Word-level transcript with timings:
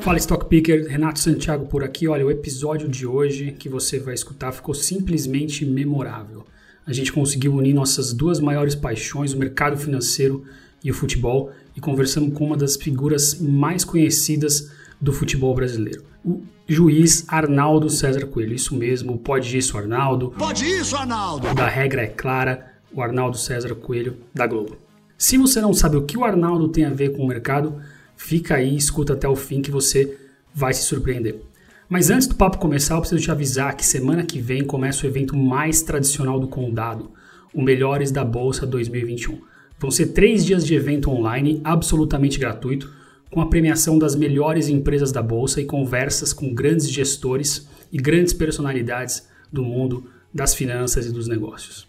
Fala 0.00 0.16
Stock 0.18 0.46
Picker, 0.46 0.86
Renato 0.88 1.18
Santiago 1.18 1.66
por 1.66 1.82
aqui. 1.82 2.06
Olha, 2.08 2.24
o 2.24 2.30
episódio 2.30 2.88
de 2.88 3.06
hoje 3.06 3.52
que 3.52 3.68
você 3.68 3.98
vai 3.98 4.14
escutar 4.14 4.52
ficou 4.52 4.74
simplesmente 4.74 5.66
memorável. 5.66 6.46
A 6.86 6.92
gente 6.92 7.12
conseguiu 7.12 7.54
unir 7.54 7.74
nossas 7.74 8.12
duas 8.12 8.40
maiores 8.40 8.74
paixões, 8.74 9.32
o 9.32 9.38
mercado 9.38 9.76
financeiro 9.76 10.44
e 10.82 10.90
o 10.90 10.94
futebol, 10.94 11.50
e 11.76 11.80
conversamos 11.80 12.32
com 12.32 12.46
uma 12.46 12.56
das 12.56 12.76
figuras 12.76 13.38
mais 13.40 13.84
conhecidas 13.84 14.70
do 15.00 15.12
futebol 15.12 15.54
brasileiro, 15.54 16.02
o 16.24 16.42
juiz 16.66 17.24
Arnaldo 17.28 17.90
César 17.90 18.26
Coelho. 18.26 18.54
Isso 18.54 18.74
mesmo, 18.74 19.18
pode 19.18 19.56
isso, 19.56 19.76
Arnaldo. 19.76 20.32
Pode 20.38 20.64
isso, 20.64 20.96
Arnaldo! 20.96 21.54
Da 21.54 21.68
regra 21.68 22.02
é 22.02 22.06
clara, 22.06 22.74
o 22.92 23.02
Arnaldo 23.02 23.36
César 23.36 23.74
Coelho 23.74 24.16
da 24.34 24.46
Globo. 24.46 24.76
Se 25.16 25.36
você 25.36 25.60
não 25.60 25.74
sabe 25.74 25.96
o 25.96 26.02
que 26.02 26.16
o 26.16 26.24
Arnaldo 26.24 26.68
tem 26.68 26.84
a 26.84 26.90
ver 26.90 27.10
com 27.10 27.22
o 27.22 27.28
mercado, 27.28 27.80
fica 28.18 28.56
aí 28.56 28.76
escuta 28.76 29.14
até 29.14 29.26
o 29.26 29.36
fim 29.36 29.62
que 29.62 29.70
você 29.70 30.18
vai 30.52 30.74
se 30.74 30.82
surpreender. 30.82 31.40
Mas 31.88 32.10
antes 32.10 32.26
do 32.26 32.34
papo 32.34 32.58
começar, 32.58 32.96
eu 32.96 33.00
preciso 33.00 33.22
te 33.22 33.30
avisar 33.30 33.74
que 33.74 33.86
semana 33.86 34.26
que 34.26 34.40
vem 34.40 34.62
começa 34.62 35.06
o 35.06 35.08
evento 35.08 35.34
mais 35.34 35.80
tradicional 35.80 36.38
do 36.38 36.48
Condado, 36.48 37.10
o 37.54 37.62
Melhores 37.62 38.10
da 38.10 38.24
Bolsa 38.24 38.66
2021. 38.66 39.40
Vão 39.78 39.90
ser 39.90 40.08
três 40.08 40.44
dias 40.44 40.66
de 40.66 40.74
evento 40.74 41.10
online 41.10 41.60
absolutamente 41.64 42.38
gratuito, 42.38 42.92
com 43.30 43.40
a 43.40 43.46
premiação 43.46 43.98
das 43.98 44.14
melhores 44.14 44.68
empresas 44.68 45.12
da 45.12 45.22
Bolsa 45.22 45.60
e 45.60 45.64
conversas 45.64 46.32
com 46.32 46.52
grandes 46.52 46.90
gestores 46.90 47.68
e 47.92 47.96
grandes 47.98 48.32
personalidades 48.32 49.28
do 49.50 49.62
mundo 49.62 50.10
das 50.34 50.54
finanças 50.54 51.06
e 51.06 51.12
dos 51.12 51.28
negócios. 51.28 51.86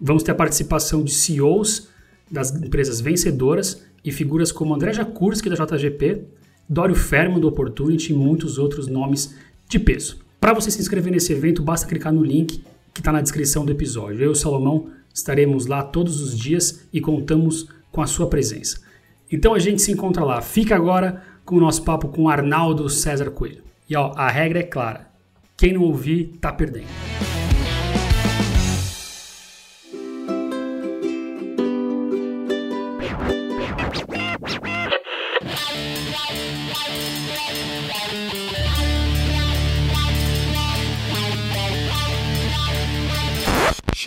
Vamos 0.00 0.22
ter 0.22 0.32
a 0.32 0.34
participação 0.34 1.04
de 1.04 1.12
CEOs 1.12 1.88
das 2.30 2.54
empresas 2.54 3.00
vencedoras 3.00 3.82
e 4.08 4.12
figuras 4.12 4.50
como 4.50 4.74
André 4.74 4.94
Jakurski 4.94 5.50
da 5.50 5.54
JGP, 5.54 6.24
Dório 6.66 6.94
Fermo 6.94 7.38
do 7.38 7.46
Opportunity 7.46 8.12
e 8.12 8.16
muitos 8.16 8.56
outros 8.56 8.86
nomes 8.86 9.34
de 9.68 9.78
peso. 9.78 10.18
Para 10.40 10.54
você 10.54 10.70
se 10.70 10.80
inscrever 10.80 11.12
nesse 11.12 11.32
evento, 11.32 11.62
basta 11.62 11.86
clicar 11.86 12.12
no 12.12 12.24
link 12.24 12.64
que 12.94 13.00
está 13.00 13.12
na 13.12 13.20
descrição 13.20 13.66
do 13.66 13.72
episódio. 13.72 14.22
Eu 14.22 14.30
e 14.30 14.32
o 14.32 14.34
Salomão 14.34 14.88
estaremos 15.12 15.66
lá 15.66 15.82
todos 15.82 16.22
os 16.22 16.38
dias 16.38 16.88
e 16.90 17.02
contamos 17.02 17.68
com 17.92 18.00
a 18.00 18.06
sua 18.06 18.28
presença. 18.28 18.80
Então 19.30 19.52
a 19.52 19.58
gente 19.58 19.82
se 19.82 19.92
encontra 19.92 20.24
lá. 20.24 20.40
Fica 20.40 20.74
agora 20.74 21.22
com 21.44 21.56
o 21.56 21.60
nosso 21.60 21.82
papo 21.82 22.08
com 22.08 22.30
Arnaldo 22.30 22.88
César 22.88 23.30
Coelho. 23.30 23.62
E 23.90 23.94
ó, 23.94 24.12
a 24.16 24.30
regra 24.30 24.60
é 24.60 24.62
clara: 24.62 25.10
quem 25.54 25.74
não 25.74 25.82
ouvir, 25.82 26.38
tá 26.40 26.50
perdendo. 26.50 26.88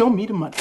Show 0.02 0.10
me 0.10 0.26
the 0.26 0.34
money. 0.34 0.52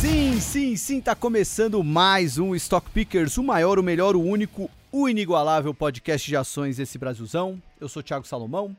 Sim, 0.00 0.40
sim, 0.40 0.76
sim, 0.76 1.00
tá 1.00 1.14
começando 1.14 1.84
mais 1.84 2.36
um 2.36 2.52
Stock 2.56 2.90
Pickers, 2.90 3.38
o 3.38 3.44
maior, 3.44 3.78
o 3.78 3.84
melhor, 3.84 4.16
o 4.16 4.20
único, 4.20 4.68
o 4.90 5.08
inigualável 5.08 5.72
podcast 5.72 6.26
de 6.26 6.36
ações 6.36 6.78
desse 6.78 6.98
Brasilzão. 6.98 7.62
Eu 7.80 7.88
sou 7.88 8.02
Thiago 8.02 8.26
Salomão, 8.26 8.76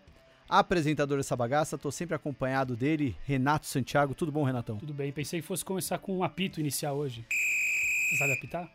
apresentador 0.50 1.16
dessa 1.16 1.38
bagaça, 1.38 1.78
tô 1.78 1.90
sempre 1.90 2.14
acompanhado 2.14 2.76
dele, 2.76 3.16
Renato 3.24 3.66
Santiago. 3.66 4.14
Tudo 4.14 4.30
bom, 4.30 4.44
Renatão? 4.44 4.76
Tudo 4.76 4.94
bem, 4.94 5.14
pensei 5.14 5.40
que 5.40 5.48
fosse 5.48 5.64
começar 5.64 6.00
com 6.00 6.18
um 6.18 6.22
apito 6.22 6.60
inicial 6.60 6.98
hoje. 6.98 7.26
Você 8.10 8.18
sabe 8.18 8.34
apitar? 8.34 8.70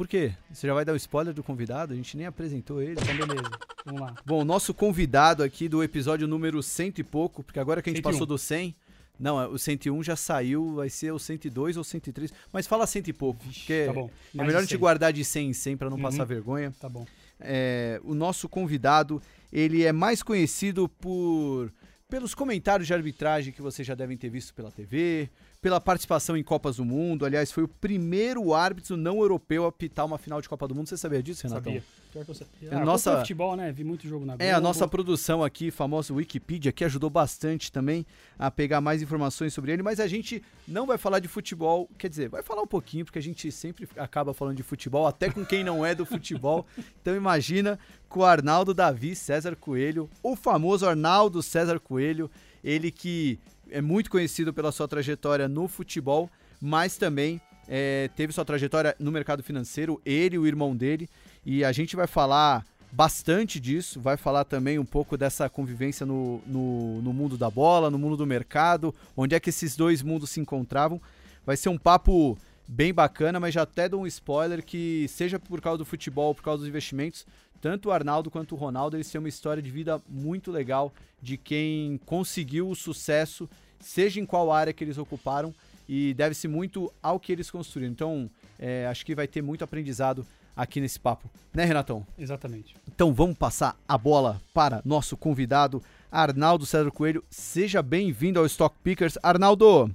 Por 0.00 0.08
quê? 0.08 0.32
Você 0.50 0.66
já 0.66 0.72
vai 0.72 0.82
dar 0.82 0.94
o 0.94 0.96
spoiler 0.96 1.34
do 1.34 1.42
convidado? 1.42 1.92
A 1.92 1.96
gente 1.96 2.16
nem 2.16 2.24
apresentou 2.24 2.80
ele. 2.80 2.92
Então 2.92 3.14
beleza, 3.14 3.50
vamos 3.84 4.00
lá. 4.00 4.14
Bom, 4.24 4.42
nosso 4.46 4.72
convidado 4.72 5.42
aqui 5.42 5.68
do 5.68 5.84
episódio 5.84 6.26
número 6.26 6.62
cento 6.62 7.00
e 7.00 7.04
pouco, 7.04 7.42
porque 7.42 7.60
agora 7.60 7.82
que 7.82 7.90
a 7.90 7.92
gente 7.92 8.02
101. 8.02 8.10
passou 8.10 8.26
do 8.26 8.38
100, 8.38 8.74
não, 9.18 9.52
o 9.52 9.58
101 9.58 10.02
já 10.02 10.16
saiu, 10.16 10.76
vai 10.76 10.88
ser 10.88 11.12
o 11.12 11.18
102 11.18 11.76
ou 11.76 11.84
103, 11.84 12.32
mas 12.50 12.66
fala 12.66 12.86
cento 12.86 13.08
e 13.08 13.12
pouco, 13.12 13.44
porque 13.44 13.84
tá 13.84 13.92
bom. 13.92 14.10
é 14.38 14.42
melhor 14.42 14.56
a 14.56 14.60
gente 14.62 14.70
100. 14.70 14.78
guardar 14.78 15.12
de 15.12 15.22
100 15.22 15.50
em 15.50 15.52
100 15.52 15.76
para 15.76 15.90
não 15.90 15.98
Uhum. 15.98 16.02
passar 16.02 16.24
vergonha. 16.24 16.72
Tá 16.80 16.88
bom. 16.88 17.06
É, 17.38 18.00
o 18.02 18.14
nosso 18.14 18.48
convidado, 18.48 19.20
ele 19.52 19.84
é 19.84 19.92
mais 19.92 20.22
conhecido 20.22 20.88
por 20.88 21.70
pelos 22.08 22.34
comentários 22.34 22.86
de 22.86 22.94
arbitragem 22.94 23.52
que 23.52 23.60
vocês 23.62 23.86
já 23.86 23.94
devem 23.94 24.16
ter 24.16 24.30
visto 24.30 24.52
pela 24.54 24.70
TV, 24.72 25.28
pela 25.60 25.80
participação 25.80 26.36
em 26.36 26.42
Copas 26.42 26.76
do 26.76 26.84
Mundo. 26.84 27.24
Aliás, 27.26 27.52
foi 27.52 27.64
o 27.64 27.68
primeiro 27.68 28.54
árbitro 28.54 28.96
não 28.96 29.18
europeu 29.20 29.64
a 29.66 29.68
apitar 29.68 30.06
uma 30.06 30.16
final 30.16 30.40
de 30.40 30.48
Copa 30.48 30.66
do 30.66 30.74
Mundo. 30.74 30.88
Você 30.88 30.96
sabia 30.96 31.22
disso, 31.22 31.42
Renatão? 31.46 31.72
Sabia. 31.72 31.84
Pior 32.12 32.24
que 32.24 32.30
eu 32.30 32.34
sabia. 32.34 32.70
É 32.70 32.74
Ah, 32.74 32.84
nossa- 32.84 33.18
futebol, 33.18 33.54
né? 33.54 33.70
Vi 33.70 33.84
muito 33.84 34.08
jogo 34.08 34.24
na 34.24 34.32
Globo. 34.32 34.42
É, 34.42 34.52
a 34.52 34.60
nossa 34.60 34.88
produção 34.88 35.44
aqui, 35.44 35.70
famosa 35.70 36.12
Wikipedia, 36.14 36.72
que 36.72 36.82
ajudou 36.84 37.08
bastante 37.10 37.70
também 37.70 38.04
a 38.38 38.50
pegar 38.50 38.80
mais 38.80 39.00
informações 39.02 39.52
sobre 39.52 39.70
ele, 39.72 39.82
mas 39.82 40.00
a 40.00 40.08
gente 40.08 40.42
não 40.66 40.86
vai 40.86 40.98
falar 40.98 41.20
de 41.20 41.28
futebol, 41.28 41.88
quer 41.98 42.08
dizer, 42.08 42.28
vai 42.28 42.42
falar 42.42 42.62
um 42.62 42.66
pouquinho, 42.66 43.04
porque 43.04 43.18
a 43.18 43.22
gente 43.22 43.52
sempre 43.52 43.86
acaba 43.96 44.32
falando 44.34 44.56
de 44.56 44.62
futebol, 44.62 45.06
até 45.06 45.30
com 45.30 45.44
quem 45.44 45.62
não 45.62 45.84
é 45.86 45.94
do 45.94 46.04
futebol. 46.06 46.66
Então 47.00 47.14
imagina 47.14 47.78
com 48.08 48.20
o 48.20 48.24
Arnaldo 48.24 48.74
Davi 48.74 49.14
César 49.14 49.54
Coelho, 49.54 50.10
o 50.22 50.34
famoso 50.34 50.86
Arnaldo 50.86 51.40
César 51.42 51.78
Coelho, 51.78 52.28
ele 52.64 52.90
que 52.90 53.38
é 53.70 53.80
muito 53.80 54.10
conhecido 54.10 54.52
pela 54.52 54.72
sua 54.72 54.88
trajetória 54.88 55.48
no 55.48 55.68
futebol, 55.68 56.30
mas 56.60 56.96
também 56.96 57.40
é, 57.68 58.10
teve 58.16 58.32
sua 58.32 58.44
trajetória 58.44 58.94
no 58.98 59.12
mercado 59.12 59.42
financeiro, 59.42 60.00
ele 60.04 60.36
e 60.36 60.38
o 60.38 60.46
irmão 60.46 60.74
dele, 60.74 61.08
e 61.44 61.64
a 61.64 61.72
gente 61.72 61.96
vai 61.96 62.06
falar 62.06 62.64
bastante 62.92 63.60
disso, 63.60 64.00
vai 64.00 64.16
falar 64.16 64.44
também 64.44 64.78
um 64.78 64.84
pouco 64.84 65.16
dessa 65.16 65.48
convivência 65.48 66.04
no, 66.04 66.42
no, 66.46 67.00
no 67.02 67.12
mundo 67.12 67.36
da 67.38 67.48
bola, 67.48 67.90
no 67.90 67.98
mundo 67.98 68.16
do 68.16 68.26
mercado, 68.26 68.94
onde 69.16 69.34
é 69.34 69.40
que 69.40 69.50
esses 69.50 69.76
dois 69.76 70.02
mundos 70.02 70.30
se 70.30 70.40
encontravam. 70.40 71.00
Vai 71.46 71.56
ser 71.56 71.68
um 71.68 71.78
papo 71.78 72.36
bem 72.70 72.94
bacana, 72.94 73.40
mas 73.40 73.52
já 73.52 73.62
até 73.62 73.88
dou 73.88 74.02
um 74.02 74.06
spoiler 74.06 74.64
que 74.64 75.08
seja 75.08 75.40
por 75.40 75.60
causa 75.60 75.78
do 75.78 75.84
futebol, 75.84 76.32
por 76.32 76.44
causa 76.44 76.60
dos 76.60 76.68
investimentos, 76.68 77.26
tanto 77.60 77.88
o 77.88 77.92
Arnaldo 77.92 78.30
quanto 78.30 78.54
o 78.54 78.58
Ronaldo, 78.58 78.96
eles 78.96 79.10
têm 79.10 79.18
uma 79.18 79.28
história 79.28 79.60
de 79.60 79.70
vida 79.70 80.00
muito 80.08 80.52
legal 80.52 80.92
de 81.20 81.36
quem 81.36 82.00
conseguiu 82.06 82.70
o 82.70 82.76
sucesso, 82.76 83.50
seja 83.80 84.20
em 84.20 84.24
qual 84.24 84.52
área 84.52 84.72
que 84.72 84.84
eles 84.84 84.98
ocuparam, 84.98 85.52
e 85.88 86.14
deve-se 86.14 86.46
muito 86.46 86.92
ao 87.02 87.18
que 87.18 87.32
eles 87.32 87.50
construíram. 87.50 87.90
Então, 87.90 88.30
é, 88.56 88.86
acho 88.86 89.04
que 89.04 89.16
vai 89.16 89.26
ter 89.26 89.42
muito 89.42 89.64
aprendizado 89.64 90.24
aqui 90.54 90.80
nesse 90.80 91.00
papo. 91.00 91.28
Né, 91.52 91.64
Renatão? 91.64 92.06
Exatamente. 92.16 92.76
Então 92.86 93.12
vamos 93.12 93.36
passar 93.36 93.76
a 93.88 93.98
bola 93.98 94.40
para 94.54 94.80
nosso 94.84 95.16
convidado, 95.16 95.82
Arnaldo 96.10 96.64
César 96.64 96.90
Coelho. 96.92 97.24
Seja 97.28 97.82
bem-vindo 97.82 98.38
ao 98.38 98.46
Stock 98.46 98.76
Pickers. 98.84 99.18
Arnaldo, 99.22 99.92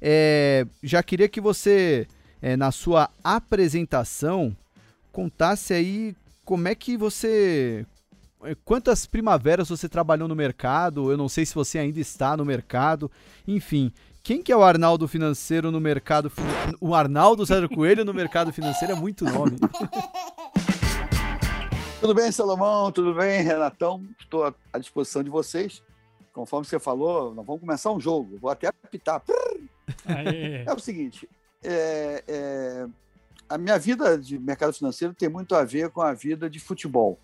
é, 0.00 0.66
já 0.82 1.02
queria 1.02 1.28
que 1.28 1.40
você, 1.40 2.06
é, 2.46 2.56
na 2.56 2.70
sua 2.70 3.10
apresentação, 3.24 4.56
contasse 5.10 5.74
aí 5.74 6.14
como 6.44 6.68
é 6.68 6.76
que 6.76 6.96
você. 6.96 7.84
é, 8.44 8.54
Quantas 8.64 9.04
primaveras 9.04 9.68
você 9.68 9.88
trabalhou 9.88 10.28
no 10.28 10.36
mercado? 10.36 11.10
Eu 11.10 11.16
não 11.16 11.28
sei 11.28 11.44
se 11.44 11.52
você 11.52 11.76
ainda 11.76 11.98
está 11.98 12.36
no 12.36 12.44
mercado. 12.44 13.10
Enfim, 13.48 13.90
quem 14.22 14.40
que 14.44 14.52
é 14.52 14.56
o 14.56 14.62
Arnaldo 14.62 15.08
financeiro 15.08 15.72
no 15.72 15.80
mercado? 15.80 16.30
O 16.80 16.94
Arnaldo 16.94 17.44
César 17.44 17.68
Coelho 17.68 18.04
no 18.04 18.14
mercado 18.14 18.52
financeiro 18.52 18.94
é 18.94 18.96
muito 18.96 19.24
nome. 19.24 19.56
Tudo 22.00 22.14
bem, 22.14 22.30
Salomão? 22.30 22.92
Tudo 22.92 23.12
bem, 23.12 23.42
Renatão? 23.42 24.04
Estou 24.20 24.44
à- 24.44 24.54
à 24.72 24.78
disposição 24.78 25.24
de 25.24 25.30
vocês. 25.30 25.82
Conforme 26.32 26.64
você 26.64 26.78
falou, 26.78 27.34
nós 27.34 27.44
vamos 27.44 27.60
começar 27.60 27.90
um 27.90 27.98
jogo. 27.98 28.38
Vou 28.40 28.50
até 28.50 28.68
apitar. 28.68 29.20
Aê. 30.04 30.62
É 30.64 30.72
o 30.72 30.78
seguinte, 30.78 31.28
é, 31.62 32.24
é, 32.26 32.86
a 33.48 33.58
minha 33.58 33.78
vida 33.78 34.18
de 34.18 34.38
mercado 34.38 34.72
financeiro 34.72 35.14
tem 35.14 35.28
muito 35.28 35.54
a 35.54 35.64
ver 35.64 35.90
com 35.90 36.00
a 36.00 36.12
vida 36.12 36.48
de 36.48 36.58
futebol. 36.60 37.18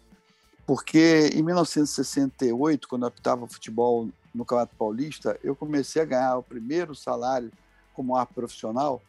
Porque 0.67 1.31
em 1.35 1.43
1968, 1.43 2.89
quando 2.89 3.03
eu 3.03 3.09
apitava 3.09 3.49
futebol 3.49 4.09
no 4.35 4.45
Campeonato 4.45 4.77
Paulista, 4.77 5.39
eu 5.43 5.55
comecei 5.57 6.03
a 6.03 6.05
ganhar 6.07 6.37
o 6.37 6.43
primeiro 6.43 6.95
salário 6.95 7.51
como 7.93 8.17
árbitro 8.17 8.43
profissional. 8.43 9.03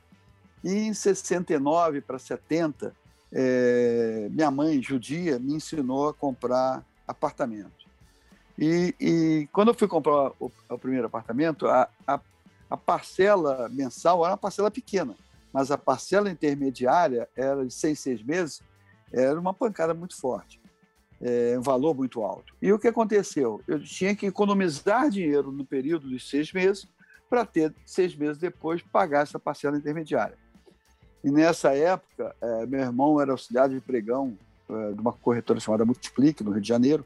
E 0.63 0.71
em 0.71 0.93
69 0.93 2.01
para 2.01 2.17
70, 2.17 2.93
é, 3.31 4.27
minha 4.31 4.49
mãe, 4.49 4.81
judia, 4.81 5.39
me 5.39 5.53
ensinou 5.53 6.09
a 6.09 6.13
comprar 6.13 6.83
apartamento. 7.07 7.83
E, 8.57 8.95
e 8.99 9.49
quando 9.51 9.69
eu 9.69 9.73
fui 9.73 9.87
comprar 9.87 10.31
o, 10.39 10.51
o 10.69 10.77
primeiro 10.77 11.07
apartamento, 11.07 11.67
a, 11.67 11.89
a 12.07 12.19
a 12.73 12.77
parcela 12.77 13.69
mensal 13.69 14.23
era 14.23 14.31
uma 14.31 14.37
parcela 14.37 14.71
pequena, 14.71 15.15
mas 15.53 15.69
a 15.69 15.77
parcela 15.77 16.27
intermediária 16.27 17.29
era 17.35 17.63
de 17.63 17.71
seis, 17.71 17.99
seis 17.99 18.23
meses, 18.23 18.63
era 19.11 19.39
uma 19.39 19.53
pancada 19.53 19.93
muito 19.93 20.19
forte, 20.19 20.59
é, 21.21 21.55
um 21.55 21.61
valor 21.61 21.93
muito 21.93 22.23
alto. 22.23 22.55
E 22.59 22.73
o 22.73 22.79
que 22.79 22.87
aconteceu? 22.87 23.61
Eu 23.67 23.79
tinha 23.79 24.15
que 24.15 24.25
economizar 24.25 25.07
dinheiro 25.07 25.51
no 25.51 25.63
período 25.63 26.09
dos 26.09 26.27
seis 26.27 26.51
meses 26.51 26.87
para 27.29 27.45
ter 27.45 27.71
seis 27.85 28.15
meses 28.15 28.39
depois 28.39 28.81
pagar 28.81 29.21
essa 29.21 29.37
parcela 29.37 29.77
intermediária. 29.77 30.35
E 31.23 31.29
nessa 31.29 31.75
época, 31.75 32.35
é, 32.41 32.65
meu 32.65 32.79
irmão 32.79 33.21
era 33.21 33.33
auxiliar 33.33 33.69
de 33.69 33.79
pregão 33.79 34.35
é, 34.67 34.93
de 34.93 34.99
uma 34.99 35.13
corretora 35.13 35.59
chamada 35.59 35.85
Multiplique, 35.85 36.43
no 36.43 36.49
Rio 36.49 36.61
de 36.61 36.69
Janeiro, 36.69 37.05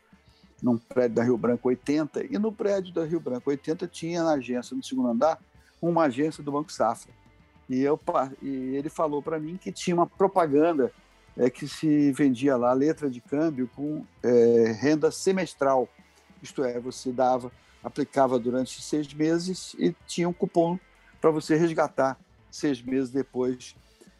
num 0.64 0.78
prédio 0.78 1.18
da 1.18 1.24
Rio 1.24 1.38
Branco 1.38 1.68
80. 1.68 2.24
E 2.34 2.40
no 2.40 2.54
prédio 2.54 2.94
da 2.94 3.04
Rio 3.04 3.20
Branco 3.20 3.50
80 3.50 3.86
tinha 3.86 4.24
na 4.24 4.32
agência, 4.32 4.74
no 4.74 4.82
segundo 4.82 5.10
andar, 5.10 5.38
uma 5.82 6.04
agência 6.04 6.44
do 6.44 6.52
Banco 6.52 6.72
Safra. 6.72 7.12
E, 7.70 7.82
eu, 7.82 8.00
e 8.42 8.76
ele 8.76 8.90
falou 8.90 9.22
para 9.22 9.40
mim 9.40 9.58
que 9.58 9.72
tinha 9.72 9.96
uma 9.96 10.08
propaganda 10.08 10.92
é, 11.36 11.50
que 11.50 11.68
se 11.68 12.12
vendia 12.12 12.56
lá 12.56 12.74
letra 12.74 13.10
de 13.10 13.22
câmbio 13.22 13.70
com 13.76 14.06
é, 14.24 14.72
renda 14.80 15.12
semestral. 15.12 15.88
Isto 16.42 16.64
é, 16.64 16.80
você 16.80 17.12
dava, 17.12 17.52
aplicava 17.84 18.40
durante 18.40 18.82
seis 18.82 19.14
meses 19.14 19.76
e 19.78 19.96
tinha 20.08 20.28
um 20.28 20.34
cupom 20.34 20.80
para 21.20 21.30
você 21.30 21.56
resgatar 21.56 22.18
seis 22.50 22.82
meses 22.82 23.10
depois. 23.10 23.76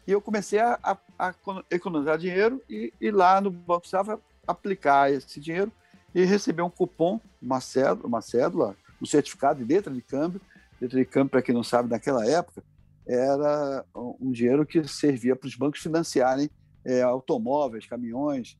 E 0.06 0.12
eu 0.12 0.20
comecei 0.20 0.58
a, 0.58 0.78
a, 0.82 0.96
a 1.18 1.34
economizar 1.70 2.18
dinheiro 2.18 2.62
e 2.68 2.92
ir 3.00 3.10
lá 3.10 3.40
no 3.40 3.50
Banco 3.50 3.88
Safra 3.88 4.18
aplicar 4.46 5.10
esse 5.10 5.40
dinheiro 5.40 5.72
e 6.14 6.24
receber 6.24 6.62
um 6.62 6.70
cupom, 6.70 7.20
uma 7.40 7.60
cédula, 7.60 8.06
uma 8.06 8.22
cédula 8.22 8.76
um 9.00 9.06
certificado 9.06 9.64
de 9.64 9.72
letra 9.72 9.92
de 9.92 10.02
câmbio. 10.02 10.40
Letra 10.80 10.98
de 10.98 11.04
câmbio, 11.04 11.30
para 11.30 11.42
quem 11.42 11.54
não 11.54 11.62
sabe, 11.62 11.90
naquela 11.90 12.26
época, 12.26 12.62
era 13.06 13.84
um 13.94 14.30
dinheiro 14.30 14.66
que 14.66 14.86
servia 14.86 15.34
para 15.34 15.46
os 15.46 15.56
bancos 15.56 15.80
financiarem 15.80 16.50
é, 16.84 17.02
automóveis, 17.02 17.86
caminhões. 17.86 18.58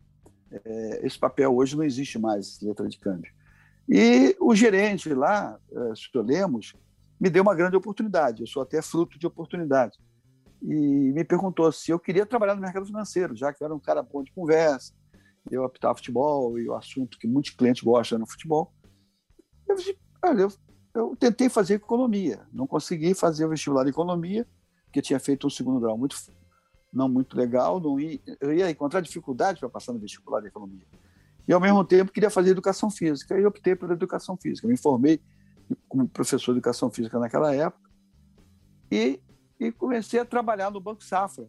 É, 0.50 1.06
esse 1.06 1.18
papel 1.18 1.54
hoje 1.54 1.76
não 1.76 1.84
existe 1.84 2.18
mais, 2.18 2.60
letra 2.60 2.88
de 2.88 2.98
câmbio. 2.98 3.30
E 3.88 4.36
o 4.40 4.54
gerente 4.54 5.12
lá, 5.12 5.58
é, 5.70 5.94
Sr. 5.94 6.24
Lemos, 6.24 6.74
me 7.20 7.28
deu 7.28 7.42
uma 7.42 7.54
grande 7.54 7.76
oportunidade. 7.76 8.42
Eu 8.42 8.46
sou 8.46 8.62
até 8.62 8.80
fruto 8.80 9.18
de 9.18 9.26
oportunidade. 9.26 9.98
E 10.62 11.12
me 11.12 11.24
perguntou 11.24 11.70
se 11.70 11.90
eu 11.90 11.98
queria 11.98 12.26
trabalhar 12.26 12.54
no 12.54 12.60
mercado 12.60 12.86
financeiro, 12.86 13.36
já 13.36 13.52
que 13.52 13.62
eu 13.62 13.66
era 13.66 13.74
um 13.74 13.80
cara 13.80 14.02
bom 14.02 14.22
de 14.22 14.32
conversa, 14.32 14.92
eu 15.50 15.64
apitava 15.64 15.96
futebol 15.96 16.58
e 16.58 16.68
o 16.68 16.74
assunto 16.74 17.18
que 17.18 17.26
muitos 17.26 17.52
clientes 17.52 17.82
gostam 17.82 18.18
no 18.18 18.26
futebol. 18.26 18.72
Eu 19.68 19.76
disse, 19.76 19.96
olha, 20.22 20.42
eu, 20.42 20.52
eu 20.98 21.16
tentei 21.16 21.48
fazer 21.48 21.74
economia, 21.74 22.40
não 22.52 22.66
consegui 22.66 23.14
fazer 23.14 23.44
o 23.44 23.48
vestibular 23.48 23.84
de 23.84 23.90
economia, 23.90 24.46
porque 24.84 25.00
tinha 25.00 25.20
feito 25.20 25.46
um 25.46 25.50
segundo 25.50 25.80
grau 25.80 25.96
muito 25.96 26.16
não 26.92 27.08
muito 27.08 27.36
legal, 27.36 27.78
não 27.78 28.00
ia, 28.00 28.18
eu 28.40 28.52
ia 28.52 28.70
encontrar 28.70 29.00
dificuldade 29.00 29.60
para 29.60 29.68
passar 29.68 29.92
no 29.92 29.98
vestibular 29.98 30.40
de 30.40 30.48
economia. 30.48 30.86
E 31.46 31.52
ao 31.52 31.60
mesmo 31.60 31.84
tempo 31.84 32.10
queria 32.10 32.30
fazer 32.30 32.50
educação 32.50 32.90
física, 32.90 33.38
e 33.38 33.44
optei 33.44 33.76
pela 33.76 33.92
educação 33.92 34.36
física. 34.36 34.66
Me 34.66 34.76
formei 34.76 35.20
como 35.86 36.08
professor 36.08 36.52
de 36.52 36.58
educação 36.58 36.90
física 36.90 37.18
naquela 37.18 37.54
época 37.54 37.88
e, 38.90 39.20
e 39.60 39.70
comecei 39.70 40.18
a 40.18 40.24
trabalhar 40.24 40.70
no 40.70 40.80
Banco 40.80 41.04
Safra 41.04 41.46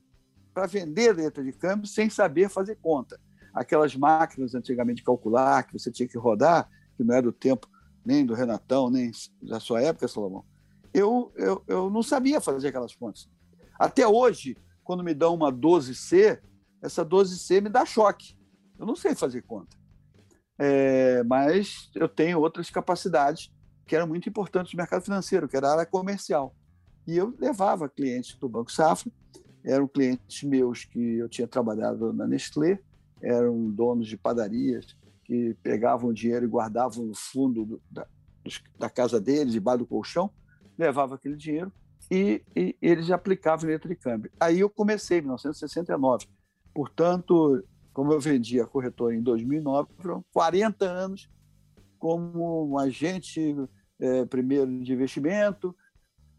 para 0.53 0.67
vender 0.67 1.15
letra 1.15 1.43
de 1.43 1.53
câmbio 1.53 1.87
sem 1.87 2.09
saber 2.09 2.49
fazer 2.49 2.75
conta 2.75 3.19
aquelas 3.53 3.95
máquinas 3.95 4.53
antigamente 4.53 4.97
de 4.97 5.03
calcular, 5.03 5.63
que 5.63 5.73
você 5.73 5.91
tinha 5.91 6.07
que 6.07 6.17
rodar, 6.17 6.69
que 6.95 7.03
não 7.03 7.15
era 7.15 7.23
do 7.23 7.31
tempo 7.31 7.67
nem 8.05 8.25
do 8.25 8.33
Renatão, 8.33 8.89
nem 8.89 9.11
da 9.41 9.59
sua 9.59 9.81
época, 9.81 10.07
Salomão, 10.07 10.45
eu, 10.93 11.31
eu, 11.35 11.63
eu 11.67 11.89
não 11.89 12.01
sabia 12.01 12.41
fazer 12.41 12.69
aquelas 12.69 12.95
contas. 12.95 13.29
Até 13.77 14.07
hoje, 14.07 14.57
quando 14.83 15.03
me 15.03 15.13
dão 15.13 15.35
uma 15.35 15.51
12C, 15.51 16.39
essa 16.81 17.05
12C 17.05 17.61
me 17.61 17.69
dá 17.69 17.85
choque. 17.85 18.37
Eu 18.77 18.85
não 18.85 18.95
sei 18.95 19.13
fazer 19.13 19.43
conta. 19.43 19.77
É, 20.57 21.23
mas 21.23 21.89
eu 21.95 22.09
tenho 22.09 22.39
outras 22.39 22.69
capacidades 22.69 23.51
que 23.85 23.95
eram 23.95 24.07
muito 24.07 24.27
importantes 24.27 24.73
no 24.73 24.77
mercado 24.77 25.03
financeiro, 25.03 25.47
que 25.47 25.55
era 25.55 25.69
a 25.69 25.71
área 25.73 25.85
comercial. 25.85 26.55
E 27.07 27.17
eu 27.17 27.35
levava 27.39 27.89
clientes 27.89 28.35
do 28.37 28.49
Banco 28.49 28.71
Safra, 28.71 29.11
eram 29.63 29.87
clientes 29.87 30.43
meus 30.43 30.85
que 30.85 31.17
eu 31.17 31.29
tinha 31.29 31.47
trabalhado 31.47 32.13
na 32.13 32.27
Nestlé, 32.27 32.79
eram 33.21 33.69
donos 33.69 34.07
de 34.07 34.17
padarias 34.17 34.97
que 35.29 35.55
pegavam 35.61 36.11
dinheiro 36.11 36.43
e 36.43 36.47
guardavam 36.47 37.05
no 37.05 37.13
fundo 37.13 37.63
do, 37.63 37.81
da, 37.91 38.07
da, 38.79 38.89
casa 38.89 39.21
deles, 39.21 39.53
debaixo 39.53 39.77
do 39.77 39.85
colchão, 39.85 40.31
levavam 40.75 41.15
aquele 41.15 41.35
dinheiro 41.35 41.71
e, 42.09 42.41
e 42.55 42.75
eles 42.81 43.11
aplicavam 43.11 43.69
letra 43.69 43.87
de 43.87 43.95
câmbio. 43.95 44.31
Aí 44.39 44.59
eu 44.59 44.71
comecei 44.71 45.19
em 45.19 45.21
1969. 45.21 46.25
Portanto, 46.73 47.63
como 47.93 48.11
eu 48.11 48.19
vendi 48.19 48.59
a 48.59 48.65
corretora 48.65 49.13
em 49.13 49.21
2009, 49.21 49.89
foram 49.99 50.25
40 50.33 50.85
anos 50.85 51.29
como 51.99 52.67
um 52.67 52.79
agente, 52.79 53.55
é, 53.99 54.25
primeiro 54.25 54.81
de 54.81 54.93
investimento, 54.93 55.75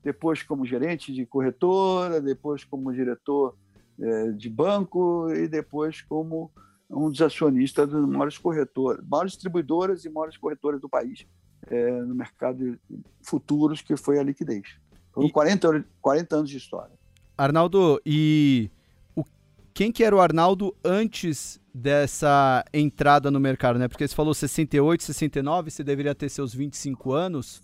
depois 0.02 0.42
como 0.42 0.66
gerente 0.66 1.12
de 1.12 1.24
corretora, 1.24 2.20
depois 2.20 2.64
como 2.64 2.92
diretor 2.92 3.56
é, 4.00 4.32
de 4.32 4.50
banco 4.50 5.30
e 5.30 5.46
depois 5.46 6.02
como 6.02 6.50
um 6.90 7.10
dos 7.10 7.22
acionistas 7.22 7.88
das 7.88 8.04
maiores 8.06 8.36
corretoras, 8.36 9.04
maiores 9.06 9.32
distribuidoras 9.32 10.04
e 10.04 10.10
maiores 10.10 10.36
corretoras 10.36 10.80
do 10.80 10.88
país 10.88 11.26
é, 11.68 11.90
no 12.02 12.14
mercado 12.14 12.58
de 12.58 12.78
futuros, 13.22 13.80
que 13.80 13.96
foi 13.96 14.18
a 14.18 14.22
liquidez. 14.22 14.66
Foram 15.12 15.28
e... 15.28 15.32
40, 15.32 15.84
40 16.00 16.36
anos 16.36 16.50
de 16.50 16.56
história. 16.56 16.92
Arnaldo, 17.36 18.00
e 18.04 18.70
o, 19.14 19.24
quem 19.72 19.92
que 19.92 20.04
era 20.04 20.14
o 20.14 20.20
Arnaldo 20.20 20.74
antes 20.84 21.60
dessa 21.72 22.64
entrada 22.72 23.30
no 23.30 23.38
mercado, 23.38 23.78
né? 23.78 23.86
Porque 23.86 24.06
você 24.06 24.14
falou 24.14 24.34
68, 24.34 25.04
69, 25.04 25.70
você 25.70 25.84
deveria 25.84 26.14
ter 26.14 26.28
seus 26.28 26.52
25 26.52 27.12
anos. 27.12 27.62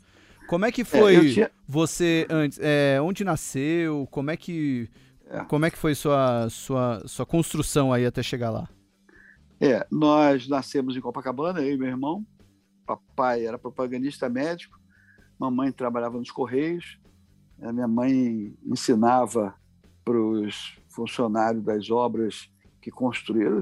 Como 0.49 0.65
é 0.65 0.71
que 0.71 0.83
é, 0.83 0.85
foi 0.85 1.17
é, 1.17 1.33
tinha... 1.33 1.51
você 1.67 2.27
antes? 2.31 2.59
É, 2.63 2.99
onde 3.03 3.25
nasceu? 3.25 4.07
Como 4.11 4.31
é 4.31 4.37
que 4.37 4.89
é. 5.29 5.41
como 5.45 5.67
é 5.67 5.71
que 5.71 5.77
foi 5.77 5.95
sua 5.95 6.49
sua 6.49 7.03
sua 7.07 7.27
construção 7.27 7.93
aí 7.93 8.07
até 8.07 8.23
chegar 8.23 8.51
lá? 8.51 8.69
É, 9.61 9.87
nós 9.91 10.47
nascemos 10.49 10.97
em 10.97 11.01
Copacabana, 11.01 11.61
eu 11.61 11.75
e 11.75 11.79
meu 11.79 11.89
irmão. 11.89 12.27
Papai 12.87 13.47
era 13.47 13.59
propagandista 13.59 14.29
médico, 14.29 14.79
mamãe 15.39 15.73
trabalhava 15.73 16.19
nos 16.19 16.31
Correios. 16.31 16.99
A 17.63 17.73
minha 17.73 17.89
mãe 17.89 18.55
ensinava 18.65 19.55
para 20.05 20.21
os 20.21 20.79
funcionários 20.91 21.65
das 21.65 21.91
obras 21.91 22.51
que 22.83 22.91
construíram 22.91 23.61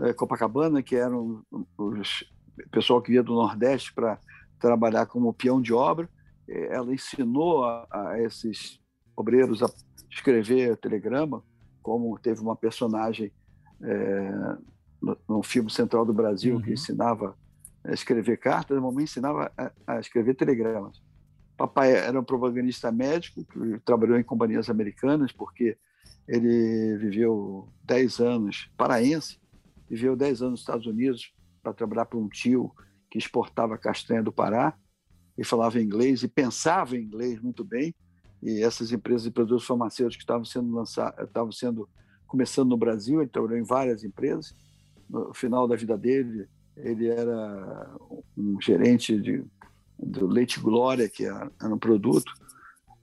é, 0.00 0.12
Copacabana, 0.12 0.82
que 0.82 0.96
eram 0.96 1.44
os 1.78 2.24
pessoal 2.70 3.00
que 3.00 3.12
ia 3.12 3.22
do 3.22 3.34
Nordeste 3.34 3.94
para 3.94 4.18
trabalhar 4.58 5.06
como 5.06 5.32
peão 5.32 5.60
de 5.60 5.72
obra. 5.72 6.08
É, 6.48 6.74
ela 6.74 6.92
ensinou 6.92 7.64
a, 7.64 7.86
a 7.90 8.20
esses 8.20 8.80
obreiros 9.16 9.62
a 9.62 9.70
escrever 10.10 10.76
telegrama, 10.76 11.42
como 11.82 12.18
teve 12.18 12.40
uma 12.40 12.56
personagem 12.56 13.32
é, 13.82 14.56
no, 15.00 15.16
no 15.28 15.42
filme 15.42 15.70
Central 15.70 16.04
do 16.04 16.12
Brasil, 16.12 16.56
uhum. 16.56 16.62
que 16.62 16.72
ensinava 16.72 17.36
a 17.84 17.92
escrever 17.92 18.36
cartas, 18.38 18.76
a 18.76 18.80
mamãe 18.80 19.04
ensinava 19.04 19.50
a, 19.56 19.72
a, 19.86 20.00
escrever 20.00 20.34
telegramas. 20.34 21.00
Papai 21.56 21.92
era 21.92 22.18
um 22.18 22.24
propagandista 22.24 22.90
médico, 22.90 23.44
que 23.44 23.78
trabalhou 23.84 24.18
em 24.18 24.22
companhias 24.24 24.68
americanas, 24.70 25.32
porque 25.32 25.76
ele 26.28 26.96
viveu 26.98 27.68
10 27.84 28.20
anos, 28.20 28.70
paraense, 28.76 29.38
viveu 29.88 30.16
10 30.16 30.42
anos 30.42 30.52
nos 30.52 30.60
Estados 30.60 30.86
Unidos 30.86 31.32
para 31.62 31.72
trabalhar 31.72 32.06
para 32.06 32.18
um 32.18 32.28
tio 32.28 32.72
que 33.10 33.18
exportava 33.18 33.76
castanha 33.76 34.22
do 34.22 34.32
Pará, 34.32 34.74
e 35.36 35.44
falava 35.44 35.80
inglês 35.80 36.22
e 36.22 36.28
pensava 36.28 36.96
em 36.96 37.02
inglês 37.02 37.40
muito 37.40 37.64
bem, 37.64 37.94
e 38.42 38.62
essas 38.62 38.92
empresas 38.92 39.22
de 39.22 39.30
produtos 39.30 39.66
farmacêuticos 39.66 40.22
estavam 40.22 40.44
sendo 40.44 40.70
lançadas, 40.72 41.26
estavam 41.26 41.50
sendo 41.50 41.88
começando 42.26 42.68
no 42.68 42.76
Brasil, 42.76 43.20
ele 43.20 43.30
trabalhou 43.30 43.58
em 43.58 43.64
várias 43.64 44.04
empresas, 44.04 44.54
no 45.10 45.34
final 45.34 45.66
da 45.66 45.76
vida 45.76 45.98
dele, 45.98 46.48
ele 46.76 47.08
era 47.08 47.96
um 48.36 48.60
gerente 48.60 49.20
de, 49.20 49.44
do 49.98 50.26
Leite 50.26 50.60
Glória, 50.60 51.08
que 51.08 51.24
era, 51.24 51.50
era 51.60 51.74
um 51.74 51.78
produto, 51.78 52.32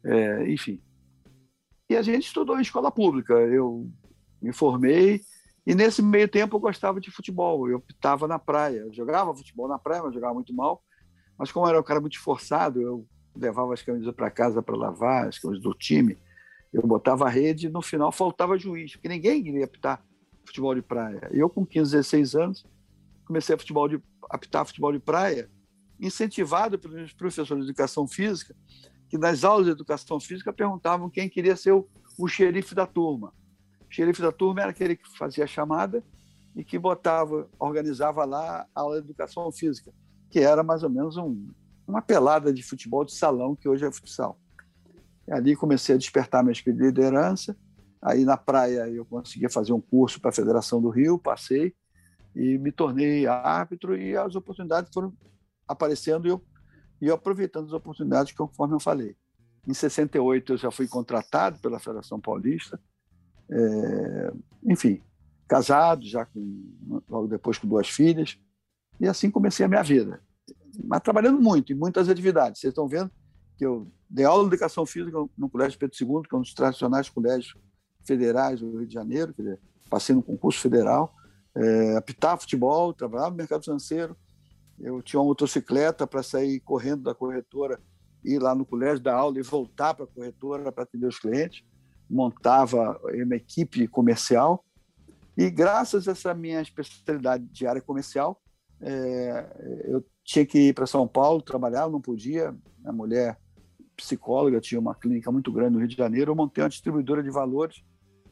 é, 0.04 0.50
enfim. 0.50 0.82
E 1.90 1.96
a 1.96 2.02
gente 2.02 2.28
estudou 2.28 2.58
em 2.58 2.62
escola 2.62 2.92
pública. 2.92 3.34
Eu 3.34 3.90
me 4.42 4.54
formei 4.54 5.22
e 5.66 5.76
nesse 5.76 6.02
meio 6.02 6.28
tempo 6.28 6.56
eu 6.56 6.60
gostava 6.60 7.00
de 7.00 7.12
futebol. 7.12 7.70
Eu 7.70 7.84
estava 7.90 8.28
na 8.28 8.40
praia, 8.40 8.80
eu 8.80 8.94
jogava 8.94 9.36
futebol 9.36 9.68
na 9.68 9.78
praia, 9.78 10.04
mas 10.04 10.14
jogava 10.14 10.34
muito 10.34 10.54
mal. 10.54 10.82
Mas 11.38 11.52
como 11.52 11.68
era 11.68 11.80
um 11.80 11.84
cara 11.84 12.02
muito 12.02 12.18
esforçado, 12.18 12.82
eu 12.82 13.06
levava 13.36 13.74
as 13.74 13.82
camisas 13.82 14.14
para 14.14 14.32
casa 14.32 14.62
para 14.62 14.76
lavar, 14.76 15.28
as 15.28 15.38
camisas 15.38 15.64
do 15.64 15.74
time. 15.74 16.18
Eu 16.74 16.82
botava 16.86 17.26
a 17.26 17.30
rede 17.30 17.68
e 17.68 17.70
no 17.70 17.82
final 17.82 18.12
faltava 18.12 18.58
juiz, 18.58 18.94
porque 18.94 19.08
ninguém 19.08 19.44
queria 19.44 19.66
apitar 19.66 20.04
futebol 20.48 20.74
de 20.74 20.82
praia. 20.82 21.30
Eu, 21.32 21.50
com 21.50 21.66
15, 21.66 21.92
16 21.92 22.36
anos, 22.36 22.66
comecei 23.26 23.54
a, 23.54 23.58
futebol 23.58 23.88
de, 23.88 24.02
apitar 24.30 24.66
futebol 24.66 24.92
de 24.92 25.00
praia, 25.00 25.50
incentivado 26.00 26.80
pelos 26.80 27.14
professores 27.14 27.64
de 27.64 27.70
educação 27.70 28.08
física, 28.08 28.56
que 29.10 29.18
nas 29.18 29.44
aulas 29.44 29.66
de 29.66 29.72
educação 29.72 30.20
física 30.20 30.52
perguntavam 30.52 31.10
quem 31.10 31.30
queria 31.30 31.56
ser 31.56 31.72
o, 31.72 31.88
o 32.18 32.28
xerife 32.28 32.74
da 32.74 32.86
turma. 32.86 33.34
O 33.90 33.94
xerife 33.94 34.22
da 34.22 34.32
turma 34.32 34.62
era 34.62 34.72
aquele 34.72 34.96
que 34.96 35.18
fazia 35.18 35.44
a 35.44 35.48
chamada 35.48 36.04
e 36.56 36.64
que 36.64 36.78
botava, 36.78 37.50
organizava 37.60 38.26
lá 38.26 38.66
a 38.74 38.82
aula 38.82 39.02
de 39.02 39.08
educação 39.08 39.52
física, 39.52 39.94
que 40.30 40.40
era 40.40 40.64
mais 40.64 40.84
ou 40.84 40.90
menos 40.90 41.16
um, 41.18 41.50
uma 41.88 42.02
pelada 42.02 42.52
de 42.52 42.64
futebol 42.64 43.06
de 43.06 43.14
salão, 43.14 43.56
que 43.56 43.70
hoje 43.70 43.86
é 43.86 43.92
futsal. 43.92 44.40
E 45.28 45.32
ali 45.32 45.56
comecei 45.56 45.96
a 45.96 45.98
despertar 45.98 46.44
minha 46.44 46.56
liderança 46.66 47.56
Aí 48.02 48.24
na 48.24 48.38
praia 48.38 48.88
eu 48.90 49.06
consegui 49.06 49.50
fazer 49.50 49.74
um 49.74 49.82
curso 49.82 50.20
para 50.20 50.30
a 50.30 50.34
Federação 50.34 50.82
do 50.82 50.90
Rio, 50.90 51.18
passei 51.18 51.74
e 52.36 52.58
me 52.58 52.72
tornei 52.72 53.26
árbitro 53.26 53.98
e 53.98 54.16
as 54.16 54.36
oportunidades 54.36 54.94
foram 54.94 55.12
aparecendo 55.68 56.28
e 56.28 56.30
eu, 56.30 56.44
e 57.02 57.08
eu 57.08 57.16
aproveitando 57.16 57.66
as 57.66 57.74
oportunidades 57.74 58.34
conforme 58.34 58.76
eu 58.76 58.80
falei. 58.80 59.16
Em 59.68 59.74
68 59.74 60.54
eu 60.54 60.58
já 60.58 60.72
fui 60.72 60.88
contratado 60.88 61.60
pela 61.60 61.80
Federação 61.80 62.22
Paulista, 62.22 62.80
é, 63.50 64.34
enfim, 64.64 65.02
casado 65.48 66.06
já 66.06 66.26
com, 66.26 67.02
logo 67.10 67.28
depois 67.28 67.58
com 67.58 67.68
duas 67.68 67.90
filhas 67.90 68.38
e 69.00 69.08
assim 69.08 69.32
comecei 69.32 69.66
a 69.66 69.70
minha 69.70 69.84
vida. 69.84 70.22
Mas 70.84 71.02
trabalhando 71.02 71.42
muito, 71.42 71.74
em 71.74 71.76
muitas 71.76 72.08
atividades. 72.08 72.62
Vocês 72.62 72.72
estão 72.72 72.88
vendo 72.88 73.12
que 73.58 73.66
eu 73.66 73.92
dei 74.08 74.26
aula 74.26 74.44
de 74.44 74.50
educação 74.50 74.86
física 74.86 75.18
no 75.36 75.50
Colégio 75.50 75.80
Pedro 75.80 75.98
II, 76.00 76.30
que 76.30 76.36
é 76.36 76.38
um 76.38 76.42
dos 76.42 76.54
tradicionais 76.54 77.10
colégios 77.10 77.56
federais 78.08 78.62
do 78.62 78.78
Rio 78.78 78.88
de 78.88 78.94
Janeiro, 78.94 79.36
passei 79.90 80.16
no 80.16 80.24
concurso 80.24 80.60
federal, 80.60 81.14
é, 81.56 81.98
apitar 81.98 82.40
futebol, 82.40 82.94
trabalhava 82.94 83.32
no 83.32 83.38
mercado 83.38 83.64
financeiro. 83.64 84.16
Eu 84.80 85.02
tinha 85.02 85.20
uma 85.20 85.28
motocicleta 85.28 86.06
para 86.06 86.22
sair 86.22 86.60
correndo 86.60 87.04
da 87.04 87.16
corretora, 87.16 87.80
ir 88.24 88.40
lá 88.40 88.54
no 88.54 88.66
colégio, 88.66 89.00
dar 89.00 89.16
aula 89.16 89.40
e 89.40 89.44
voltar 89.44 89.94
para 89.94 90.06
a 90.06 90.08
corretora 90.08 90.72
para 90.72 90.84
atender 90.84 91.08
os 91.08 91.20
clientes. 91.20 91.64
Montava 92.10 93.00
uma 93.04 93.36
equipe 93.36 93.88
comercial. 93.88 94.64
E 95.36 95.50
graças 95.50 96.08
a 96.08 96.12
essa 96.12 96.34
minha 96.34 96.62
especialidade 96.62 97.44
de 97.46 97.68
área 97.68 97.82
comercial, 97.82 98.42
é, 98.80 99.84
eu 99.86 100.06
tinha 100.24 100.46
que 100.46 100.70
ir 100.70 100.74
para 100.74 100.86
São 100.86 101.08
Paulo 101.08 101.42
trabalhar, 101.42 101.90
não 101.90 102.02
podia. 102.02 102.56
A 102.86 102.92
mulher 102.92 103.38
psicóloga 103.96 104.62
tinha 104.62 104.80
uma 104.80 104.94
clínica 104.94 105.32
muito 105.32 105.52
grande 105.52 105.74
no 105.74 105.80
Rio 105.80 105.88
de 105.88 105.96
Janeiro. 105.96 106.32
Eu 106.32 106.36
montei 106.36 106.64
uma 106.64 106.70
distribuidora 106.70 107.24
de 107.24 107.32
valores 107.32 107.84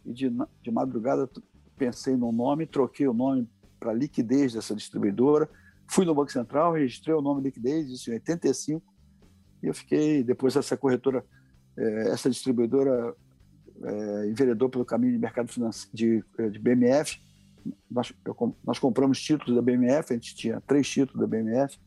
e 0.06 0.14
de, 0.14 0.32
de 0.62 0.72
madrugada 0.72 1.30
pensei 1.78 2.16
no 2.16 2.32
nome, 2.32 2.66
troquei 2.66 3.08
o 3.08 3.14
nome 3.14 3.50
para 3.80 3.94
liquidez 3.94 4.54
dessa 4.54 4.76
distribuidora, 4.76 5.50
fui 5.88 6.06
no 6.06 6.16
Banco 6.16 6.32
Central, 6.32 6.74
registrei 6.74 7.14
o 7.14 7.22
nome 7.22 7.42
liquidez, 7.42 7.90
isso 7.90 8.10
em 8.10 8.14
85, 8.14 8.84
e 9.62 9.68
eu 9.68 9.74
fiquei, 9.74 10.24
depois 10.24 10.56
essa 10.56 10.78
corretora, 10.78 11.26
é, 11.78 12.10
essa 12.10 12.30
distribuidora 12.30 13.16
é, 13.84 14.28
enveredou 14.28 14.70
pelo 14.70 14.86
caminho 14.86 15.14
de 15.14 15.20
mercado 15.20 15.48
financeiro 15.50 15.96
de, 15.96 16.24
é, 16.38 16.50
de 16.50 16.60
BMF, 16.60 17.20
nós, 17.90 18.14
eu, 18.26 18.56
nós 18.64 18.80
compramos 18.80 19.22
títulos 19.22 19.56
da 19.56 19.62
BMF, 19.62 20.14
a 20.14 20.16
gente 20.16 20.36
tinha 20.36 20.62
três 20.62 20.88
títulos 20.88 21.20
da 21.20 21.28
BMF, 21.28 21.78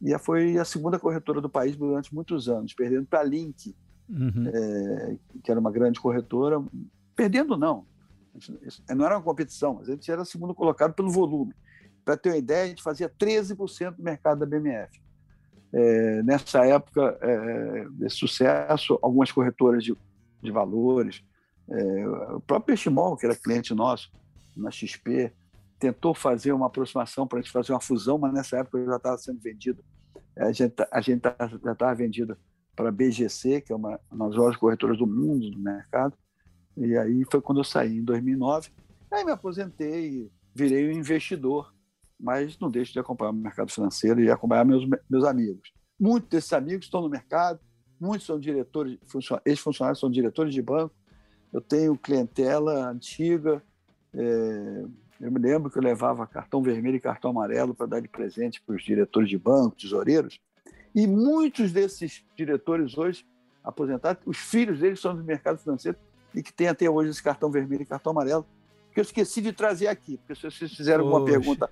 e 0.00 0.18
foi 0.18 0.58
a 0.58 0.64
segunda 0.64 0.98
corretora 0.98 1.40
do 1.40 1.48
país 1.48 1.76
durante 1.76 2.12
muitos 2.12 2.48
anos, 2.48 2.74
perdendo 2.74 3.06
para 3.06 3.20
a 3.20 3.24
Link, 3.24 3.74
uhum. 4.08 4.48
é, 4.48 5.16
que 5.42 5.50
era 5.50 5.60
uma 5.60 5.70
grande 5.70 6.00
corretora, 6.00 6.62
Perdendo, 7.14 7.56
não. 7.56 7.86
Não 8.88 9.04
era 9.04 9.16
uma 9.16 9.22
competição, 9.22 9.74
mas 9.74 9.88
a 9.88 9.92
gente 9.92 10.10
era 10.10 10.24
segundo 10.24 10.54
colocado 10.54 10.94
pelo 10.94 11.10
volume. 11.10 11.54
Para 12.04 12.16
ter 12.16 12.30
uma 12.30 12.38
ideia, 12.38 12.64
a 12.64 12.68
gente 12.68 12.82
fazia 12.82 13.08
13% 13.08 13.96
do 13.96 14.02
mercado 14.02 14.40
da 14.40 14.46
BMF. 14.46 15.00
É, 15.72 16.22
nessa 16.22 16.66
época 16.66 17.18
é, 17.20 17.86
de 17.90 18.10
sucesso, 18.10 18.98
algumas 19.02 19.30
corretoras 19.30 19.84
de, 19.84 19.96
de 20.42 20.50
valores, 20.50 21.22
é, 21.68 22.08
o 22.34 22.40
próprio 22.40 22.74
Peiximol, 22.74 23.16
que 23.16 23.24
era 23.24 23.36
cliente 23.36 23.74
nosso 23.74 24.10
na 24.56 24.70
XP, 24.70 25.32
tentou 25.78 26.14
fazer 26.14 26.52
uma 26.52 26.66
aproximação 26.66 27.26
para 27.26 27.38
a 27.38 27.42
gente 27.42 27.50
fazer 27.50 27.72
uma 27.72 27.80
fusão, 27.80 28.18
mas 28.18 28.32
nessa 28.32 28.58
época 28.58 28.84
já 28.84 28.96
estava 28.96 29.18
sendo 29.18 29.40
vendido. 29.40 29.82
A 30.36 30.52
gente, 30.52 30.74
a 30.90 31.00
gente 31.00 31.20
tá, 31.20 31.34
já 31.64 31.72
estava 31.72 31.94
vendido 31.94 32.36
para 32.76 32.88
a 32.88 32.92
BGC, 32.92 33.62
que 33.62 33.72
é 33.72 33.76
uma, 33.76 33.98
uma 34.10 34.28
das 34.28 34.36
maiores 34.36 34.58
corretoras 34.58 34.98
do 34.98 35.06
mundo 35.06 35.50
no 35.50 35.58
mercado, 35.58 36.16
e 36.76 36.96
aí 36.96 37.24
foi 37.30 37.40
quando 37.40 37.58
eu 37.58 37.64
saí, 37.64 37.98
em 37.98 38.04
2009. 38.04 38.70
Aí 39.10 39.24
me 39.24 39.32
aposentei, 39.32 40.30
virei 40.54 40.88
um 40.88 40.92
investidor, 40.92 41.72
mas 42.18 42.58
não 42.58 42.70
deixo 42.70 42.92
de 42.92 42.98
acompanhar 42.98 43.30
o 43.30 43.34
mercado 43.34 43.70
financeiro 43.70 44.20
e 44.20 44.30
acompanhar 44.30 44.64
meus, 44.64 44.86
meus 45.08 45.24
amigos. 45.24 45.72
Muitos 46.00 46.30
desses 46.30 46.52
amigos 46.52 46.86
estão 46.86 47.02
no 47.02 47.08
mercado, 47.08 47.60
muitos 48.00 48.26
são 48.26 48.38
diretores, 48.38 48.98
ex-funcionários 49.44 50.00
são 50.00 50.10
diretores 50.10 50.54
de 50.54 50.62
banco. 50.62 50.94
Eu 51.52 51.60
tenho 51.60 51.96
clientela 51.96 52.88
antiga. 52.88 53.62
É, 54.14 54.84
eu 55.20 55.30
me 55.30 55.38
lembro 55.38 55.70
que 55.70 55.78
eu 55.78 55.82
levava 55.82 56.26
cartão 56.26 56.62
vermelho 56.62 56.96
e 56.96 57.00
cartão 57.00 57.30
amarelo 57.30 57.74
para 57.74 57.86
dar 57.86 58.00
de 58.00 58.08
presente 58.08 58.62
para 58.62 58.74
os 58.74 58.82
diretores 58.82 59.28
de 59.28 59.38
banco, 59.38 59.76
tesoureiros. 59.76 60.40
E 60.94 61.06
muitos 61.06 61.70
desses 61.70 62.24
diretores 62.36 62.96
hoje 62.96 63.26
aposentados, 63.62 64.22
os 64.26 64.38
filhos 64.38 64.80
deles 64.80 65.00
são 65.00 65.14
do 65.14 65.22
mercado 65.22 65.58
financeiro 65.58 65.96
e 66.34 66.42
que 66.42 66.52
tem 66.52 66.68
até 66.68 66.88
hoje 66.88 67.10
esse 67.10 67.22
cartão 67.22 67.50
vermelho 67.50 67.82
e 67.82 67.86
cartão 67.86 68.12
amarelo, 68.12 68.46
que 68.92 69.00
eu 69.00 69.02
esqueci 69.02 69.40
de 69.40 69.52
trazer 69.52 69.88
aqui, 69.88 70.18
porque 70.18 70.34
se 70.34 70.42
vocês 70.42 70.74
fizerem 70.74 71.00
alguma 71.00 71.24
pergunta 71.24 71.70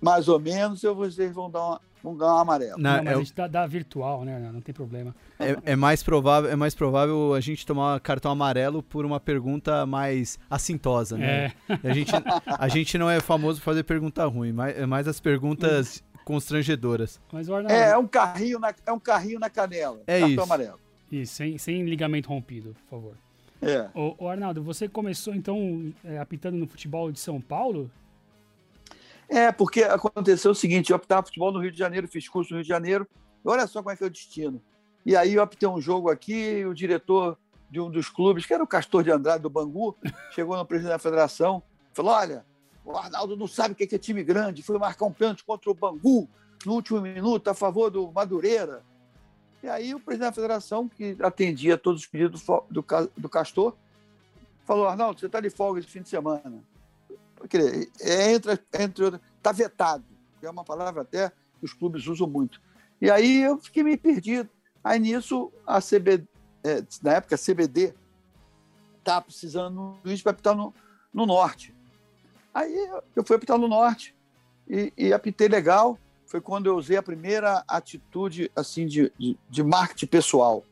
mais 0.00 0.28
ou 0.28 0.38
menos, 0.38 0.82
eu, 0.82 0.94
vocês 0.94 1.34
vão 1.34 1.50
dar 1.50 1.60
uma, 1.60 1.80
vão 2.02 2.16
dar 2.16 2.34
um 2.34 2.38
amarelo. 2.38 2.78
Não, 2.78 2.96
não 2.96 3.04
mas 3.04 3.12
é, 3.12 3.14
a 3.14 3.18
gente 3.18 3.34
dá, 3.34 3.46
dá, 3.46 3.66
virtual, 3.66 4.24
né? 4.24 4.50
Não 4.52 4.60
tem 4.60 4.74
problema. 4.74 5.14
É, 5.38 5.72
é, 5.72 5.76
mais 5.76 6.02
provável, 6.02 6.50
é 6.50 6.56
mais 6.56 6.74
provável 6.74 7.34
a 7.34 7.40
gente 7.40 7.66
tomar 7.66 7.98
cartão 8.00 8.30
amarelo 8.30 8.82
por 8.82 9.04
uma 9.04 9.18
pergunta 9.18 9.86
mais 9.86 10.38
assintosa, 10.50 11.16
né? 11.16 11.52
É. 11.68 11.90
A, 11.90 11.92
gente, 11.92 12.12
a 12.46 12.68
gente 12.68 12.98
não 12.98 13.10
é 13.10 13.20
famoso 13.20 13.58
por 13.58 13.64
fazer 13.64 13.84
pergunta 13.84 14.24
ruim, 14.26 14.52
mas 14.52 14.76
é 14.76 14.86
mais 14.86 15.08
as 15.08 15.20
perguntas 15.20 16.02
constrangedoras. 16.24 17.20
Mas, 17.32 17.48
Arnaldo... 17.48 17.72
é, 17.72 17.90
é, 17.90 17.98
um 17.98 18.06
carrinho 18.06 18.58
na, 18.58 18.74
é 18.84 18.92
um 18.92 19.00
carrinho 19.00 19.38
na 19.38 19.48
canela. 19.48 20.00
É 20.06 20.20
cartão 20.20 20.30
isso. 20.30 20.42
amarelo. 20.42 20.80
Isso, 21.10 21.34
sem, 21.34 21.56
sem 21.56 21.84
ligamento 21.84 22.28
rompido, 22.28 22.74
por 22.88 22.96
favor. 22.96 23.25
É. 23.62 23.88
Ô, 23.94 24.14
ô 24.18 24.28
Arnaldo, 24.28 24.62
você 24.62 24.88
começou 24.88 25.34
então 25.34 25.92
é, 26.04 26.18
apitando 26.18 26.56
no 26.56 26.66
futebol 26.66 27.10
de 27.10 27.18
São 27.18 27.40
Paulo? 27.40 27.90
É, 29.28 29.50
porque 29.50 29.82
aconteceu 29.82 30.50
o 30.50 30.54
seguinte: 30.54 30.90
eu 30.90 30.96
apitava 30.96 31.26
futebol 31.26 31.52
no 31.52 31.60
Rio 31.60 31.72
de 31.72 31.78
Janeiro, 31.78 32.06
fiz 32.06 32.28
curso 32.28 32.52
no 32.52 32.58
Rio 32.58 32.64
de 32.64 32.68
Janeiro. 32.68 33.06
Olha 33.44 33.66
só 33.66 33.80
como 33.80 33.92
é 33.92 33.96
que 33.96 34.02
é 34.02 34.06
o 34.06 34.10
destino. 34.10 34.60
E 35.04 35.16
aí 35.16 35.34
eu 35.34 35.42
apitei 35.42 35.68
um 35.68 35.80
jogo 35.80 36.10
aqui, 36.10 36.64
o 36.64 36.74
diretor 36.74 37.38
de 37.70 37.80
um 37.80 37.90
dos 37.90 38.08
clubes, 38.08 38.44
que 38.44 38.52
era 38.52 38.62
o 38.62 38.66
Castor 38.66 39.02
de 39.04 39.10
Andrade 39.10 39.42
do 39.42 39.50
Bangu, 39.50 39.96
chegou 40.34 40.56
no 40.56 40.66
presidente 40.66 40.92
da 40.92 40.98
federação, 40.98 41.62
falou: 41.92 42.12
Olha, 42.12 42.44
o 42.84 42.96
Arnaldo 42.96 43.36
não 43.36 43.46
sabe 43.46 43.72
o 43.72 43.76
que 43.76 43.94
é 43.94 43.98
time 43.98 44.22
grande, 44.22 44.62
foi 44.62 44.78
marcar 44.78 45.06
um 45.06 45.12
pênalti 45.12 45.44
contra 45.44 45.70
o 45.70 45.74
Bangu 45.74 46.28
no 46.64 46.74
último 46.74 47.00
minuto 47.00 47.48
a 47.48 47.54
favor 47.54 47.90
do 47.90 48.10
Madureira. 48.12 48.82
E 49.66 49.68
aí 49.68 49.92
o 49.92 49.98
presidente 49.98 50.28
da 50.28 50.32
federação, 50.32 50.88
que 50.88 51.16
atendia 51.20 51.76
todos 51.76 52.02
os 52.02 52.06
pedidos 52.06 52.40
do, 52.70 52.84
do 53.16 53.28
Castor, 53.28 53.74
falou, 54.64 54.86
Arnaldo, 54.86 55.18
você 55.18 55.26
está 55.26 55.40
de 55.40 55.50
folga 55.50 55.80
esse 55.80 55.88
fim 55.88 56.02
de 56.02 56.08
semana. 56.08 56.62
Porque 57.34 57.90
é 58.00 58.32
entre, 58.32 58.60
entre 58.78 59.04
outras, 59.04 59.22
está 59.36 59.50
vetado, 59.50 60.04
é 60.40 60.48
uma 60.48 60.62
palavra 60.62 61.02
até 61.02 61.30
que 61.58 61.64
os 61.64 61.72
clubes 61.72 62.06
usam 62.06 62.28
muito. 62.28 62.60
E 63.00 63.10
aí 63.10 63.42
eu 63.42 63.58
fiquei 63.58 63.82
meio 63.82 63.98
perdido. 63.98 64.48
Aí 64.84 65.00
nisso, 65.00 65.52
a 65.66 65.80
CB, 65.80 66.24
é, 66.62 66.84
na 67.02 67.14
época, 67.14 67.34
a 67.34 67.38
CBD 67.38 67.92
estava 69.00 69.22
precisando 69.22 69.98
do 70.00 70.08
juiz 70.08 70.22
para 70.22 70.30
apitar 70.30 70.54
no, 70.54 70.72
no 71.12 71.26
norte. 71.26 71.74
Aí 72.54 72.88
eu 73.16 73.24
fui 73.24 73.34
apitar 73.34 73.58
no 73.58 73.66
norte 73.66 74.14
e, 74.68 74.92
e 74.96 75.12
apitei 75.12 75.48
legal 75.48 75.98
foi 76.26 76.40
quando 76.40 76.66
eu 76.66 76.76
usei 76.76 76.96
a 76.96 77.02
primeira 77.02 77.64
atitude 77.68 78.50
assim 78.54 78.86
de, 78.86 79.12
de, 79.18 79.38
de 79.48 79.62
marketing 79.62 80.06
pessoal. 80.06 80.64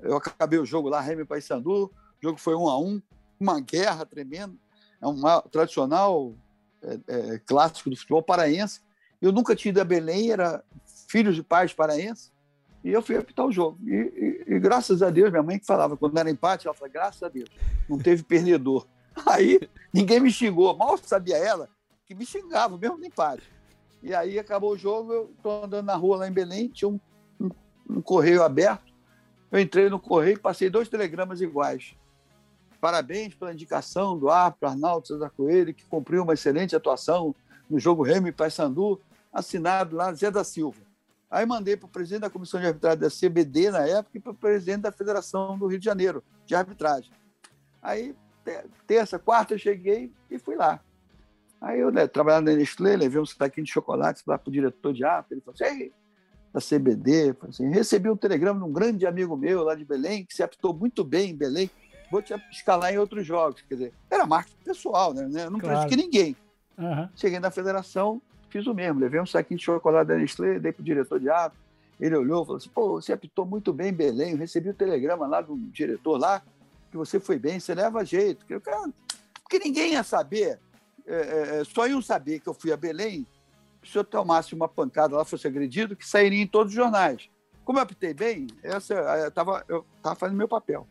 Eu 0.00 0.16
acabei 0.16 0.58
o 0.58 0.64
jogo 0.66 0.88
lá, 0.88 1.00
Remy 1.00 1.24
Paysandu, 1.24 1.84
o 1.86 1.90
jogo 2.22 2.38
foi 2.38 2.54
um 2.54 2.68
a 2.68 2.78
um, 2.78 3.00
uma 3.38 3.60
guerra 3.60 4.06
tremenda, 4.06 4.54
é 5.00 5.06
um 5.06 5.20
tradicional 5.50 6.34
é, 6.82 6.98
é, 7.06 7.38
clássico 7.44 7.90
do 7.90 7.96
futebol 7.96 8.22
paraense. 8.22 8.80
Eu 9.20 9.32
nunca 9.32 9.54
tinha 9.54 9.70
ido 9.70 9.80
a 9.80 9.84
Belém, 9.84 10.30
era 10.30 10.64
filho 11.08 11.32
de 11.32 11.42
pais 11.42 11.72
paraenses, 11.72 12.32
e 12.84 12.90
eu 12.90 13.02
fui 13.02 13.16
apitar 13.16 13.46
o 13.46 13.52
jogo. 13.52 13.78
E, 13.84 14.44
e, 14.48 14.54
e, 14.54 14.58
graças 14.58 15.02
a 15.02 15.10
Deus, 15.10 15.30
minha 15.30 15.42
mãe 15.42 15.58
que 15.58 15.66
falava, 15.66 15.96
quando 15.96 16.18
era 16.18 16.30
empate, 16.30 16.66
ela 16.66 16.74
falava, 16.74 16.92
graças 16.92 17.22
a 17.22 17.28
Deus, 17.28 17.48
não 17.88 17.98
teve 17.98 18.22
perdedor. 18.22 18.86
Aí 19.26 19.60
ninguém 19.92 20.20
me 20.20 20.30
xingou, 20.30 20.76
mal 20.76 20.96
sabia 20.98 21.36
ela 21.36 21.68
que 22.06 22.14
me 22.14 22.26
xingava, 22.26 22.76
mesmo 22.76 22.98
no 22.98 23.04
empate. 23.04 23.42
E 24.02 24.14
aí 24.14 24.38
acabou 24.38 24.72
o 24.72 24.78
jogo, 24.78 25.12
eu 25.12 25.32
estou 25.36 25.64
andando 25.64 25.86
na 25.86 25.94
rua 25.94 26.18
lá 26.18 26.28
em 26.28 26.32
Belém, 26.32 26.68
tinha 26.68 26.88
um, 26.88 26.98
um, 27.40 27.50
um 27.88 28.02
correio 28.02 28.42
aberto. 28.42 28.92
Eu 29.50 29.60
entrei 29.60 29.88
no 29.88 30.00
correio 30.00 30.36
e 30.36 30.40
passei 30.40 30.68
dois 30.68 30.88
telegramas 30.88 31.40
iguais. 31.40 31.94
Parabéns 32.80 33.34
pela 33.34 33.52
indicação 33.52 34.18
do 34.18 34.28
árbitro 34.28 34.68
Arnaldo 34.68 35.06
César 35.06 35.30
Coelho, 35.30 35.72
que 35.72 35.84
cumpriu 35.84 36.24
uma 36.24 36.34
excelente 36.34 36.74
atuação 36.74 37.32
no 37.70 37.78
jogo 37.78 38.02
Remy 38.02 38.32
Paysandu, 38.32 39.00
assinado 39.32 39.94
lá 39.94 40.12
Zé 40.12 40.30
da 40.30 40.42
Silva. 40.42 40.80
Aí 41.30 41.46
mandei 41.46 41.76
para 41.76 41.86
o 41.86 41.88
presidente 41.88 42.22
da 42.22 42.30
comissão 42.30 42.60
de 42.60 42.66
arbitragem 42.66 42.98
da 42.98 43.08
CBD 43.08 43.70
na 43.70 43.86
época 43.86 44.18
e 44.18 44.20
para 44.20 44.32
o 44.32 44.34
presidente 44.34 44.82
da 44.82 44.92
Federação 44.92 45.56
do 45.56 45.66
Rio 45.66 45.78
de 45.78 45.84
Janeiro 45.84 46.24
de 46.44 46.54
arbitragem. 46.54 47.12
Aí, 47.80 48.14
terça, 48.86 49.18
quarta, 49.18 49.54
eu 49.54 49.58
cheguei 49.58 50.12
e 50.30 50.38
fui 50.38 50.56
lá. 50.56 50.80
Aí 51.62 51.78
eu, 51.78 51.92
né, 51.92 52.06
trabalhando 52.08 52.46
na 52.50 52.56
Nestlé, 52.56 52.96
levei 52.96 53.20
um 53.20 53.24
saquinho 53.26 53.64
de 53.64 53.72
chocolate 53.72 54.22
lá 54.26 54.36
para 54.36 54.48
o 54.48 54.52
diretor 54.52 54.92
de 54.92 55.04
arte, 55.04 55.28
ele 55.32 55.40
falou 55.40 55.54
assim, 55.60 55.90
da 56.52 56.60
CBD, 56.60 57.34
assim, 57.48 57.70
recebi 57.70 58.10
um 58.10 58.16
telegrama 58.16 58.58
de 58.58 58.66
um 58.66 58.72
grande 58.72 59.06
amigo 59.06 59.36
meu 59.36 59.62
lá 59.62 59.74
de 59.74 59.84
Belém, 59.84 60.24
que 60.24 60.34
se 60.34 60.42
apitou 60.42 60.74
muito 60.74 61.04
bem 61.04 61.30
em 61.30 61.36
Belém, 61.36 61.70
vou 62.10 62.20
te 62.20 62.34
escalar 62.50 62.92
em 62.92 62.98
outros 62.98 63.24
jogos. 63.24 63.62
Quer 63.62 63.74
dizer, 63.74 63.92
era 64.10 64.26
marketing 64.26 64.62
pessoal, 64.64 65.14
né? 65.14 65.22
Eu 65.44 65.50
não 65.50 65.58
Claro. 65.60 65.78
prejudiquei 65.78 65.96
ninguém. 66.04 66.36
Aham. 66.78 67.08
Cheguei 67.16 67.38
na 67.38 67.50
federação, 67.50 68.20
fiz 68.50 68.66
o 68.66 68.74
mesmo. 68.74 69.00
Levei 69.00 69.20
um 69.20 69.24
saquinho 69.26 69.56
de 69.58 69.64
chocolate 69.64 70.08
da 70.08 70.16
Nestlé, 70.16 70.58
dei 70.58 70.72
pro 70.72 70.82
diretor 70.82 71.18
de 71.20 71.30
árbitro. 71.30 71.62
Ele 71.98 72.16
olhou 72.16 72.42
e 72.42 72.44
falou 72.44 72.56
assim: 72.58 72.70
pô, 72.70 73.00
você 73.00 73.12
apitou 73.12 73.46
muito 73.46 73.72
bem 73.72 73.88
em 73.90 73.94
Belém. 73.94 74.32
Eu 74.32 74.36
recebi 74.38 74.68
o 74.68 74.74
telegrama 74.74 75.26
lá 75.26 75.40
do 75.40 75.56
diretor 75.56 76.18
lá, 76.18 76.42
que 76.90 76.96
você 76.96 77.18
foi 77.20 77.38
bem, 77.38 77.60
você 77.60 77.74
leva 77.74 78.04
jeito. 78.04 78.44
Eu, 78.48 78.60
cara, 78.60 78.90
porque 79.42 79.58
ninguém 79.58 79.92
ia 79.92 80.02
saber, 80.02 80.58
é, 81.06 81.14
é, 81.14 81.60
é, 81.60 81.64
só 81.64 81.86
iam 81.86 82.02
saber 82.02 82.40
que 82.40 82.48
eu 82.48 82.54
fui 82.54 82.72
a 82.72 82.76
Belém 82.76 83.26
se 83.84 83.98
eu 83.98 84.04
tomasse 84.04 84.54
uma 84.54 84.68
pancada 84.68 85.16
lá, 85.16 85.24
fosse 85.24 85.46
agredido, 85.46 85.96
que 85.96 86.06
sairia 86.06 86.40
em 86.40 86.46
todos 86.46 86.72
os 86.72 86.76
jornais. 86.76 87.28
Como 87.64 87.78
eu 87.78 87.82
apitei 87.82 88.14
bem, 88.14 88.46
essa, 88.62 88.94
eu 88.94 89.28
estava 89.28 89.64
eu 89.68 89.84
tava 90.02 90.14
fazendo 90.16 90.36
meu 90.36 90.48
papel. 90.48 90.86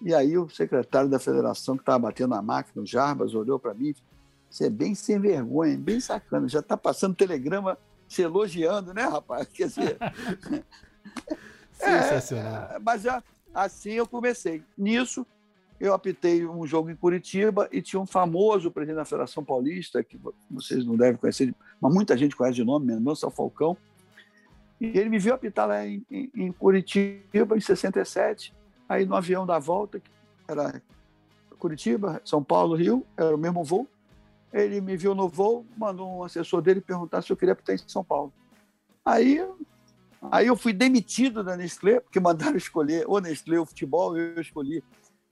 E 0.00 0.14
aí 0.14 0.38
o 0.38 0.48
secretário 0.48 1.10
da 1.10 1.18
federação, 1.18 1.76
que 1.76 1.82
estava 1.82 1.98
batendo 1.98 2.30
na 2.30 2.40
máquina, 2.40 2.82
o 2.82 2.86
Jarbas, 2.86 3.34
olhou 3.34 3.58
para 3.58 3.74
mim 3.74 3.94
você 4.50 4.66
é 4.66 4.70
bem 4.70 4.94
sem 4.96 5.20
vergonha, 5.20 5.78
bem 5.78 6.00
sacana. 6.00 6.48
Já 6.48 6.58
está 6.58 6.76
passando 6.76 7.14
telegrama 7.14 7.78
se 8.08 8.22
elogiando, 8.22 8.92
né, 8.92 9.04
rapaz? 9.04 9.46
Quer 9.46 9.68
dizer, 9.68 9.98
Sensacional. 11.72 12.72
é, 12.72 12.78
mas 12.80 13.02
já, 13.02 13.22
assim 13.54 13.92
eu 13.92 14.06
comecei. 14.06 14.64
Nisso, 14.76 15.24
eu 15.80 15.94
apitei 15.94 16.46
um 16.46 16.66
jogo 16.66 16.90
em 16.90 16.94
Curitiba 16.94 17.66
e 17.72 17.80
tinha 17.80 17.98
um 17.98 18.06
famoso 18.06 18.70
presidente 18.70 18.96
da 18.96 19.04
Federação 19.06 19.42
Paulista, 19.42 20.04
que 20.04 20.20
vocês 20.50 20.84
não 20.84 20.94
devem 20.94 21.16
conhecer, 21.16 21.54
mas 21.80 21.94
muita 21.94 22.18
gente 22.18 22.36
conhece 22.36 22.56
de 22.56 22.64
nome, 22.64 22.86
Mendonça 22.86 23.30
Falcão. 23.30 23.74
E 24.78 24.86
ele 24.86 25.08
me 25.08 25.18
viu 25.18 25.32
apitar 25.32 25.66
lá 25.66 25.86
em, 25.86 26.04
em, 26.10 26.30
em 26.34 26.52
Curitiba, 26.52 27.56
em 27.56 27.60
67. 27.60 28.54
Aí 28.86 29.06
no 29.06 29.16
avião 29.16 29.46
da 29.46 29.58
volta, 29.58 29.98
que 29.98 30.10
era 30.46 30.82
Curitiba, 31.58 32.20
São 32.26 32.44
Paulo, 32.44 32.76
Rio, 32.76 33.06
era 33.16 33.34
o 33.34 33.38
mesmo 33.38 33.64
voo. 33.64 33.88
Ele 34.52 34.82
me 34.82 34.98
viu 34.98 35.14
no 35.14 35.28
voo, 35.28 35.64
mandou 35.78 36.18
um 36.18 36.24
assessor 36.24 36.60
dele 36.60 36.80
perguntar 36.82 37.22
se 37.22 37.32
eu 37.32 37.36
queria 37.36 37.52
apitar 37.52 37.74
em 37.74 37.78
São 37.86 38.04
Paulo. 38.04 38.32
Aí, 39.02 39.46
aí 40.30 40.46
eu 40.46 40.56
fui 40.56 40.74
demitido 40.74 41.42
da 41.42 41.56
Nestlé, 41.56 42.00
porque 42.00 42.20
mandaram 42.20 42.56
escolher 42.58 43.04
ou 43.06 43.18
Nestlé 43.18 43.58
ou 43.58 43.64
futebol, 43.64 44.18
eu 44.18 44.40
escolhi 44.40 44.82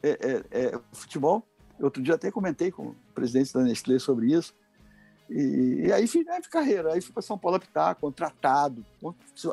é, 0.03 0.11
é, 0.11 0.45
é, 0.51 0.81
futebol. 0.93 1.47
Outro 1.81 2.03
dia 2.03 2.15
até 2.15 2.31
comentei 2.31 2.71
com 2.71 2.89
o 2.89 2.97
presidente 3.15 3.53
da 3.53 3.63
Nestlé 3.63 3.99
sobre 3.99 4.33
isso. 4.33 4.55
E, 5.31 5.85
e 5.87 5.93
aí 5.93 6.07
fiz 6.07 6.25
né, 6.25 6.41
de 6.41 6.49
carreira. 6.49 6.93
Aí 6.93 7.01
fui 7.01 7.13
para 7.13 7.23
São 7.23 7.39
Paulo 7.39 7.57
apitar, 7.57 7.95
contratado, 7.97 8.85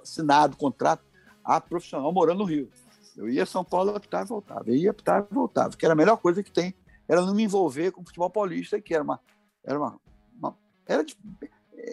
assinado 0.02 0.58
contrato 0.58 1.04
a 1.44 1.62
profissional 1.62 2.12
morando 2.12 2.40
no 2.40 2.46
Rio. 2.46 2.70
Eu 3.16 3.30
ia 3.30 3.44
a 3.44 3.46
São 3.46 3.64
Paulo 3.64 3.96
apitar 3.96 4.26
e 4.26 4.28
voltava. 4.28 4.64
Eu 4.68 4.76
ia 4.76 4.92
apitar 4.92 5.26
e 5.30 5.34
voltava, 5.34 5.76
que 5.76 5.86
era 5.86 5.94
a 5.94 5.98
melhor 5.98 6.18
coisa 6.18 6.44
que 6.44 6.52
tem. 6.52 6.74
Era 7.08 7.22
não 7.22 7.36
me 7.36 7.44
envolver 7.44 7.92
com 7.92 8.02
o 8.02 8.06
futebol 8.06 8.30
paulista, 8.30 8.82
que 8.82 8.94
era 8.94 9.04
uma. 9.04 9.20
Era, 9.64 9.80
uma, 9.80 10.00
uma 10.38 10.58
era, 10.88 11.04
de, 11.04 11.16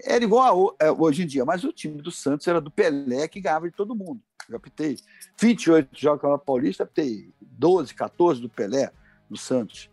era 0.05 0.25
igual 0.25 0.75
a, 0.81 0.93
hoje 0.93 1.23
em 1.23 1.27
dia, 1.27 1.45
mas 1.45 1.65
o 1.65 1.73
time 1.73 2.01
do 2.01 2.11
Santos 2.11 2.47
era 2.47 2.61
do 2.61 2.71
Pelé 2.71 3.29
que 3.29 3.41
ganhava 3.41 3.69
de 3.69 3.77
todo 3.77 3.95
mundo. 3.95 4.21
Eu 4.49 4.57
apitei 4.57 4.99
28 5.41 5.89
jogos 5.99 6.21
com 6.21 6.33
a 6.33 6.39
Paulista, 6.39 6.83
apitei 6.83 7.33
12, 7.41 7.95
14 7.95 8.41
do 8.41 8.49
Pelé, 8.49 8.91
do 9.29 9.37
Santos. 9.37 9.91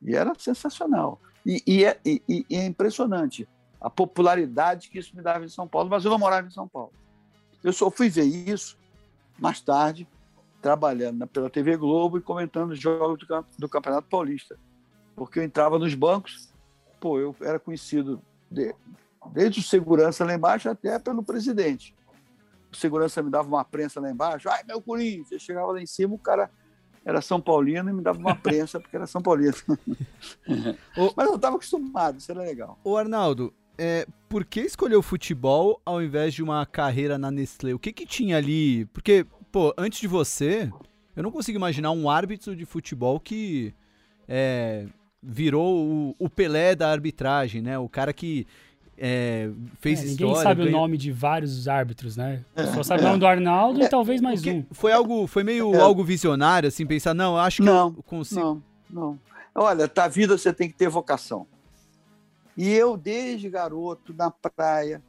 E 0.00 0.14
era 0.14 0.34
sensacional. 0.38 1.20
E, 1.44 1.62
e, 1.66 1.84
é, 1.84 2.00
e, 2.04 2.22
e, 2.28 2.56
é, 2.56 2.66
impressionante 2.66 3.48
a 3.80 3.90
popularidade 3.90 4.88
que 4.88 4.98
isso 4.98 5.16
me 5.16 5.22
dava 5.22 5.44
em 5.44 5.48
São 5.48 5.66
Paulo, 5.66 5.90
mas 5.90 6.04
eu 6.04 6.10
não 6.10 6.18
morava 6.18 6.46
em 6.46 6.50
São 6.50 6.68
Paulo. 6.68 6.92
Eu 7.62 7.72
só 7.72 7.90
fui 7.90 8.08
ver 8.08 8.24
isso 8.24 8.78
mais 9.38 9.60
tarde, 9.60 10.06
trabalhando 10.60 11.26
pela 11.26 11.50
TV 11.50 11.76
Globo 11.76 12.18
e 12.18 12.22
comentando 12.22 12.70
os 12.70 12.80
jogos 12.80 13.26
do, 13.26 13.46
do, 13.58 13.68
Campeonato 13.68 14.08
Paulista. 14.08 14.56
Porque 15.16 15.40
eu 15.40 15.42
entrava 15.42 15.78
nos 15.78 15.94
bancos, 15.94 16.52
pô, 17.00 17.18
eu 17.18 17.34
era 17.40 17.58
conhecido 17.58 18.22
de, 18.48 18.72
desde 19.32 19.60
o 19.60 19.62
segurança 19.62 20.24
lá 20.24 20.34
embaixo 20.34 20.68
até 20.68 20.98
pelo 20.98 21.22
presidente. 21.22 21.94
O 22.72 22.76
segurança 22.76 23.22
me 23.22 23.30
dava 23.30 23.48
uma 23.48 23.64
prensa 23.64 24.00
lá 24.00 24.10
embaixo, 24.10 24.48
ai, 24.48 24.62
meu 24.66 24.80
Corinthians! 24.80 25.32
Eu 25.32 25.38
chegava 25.38 25.72
lá 25.72 25.80
em 25.80 25.86
cima, 25.86 26.14
o 26.14 26.18
cara 26.18 26.50
era 27.04 27.20
São 27.20 27.40
Paulino 27.40 27.90
e 27.90 27.92
me 27.92 28.02
dava 28.02 28.18
uma 28.18 28.34
prensa 28.34 28.80
porque 28.80 28.96
era 28.96 29.06
São 29.06 29.20
Paulino. 29.20 29.54
Mas 31.16 31.28
eu 31.28 31.36
estava 31.36 31.56
acostumado, 31.56 32.18
isso 32.18 32.30
era 32.30 32.42
legal. 32.42 32.78
Ô 32.82 32.96
Arnaldo, 32.96 33.52
é, 33.76 34.06
por 34.28 34.44
que 34.44 34.60
escolheu 34.60 35.02
futebol 35.02 35.80
ao 35.84 36.02
invés 36.02 36.32
de 36.34 36.42
uma 36.42 36.64
carreira 36.64 37.18
na 37.18 37.30
Nestlé? 37.30 37.74
O 37.74 37.78
que 37.78 37.92
que 37.92 38.06
tinha 38.06 38.36
ali? 38.36 38.86
Porque, 38.86 39.26
pô, 39.50 39.74
antes 39.76 40.00
de 40.00 40.06
você, 40.06 40.70
eu 41.16 41.22
não 41.22 41.30
consigo 41.30 41.58
imaginar 41.58 41.90
um 41.90 42.08
árbitro 42.08 42.54
de 42.54 42.64
futebol 42.64 43.18
que 43.18 43.74
é, 44.28 44.86
virou 45.22 45.86
o, 45.86 46.16
o, 46.18 46.30
Pelé 46.30 46.74
da 46.74 46.90
arbitragem, 46.90 47.60
né? 47.60 47.78
O 47.78 47.88
cara 47.88 48.12
que 48.12 48.46
é, 48.96 49.50
fez 49.80 50.00
é, 50.00 50.06
história. 50.06 50.26
Ninguém 50.26 50.42
sabe 50.42 50.64
ganhou... 50.64 50.78
o 50.78 50.80
nome 50.80 50.96
de 50.96 51.10
vários 51.10 51.66
árbitros, 51.68 52.16
né? 52.16 52.44
Só 52.74 52.82
sabe 52.82 53.02
o 53.02 53.06
nome 53.06 53.18
do 53.18 53.26
Arnaldo 53.26 53.82
e 53.82 53.88
talvez 53.88 54.20
mais 54.20 54.44
um. 54.46 54.64
Foi 54.70 54.92
algo, 54.92 55.26
foi 55.26 55.42
meio 55.42 55.74
algo 55.80 56.04
visionário, 56.04 56.68
assim, 56.68 56.86
pensar, 56.86 57.14
não, 57.14 57.36
acho 57.36 57.58
que 57.58 57.62
não, 57.62 57.94
eu 57.96 58.02
consigo. 58.02 58.40
Não, 58.40 58.62
não. 58.90 59.18
Olha, 59.54 59.88
tá 59.88 60.08
vida 60.08 60.36
você 60.36 60.52
tem 60.52 60.68
que 60.68 60.74
ter 60.74 60.88
vocação. 60.88 61.46
E 62.56 62.70
eu, 62.70 62.96
desde 62.96 63.48
garoto, 63.48 64.14
na 64.14 64.30
praia, 64.30 65.02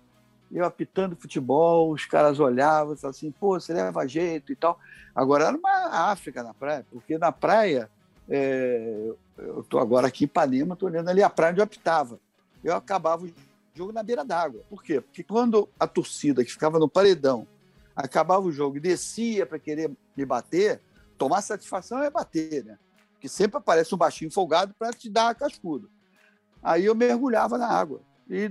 eu 0.51 0.65
apitando 0.65 1.15
futebol, 1.15 1.91
os 1.91 2.05
caras 2.05 2.39
olhavam 2.39 2.95
e 2.95 3.05
assim, 3.05 3.31
pô, 3.31 3.59
você 3.59 3.73
leva 3.73 4.07
jeito 4.07 4.51
e 4.51 4.55
tal. 4.55 4.79
Agora 5.13 5.45
era 5.45 5.57
uma 5.57 6.11
África 6.11 6.41
na 6.41 6.53
praia, 6.53 6.85
porque 6.91 7.17
na 7.17 7.31
praia, 7.31 7.89
é, 8.29 9.11
eu 9.37 9.61
estou 9.61 9.79
agora 9.79 10.07
aqui 10.07 10.23
em 10.23 10.25
Ipanema, 10.25 10.73
estou 10.73 10.89
olhando 10.89 11.09
ali 11.09 11.21
a 11.21 11.29
praia 11.29 11.51
onde 11.51 11.59
eu 11.59 11.65
apitava. 11.65 12.19
Eu 12.63 12.75
acabava 12.75 13.25
o 13.25 13.29
jogo 13.73 13.91
na 13.91 14.03
beira 14.03 14.23
d'água. 14.23 14.63
Por 14.69 14.83
quê? 14.83 15.01
Porque 15.01 15.23
quando 15.23 15.67
a 15.79 15.87
torcida 15.87 16.43
que 16.43 16.51
ficava 16.51 16.77
no 16.79 16.87
paredão 16.87 17.47
acabava 17.95 18.41
o 18.41 18.51
jogo 18.51 18.77
e 18.77 18.79
descia 18.79 19.45
para 19.45 19.59
querer 19.59 19.91
me 20.15 20.25
bater, 20.25 20.81
tomar 21.17 21.41
satisfação 21.41 22.01
é 22.01 22.09
bater, 22.09 22.63
né? 22.63 22.77
Porque 23.13 23.27
sempre 23.27 23.57
aparece 23.57 23.93
um 23.93 23.97
baixinho 23.97 24.31
folgado 24.31 24.73
para 24.77 24.91
te 24.91 25.09
dar 25.09 25.33
cascudo. 25.35 25.89
Aí 26.61 26.85
eu 26.85 26.95
mergulhava 26.95 27.57
na 27.57 27.67
água 27.67 28.01
e 28.29 28.49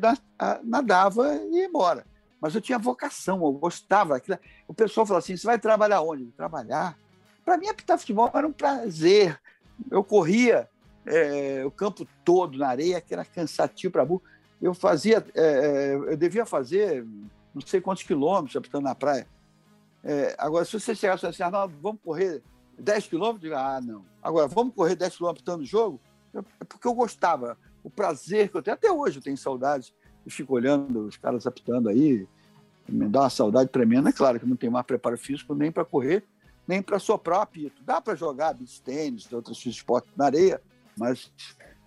nadava 0.62 1.34
e 1.36 1.56
ia 1.56 1.66
embora. 1.66 2.06
Mas 2.40 2.54
eu 2.54 2.60
tinha 2.60 2.78
vocação, 2.78 3.44
eu 3.44 3.52
gostava. 3.52 4.14
Daquilo. 4.14 4.38
O 4.66 4.74
pessoal 4.74 5.06
falou 5.06 5.18
assim: 5.18 5.36
você 5.36 5.46
vai 5.46 5.58
trabalhar 5.58 6.02
onde? 6.02 6.26
Trabalhar. 6.32 6.98
Para 7.44 7.56
mim, 7.56 7.68
apitar 7.68 7.98
futebol 7.98 8.30
era 8.34 8.46
um 8.46 8.52
prazer. 8.52 9.40
Eu 9.90 10.02
corria 10.02 10.68
é, 11.06 11.62
o 11.64 11.70
campo 11.70 12.06
todo 12.24 12.58
na 12.58 12.68
areia, 12.68 13.00
que 13.00 13.14
era 13.14 13.24
cansativo 13.24 13.92
para 13.92 14.04
burro. 14.04 14.22
Eu 14.62 14.72
fazia, 14.72 15.26
é, 15.34 15.94
eu 15.94 16.16
devia 16.16 16.46
fazer 16.46 17.04
não 17.52 17.60
sei 17.60 17.80
quantos 17.80 18.04
quilômetros 18.04 18.56
apitando 18.56 18.84
na 18.84 18.94
praia. 18.94 19.26
É, 20.04 20.34
agora, 20.38 20.64
se 20.64 20.78
você 20.78 20.94
chegasse 20.94 21.26
assim, 21.26 21.42
Arnaldo, 21.42 21.74
vamos 21.82 22.00
correr 22.02 22.42
10 22.78 23.08
quilômetros, 23.08 23.50
eu 23.50 23.56
ah, 23.56 23.80
não. 23.80 24.04
Agora, 24.22 24.48
vamos 24.48 24.74
correr 24.74 24.96
10 24.96 25.16
quilômetros 25.16 25.42
apitando 25.42 25.62
o 25.62 25.66
jogo? 25.66 26.00
É 26.34 26.64
porque 26.64 26.86
eu 26.86 26.94
gostava 26.94 27.58
o 27.84 27.90
prazer 27.90 28.48
que 28.48 28.56
eu 28.56 28.62
tenho. 28.62 28.74
Até 28.74 28.90
hoje 28.90 29.18
eu 29.18 29.22
tenho 29.22 29.36
saudades 29.36 29.92
e 30.24 30.30
fico 30.30 30.54
olhando 30.54 31.06
os 31.06 31.16
caras 31.16 31.46
apitando 31.46 31.88
aí. 31.88 32.26
Me 32.88 33.06
dá 33.08 33.22
uma 33.22 33.30
saudade 33.30 33.70
tremenda. 33.70 34.08
É 34.08 34.12
claro 34.12 34.40
que 34.40 34.46
não 34.46 34.56
tenho 34.56 34.72
mais 34.72 34.86
preparo 34.86 35.18
físico 35.18 35.54
nem 35.54 35.70
para 35.70 35.84
correr, 35.84 36.24
nem 36.66 36.82
para 36.82 36.98
soprar 36.98 37.42
apito. 37.42 37.82
Dá 37.84 38.00
para 38.00 38.14
jogar 38.14 38.54
beach 38.54 38.80
tênis, 38.82 39.30
outros 39.32 39.64
esportes 39.66 40.12
na 40.16 40.26
areia, 40.26 40.60
mas 40.96 41.30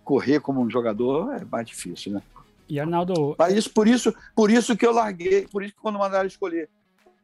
correr 0.04 0.40
como 0.40 0.62
um 0.62 0.70
jogador 0.70 1.34
é 1.34 1.44
mais 1.44 1.68
difícil, 1.68 2.14
né? 2.14 2.22
E 2.68 2.80
Arnaldo. 2.80 3.36
Mas 3.38 3.54
isso, 3.54 3.72
por, 3.72 3.88
isso, 3.88 4.14
por 4.36 4.50
isso 4.50 4.76
que 4.76 4.86
eu 4.86 4.92
larguei, 4.92 5.48
por 5.48 5.64
isso 5.64 5.74
que 5.74 5.82
quando 5.82 6.00
mandaram 6.00 6.28
escolher 6.28 6.70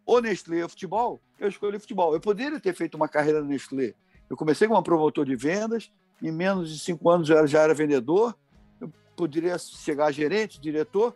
o 0.06 0.20
Nestlé 0.20 0.64
ou 0.64 0.70
futebol, 0.70 1.22
eu 1.40 1.48
escolhi 1.48 1.80
futebol. 1.80 2.14
Eu 2.14 2.20
poderia 2.20 2.60
ter 2.60 2.74
feito 2.74 2.96
uma 2.96 3.08
carreira 3.08 3.42
no 3.42 3.48
Nestlé. 3.48 3.94
Eu 4.30 4.38
comecei 4.38 4.68
como 4.68 4.82
promotor 4.84 5.26
de 5.26 5.36
vendas, 5.36 5.92
em 6.22 6.32
menos 6.32 6.72
de 6.72 6.80
cinco 6.80 7.10
anos 7.10 7.30
eu 7.30 7.48
já 7.48 7.62
era 7.62 7.74
vendedor, 7.74 8.38
poderia 9.16 9.58
chegar 9.58 10.06
a 10.06 10.12
gerente, 10.12 10.60
diretor. 10.60 11.16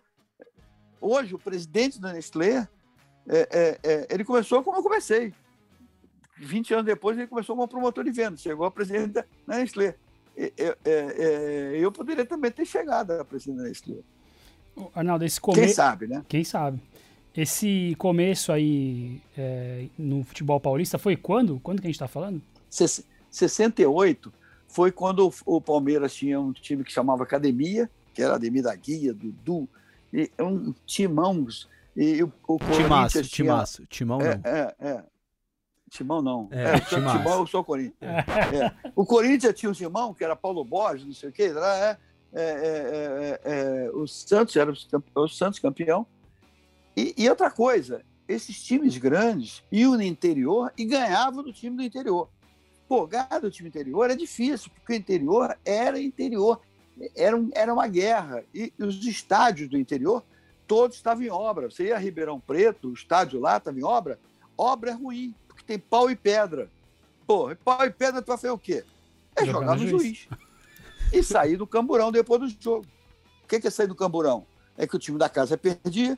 Hoje, 1.00 1.36
o 1.36 1.40
presidente 1.40 2.00
da 2.00 2.12
Nestlé, 2.14 2.68
é, 3.28 3.48
é, 3.52 3.80
é, 3.84 4.08
ele 4.10 4.24
começou 4.24 4.64
como 4.64 4.78
eu 4.78 4.84
comecei. 4.84 5.34
20 6.38 6.74
anos 6.74 6.86
depois, 6.86 7.18
ele 7.18 7.28
começou 7.28 7.56
como 7.56 7.68
promotor 7.68 8.04
de 8.04 8.12
vendas, 8.12 8.42
chegou 8.42 8.66
a 8.66 8.72
presidente 8.72 9.14
da 9.14 9.26
Nestlé. 9.48 9.96
eu 11.80 11.92
poderia 11.92 12.26
também 12.26 12.52
ter 12.52 12.66
chegado 12.66 13.12
a 13.12 13.24
presidente 13.24 13.58
da 13.58 13.64
Nestlé. 13.64 13.98
Arnaldo, 14.94 15.26
esse 15.26 15.40
começo. 15.40 15.62
Quem 15.62 15.74
sabe, 15.74 16.08
né? 16.08 16.26
Quem 16.28 16.44
sabe. 16.44 16.82
Esse 17.36 17.96
começo 17.98 18.52
aí 18.52 19.22
é, 19.38 19.88
no 19.98 20.24
futebol 20.24 20.60
paulista 20.60 20.98
foi 20.98 21.18
quando? 21.18 21.60
Quando 21.62 21.82
que 21.82 21.88
a 21.88 21.90
gente 21.90 21.96
está 21.96 22.08
falando? 22.08 22.42
68 23.30 24.34
foi 24.68 24.92
quando 24.92 25.34
o 25.46 25.62
Palmeiras 25.62 26.14
tinha 26.16 26.40
um 26.40 26.52
time 26.54 26.84
que 26.84 26.92
chamava 26.92 27.24
Academia, 27.24 27.90
que 28.14 28.22
era 28.22 28.36
Ademir 28.36 28.64
da 28.64 28.76
Guia, 28.76 29.14
Dudu, 29.14 29.68
e 30.14 30.30
um 30.40 30.74
timão. 30.86 31.46
E 31.96 32.24
o, 32.24 32.32
o 32.48 32.58
timaço, 32.58 33.22
tinha, 33.22 33.24
timaço, 33.24 33.86
timão 33.88 34.20
é, 34.22 34.36
não. 34.36 34.52
É, 34.52 34.76
é. 34.80 35.04
Timão 35.90 36.22
não. 36.22 36.48
É, 36.52 36.76
É. 36.76 36.80
Timão 36.80 37.40
eu 37.40 37.48
sou 37.48 37.62
o 37.62 37.64
Corinthians. 37.64 37.96
É. 38.02 38.92
O 38.96 39.06
Corinthians 39.06 39.54
tinha 39.54 39.70
o 39.70 39.76
Timão, 39.76 40.14
que 40.14 40.24
era 40.24 40.36
Paulo 40.36 40.64
Borges, 40.64 41.06
não 41.06 41.14
sei 41.14 41.30
o 41.30 41.32
quê. 41.32 41.50
Lá, 41.50 41.98
é, 42.34 42.42
é, 42.42 42.44
é, 42.44 43.40
é, 43.44 43.86
é, 43.86 43.92
o 43.92 44.08
Santos 44.08 44.56
era 44.56 44.74
o 45.16 45.28
Santos 45.28 45.60
campeão. 45.60 46.06
E, 46.96 47.14
e 47.18 47.30
outra 47.30 47.50
coisa, 47.52 48.02
esses 48.28 48.62
times 48.64 48.98
grandes 48.98 49.64
iam 49.72 49.94
no 49.96 50.02
interior 50.04 50.72
e 50.78 50.86
ganhavam 50.86 51.44
do 51.44 51.52
time 51.54 51.76
do 51.78 51.84
interior. 51.84 52.30
Pô, 52.88 53.06
ganhar 53.08 53.40
do 53.40 53.50
time 53.52 53.70
interior 53.70 54.10
é 54.12 54.16
difícil, 54.16 54.70
porque 54.74 54.94
o 54.94 54.96
interior 54.96 55.58
era 55.66 56.00
interior. 56.00 56.62
Era, 57.16 57.36
um- 57.36 57.50
era 57.54 57.74
uma 57.74 57.88
guerra. 57.88 58.44
E 58.54 58.72
os 58.80 59.04
estádios 59.06 59.68
do 59.70 59.78
interior, 59.78 60.24
todos 60.68 60.96
estavam 60.96 61.24
em 61.24 61.30
obra. 61.30 61.70
Você 61.70 61.86
ia 61.88 61.96
a 61.96 62.00
Ribeirão 62.00 62.40
Preto, 62.40 62.90
o 62.90 62.94
estádio 62.94 63.40
lá 63.40 63.58
estava 63.58 63.78
em 63.80 63.84
obra. 63.84 64.20
Obra 64.58 64.92
é 64.92 64.94
ruim, 64.94 65.34
porque 65.48 65.64
tem 65.66 65.80
pau 65.80 66.10
e 66.10 66.16
pedra. 66.16 66.70
Pô, 67.28 67.54
pau 67.66 67.84
e 67.86 67.90
pedra, 67.90 68.22
tu 68.22 68.28
vai 68.28 68.38
fazer 68.38 68.52
o 68.52 68.58
quê? 68.58 68.86
É 69.36 69.44
Jogar 69.46 69.60
jogar 69.62 69.76
no 69.78 69.84
no 69.84 69.90
juiz. 69.90 70.02
juiz. 70.02 70.28
E 71.12 71.24
sair 71.24 71.58
do 71.58 71.68
camburão 71.68 72.12
depois 72.12 72.41
do 72.41 72.62
jogo. 72.62 72.86
O 73.44 73.48
que 73.48 73.68
é 73.68 73.70
sair 73.70 73.88
do 73.88 73.96
camburão? 73.96 74.46
É 74.78 74.86
que 74.88 74.96
o 74.96 75.00
time 75.00 75.18
da 75.18 75.30
casa 75.30 75.58
perdia 75.58 76.18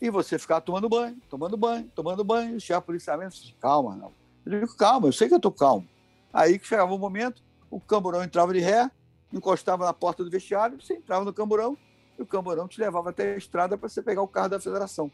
e 0.00 0.10
você 0.10 0.38
ficava 0.38 0.60
tomando 0.60 0.88
banho, 0.88 1.16
tomando 1.28 1.56
banho, 1.56 1.90
tomando 1.94 2.22
banho. 2.22 2.56
O 2.56 2.60
chefe 2.60 2.86
policiamento 2.86 3.36
calma, 3.60 3.96
não. 3.96 4.12
Eu 4.44 4.60
digo, 4.60 4.76
calma, 4.76 5.08
eu 5.08 5.12
sei 5.12 5.28
que 5.28 5.34
eu 5.34 5.40
tô 5.40 5.50
calmo. 5.50 5.88
Aí 6.32 6.58
que 6.58 6.66
chegava 6.66 6.94
o 6.94 6.98
momento, 6.98 7.42
o 7.70 7.80
camburão 7.80 8.22
entrava 8.22 8.52
de 8.52 8.60
ré, 8.60 8.90
encostava 9.32 9.84
na 9.84 9.92
porta 9.92 10.22
do 10.22 10.30
vestiário, 10.30 10.80
você 10.80 10.94
entrava 10.94 11.24
no 11.24 11.32
camburão 11.32 11.76
e 12.18 12.22
o 12.22 12.26
camburão 12.26 12.68
te 12.68 12.78
levava 12.80 13.10
até 13.10 13.34
a 13.34 13.36
estrada 13.36 13.76
para 13.76 13.88
você 13.88 14.02
pegar 14.02 14.22
o 14.22 14.28
carro 14.28 14.50
da 14.50 14.60
federação. 14.60 15.10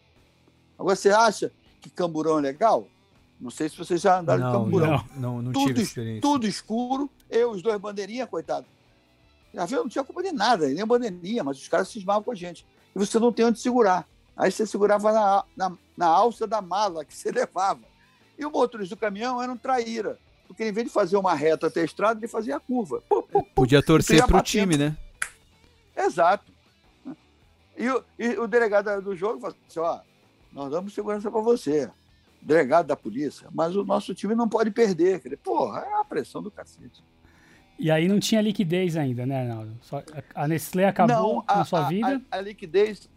Agora, 0.79 0.97
você 0.97 1.11
acha 1.11 1.53
que 1.81 1.89
camburão 1.89 2.39
é 2.39 2.43
legal? 2.43 2.87
Não 3.41 3.51
sei 3.51 3.69
se 3.69 3.77
vocês 3.77 4.01
já 4.01 4.19
andaram 4.21 4.41
de 4.41 4.53
Não, 4.53 4.65
camburão. 4.65 4.89
não, 4.89 5.21
não, 5.21 5.43
não 5.43 5.53
Tudo, 5.53 5.67
tive 5.67 5.83
experiência. 5.83 6.21
tudo 6.23 6.47
escuro, 6.47 7.11
eu, 7.31 7.51
os 7.53 7.63
dois 7.63 7.81
bandeirinha, 7.81 8.27
coitado. 8.27 8.67
Já 9.55 9.67
viu? 9.67 9.83
Não 9.83 9.89
tinha 9.89 10.05
culpa 10.05 10.23
de 10.23 10.33
nada, 10.33 10.67
nem 10.69 10.85
bandeirinha, 10.87 11.45
mas 11.45 11.59
os 11.59 11.69
caras 11.69 11.89
cismavam 11.89 12.23
com 12.23 12.33
a 12.33 12.35
gente. 12.35 12.67
E 12.95 12.99
você 12.99 13.19
não 13.19 13.33
tem 13.33 13.45
onde 13.45 13.59
segurar. 13.59 14.07
Aí 14.37 14.51
você 14.51 14.67
segurava 14.67 15.13
na, 15.13 15.45
na, 15.57 15.77
na 15.97 16.07
alça 16.07 16.47
da 16.47 16.63
mala 16.63 17.05
que 17.05 17.15
você 17.15 17.31
levava. 17.33 17.81
E 18.39 18.45
o 18.45 18.51
motorista 18.51 18.97
do 18.97 18.99
caminhão 18.99 19.43
era 19.43 19.53
um 19.53 19.57
traíra. 19.57 20.19
Porque 20.47 20.65
em 20.65 20.73
vez 20.73 20.87
de 20.87 20.93
fazer 20.93 21.17
uma 21.17 21.35
reta 21.35 21.67
até 21.67 21.81
a 21.81 21.85
estrada, 21.85 22.19
ele 22.19 22.29
fazia 22.29 22.57
a 22.57 22.61
curva. 22.61 23.03
Pô, 23.09 23.23
pô. 23.23 23.43
Podia 23.55 23.83
torcer 23.83 24.23
pro 24.25 24.39
batendo. 24.39 24.45
time, 24.45 24.77
né? 24.77 24.97
Exato. 25.97 26.53
E 27.77 27.89
o, 27.89 28.05
e 28.19 28.29
o 28.39 28.47
delegado 28.47 29.01
do 29.01 29.17
jogo 29.17 29.41
falou 29.41 29.57
assim: 29.69 29.81
ó, 29.81 30.01
nós 30.53 30.71
damos 30.71 30.95
segurança 30.95 31.31
para 31.31 31.41
você, 31.41 31.91
delegado 32.41 32.87
da 32.87 32.97
polícia, 32.97 33.49
mas 33.53 33.75
o 33.77 33.85
nosso 33.85 34.15
time 34.15 34.35
não 34.35 34.49
pode 34.49 34.71
perder. 34.71 35.23
Porra, 35.43 35.81
é 35.81 35.95
a 35.95 36.05
pressão 36.05 36.43
do 36.43 36.51
cacete. 36.51 37.03
E 37.79 37.91
aí 37.91 38.07
não 38.07 38.21
tinha 38.21 38.41
liquidez 38.41 38.97
ainda, 38.97 39.27
né, 39.27 39.41
Arnaldo? 39.43 39.73
Só- 39.83 40.03
a 40.35 40.47
Nestlé 40.47 40.87
acabou 40.87 41.43
a, 41.49 41.59
na 41.59 41.65
sua 41.65 41.87
a- 41.87 41.89
vida. 41.89 42.23
A, 42.31 42.37
a 42.37 42.41
liquidez, 42.41 43.09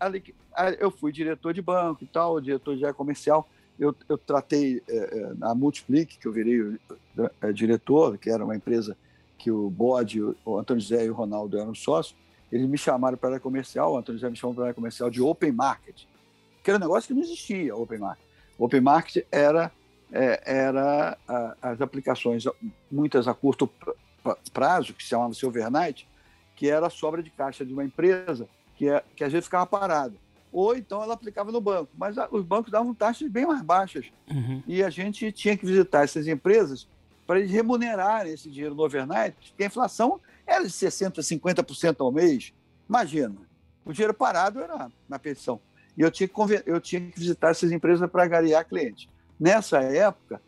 eu 0.80 0.90
fui 0.90 1.12
diretor 1.12 1.54
de 1.54 1.62
banco 1.62 2.04
e 2.04 2.08
tal, 2.08 2.40
diretor 2.42 2.76
de 2.76 2.84
área 2.84 2.94
comercial. 2.94 3.48
Eu, 3.78 3.94
eu 4.08 4.18
tratei 4.18 4.82
eh, 4.88 5.34
na 5.38 5.54
Multiplique, 5.54 6.18
que 6.18 6.26
eu 6.28 6.32
virei 6.32 6.78
eh, 7.42 7.52
diretor, 7.52 8.18
que 8.18 8.30
era 8.30 8.44
uma 8.44 8.56
empresa 8.56 8.96
que 9.38 9.52
o 9.52 9.70
Bode, 9.70 10.22
o, 10.46 10.58
Antônio 10.58 10.82
José 10.82 11.06
e 11.06 11.10
o 11.10 11.14
Ronaldo 11.14 11.60
eram 11.60 11.76
sócios. 11.76 12.16
Eles 12.50 12.68
me 12.70 12.78
chamaram 12.78 13.18
para 13.18 13.30
a 13.30 13.32
área 13.34 13.40
comercial, 13.42 13.92
o 13.94 13.98
Antônio 13.98 14.18
José 14.20 14.30
me 14.32 14.38
chamou 14.38 14.56
para 14.56 14.64
a 14.64 14.68
área 14.68 14.74
comercial 14.74 15.10
de 15.10 15.22
Open 15.22 15.52
Market, 15.52 16.04
que 16.64 16.72
era 16.72 16.78
um 16.78 16.82
negócio 16.82 17.10
que 17.10 17.14
não 17.14 17.22
existia, 17.22 17.76
Open 17.76 18.00
Market. 18.00 18.26
Open 18.58 18.80
Market 18.82 19.26
era, 19.30 19.70
eh, 20.12 20.42
era 20.46 21.18
a- 21.28 21.56
as 21.62 21.82
aplicações, 21.82 22.46
muitas 22.90 23.28
a 23.28 23.34
curto 23.34 23.70
prazo, 24.54 24.94
que 24.94 25.04
se 25.04 25.10
chamava 25.10 25.34
overnight, 25.44 26.08
que 26.56 26.70
era 26.70 26.88
a 26.88 26.90
sobra 26.90 27.22
de 27.22 27.30
caixa 27.30 27.66
de 27.66 27.74
uma 27.74 27.84
empresa 27.84 28.48
que, 28.76 28.90
é, 28.90 29.04
que 29.16 29.24
às 29.24 29.32
vezes 29.32 29.46
ficava 29.46 29.66
parada. 29.66 30.14
Ou 30.52 30.76
então 30.76 31.04
ela 31.04 31.14
aplicava 31.14 31.52
no 31.52 31.60
banco. 31.60 31.92
Mas 31.98 32.18
a- 32.18 32.30
os 32.32 32.44
bancos 32.46 32.72
davam 32.72 32.94
taxas 32.94 33.30
bem 33.30 33.46
mais 33.46 33.62
baixas. 33.62 34.06
Uhum. 34.32 34.64
E 34.66 34.82
a 34.82 34.90
gente 34.90 35.32
tinha 35.32 35.58
que 35.58 35.66
visitar 35.66 36.04
essas 36.06 36.28
empresas 36.28 36.88
para 37.28 37.40
eles 37.40 37.52
remunerarem 37.52 38.32
esse 38.34 38.50
dinheiro 38.50 38.74
no 38.76 38.84
overnight, 38.84 39.36
porque 39.50 39.64
a 39.64 39.68
inflação 39.68 40.20
era 40.48 40.64
de 40.64 40.70
60%, 40.72 41.22
50% 41.22 41.96
ao 42.00 42.12
mês. 42.12 42.54
Imagina, 42.88 43.36
o 43.84 43.92
dinheiro 43.92 44.14
parado 44.14 44.62
era 44.62 44.90
na 45.10 45.20
petição. 45.20 45.60
E 45.98 46.02
eu 46.02 46.12
tinha 46.12 46.28
que, 46.28 46.36
eu 46.66 46.80
tinha 46.80 47.02
que 47.02 47.20
visitar 47.20 47.50
essas 47.50 47.72
empresas 47.72 48.10
para 48.10 48.24
agariar 48.24 48.64
clientes. 48.66 49.10
Nessa 49.40 49.80
época, 49.82 50.42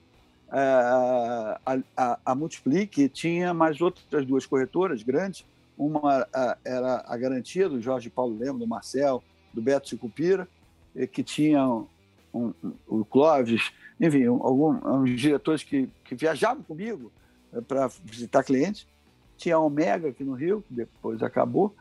a, 0.50 1.60
a, 1.66 1.78
a, 1.96 2.20
a 2.26 2.36
Multiplique 2.36 3.10
tinha 3.10 3.54
mais 3.54 3.82
outras 3.82 4.26
duas 4.26 4.46
corretoras 4.46 5.04
grandes. 5.04 5.46
Uma 5.78 6.28
a, 6.34 6.58
era 6.66 7.04
a 7.06 7.18
garantia 7.18 7.70
do 7.70 7.82
Jorge 7.82 8.10
Paulo 8.10 8.38
Lemos, 8.38 8.60
do 8.60 8.68
Marcel, 8.68 9.24
do 9.54 9.62
Beto 9.62 9.90
Sicupira, 9.90 10.48
que 11.12 11.22
tinham 11.22 11.88
um, 12.34 12.54
um, 12.64 12.74
o 12.88 13.06
Clóvis, 13.06 13.72
enfim, 14.00 14.28
um, 14.28 14.42
algum, 14.42 15.02
uns 15.02 15.20
diretores 15.20 15.64
que, 15.64 15.90
que 16.04 16.16
viajavam 16.16 16.64
comigo 16.64 17.12
para 17.68 17.88
visitar 18.04 18.44
clientes. 18.44 18.88
Tinha 19.38 19.56
a 19.56 19.60
Omega 19.60 20.10
aqui 20.10 20.24
no 20.24 20.34
Rio, 20.34 20.64
que 20.68 20.74
depois 20.74 21.22
acabou. 21.22 21.76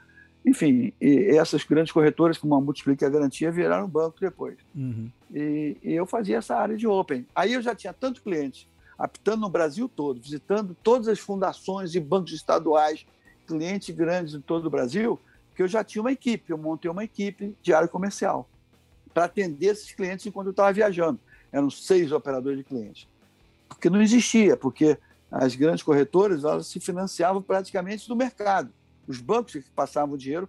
Enfim, 0.47 0.93
e 1.01 1.37
essas 1.37 1.65
grandes 1.65 1.93
corretoras, 1.93 2.39
como 2.39 2.55
a 2.55 2.61
Multiplique 2.61 3.03
e 3.03 3.07
a 3.07 3.11
Garantia, 3.11 3.51
viraram 3.51 3.89
banco 3.89 4.21
depois. 4.21 4.57
Uhum. 4.77 5.11
E, 5.35 5.77
e 5.83 5.93
eu 5.93 6.07
fazia 6.07 6.37
essa 6.37 6.55
área 6.55 6.77
de 6.77 6.87
Open. 6.87 7.27
Aí 7.35 7.55
eu 7.55 7.61
já 7.61 7.75
tinha 7.75 7.93
tanto 7.93 8.23
cliente, 8.23 8.69
apitando 8.97 9.41
no 9.41 9.51
Brasil 9.51 9.89
todo, 9.89 10.21
visitando 10.21 10.77
todas 10.85 11.09
as 11.09 11.19
fundações 11.19 11.97
e 11.97 12.01
bancos 12.01 12.33
estaduais, 12.33 13.05
clientes 13.45 13.93
grandes 13.93 14.35
em 14.35 14.41
todo 14.41 14.67
o 14.67 14.71
Brasil, 14.71 15.19
que 15.53 15.65
eu 15.65 15.69
já 15.69 15.83
tinha 15.83 16.01
uma 16.01 16.13
equipe. 16.13 16.53
Eu 16.53 16.59
montei 16.59 16.89
uma 16.89 17.03
equipe 17.03 17.57
de 17.61 17.75
área 17.75 17.89
comercial 17.89 18.49
para 19.13 19.25
atender 19.25 19.67
esses 19.67 19.91
clientes 19.91 20.27
enquanto 20.27 20.47
eu 20.47 20.53
estava 20.53 20.73
viajando. 20.73 21.19
Eram 21.51 21.69
seis 21.71 22.13
operadores 22.13 22.59
de 22.59 22.65
clientes. 22.65 23.09
Porque 23.69 23.91
não 23.91 24.01
existia, 24.01 24.57
porque 24.57 24.97
as 25.29 25.57
grandes 25.57 25.83
corretoras 25.83 26.45
elas 26.45 26.69
se 26.69 26.79
financiavam 26.79 27.43
praticamente 27.43 28.07
do 28.07 28.15
mercado. 28.15 28.71
Os 29.07 29.21
bancos 29.21 29.53
que 29.53 29.71
passavam 29.75 30.15
o 30.15 30.19
dinheiro, 30.19 30.49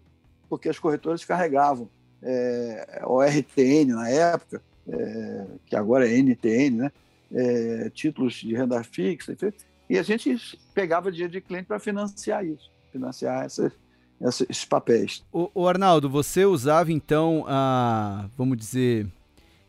porque 0.50 0.70
as 0.70 0.80
corretoras 0.80 1.24
carregavam 1.24 1.89
é, 2.22 3.02
o 3.06 3.22
RTN 3.22 3.93
na 3.93 4.10
época, 4.10 4.62
é, 4.88 5.46
que 5.65 5.76
agora 5.76 6.08
é 6.08 6.17
NTN, 6.17 6.78
né? 6.78 6.91
É, 7.30 7.89
títulos 7.89 8.36
de 8.36 8.56
renda 8.56 8.82
fixa, 8.84 9.34
enfim, 9.34 9.52
e 9.89 9.98
a 9.98 10.04
gente 10.04 10.58
pegava 10.74 11.12
dinheiro 11.12 11.34
de 11.34 11.41
cliente 11.41 11.65
para 11.65 11.78
financiar 11.78 12.46
isso, 12.46 12.72
financiar 12.91 13.46
essas, 13.46 13.74
esses 14.22 14.63
papéis. 14.63 15.26
Ô, 15.32 15.50
ô, 15.54 15.67
Arnaldo, 15.67 16.10
você 16.10 16.46
usava 16.46 16.89
então 16.91 17.43
a, 17.46 18.30
vamos 18.38 18.58
dizer, 18.58 19.08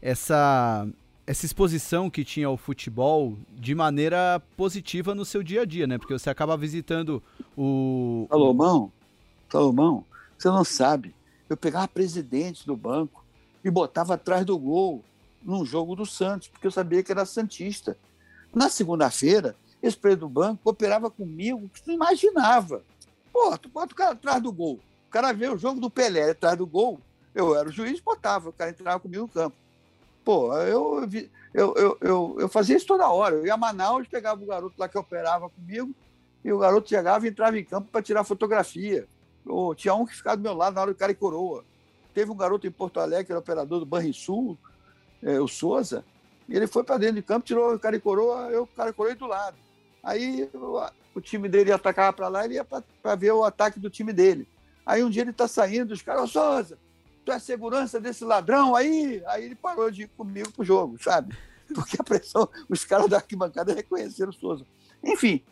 essa 0.01 0.89
essa 1.29 1.45
exposição 1.45 2.09
que 2.09 2.25
tinha 2.25 2.47
ao 2.47 2.57
futebol 2.57 3.37
de 3.51 3.75
maneira 3.75 4.43
positiva 4.57 5.15
no 5.15 5.27
seu 5.27 5.43
dia 5.43 5.61
a 5.61 5.65
dia, 5.67 5.87
né? 5.87 5.99
Porque 5.99 6.15
você 6.15 6.31
acaba 6.31 6.57
visitando 6.57 7.23
o 7.55 8.27
Salomão, 8.31 8.91
Salomão, 9.47 10.07
você 10.39 10.49
não 10.49 10.65
sabe, 10.65 11.15
eu 11.47 11.55
pegava 11.55 11.87
presidente 11.87 12.65
do 12.65 12.75
banco 12.75 13.23
e 13.63 13.71
botava 13.71 14.15
atrás 14.15 14.47
do 14.47 14.59
gol 14.59 15.05
num 15.43 15.67
jogo 15.67 15.95
do 15.95 16.07
Santos, 16.07 16.49
porque 16.49 16.67
eu 16.67 16.71
sabia 16.71 17.03
que 17.03 17.13
era 17.13 17.27
Santista. 17.27 17.95
Na 18.55 18.71
segunda-feira, 18.71 19.55
esse 19.83 19.99
presidente 19.99 20.27
do 20.27 20.31
banco 20.31 20.71
operava 20.71 21.11
comigo 21.11 21.69
que 21.75 21.83
tu 21.83 21.89
não 21.89 21.95
imaginava. 21.95 22.83
Pô, 23.31 23.57
tu 23.59 23.69
bota 23.69 23.93
o 23.93 23.97
cara 23.97 24.13
atrás 24.13 24.43
do 24.43 24.51
gol. 24.51 24.81
O 25.09 25.11
cara 25.11 25.35
vê 25.35 25.47
o 25.47 25.59
jogo 25.59 25.79
do 25.79 25.91
Pelé 25.91 26.31
atrás 26.31 26.57
do 26.57 26.67
gol, 26.67 26.99
eu 27.35 27.55
era 27.55 27.69
o 27.69 27.73
juiz, 27.73 28.01
botava, 28.01 28.49
o 28.49 28.53
cara 28.53 28.71
entrava 28.71 28.99
comigo 28.99 29.25
no 29.25 29.29
campo. 29.29 29.68
Pô, 30.29 30.55
eu, 30.59 31.09
eu, 31.55 31.75
eu, 31.75 31.99
eu, 32.03 32.37
eu 32.41 32.49
fazia 32.51 32.77
isso 32.77 32.87
toda 32.87 33.09
hora. 33.09 33.37
Eu 33.37 33.47
ia 33.47 33.55
a 33.55 33.57
Manaus, 33.57 34.07
pegava 34.07 34.43
o 34.43 34.47
garoto 34.47 34.75
lá 34.77 34.87
que 34.87 34.99
operava 34.99 35.49
comigo, 35.49 35.95
e 36.45 36.53
o 36.53 36.59
garoto 36.59 36.87
chegava 36.87 37.25
e 37.25 37.31
entrava 37.31 37.59
em 37.59 37.65
campo 37.65 37.91
para 37.91 38.03
tirar 38.03 38.23
fotografia. 38.25 39.09
Ou 39.47 39.75
tinha 39.75 39.95
um 39.95 40.05
que 40.05 40.15
ficava 40.15 40.37
do 40.37 40.43
meu 40.43 40.53
lado 40.53 40.75
na 40.75 40.83
hora 40.83 40.93
do 40.93 40.99
cara 40.99 41.13
e 41.13 41.15
coroa. 41.15 41.65
Teve 42.13 42.31
um 42.31 42.37
garoto 42.37 42.67
em 42.67 42.71
Porto 42.71 43.01
Alegre, 43.01 43.25
que 43.25 43.33
era 43.33 43.39
operador 43.39 43.81
do 43.81 43.87
Banrisul, 43.87 44.59
é, 45.23 45.41
o 45.41 45.49
Souza, 45.49 46.05
e 46.47 46.55
ele 46.55 46.67
foi 46.67 46.85
para 46.85 46.99
dentro 46.99 47.15
de 47.15 47.23
campo, 47.23 47.47
tirou 47.47 47.73
o 47.73 47.79
cara 47.79 47.97
e 47.97 48.01
coroa, 48.01 48.51
eu 48.51 48.65
o 48.65 48.67
cara 48.67 48.91
e 48.91 48.93
coroei 48.93 49.15
do 49.15 49.27
lado. 49.27 49.57
Aí 50.03 50.47
o, 50.53 50.79
o 51.15 51.23
time 51.23 51.49
dele 51.49 51.73
atacava 51.73 52.13
para 52.13 52.29
lá, 52.29 52.45
ele 52.45 52.57
ia 52.57 52.67
para 52.67 53.15
ver 53.15 53.33
o 53.33 53.45
ataque 53.45 53.81
do 53.81 53.89
time 53.89 54.13
dele. 54.13 54.47
Aí 54.85 55.03
um 55.03 55.09
dia 55.09 55.23
ele 55.23 55.31
está 55.31 55.49
saindo, 55.49 55.93
os 55.95 56.03
caras, 56.03 56.25
ô 56.25 56.27
Souza, 56.27 56.79
tu 57.29 57.33
é 57.33 57.39
segurança 57.39 58.01
desse 58.01 58.25
ladrão 58.25 58.75
aí? 58.75 59.23
Aí 59.27 59.45
ele 59.45 59.55
parou 59.55 59.91
de 59.91 60.05
ir 60.05 60.09
comigo 60.17 60.51
pro 60.51 60.65
jogo, 60.65 60.97
sabe? 60.99 61.37
Porque 61.75 61.99
a 62.01 62.03
pressão, 62.03 62.49
os 62.71 62.87
caras 62.87 63.07
da 63.07 63.19
arquibancada 63.19 63.75
reconheceram 63.75 64.31
o 64.31 64.33
Souza. 64.33 64.65
Enfim, 65.05 65.43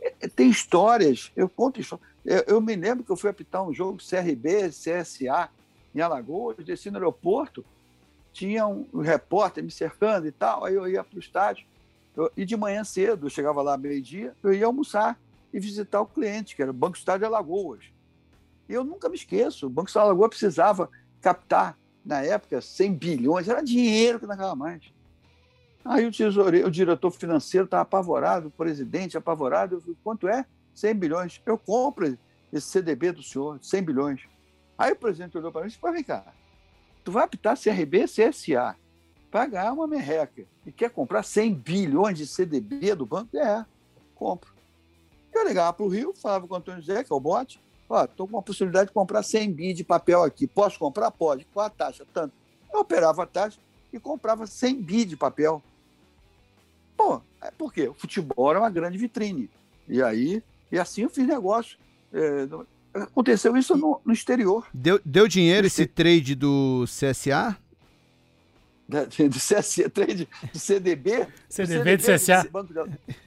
é, 0.00 0.28
tem 0.28 0.48
histórias, 0.48 1.30
eu 1.36 1.46
conto 1.46 1.78
histórias. 1.78 2.08
Eu, 2.24 2.44
eu 2.46 2.60
me 2.62 2.74
lembro 2.74 3.04
que 3.04 3.12
eu 3.12 3.18
fui 3.18 3.28
apitar 3.28 3.62
um 3.62 3.74
jogo 3.74 3.98
CRB, 3.98 4.70
CSA, 4.70 5.50
em 5.94 6.00
Alagoas, 6.00 6.56
desci 6.64 6.90
no 6.90 6.96
aeroporto, 6.96 7.62
tinha 8.32 8.66
um, 8.66 8.86
repórter 9.00 9.62
me 9.62 9.70
cercando 9.70 10.26
e 10.26 10.32
tal, 10.32 10.64
aí 10.64 10.74
eu 10.74 10.88
ia 10.88 11.04
para 11.04 11.16
o 11.16 11.20
estádio, 11.20 11.66
Eu, 12.16 12.32
e 12.34 12.46
de 12.46 12.56
manhã 12.56 12.82
cedo, 12.82 13.26
eu 13.26 13.30
chegava 13.30 13.60
lá 13.60 13.76
meio-dia, 13.76 14.34
eu 14.42 14.54
ia 14.54 14.64
almoçar 14.64 15.20
e 15.52 15.60
visitar 15.60 16.00
o 16.00 16.06
cliente, 16.06 16.56
que 16.56 16.62
era 16.62 16.70
o 16.70 16.74
Banco 16.74 16.96
Estado 16.96 17.18
de 17.20 17.26
Alagoas. 17.26 17.84
E 18.68 18.72
eu 18.72 18.82
nunca 18.82 19.08
me 19.08 19.16
esqueço, 19.16 19.66
o 19.66 19.70
Banco 19.70 19.88
Estado 19.88 20.04
de 20.04 20.08
Alagoas 20.08 20.30
precisava 20.30 20.90
captar, 21.26 21.76
na 22.04 22.22
época, 22.22 22.60
100 22.60 22.94
bilhões, 22.94 23.48
era 23.48 23.60
dinheiro 23.60 24.20
que 24.20 24.26
não 24.26 24.34
acabava 24.34 24.54
mais. 24.54 24.80
Aí 25.84 26.06
o 26.06 26.12
tesoureiro, 26.12 26.68
o 26.68 26.70
diretor 26.70 27.10
financeiro 27.10 27.64
estava 27.64 27.82
apavorado, 27.82 28.46
o 28.46 28.50
presidente 28.50 29.16
apavorado, 29.16 29.74
eu 29.74 29.80
falei, 29.80 29.96
quanto 30.04 30.28
é? 30.28 30.46
100 30.72 30.94
bilhões. 30.94 31.42
Eu 31.44 31.58
compro 31.58 32.16
esse 32.52 32.68
CDB 32.68 33.10
do 33.10 33.24
senhor, 33.24 33.58
100 33.60 33.82
bilhões. 33.82 34.20
Aí 34.78 34.92
o 34.92 34.96
presidente 34.96 35.36
olhou 35.36 35.50
para 35.50 35.62
mim 35.62 35.66
e 35.66 35.70
disse, 35.70 35.92
vem 35.92 36.04
cá, 36.04 36.24
tu 37.02 37.10
vai 37.10 37.24
apitar 37.24 37.58
CRB, 37.60 38.04
CSA, 38.04 38.76
para 39.28 39.46
ganhar 39.46 39.72
uma 39.72 39.88
merreca 39.88 40.44
e 40.64 40.70
quer 40.70 40.90
comprar 40.90 41.24
100 41.24 41.54
bilhões 41.54 42.18
de 42.18 42.26
CDB 42.26 42.94
do 42.94 43.04
banco? 43.04 43.36
É, 43.36 43.66
compro. 44.14 44.54
Eu 45.34 45.46
ligava 45.46 45.72
para 45.72 45.86
o 45.86 45.88
Rio, 45.88 46.14
falava 46.14 46.46
com 46.46 46.54
o 46.54 46.56
Antônio 46.56 46.80
José, 46.80 47.02
que 47.02 47.12
é 47.12 47.16
o 47.16 47.20
bote, 47.20 47.60
ó, 47.88 48.04
estou 48.04 48.26
com 48.26 48.38
a 48.38 48.42
possibilidade 48.42 48.88
de 48.88 48.94
comprar 48.94 49.22
100 49.22 49.52
bi 49.52 49.72
de 49.72 49.84
papel 49.84 50.22
aqui. 50.22 50.46
Posso 50.46 50.78
comprar? 50.78 51.10
Pode. 51.10 51.46
Qual 51.52 51.64
a 51.64 51.70
taxa? 51.70 52.06
Tanto. 52.12 52.32
Eu 52.72 52.80
operava 52.80 53.22
a 53.22 53.26
taxa 53.26 53.58
e 53.92 53.98
comprava 53.98 54.46
100 54.46 54.82
bi 54.82 55.04
de 55.04 55.16
papel. 55.16 55.62
Pô, 56.96 57.20
é 57.42 57.50
por 57.50 57.72
quê? 57.72 57.88
O 57.88 57.94
futebol 57.94 58.50
era 58.50 58.60
uma 58.60 58.70
grande 58.70 58.98
vitrine. 58.98 59.50
E 59.88 60.02
aí, 60.02 60.42
e 60.70 60.78
assim 60.78 61.02
eu 61.02 61.10
fiz 61.10 61.26
negócio. 61.26 61.78
É, 62.12 62.48
aconteceu 63.02 63.56
isso 63.56 63.76
no, 63.76 64.00
no 64.04 64.12
exterior. 64.12 64.66
Deu, 64.72 65.00
deu 65.04 65.28
dinheiro 65.28 65.66
esse 65.66 65.86
trade 65.86 66.34
do 66.34 66.84
CSA? 66.86 67.56
do 68.88 69.38
CSA, 69.38 69.90
trade 69.90 70.28
do 70.52 70.58
CDB. 70.58 71.26
CDB 71.50 71.96
do 71.96 72.02
CSA. 72.02 72.48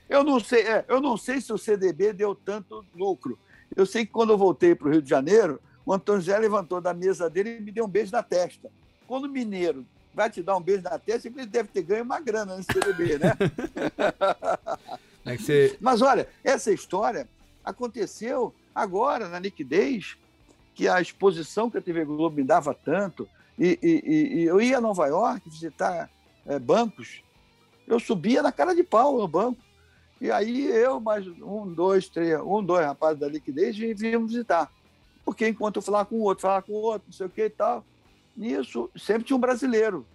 Eu 0.10 0.24
não 0.24 0.40
sei, 0.40 0.62
é, 0.62 0.86
eu 0.88 1.02
não 1.02 1.18
sei 1.18 1.42
se 1.42 1.52
o 1.52 1.58
CDB 1.58 2.14
deu 2.14 2.34
tanto 2.34 2.86
lucro. 2.96 3.38
Eu 3.76 3.86
sei 3.86 4.06
que 4.06 4.12
quando 4.12 4.32
eu 4.32 4.38
voltei 4.38 4.76
para 4.76 4.88
o 4.88 4.92
Rio 4.92 5.02
de 5.02 5.10
Janeiro, 5.10 5.62
o 5.86 5.94
Antônio 5.94 6.22
Zé 6.22 6.38
levantou 6.38 6.80
da 6.82 6.94
mesa 6.94 7.30
dele 7.30 7.58
e 7.58 7.62
me 7.62 7.72
deu 7.72 7.86
um 7.86 7.90
beijo 7.90 8.12
na 8.12 8.24
testa. 8.24 8.70
Quando 9.08 9.26
o 9.26 9.30
mineiro 9.30 9.86
vai 10.14 10.30
te 10.30 10.42
dar 10.42 10.58
um 10.58 10.62
beijo 10.62 10.84
na 10.84 11.00
testa, 11.00 11.28
ele 11.28 11.46
deve 11.46 11.70
ter 11.70 11.82
ganho 11.82 12.04
uma 12.04 12.20
grana 12.20 12.56
nesse 12.56 12.72
CDB, 12.74 13.18
né? 13.18 13.34
É 15.26 15.38
você... 15.38 15.78
Mas 15.82 16.02
olha, 16.02 16.28
essa 16.44 16.72
história 16.72 17.28
aconteceu 17.64 18.56
agora 18.74 19.28
na 19.28 19.38
liquidez, 19.38 20.18
que 20.74 20.88
a 20.88 21.02
exposição 21.02 21.70
que 21.70 21.78
a 21.78 21.82
TV 21.82 22.06
Globo 22.06 22.38
me 22.38 22.44
dava 22.44 22.74
tanto, 22.74 23.28
e, 23.58 23.78
e, 23.84 24.40
e 24.40 24.44
eu 24.46 24.62
ia 24.62 24.78
a 24.78 24.82
Nova 24.82 25.06
York 25.08 25.50
visitar 25.50 26.10
é, 26.46 26.58
bancos, 26.58 27.22
eu 27.86 28.00
subia 28.00 28.42
na 28.42 28.52
cara 28.52 28.74
de 28.74 28.84
pau 28.84 29.18
no 29.18 29.28
banco. 29.28 29.60
E 30.22 30.30
aí 30.30 30.68
eu, 30.68 31.00
mais 31.00 31.26
um, 31.28 31.72
dois, 31.74 32.10
três, 32.10 32.40
um, 32.42 32.64
dois 32.64 32.86
rapazes 32.86 33.20
da 33.20 33.28
liquidez, 33.28 33.78
víamos 33.78 34.32
visitar. 34.32 34.70
Porque 35.24 35.48
enquanto 35.48 35.78
eu 35.78 35.82
falava 35.82 36.10
com 36.10 36.16
o 36.16 36.22
outro, 36.24 36.42
falava 36.42 36.62
com 36.62 36.74
o 36.74 36.82
outro, 36.82 37.04
não 37.08 37.14
sei 37.14 37.28
o 37.28 37.30
que 37.30 37.46
e 37.46 37.50
tal, 37.50 37.86
nisso 38.36 38.90
sempre 38.98 39.24
tinha 39.24 39.38
um 39.38 39.40
brasileiro. 39.40 40.06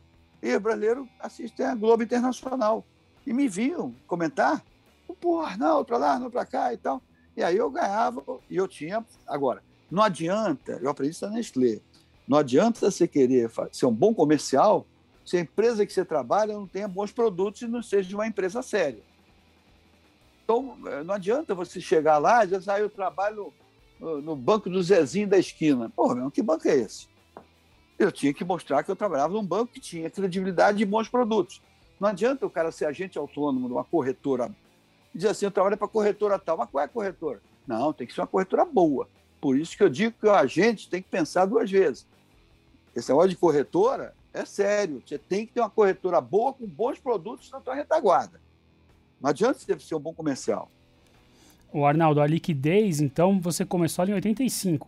E 0.42 0.54
o 0.54 0.60
brasileiro 0.60 1.08
assiste 1.18 1.62
a 1.62 1.74
Globo 1.74 2.02
Internacional. 2.02 2.84
E 3.26 3.32
me 3.32 3.48
viam 3.48 3.94
comentar, 4.06 4.62
pô, 5.20 5.40
Arnaldo, 5.40 5.86
para 5.86 5.96
lá, 5.96 6.12
Arnaldo 6.12 6.32
para 6.32 6.44
cá 6.44 6.74
e 6.74 6.76
tal. 6.76 7.00
E 7.34 7.42
aí 7.42 7.56
eu 7.56 7.70
ganhava, 7.70 8.22
e 8.50 8.56
eu 8.56 8.68
tinha. 8.68 9.04
Agora, 9.26 9.62
não 9.90 10.02
adianta, 10.02 10.78
eu 10.82 10.90
aprendi 10.90 11.12
isso 11.12 11.26
na 11.26 11.32
Nestlé, 11.32 11.80
não 12.28 12.38
adianta 12.38 12.90
você 12.90 13.08
querer 13.08 13.50
ser 13.72 13.86
um 13.86 13.94
bom 13.94 14.12
comercial 14.14 14.86
se 15.24 15.38
a 15.38 15.40
empresa 15.40 15.86
que 15.86 15.92
você 15.92 16.04
trabalha 16.04 16.52
não 16.52 16.66
tenha 16.66 16.86
bons 16.86 17.10
produtos 17.10 17.62
e 17.62 17.66
não 17.66 17.82
seja 17.82 18.14
uma 18.14 18.26
empresa 18.26 18.60
séria. 18.60 19.02
Então, 20.44 20.78
eh, 20.86 21.02
não 21.02 21.14
adianta 21.14 21.54
você 21.54 21.80
chegar 21.80 22.18
lá 22.18 22.44
e 22.44 22.48
dizer, 22.48 22.70
ah, 22.70 22.78
eu 22.78 22.90
trabalho 22.90 23.52
no, 23.98 24.20
no 24.20 24.36
banco 24.36 24.68
do 24.68 24.82
Zezinho 24.82 25.26
da 25.26 25.38
esquina. 25.38 25.90
Pô, 25.96 26.14
meu, 26.14 26.30
que 26.30 26.42
banco 26.42 26.68
é 26.68 26.76
esse? 26.76 27.08
Eu 27.98 28.12
tinha 28.12 28.34
que 28.34 28.44
mostrar 28.44 28.82
que 28.82 28.90
eu 28.90 28.96
trabalhava 28.96 29.32
num 29.32 29.44
banco 29.44 29.72
que 29.72 29.80
tinha 29.80 30.10
credibilidade 30.10 30.82
e 30.82 30.86
bons 30.86 31.08
produtos. 31.08 31.62
Não 31.98 32.08
adianta 32.08 32.44
o 32.44 32.50
cara 32.50 32.70
ser 32.70 32.84
agente 32.84 33.16
autônomo 33.16 33.66
de 33.66 33.72
uma 33.72 33.84
corretora 33.84 34.54
e 35.14 35.18
dizer 35.18 35.30
assim, 35.30 35.46
eu 35.46 35.50
trabalho 35.50 35.78
para 35.78 35.88
corretora 35.88 36.38
tal. 36.38 36.58
Mas 36.58 36.68
qual 36.68 36.82
é 36.82 36.84
a 36.84 36.88
corretora? 36.88 37.40
Não, 37.66 37.92
tem 37.92 38.06
que 38.06 38.12
ser 38.12 38.20
uma 38.20 38.26
corretora 38.26 38.64
boa. 38.64 39.08
Por 39.40 39.56
isso 39.56 39.76
que 39.76 39.82
eu 39.82 39.88
digo 39.88 40.14
que 40.20 40.26
o 40.26 40.34
agente 40.34 40.90
tem 40.90 41.00
que 41.00 41.08
pensar 41.08 41.46
duas 41.46 41.70
vezes. 41.70 42.06
Esse 42.94 43.08
negócio 43.08 43.30
de 43.30 43.36
corretora 43.36 44.14
é 44.32 44.44
sério. 44.44 45.02
Você 45.06 45.18
tem 45.18 45.46
que 45.46 45.54
ter 45.54 45.60
uma 45.60 45.70
corretora 45.70 46.20
boa 46.20 46.52
com 46.52 46.66
bons 46.66 46.98
produtos 46.98 47.50
na 47.50 47.60
tua 47.60 47.74
retaguarda. 47.74 48.40
Não 49.24 49.30
adianta 49.30 49.58
você 49.58 49.78
ser 49.78 49.94
um 49.94 50.00
bom 50.00 50.12
comercial. 50.12 50.70
O 51.72 51.86
Arnaldo, 51.86 52.20
a 52.20 52.26
liquidez, 52.26 53.00
então, 53.00 53.40
você 53.40 53.64
começou 53.64 54.02
ali 54.02 54.12
em 54.12 54.16
85. 54.16 54.86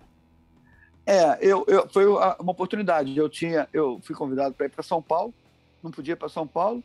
É, 1.07 1.39
eu, 1.41 1.65
eu, 1.67 1.89
foi 1.89 2.07
uma 2.07 2.53
oportunidade. 2.53 3.17
Eu 3.17 3.29
tinha, 3.29 3.67
eu 3.73 3.99
fui 4.03 4.15
convidado 4.15 4.55
para 4.55 4.67
ir 4.67 4.69
para 4.69 4.83
São 4.83 5.01
Paulo, 5.01 5.33
não 5.83 5.91
podia 5.91 6.13
ir 6.13 6.17
para 6.17 6.29
São 6.29 6.47
Paulo. 6.47 6.85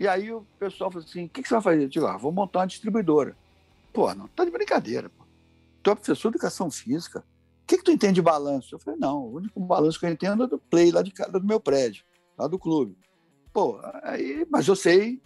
E 0.00 0.08
aí 0.08 0.32
o 0.32 0.44
pessoal 0.58 0.90
falou 0.90 1.06
assim: 1.06 1.26
o 1.26 1.28
que, 1.28 1.42
que 1.42 1.48
você 1.48 1.54
vai 1.54 1.62
fazer? 1.62 1.84
Eu 1.84 1.88
digo, 1.88 2.06
ah, 2.06 2.16
vou 2.16 2.32
montar 2.32 2.58
uma 2.58 2.66
distribuidora. 2.66 3.36
Pô, 3.92 4.12
não, 4.14 4.26
tá 4.28 4.44
de 4.44 4.50
brincadeira. 4.50 5.08
Pô. 5.08 5.24
Tu 5.82 5.90
é 5.90 5.94
professor 5.94 6.30
de 6.30 6.36
educação 6.36 6.70
física 6.70 7.24
que, 7.72 7.78
que 7.78 7.84
tu 7.84 7.90
entende 7.90 8.14
de 8.14 8.22
balanço? 8.22 8.74
Eu 8.74 8.78
falei, 8.78 8.98
não, 9.00 9.24
o 9.24 9.36
único 9.36 9.58
balanço 9.60 9.98
que 9.98 10.06
eu 10.06 10.10
entendo 10.10 10.44
é 10.44 10.46
do 10.46 10.58
play 10.58 10.90
lá 10.90 11.02
de 11.02 11.10
casa 11.10 11.32
do 11.32 11.46
meu 11.46 11.60
prédio, 11.60 12.04
lá 12.36 12.46
do 12.46 12.58
clube. 12.58 12.96
Pô, 13.52 13.80
aí, 14.02 14.46
mas 14.50 14.68
eu 14.68 14.76
sei 14.76 15.22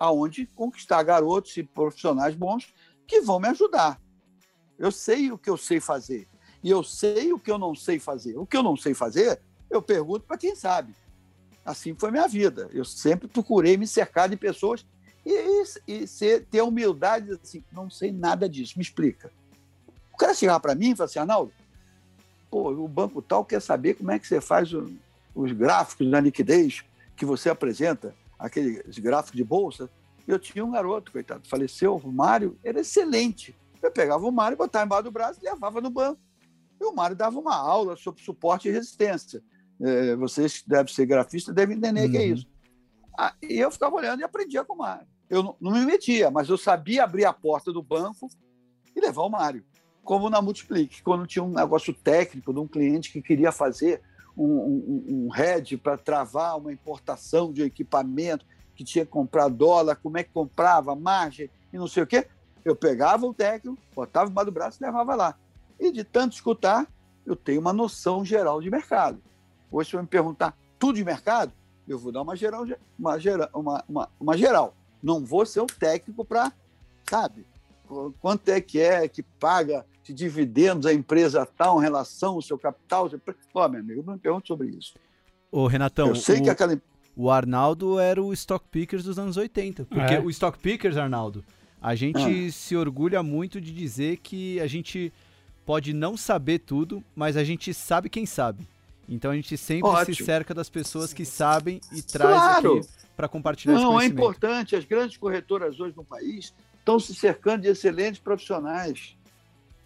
aonde 0.00 0.46
conquistar 0.46 1.02
garotos 1.02 1.54
e 1.58 1.62
profissionais 1.62 2.34
bons 2.34 2.72
que 3.06 3.20
vão 3.20 3.38
me 3.38 3.48
ajudar. 3.48 4.00
Eu 4.78 4.90
sei 4.90 5.30
o 5.30 5.36
que 5.36 5.50
eu 5.50 5.58
sei 5.58 5.78
fazer. 5.78 6.26
E 6.64 6.70
eu 6.70 6.82
sei 6.82 7.34
o 7.34 7.38
que 7.38 7.50
eu 7.50 7.58
não 7.58 7.74
sei 7.74 7.98
fazer. 7.98 8.38
O 8.38 8.46
que 8.46 8.56
eu 8.56 8.62
não 8.62 8.76
sei 8.76 8.94
fazer, 8.94 9.40
eu 9.68 9.82
pergunto 9.82 10.26
para 10.26 10.38
quem 10.38 10.56
sabe. 10.56 10.94
Assim 11.64 11.94
foi 11.94 12.10
minha 12.10 12.26
vida. 12.26 12.70
Eu 12.72 12.84
sempre 12.84 13.28
procurei 13.28 13.76
me 13.76 13.86
cercar 13.86 14.26
de 14.26 14.36
pessoas 14.36 14.86
e, 15.24 15.64
e, 15.86 16.04
e 16.04 16.40
ter 16.40 16.60
a 16.60 16.64
humildade 16.64 17.32
assim, 17.32 17.62
não 17.70 17.90
sei 17.90 18.10
nada 18.10 18.48
disso, 18.48 18.74
me 18.76 18.82
explica. 18.82 19.30
O 20.14 20.16
cara 20.16 20.32
chegava 20.32 20.60
para 20.60 20.74
mim 20.74 20.90
e 20.90 20.96
falava 20.96 21.04
assim, 21.04 21.18
Arnaldo, 21.18 21.52
pô, 22.50 22.70
o 22.70 22.88
banco 22.88 23.20
tal 23.20 23.44
quer 23.44 23.60
saber 23.60 23.94
como 23.94 24.10
é 24.10 24.18
que 24.18 24.26
você 24.26 24.40
faz 24.40 24.72
o, 24.72 24.90
os 25.34 25.52
gráficos 25.52 26.10
da 26.10 26.20
liquidez 26.20 26.82
que 27.16 27.26
você 27.26 27.50
apresenta, 27.50 28.14
aqueles 28.40 28.98
gráficos 28.98 29.36
de 29.36 29.44
bolsa. 29.44 29.90
Eu 30.26 30.38
tinha 30.38 30.64
um 30.64 30.70
garoto, 30.70 31.12
coitado, 31.12 31.46
faleceu, 31.48 31.96
o 31.96 32.12
Mário, 32.12 32.58
era 32.64 32.80
excelente. 32.80 33.54
Eu 33.82 33.90
pegava 33.90 34.26
o 34.26 34.32
Mário, 34.32 34.56
botava 34.56 34.84
embaixo 34.84 35.04
do 35.04 35.10
braço 35.10 35.40
e 35.40 35.44
levava 35.44 35.80
no 35.80 35.90
banco. 35.90 36.20
E 36.80 36.84
o 36.84 36.92
Mário 36.92 37.16
dava 37.16 37.38
uma 37.38 37.56
aula 37.56 37.96
sobre 37.96 38.22
suporte 38.22 38.68
e 38.68 38.70
resistência. 38.70 39.42
É, 39.80 40.14
vocês 40.16 40.58
que 40.58 40.68
devem 40.68 40.92
ser 40.92 41.06
grafistas 41.06 41.54
devem 41.54 41.76
entender 41.76 42.02
o 42.02 42.04
uhum. 42.04 42.10
que 42.10 42.16
é 42.16 42.20
uhum. 42.20 42.34
isso. 42.34 42.46
Ah, 43.18 43.34
e 43.42 43.58
eu 43.58 43.70
ficava 43.70 43.94
olhando 43.96 44.20
e 44.20 44.24
aprendia 44.24 44.64
com 44.64 44.74
o 44.74 44.78
Mário. 44.78 45.06
Eu 45.28 45.42
não, 45.42 45.56
não 45.60 45.72
me 45.72 45.84
metia, 45.84 46.30
mas 46.30 46.48
eu 46.48 46.58
sabia 46.58 47.04
abrir 47.04 47.24
a 47.24 47.32
porta 47.32 47.72
do 47.72 47.82
banco 47.82 48.28
e 48.94 49.00
levar 49.00 49.22
o 49.22 49.28
Mário 49.28 49.64
como 50.02 50.30
na 50.30 50.42
Multiplique, 50.42 51.02
quando 51.02 51.26
tinha 51.26 51.42
um 51.42 51.52
negócio 51.52 51.94
técnico 51.94 52.52
de 52.52 52.58
um 52.58 52.66
cliente 52.66 53.12
que 53.12 53.22
queria 53.22 53.52
fazer 53.52 54.02
um, 54.44 55.04
um, 55.08 55.28
head 55.28 55.76
para 55.76 55.98
travar 55.98 56.56
uma 56.56 56.72
importação 56.72 57.52
de 57.52 57.62
equipamento, 57.62 58.44
que 58.74 58.82
tinha 58.82 59.04
que 59.04 59.10
comprar 59.10 59.48
dólar, 59.48 59.96
como 59.96 60.16
é 60.16 60.24
que 60.24 60.30
comprava, 60.32 60.94
margem 60.94 61.50
e 61.72 61.76
não 61.76 61.86
sei 61.86 62.02
o 62.02 62.06
quê. 62.06 62.26
Eu 62.64 62.74
pegava 62.74 63.26
o 63.26 63.34
técnico, 63.34 63.78
botava 63.94 64.30
embaixo 64.30 64.46
do 64.46 64.52
braço 64.52 64.78
e 64.80 64.84
levava 64.84 65.14
lá. 65.14 65.38
E 65.78 65.90
de 65.90 66.04
tanto 66.04 66.34
escutar, 66.34 66.86
eu 67.26 67.36
tenho 67.36 67.60
uma 67.60 67.72
noção 67.72 68.24
geral 68.24 68.60
de 68.60 68.70
mercado. 68.70 69.20
Hoje, 69.70 69.90
se 69.90 69.96
eu 69.96 70.00
me 70.00 70.08
perguntar 70.08 70.56
tudo 70.78 70.96
de 70.96 71.04
mercado, 71.04 71.52
eu 71.86 71.98
vou 71.98 72.12
dar 72.12 72.22
uma 72.22 72.36
geral, 72.36 72.64
uma, 72.98 73.16
uma, 73.54 73.84
uma, 73.88 74.08
uma 74.18 74.36
geral. 74.36 74.74
Não 75.02 75.24
vou 75.24 75.44
ser 75.44 75.60
um 75.60 75.66
técnico 75.66 76.24
para, 76.24 76.52
sabe, 77.08 77.46
quanto 78.20 78.48
é 78.48 78.60
que 78.60 78.80
é 78.80 79.08
que 79.08 79.22
paga 79.22 79.84
de 80.10 80.14
dividendos 80.14 80.86
a 80.86 80.92
empresa 80.92 81.46
tal 81.46 81.78
em 81.78 81.82
relação 81.82 82.34
ao 82.34 82.42
seu 82.42 82.58
capital. 82.58 83.10
Ó, 83.54 83.68
meu 83.68 83.80
amigo, 83.80 84.02
não 84.04 84.14
me 84.14 84.18
pergunte 84.18 84.48
sobre 84.48 84.68
isso. 84.68 84.94
Ô, 85.50 85.66
Renatão, 85.66 86.08
eu 86.08 86.14
sei 86.14 86.40
o, 86.40 86.42
que 86.42 86.50
aquela... 86.50 86.80
o 87.16 87.30
Arnaldo 87.30 87.98
era 87.98 88.22
o 88.22 88.32
Stock 88.32 88.64
Pickers 88.70 89.04
dos 89.04 89.18
anos 89.18 89.36
80. 89.36 89.84
Porque 89.84 90.14
é. 90.14 90.20
o 90.20 90.28
Stock 90.30 90.58
Pickers, 90.58 90.96
Arnaldo, 90.96 91.44
a 91.80 91.94
gente 91.94 92.48
ah. 92.48 92.52
se 92.52 92.76
orgulha 92.76 93.22
muito 93.22 93.60
de 93.60 93.72
dizer 93.72 94.18
que 94.18 94.60
a 94.60 94.66
gente 94.66 95.12
pode 95.64 95.92
não 95.92 96.16
saber 96.16 96.60
tudo, 96.60 97.02
mas 97.14 97.36
a 97.36 97.44
gente 97.44 97.72
sabe 97.72 98.08
quem 98.08 98.26
sabe. 98.26 98.66
Então 99.08 99.30
a 99.30 99.34
gente 99.34 99.56
sempre 99.56 99.88
Ótimo. 99.88 100.14
se 100.14 100.24
cerca 100.24 100.54
das 100.54 100.70
pessoas 100.70 101.12
que 101.12 101.24
sabem 101.24 101.80
e 101.92 102.00
traz 102.00 102.36
claro. 102.36 102.78
aqui 102.78 102.88
para 103.16 103.28
compartilhar 103.28 103.74
Não, 103.74 103.96
esse 103.98 104.06
é 104.06 104.08
importante. 104.08 104.76
As 104.76 104.84
grandes 104.84 105.16
corretoras 105.16 105.80
hoje 105.80 105.94
no 105.96 106.04
país 106.04 106.54
estão 106.78 106.98
se 106.98 107.14
cercando 107.14 107.62
de 107.62 107.68
excelentes 107.68 108.20
profissionais. 108.20 109.16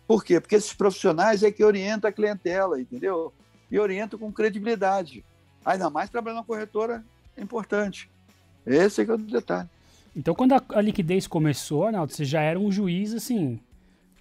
Por 0.07 0.25
quê? 0.25 0.41
Porque 0.41 0.55
esses 0.55 0.73
profissionais 0.73 1.43
é 1.43 1.51
que 1.51 1.65
orientam 1.65 2.09
a 2.09 2.13
clientela, 2.13 2.81
entendeu? 2.81 3.33
E 3.71 3.79
orientam 3.79 4.19
com 4.19 4.31
credibilidade. 4.33 5.25
Ainda 5.65 5.89
mais 5.89 6.11
trabalhando 6.11 6.39
na 6.41 6.45
corretora 6.45 7.05
é 7.37 7.43
importante. 7.43 8.11
Esse 8.67 9.01
é 9.03 9.05
que 9.05 9.11
é 9.11 9.15
o 9.15 9.19
detalhe. 9.19 9.69
Então, 10.15 10.35
quando 10.35 10.53
a, 10.55 10.63
a 10.75 10.81
liquidez 10.81 11.27
começou, 11.27 11.87
Arnaldo, 11.87 12.13
você 12.13 12.25
já 12.25 12.41
era 12.41 12.59
um 12.59 12.71
juiz, 12.71 13.13
assim, 13.15 13.59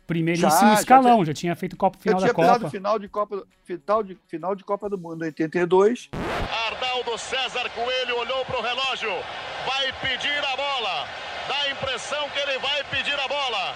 primeiríssimo 0.07 0.49
Já, 0.51 0.59
já 0.59 0.73
escalão, 0.73 1.19
já 1.19 1.25
tinha- 1.25 1.33
tinha, 1.35 1.55
feito 1.55 1.77
Copa, 1.77 1.99
final 1.99 2.17
eu 2.19 2.23
tinha 2.23 2.33
da 2.33 2.39
pegado 2.39 2.59
Copa. 2.61 2.71
final 2.71 2.99
de 2.99 3.07
Copa, 3.07 3.47
final 3.63 4.03
de, 4.03 4.17
final 4.27 4.55
de 4.55 4.63
Copa 4.63 4.89
do 4.89 4.97
Mundo 4.97 5.23
em 5.23 5.27
82. 5.27 6.09
Arnaldo 6.67 7.17
César 7.17 7.69
Coelho 7.71 8.17
olhou 8.19 8.43
para 8.45 8.57
o 8.57 8.61
relógio. 8.61 9.11
Vai 9.67 9.91
pedir 10.01 10.39
a 10.39 10.55
bola. 10.57 11.07
Dá 11.47 11.55
a 11.61 11.71
impressão 11.71 12.27
que 12.29 12.39
ele 12.39 12.57
vai 12.59 12.83
pedir 12.85 13.13
a 13.19 13.27
bola. 13.27 13.75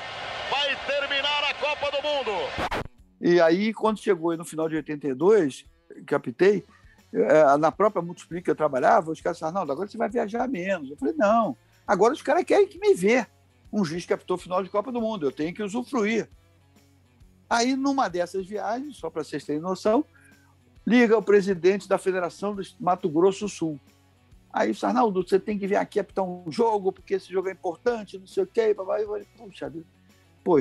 Vai 0.68 0.76
terminar 0.86 1.44
a 1.46 1.54
Copa 1.54 1.90
do 1.90 2.04
Mundo. 2.04 2.32
E 3.22 3.40
aí, 3.40 3.74
quando 3.74 4.00
chegou 4.00 4.36
no 4.36 4.44
final 4.44 4.68
de 4.68 4.76
82, 4.76 5.66
que 6.06 6.66
eh, 7.14 7.58
na 7.58 7.72
própria 7.72 8.02
Multiplica 8.02 8.44
que 8.44 8.52
eu 8.52 8.56
trabalhava, 8.56 9.10
os 9.10 9.22
caras 9.22 9.40
falaram, 9.40 9.66
não, 9.66 9.72
agora 9.72 9.88
você 9.88 9.98
vai 9.98 10.10
viajar 10.10 10.46
menos. 10.46 10.90
Eu 10.90 10.98
falei, 10.98 11.14
não, 11.18 11.56
agora 11.88 12.14
os 12.14 12.22
caras 12.22 12.44
querem 12.44 12.68
que 12.68 12.78
me 12.78 12.94
vê. 12.94 13.26
Um 13.72 13.86
juiz 13.86 14.06
que 14.06 14.12
apitou 14.12 14.38
final 14.38 14.62
de 14.62 14.70
Copa 14.70 14.92
do 14.92 15.00
Mundo, 15.00 15.26
eu 15.26 15.32
tenho 15.32 15.54
que 15.54 15.64
usufruir. 15.64 16.30
Aí, 17.50 17.74
numa 17.78 18.10
dessas 18.10 18.46
viagens, 18.46 18.98
só 18.98 19.10
para 19.10 19.24
vocês 19.24 19.46
terem 19.46 19.62
noção, 19.62 20.04
liga 20.86 21.18
o 21.18 21.24
presidente 21.24 21.88
da 21.88 21.98
Federação 21.98 22.54
do 22.54 22.62
Mato 22.78 23.08
Grosso 23.08 23.48
Sul. 23.48 23.80
Aí, 24.52 24.76
Sarnaldo, 24.76 25.26
você 25.26 25.40
tem 25.40 25.58
que 25.58 25.66
vir 25.66 25.78
aqui 25.78 25.98
apitar 25.98 26.26
um 26.26 26.52
jogo, 26.52 26.92
porque 26.92 27.14
esse 27.14 27.32
jogo 27.32 27.48
é 27.48 27.54
importante, 27.54 28.20
não 28.20 28.28
sei 28.28 28.44
o 28.44 28.48
quê. 28.48 28.74
papai. 28.76 29.04
Eu 29.04 29.08
falei, 29.08 29.28
puxa 29.38 29.70
vida. 29.70 29.97
Pô, 30.48 30.56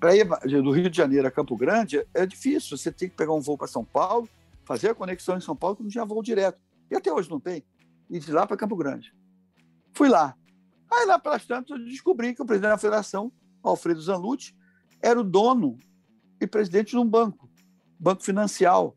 para 0.00 0.16
ir 0.16 0.24
do 0.62 0.70
Rio 0.70 0.88
de 0.88 0.96
Janeiro 0.96 1.28
a 1.28 1.30
Campo 1.30 1.54
Grande 1.54 2.02
é 2.14 2.24
difícil. 2.24 2.78
Você 2.78 2.90
tem 2.90 3.10
que 3.10 3.14
pegar 3.14 3.34
um 3.34 3.42
voo 3.42 3.58
para 3.58 3.66
São 3.66 3.84
Paulo, 3.84 4.26
fazer 4.64 4.88
a 4.88 4.94
conexão 4.94 5.36
em 5.36 5.40
São 5.42 5.54
Paulo, 5.54 5.76
que 5.76 5.82
não 5.82 5.90
tinha 5.90 6.06
voo 6.06 6.22
direto. 6.22 6.58
E 6.90 6.96
até 6.96 7.12
hoje 7.12 7.28
não 7.28 7.38
tem. 7.38 7.62
E 8.08 8.18
de 8.18 8.32
lá 8.32 8.46
para 8.46 8.56
Campo 8.56 8.74
Grande. 8.74 9.14
Fui 9.92 10.08
lá. 10.08 10.34
Aí 10.90 11.04
lá 11.04 11.18
pelas 11.18 11.44
tantas 11.44 11.78
eu 11.78 11.84
descobri 11.84 12.34
que 12.34 12.40
o 12.40 12.46
presidente 12.46 12.70
da 12.70 12.78
federação, 12.78 13.30
Alfredo 13.62 14.00
Zanucci, 14.00 14.56
era 15.02 15.20
o 15.20 15.22
dono 15.22 15.78
e 16.40 16.46
presidente 16.46 16.92
de 16.92 16.96
um 16.96 17.06
banco, 17.06 17.50
banco 18.00 18.22
financial. 18.24 18.96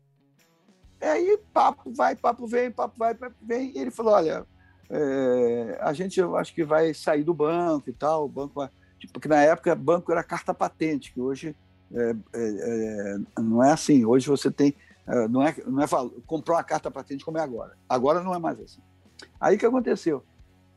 E 0.98 1.04
aí 1.04 1.38
papo 1.52 1.92
vai, 1.92 2.16
papo 2.16 2.46
vem, 2.46 2.70
papo 2.70 2.94
vai, 2.96 3.14
papo 3.14 3.36
vem. 3.42 3.70
E 3.76 3.78
ele 3.78 3.90
falou: 3.90 4.14
olha, 4.14 4.46
é, 4.88 5.78
a 5.82 5.92
gente 5.92 6.18
eu 6.18 6.38
acho 6.38 6.54
que 6.54 6.64
vai 6.64 6.94
sair 6.94 7.22
do 7.22 7.34
banco 7.34 7.90
e 7.90 7.92
tal, 7.92 8.24
o 8.24 8.28
banco 8.28 8.54
vai. 8.54 8.70
Tipo, 9.02 9.14
porque 9.14 9.26
na 9.26 9.42
época 9.42 9.74
banco 9.74 10.12
era 10.12 10.22
carta 10.22 10.54
patente, 10.54 11.12
que 11.12 11.20
hoje 11.20 11.56
é, 11.92 12.14
é, 12.32 13.16
é, 13.36 13.40
não 13.40 13.62
é 13.62 13.72
assim. 13.72 14.04
Hoje 14.04 14.28
você 14.28 14.48
tem. 14.48 14.76
é, 15.08 15.26
não 15.26 15.42
é, 15.42 15.56
não 15.66 15.82
é 15.82 15.86
comprar 16.24 16.54
uma 16.54 16.62
carta 16.62 16.88
patente 16.88 17.24
como 17.24 17.36
é 17.36 17.40
agora. 17.40 17.76
Agora 17.88 18.22
não 18.22 18.32
é 18.32 18.38
mais 18.38 18.60
assim. 18.60 18.80
Aí 19.40 19.58
que 19.58 19.66
aconteceu? 19.66 20.24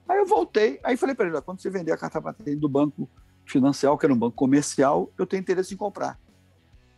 Aí 0.10 0.18
eu 0.18 0.26
voltei, 0.26 0.80
aí 0.84 0.98
falei 0.98 1.14
para 1.14 1.28
ele: 1.28 1.38
"Ó, 1.38 1.42
quando 1.42 1.62
você 1.62 1.70
vender 1.70 1.92
a 1.92 1.98
carta 1.98 2.20
patente 2.20 2.56
do 2.56 2.68
banco 2.68 3.08
financial, 3.46 3.96
que 3.96 4.08
era 4.08 4.14
um 4.14 4.18
banco 4.18 4.36
comercial, 4.36 5.12
eu 5.20 5.28
tenho 5.28 5.42
interesse 5.42 5.76
em 5.76 5.78
comprar. 5.78 6.20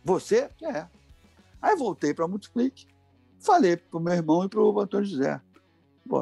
Você? 0.02 0.48
É. 0.62 0.86
Aí 1.60 1.76
voltei 1.76 2.14
para 2.14 2.24
a 2.24 2.28
Multiplique, 2.28 2.86
falei 3.38 3.76
para 3.76 3.98
o 3.98 4.00
meu 4.00 4.14
irmão 4.14 4.46
e 4.46 4.48
para 4.48 4.62
o 4.62 4.80
Antônio 4.80 5.04
José: 5.04 5.38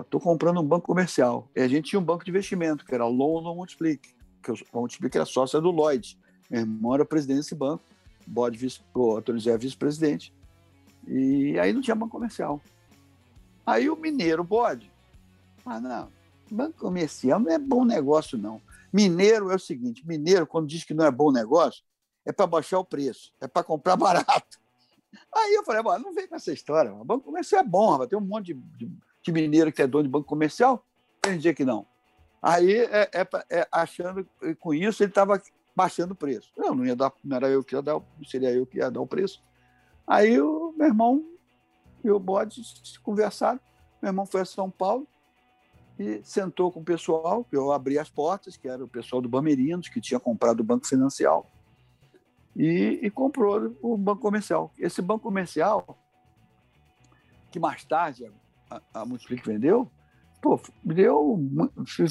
estou 0.01 0.21
comprando 0.21 0.61
um 0.61 0.67
banco 0.67 0.87
comercial. 0.87 1.49
E 1.55 1.61
a 1.61 1.69
gente 1.69 1.91
tinha 1.91 2.01
um 2.01 2.05
banco 2.05 2.25
de 2.25 2.31
investimento, 2.33 2.85
que 2.85 2.93
era 2.93 3.07
o 3.07 3.11
London 3.11 3.55
Multiplique, 3.55 4.16
que 4.47 4.63
eu- 4.63 4.67
a 4.73 4.79
Multiplique 4.79 5.17
era 5.17 5.27
sócia 5.27 5.61
do 5.61 5.71
Lloyd. 5.71 6.17
Meu 6.49 6.61
irmão 6.61 6.95
era 6.95 7.05
presidente 7.05 7.39
desse 7.39 7.55
banco, 7.55 7.83
Bode, 8.27 8.57
vice, 8.57 8.81
o 8.95 9.17
Antônio 9.17 9.41
José 9.41 9.57
vice-presidente. 9.59 10.33
E 11.07 11.59
aí 11.59 11.73
não 11.73 11.81
tinha 11.81 11.95
banco 11.95 12.13
comercial. 12.13 12.61
Aí 13.65 13.91
o 13.91 13.97
mineiro 13.97 14.45
Bode, 14.45 14.91
ah, 15.65 15.81
não, 15.81 16.09
banco 16.51 16.79
comercial 16.79 17.41
não 17.41 17.51
é 17.51 17.59
bom 17.59 17.85
negócio, 17.85 18.39
não. 18.39 18.61
Mineiro 18.93 19.51
é 19.51 19.57
o 19.57 19.59
seguinte: 19.59 20.07
mineiro, 20.07 20.47
quando 20.47 20.69
diz 20.69 20.85
que 20.85 20.95
não 20.95 21.05
é 21.05 21.11
bom 21.11 21.33
negócio, 21.33 21.83
é 22.25 22.33
para 22.33 22.47
baixar 22.47 22.79
o 22.79 22.85
preço, 22.85 23.33
é 23.41 23.49
para 23.49 23.65
comprar 23.65 23.97
barato. 23.99 24.59
Aí 25.35 25.55
eu 25.55 25.65
falei, 25.65 25.83
"Bom, 25.83 25.99
não 25.99 26.13
vem 26.15 26.29
com 26.29 26.37
essa 26.37 26.53
história. 26.53 26.93
O 26.95 27.05
banco 27.05 27.25
comercial 27.25 27.63
é 27.63 27.65
bom, 27.65 28.07
tem 28.07 28.19
um 28.19 28.23
monte 28.23 28.55
de, 28.55 28.55
de, 28.77 28.91
de 29.23 29.33
mineiro 29.33 29.73
que 29.73 29.83
é 29.83 29.87
dono 29.87 30.05
de 30.05 30.11
banco 30.11 30.27
comercial, 30.27 30.85
tem 31.21 31.39
dia 31.39 31.55
que 31.55 31.65
não. 31.65 31.87
Aí, 32.49 32.77
é, 32.77 33.11
é 33.13 33.29
é 33.51 33.69
achando 33.73 34.25
com 34.61 34.73
isso, 34.73 35.03
ele 35.03 35.11
estava 35.11 35.43
baixando 35.75 36.13
o 36.13 36.17
preço. 36.17 36.53
Eu 36.57 36.77
não 36.77 36.87
ia 36.87 36.95
dar, 36.95 37.13
não 37.25 37.37
era 37.37 37.49
eu 37.49 37.65
que 37.65 37.75
ia 37.75 37.83
dar, 37.83 37.95
não 37.95 38.25
seria 38.25 38.53
eu 38.53 38.65
que 38.65 38.79
ia 38.79 38.89
dar 38.89 39.01
o 39.01 39.07
preço. 39.07 39.43
Aí 40.07 40.41
o 40.41 40.73
meu 40.77 40.87
irmão 40.87 41.25
e 42.05 42.11
o 42.11 42.21
Bode 42.21 42.63
se 42.63 43.01
conversaram. 43.01 43.59
Meu 44.01 44.11
irmão 44.11 44.25
foi 44.25 44.43
a 44.43 44.45
São 44.45 44.71
Paulo 44.71 45.09
e 45.99 46.21
sentou 46.23 46.71
com 46.71 46.79
o 46.79 46.85
pessoal, 46.85 47.43
que 47.43 47.57
eu 47.57 47.73
abri 47.73 47.99
as 47.99 48.09
portas, 48.09 48.57
que 48.57 48.69
era 48.69 48.85
o 48.85 48.89
pessoal 48.89 49.21
do 49.21 49.29
Bamerinos, 49.29 49.89
que 49.89 50.01
tinha 50.01 50.21
comprado 50.21 50.61
o 50.61 50.65
Banco 50.65 50.87
Financial, 50.87 51.51
e, 52.55 53.01
e 53.03 53.11
comprou 53.11 53.77
o 53.83 53.97
Banco 53.97 54.23
Comercial. 54.23 54.73
Esse 54.79 55.03
Banco 55.03 55.25
Comercial, 55.25 55.99
que 57.51 57.59
mais 57.59 57.85
tarde 57.85 58.31
a, 58.71 58.81
a 58.95 59.05
vendeu, 59.45 59.91
pô, 60.47 60.61
deu, 60.85 61.39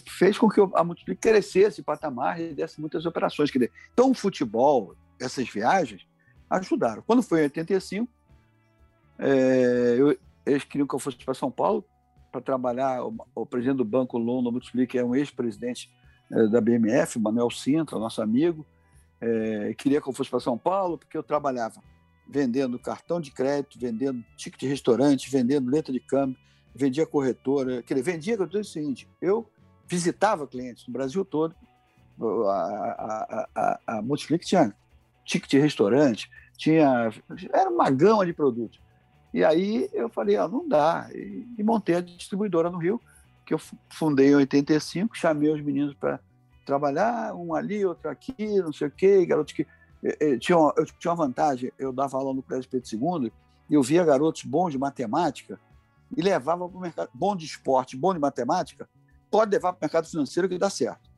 fez 0.08 0.38
com 0.38 0.50
que 0.50 0.60
a 0.74 0.84
Multiplique 0.84 1.22
crescesse 1.22 1.82
patamar 1.82 2.40
e 2.42 2.54
desse 2.54 2.82
muitas 2.82 3.06
operações. 3.06 3.50
Quer 3.50 3.60
dizer, 3.60 3.72
então, 3.94 4.12
o 4.12 4.14
futebol, 4.14 4.96
essas 5.20 5.48
viagens, 5.48 6.06
ajudaram. 6.50 7.02
Quando 7.06 7.24
foi 7.24 7.40
em 7.40 7.44
85, 7.44 8.12
é, 9.20 9.96
eu, 9.98 10.18
eles 10.46 10.64
queriam 10.66 10.88
que 10.88 10.94
eu 10.94 11.00
fosse 11.00 11.18
para 11.18 11.34
São 11.34 11.50
Paulo 11.50 11.86
para 12.32 12.42
trabalhar. 12.42 13.06
O, 13.06 13.16
o 13.34 13.46
presidente 13.46 13.78
do 13.78 13.86
Banco 13.86 14.18
London 14.18 14.52
Multiplique 14.52 14.98
é 14.98 15.04
um 15.04 15.16
ex-presidente 15.16 15.90
eh, 16.32 16.48
da 16.48 16.60
BMF, 16.60 17.18
Manuel 17.18 17.50
Sintra, 17.50 17.98
nosso 17.98 18.22
amigo. 18.22 18.66
Eh, 19.22 19.74
queria 19.78 20.02
que 20.02 20.10
eu 20.10 20.14
fosse 20.14 20.30
para 20.30 20.40
São 20.40 20.58
Paulo 20.58 20.98
porque 20.98 21.18
eu 21.18 21.24
trabalhava 21.24 21.82
vendendo 22.28 22.78
cartão 22.78 23.22
de 23.22 23.32
crédito, 23.32 23.80
vendendo 23.80 24.24
ticket 24.36 24.60
de 24.60 24.68
restaurante, 24.68 25.30
vendendo 25.30 25.70
letra 25.70 25.94
de 25.94 26.00
câmbio, 26.00 26.38
vendia 26.76 27.06
corretora. 27.06 27.82
Quer 27.82 27.96
dizer, 27.96 28.12
vendia, 28.12 28.36
eu 28.36 28.46
digo 28.46 28.60
o 28.60 28.64
seguinte, 28.66 29.08
eu 29.22 29.50
visitava 29.88 30.46
clientes 30.46 30.86
no 30.88 30.94
Brasil 30.94 31.24
todo. 31.24 31.56
A, 32.22 32.52
a, 32.52 33.48
a, 33.56 33.80
a, 33.98 34.02
Multiplique 34.02 34.46
tinha 34.46 34.74
ticket 35.26 35.50
de 35.52 35.60
restaurante, 35.60 36.30
tinha 36.58 37.12
era 37.52 37.70
uma 37.70 37.90
gama 37.90 38.26
de 38.26 38.34
produtos. 38.34 38.80
E 39.34 39.44
aí 39.44 39.90
eu 39.92 40.08
falei, 40.10 40.38
ah, 40.38 40.48
não 40.48 40.68
dá. 40.68 41.10
E, 41.14 41.46
e 41.58 41.64
montei 41.64 41.96
a 41.96 42.02
distribuidora 42.02 42.70
no 42.70 42.78
Rio, 42.78 43.02
que 43.46 43.54
eu 43.54 43.60
fu- 43.60 43.78
fundei 43.92 44.30
em 44.30 44.36
85, 44.36 45.18
chamei 45.18 45.52
os 45.52 45.62
meninos 45.62 45.94
para 45.94 46.20
trabalhar, 46.66 47.36
um 47.36 47.54
ali, 47.54 47.86
outro 47.86 48.10
aqui, 48.10 48.34
não 48.62 48.72
sei 48.74 48.88
o 48.88 48.92
quê, 48.92 49.26
garotos 49.26 49.54
que. 49.54 49.68
eh, 50.04 50.38
tinha 50.38 50.58
uma- 50.58 50.74
eu 50.78 50.86
tinha 50.86 51.12
uma 51.12 51.26
vantagem, 51.26 51.72
eu 51.78 51.92
dava 51.92 52.18
aula 52.18 52.34
no 52.34 52.42
Colégio 52.42 52.70
Pedro 52.70 52.88
II, 53.24 53.32
e 53.70 53.74
eu 53.74 53.84
via 53.84 54.06
garotos 54.06 54.44
bons 54.44 54.72
de 54.72 54.78
matemática 54.78 55.60
e 56.16 56.22
levava 56.22 56.68
para 56.68 56.78
o 56.78 56.82
mercado. 56.82 57.10
Bom 57.14 57.36
de 57.36 57.46
esporte, 57.46 57.96
bom 57.96 58.14
de 58.14 58.20
matemática, 58.20 58.90
pode 59.30 59.52
levar 59.52 59.74
para 59.74 59.80
o 59.80 59.84
mercado 59.86 60.08
financeiro 60.08 60.50
que 60.50 60.58
dá 60.58 60.70
certo. 60.70 61.10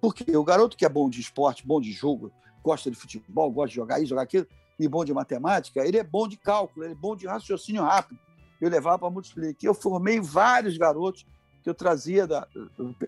Porque 0.00 0.36
o 0.36 0.44
garoto 0.44 0.76
que 0.76 0.84
é 0.84 0.88
bom 0.88 1.10
de 1.10 1.20
esporte, 1.20 1.66
bom 1.66 1.80
de 1.80 1.92
jogo, 1.92 2.32
gosta 2.62 2.90
de 2.90 2.96
futebol, 2.96 3.50
gosta 3.50 3.70
de 3.70 3.76
jogar 3.76 3.98
isso, 3.98 4.08
jogar 4.08 4.22
aquilo, 4.22 4.46
e 4.78 4.88
bom 4.88 5.04
de 5.04 5.12
matemática, 5.12 5.86
ele 5.86 5.98
é 5.98 6.04
bom 6.04 6.26
de 6.26 6.38
cálculo, 6.38 6.86
ele 6.86 6.92
é 6.92 6.96
bom 6.96 7.14
de 7.14 7.26
raciocínio 7.26 7.82
rápido. 7.82 8.18
Eu 8.60 8.70
levava 8.70 8.98
para 8.98 9.10
Multiplique. 9.10 9.66
Eu 9.66 9.74
formei 9.74 10.20
vários 10.20 10.76
garotos 10.76 11.26
que 11.62 11.68
eu 11.68 11.74
trazia 11.74 12.26
da, 12.26 12.46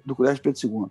do, 0.04 0.14
Colégio 0.14 0.42
Pedro 0.42 0.60
II. 0.62 0.90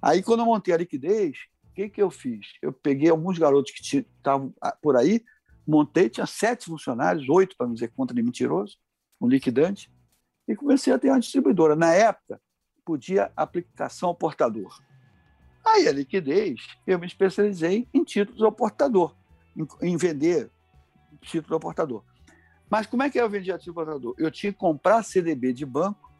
Aí, 0.00 0.22
quando 0.22 0.40
eu 0.40 0.46
montei 0.46 0.74
a 0.74 0.76
liquidez, 0.76 1.36
o 1.70 1.74
que, 1.74 1.88
que 1.88 2.02
eu 2.02 2.10
fiz? 2.10 2.46
Eu 2.62 2.72
peguei 2.72 3.10
alguns 3.10 3.38
garotos 3.38 3.72
que 3.72 3.98
estavam 3.98 4.54
ah, 4.60 4.76
por 4.80 4.96
aí, 4.96 5.24
montei, 5.66 6.08
tinha 6.08 6.26
sete 6.26 6.66
funcionários, 6.66 7.28
oito, 7.28 7.56
para 7.56 7.66
não 7.66 7.74
dizer 7.74 7.92
conta 7.96 8.14
de 8.14 8.22
mentiroso, 8.22 8.76
um 9.20 9.28
liquidante, 9.28 9.90
e 10.46 10.54
comecei 10.54 10.92
a 10.92 10.98
ter 10.98 11.10
uma 11.10 11.20
distribuidora. 11.20 11.74
Na 11.74 11.92
época, 11.92 12.40
podia 12.84 13.32
aplicação 13.36 14.10
ao 14.10 14.14
portador. 14.14 14.80
Aí, 15.64 15.88
a 15.88 15.92
liquidez, 15.92 16.60
eu 16.86 16.98
me 16.98 17.06
especializei 17.06 17.88
em 17.92 18.04
títulos 18.04 18.42
ao 18.42 18.52
portador, 18.52 19.16
em, 19.56 19.66
em 19.82 19.96
vender 19.96 20.50
título 21.20 21.54
ao 21.54 21.60
portador. 21.60 22.04
Mas 22.70 22.86
como 22.86 23.02
é 23.02 23.10
que 23.10 23.20
eu 23.20 23.28
vendia 23.28 23.58
título 23.58 23.80
ao 23.80 23.86
portador? 23.86 24.14
Eu 24.18 24.30
tinha 24.30 24.52
que 24.52 24.58
comprar 24.58 25.02
CDB 25.02 25.52
de 25.52 25.66
banco 25.66 26.12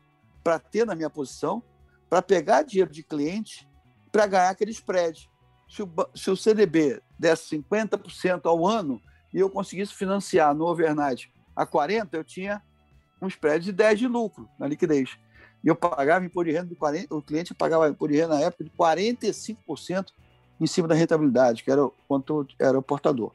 para 0.42 0.58
ter 0.58 0.84
na 0.84 0.94
minha 0.94 1.10
posição, 1.10 1.62
para 2.10 2.22
pegar 2.22 2.62
dinheiro 2.62 2.90
de 2.90 3.02
cliente, 3.02 3.68
para 4.10 4.26
ganhar 4.26 4.50
aquele 4.50 4.70
spread. 4.72 5.30
Se 5.68 5.82
o, 5.82 5.88
se 6.14 6.30
o 6.30 6.36
CDB 6.36 7.00
desse 7.18 7.56
50% 7.56 8.46
ao 8.46 8.66
ano 8.66 9.00
e 9.32 9.38
eu 9.38 9.50
conseguisse 9.50 9.94
financiar 9.94 10.54
no 10.54 10.66
overnight 10.66 11.32
a 11.54 11.66
40%, 11.66 12.08
eu 12.12 12.24
tinha 12.24 12.62
um 13.20 13.28
spread 13.28 13.64
de 13.64 13.72
10% 13.72 13.96
de 13.96 14.08
lucro 14.08 14.48
na 14.58 14.66
liquidez. 14.66 15.18
E 15.64 15.68
eu 15.68 15.74
pagava 15.74 16.24
imposto 16.24 16.50
de 16.50 16.56
renda 16.56 16.68
de 16.68 16.76
40%, 16.76 17.06
o 17.10 17.22
cliente 17.22 17.54
pagava 17.54 17.88
imposto 17.88 18.12
de 18.12 18.20
renda 18.20 18.34
na 18.34 18.40
época 18.42 18.64
de 18.64 18.70
45% 18.70 20.08
em 20.60 20.66
cima 20.66 20.88
da 20.88 20.94
rentabilidade, 20.94 21.62
que 21.62 21.70
era 21.70 21.88
quanto 22.06 22.46
era 22.58 22.78
o 22.78 22.82
portador. 22.82 23.32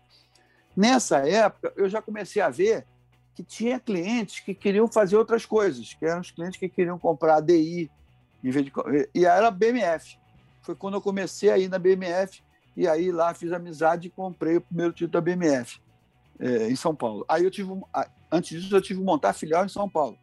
Nessa 0.76 1.28
época, 1.28 1.74
eu 1.76 1.90
já 1.90 2.02
comecei 2.02 2.42
a 2.42 2.50
ver 2.50 2.86
que 3.36 3.44
tinha 3.44 3.80
clientes 3.80 4.40
que 4.40 4.54
queriam 4.54 4.88
fazer 4.88 5.18
outras 5.18 5.46
coisas, 5.46 5.94
que 5.94 6.06
eram 6.06 6.22
os 6.22 6.32
clientes 6.32 6.60
que 6.60 6.70
queriam 6.70 6.98
comprar 6.98 7.38
ADI, 7.38 7.90
Em 8.44 8.50
vez 8.50 8.66
de, 8.66 8.72
e 9.14 9.26
era 9.26 9.52
BMF. 9.52 10.18
Foi 10.62 10.76
quando 10.76 10.96
eu 10.96 11.02
comecei 11.02 11.50
a 11.50 11.58
ir 11.58 11.70
na 11.70 11.80
BMF 11.80 12.42
e 12.76 12.88
aí 12.88 13.12
lá 13.12 13.34
fiz 13.34 13.52
amizade 13.52 14.08
e 14.08 14.12
comprei 14.12 14.58
o 14.58 14.62
primeiro 14.62 14.94
título 14.94 15.12
da 15.12 15.22
BMF 15.22 15.80
é, 16.42 16.70
em 16.70 16.76
São 16.76 16.96
Paulo. 16.96 17.24
Aí 17.30 17.44
eu 17.44 17.52
tive, 17.52 17.72
antes 18.32 18.60
disso 18.60 18.76
eu 18.76 18.82
tive 18.82 19.00
que 19.00 19.06
montar 19.06 19.34
filial 19.34 19.64
em 19.64 19.70
São 19.70 19.88
Paulo. 19.88 20.18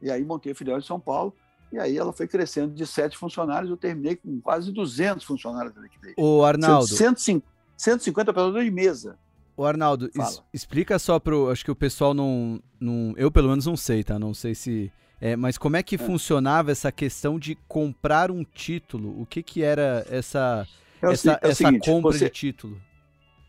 E 0.00 0.10
aí 0.10 0.24
montei 0.24 0.52
a 0.52 0.54
filial 0.54 0.78
em 0.78 0.82
São 0.82 0.98
Paulo 0.98 1.32
e 1.72 1.78
aí 1.78 1.96
ela 1.96 2.12
foi 2.12 2.26
crescendo 2.26 2.72
de 2.72 2.86
sete 2.86 3.16
funcionários, 3.18 3.70
eu 3.70 3.76
terminei 3.76 4.16
com 4.16 4.40
quase 4.40 4.72
200 4.72 5.24
funcionários 5.24 5.74
da 5.74 5.84
equipe. 5.84 6.14
O 6.16 6.42
Arnaldo. 6.42 6.86
150, 6.86 7.46
150 7.76 8.30
operadores 8.30 8.64
de 8.64 8.70
mesa. 8.70 9.18
O 9.56 9.64
Arnaldo, 9.64 10.10
es, 10.14 10.42
explica 10.52 10.98
só 10.98 11.18
pro. 11.18 11.50
Acho 11.50 11.64
que 11.64 11.70
o 11.70 11.76
pessoal 11.76 12.12
não, 12.12 12.60
não. 12.78 13.14
Eu 13.16 13.30
pelo 13.30 13.48
menos 13.48 13.66
não 13.66 13.76
sei, 13.76 14.04
tá? 14.04 14.18
Não 14.18 14.34
sei 14.34 14.54
se. 14.54 14.92
É, 15.18 15.34
mas 15.34 15.56
como 15.56 15.76
é 15.76 15.82
que 15.82 15.94
é. 15.94 15.98
funcionava 15.98 16.70
essa 16.70 16.92
questão 16.92 17.38
de 17.38 17.54
comprar 17.66 18.30
um 18.30 18.44
título? 18.44 19.18
O 19.20 19.24
que 19.24 19.42
que 19.42 19.62
era 19.62 20.06
essa, 20.10 20.68
é 21.02 21.12
essa, 21.12 21.32
é 21.32 21.38
essa 21.42 21.54
seguinte, 21.54 21.90
compra 21.90 22.12
você, 22.12 22.26
de 22.26 22.30
título? 22.30 22.78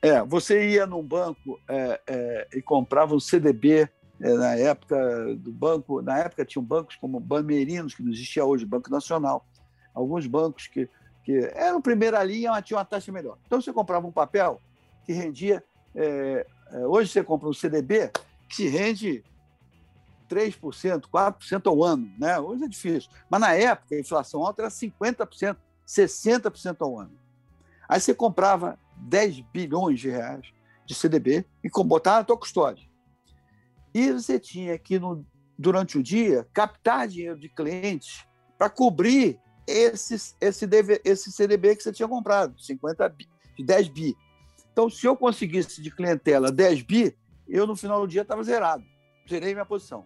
É, 0.01 0.23
você 0.23 0.69
ia 0.69 0.85
num 0.85 1.01
banco 1.01 1.59
é, 1.67 2.01
é, 2.07 2.47
e 2.53 2.61
comprava 2.61 3.15
um 3.15 3.19
CDB 3.19 3.89
é, 4.19 4.33
na 4.33 4.55
época 4.55 5.35
do 5.35 5.51
banco, 5.51 6.01
na 6.01 6.19
época 6.19 6.45
tinham 6.45 6.63
bancos 6.63 6.95
como 6.95 7.19
Bamerinos, 7.19 7.95
que 7.95 8.03
não 8.03 8.11
existia 8.11 8.45
hoje, 8.45 8.65
Banco 8.65 8.91
Nacional, 8.91 9.45
alguns 9.93 10.27
bancos 10.27 10.67
que, 10.67 10.89
que 11.23 11.51
eram 11.55 11.81
primeira 11.81 12.23
linha, 12.23 12.51
mas 12.51 12.65
tinham 12.65 12.77
uma 12.77 12.85
taxa 12.85 13.11
melhor. 13.11 13.37
Então 13.45 13.59
você 13.59 13.73
comprava 13.73 14.05
um 14.05 14.11
papel 14.11 14.61
que 15.03 15.13
rendia, 15.13 15.63
é, 15.95 16.45
é 16.71 16.87
hoje 16.87 17.11
você 17.11 17.23
compra 17.23 17.49
um 17.49 17.53
CDB 17.53 18.11
que 18.49 18.67
rende 18.67 19.23
3%, 20.29 21.05
4% 21.11 21.67
ao 21.67 21.83
ano, 21.83 22.11
né? 22.19 22.39
Hoje 22.39 22.65
é 22.65 22.67
difícil. 22.67 23.09
Mas 23.29 23.41
na 23.41 23.53
época 23.53 23.95
a 23.95 23.99
inflação 23.99 24.45
alta 24.45 24.63
era 24.63 24.69
50%, 24.69 25.55
60% 25.87 26.77
ao 26.81 26.99
ano. 26.99 27.17
Aí 27.89 27.99
você 27.99 28.13
comprava 28.13 28.77
10 28.97 29.41
bilhões 29.53 29.99
de 29.99 30.09
reais 30.09 30.47
de 30.85 30.95
CDB 30.95 31.45
e 31.63 31.69
botava 31.83 32.19
na 32.19 32.23
tua 32.23 32.37
custódia. 32.37 32.87
E 33.93 34.11
você 34.11 34.39
tinha 34.39 34.77
que, 34.77 34.99
no, 34.99 35.25
durante 35.57 35.97
o 35.97 36.03
dia, 36.03 36.47
captar 36.53 37.07
dinheiro 37.07 37.39
de 37.39 37.49
clientes 37.49 38.25
para 38.57 38.69
cobrir 38.69 39.39
esse, 39.65 40.15
esse, 40.39 40.67
esse 41.03 41.31
CDB 41.31 41.75
que 41.75 41.83
você 41.83 41.91
tinha 41.91 42.07
comprado, 42.07 42.59
50 42.61 43.09
bi, 43.09 43.27
de 43.57 43.63
10 43.63 43.87
bi. 43.89 44.15
Então, 44.71 44.89
se 44.89 45.05
eu 45.05 45.15
conseguisse 45.15 45.81
de 45.81 45.91
clientela 45.91 46.51
10 46.51 46.83
bi, 46.83 47.17
eu 47.47 47.65
no 47.65 47.75
final 47.75 48.01
do 48.01 48.07
dia 48.07 48.21
estava 48.21 48.43
zerado. 48.43 48.83
Zerei 49.29 49.53
minha 49.53 49.65
posição. 49.65 50.05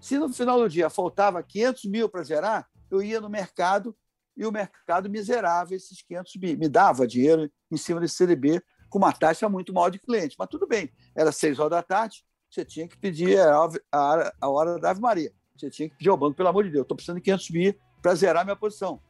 Se 0.00 0.18
no 0.18 0.32
final 0.32 0.58
do 0.58 0.68
dia 0.68 0.88
faltava 0.88 1.42
500 1.42 1.84
mil 1.86 2.08
para 2.08 2.22
zerar, 2.22 2.68
eu 2.90 3.02
ia 3.02 3.20
no 3.20 3.28
mercado 3.28 3.96
e 4.36 4.46
o 4.46 4.52
mercado 4.52 5.08
me 5.08 5.20
zerava 5.22 5.74
esses 5.74 6.02
500 6.02 6.36
bi, 6.36 6.56
me 6.56 6.68
dava 6.68 7.06
dinheiro 7.06 7.50
em 7.70 7.76
cima 7.76 8.00
desse 8.00 8.16
CDB 8.16 8.62
com 8.88 8.98
uma 8.98 9.12
taxa 9.12 9.48
muito 9.48 9.72
maior 9.72 9.90
de 9.90 9.98
cliente. 9.98 10.36
Mas 10.38 10.48
tudo 10.48 10.66
bem, 10.66 10.90
era 11.14 11.32
6 11.32 11.58
horas 11.58 11.70
da 11.70 11.82
tarde, 11.82 12.24
você 12.50 12.64
tinha 12.64 12.86
que 12.86 12.96
pedir 12.96 13.38
a, 13.40 13.68
a, 13.92 14.32
a 14.40 14.48
hora 14.48 14.78
da 14.78 14.90
Ave 14.90 15.00
Maria. 15.00 15.32
Você 15.56 15.70
tinha 15.70 15.88
que 15.88 15.96
pedir 15.96 16.10
ao 16.10 16.16
banco, 16.16 16.36
pelo 16.36 16.48
amor 16.48 16.64
de 16.64 16.70
Deus, 16.70 16.82
estou 16.82 16.96
precisando 16.96 17.16
de 17.16 17.22
500 17.22 17.50
mil 17.50 17.74
para 18.00 18.14
zerar 18.14 18.44
minha 18.44 18.56
posição. 18.56 19.00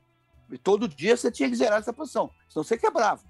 E 0.51 0.59
todo 0.59 0.89
dia 0.89 1.17
você 1.17 1.31
tinha 1.31 1.49
que 1.49 1.57
zerar 1.57 1.79
essa 1.79 1.93
posição, 1.93 2.31
senão 2.49 2.63
você 2.63 2.77
quebrava, 2.77 3.23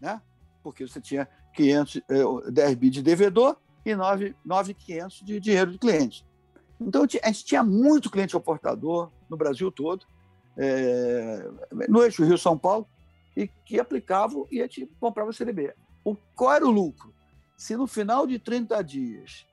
né? 0.00 0.20
Porque 0.62 0.86
você 0.86 1.00
tinha 1.00 1.28
500, 1.54 2.02
10 2.50 2.70
eh, 2.70 2.74
bi 2.74 2.90
de 2.90 3.02
devedor 3.02 3.56
e 3.84 3.94
9,500 3.94 5.20
de 5.22 5.38
dinheiro 5.38 5.72
de 5.72 5.78
cliente. 5.78 6.26
Então, 6.80 7.02
a 7.02 7.26
gente 7.28 7.44
tinha 7.44 7.62
muito 7.62 8.10
cliente 8.10 8.36
oportador 8.36 9.12
no 9.28 9.36
Brasil 9.36 9.70
todo, 9.70 10.06
é, 10.56 11.48
no 11.88 12.02
eixo 12.02 12.24
Rio-São 12.24 12.56
Paulo, 12.56 12.86
e 13.36 13.48
que 13.64 13.80
aplicavam 13.80 14.46
e 14.50 14.60
a 14.60 14.64
gente 14.64 14.88
comprava 15.00 15.32
CDB. 15.32 15.74
O, 16.04 16.16
qual 16.34 16.52
era 16.52 16.66
o 16.66 16.70
lucro? 16.70 17.12
Se 17.56 17.76
no 17.76 17.86
final 17.86 18.26
de 18.26 18.38
30 18.38 18.82
dias 18.82 19.46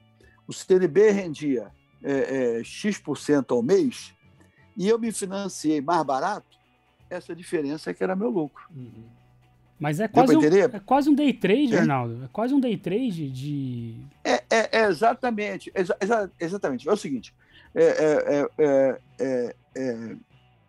o 0.47 0.53
CDB 0.53 1.11
rendia 1.11 1.71
é, 2.03 2.59
é, 2.59 2.63
X% 2.63 3.51
ao 3.51 3.63
mês 3.63 4.13
e 4.77 4.87
eu 4.87 4.99
me 4.99 5.11
financiei 5.11 5.81
mais 5.81 6.03
barato, 6.03 6.57
essa 7.09 7.35
diferença 7.35 7.89
é 7.89 7.93
que 7.93 8.03
era 8.03 8.15
meu 8.15 8.29
lucro. 8.29 8.63
Uhum. 8.75 9.05
Mas 9.79 9.99
é 9.99 10.07
quase, 10.07 10.37
um, 10.37 10.43
é 10.43 10.79
quase 10.79 11.09
um 11.09 11.15
day 11.15 11.33
trade, 11.33 11.73
é? 11.73 11.79
Arnaldo. 11.79 12.25
É 12.25 12.27
quase 12.31 12.53
um 12.53 12.59
day 12.59 12.77
trade 12.77 13.31
de. 13.31 13.95
É, 14.23 14.43
é, 14.47 14.79
é 14.79 14.85
exatamente. 14.87 15.71
Exa, 15.73 16.31
exatamente. 16.39 16.87
É 16.87 16.91
o 16.91 16.95
seguinte: 16.95 17.33
é, 17.73 18.47
é, 18.59 20.15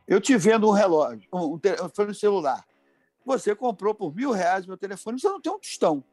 eu 0.07 0.21
te 0.21 0.37
vendo 0.37 0.69
um 0.69 0.73
relógio, 0.73 1.29
um, 1.33 1.59
telefone 1.59 2.15
celular. 2.15 2.65
Você 3.25 3.55
comprou 3.55 3.95
por 3.95 4.15
mil 4.15 4.31
reais 4.31 4.67
meu 4.67 4.77
telefone, 4.77 5.21
você 5.21 5.29
não 5.29 5.41
tem 5.41 5.53
um 5.53 5.59
tostão. 5.59 6.05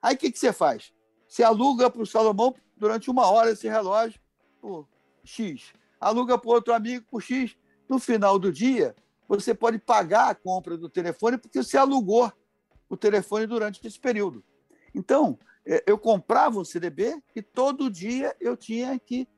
Aí 0.00 0.14
o 0.14 0.18
que, 0.18 0.30
que 0.30 0.38
você 0.38 0.52
faz? 0.52 0.92
Você 1.26 1.42
aluga 1.42 1.90
para 1.90 2.02
o 2.02 2.06
Salomão 2.06 2.54
durante 2.76 3.10
uma 3.10 3.26
hora 3.26 3.50
esse 3.50 3.68
relógio 3.68 4.20
por 4.60 4.88
X. 5.24 5.72
Aluga 6.00 6.38
para 6.38 6.50
outro 6.50 6.72
amigo 6.72 7.04
por 7.10 7.20
X. 7.20 7.56
No 7.88 7.98
final 7.98 8.38
do 8.38 8.52
dia, 8.52 8.94
você 9.26 9.54
pode 9.54 9.78
pagar 9.78 10.30
a 10.30 10.34
compra 10.34 10.76
do 10.76 10.88
telefone 10.88 11.36
porque 11.36 11.62
você 11.62 11.76
alugou 11.76 12.32
o 12.88 12.96
telefone 12.96 13.46
durante 13.46 13.84
esse 13.86 13.98
período. 13.98 14.44
Então, 14.94 15.38
é, 15.66 15.82
eu 15.86 15.98
comprava 15.98 16.58
um 16.58 16.64
CDB 16.64 17.22
e 17.34 17.42
todo 17.42 17.90
dia 17.90 18.34
eu 18.40 18.56
tinha 18.56 18.98
que 18.98 19.28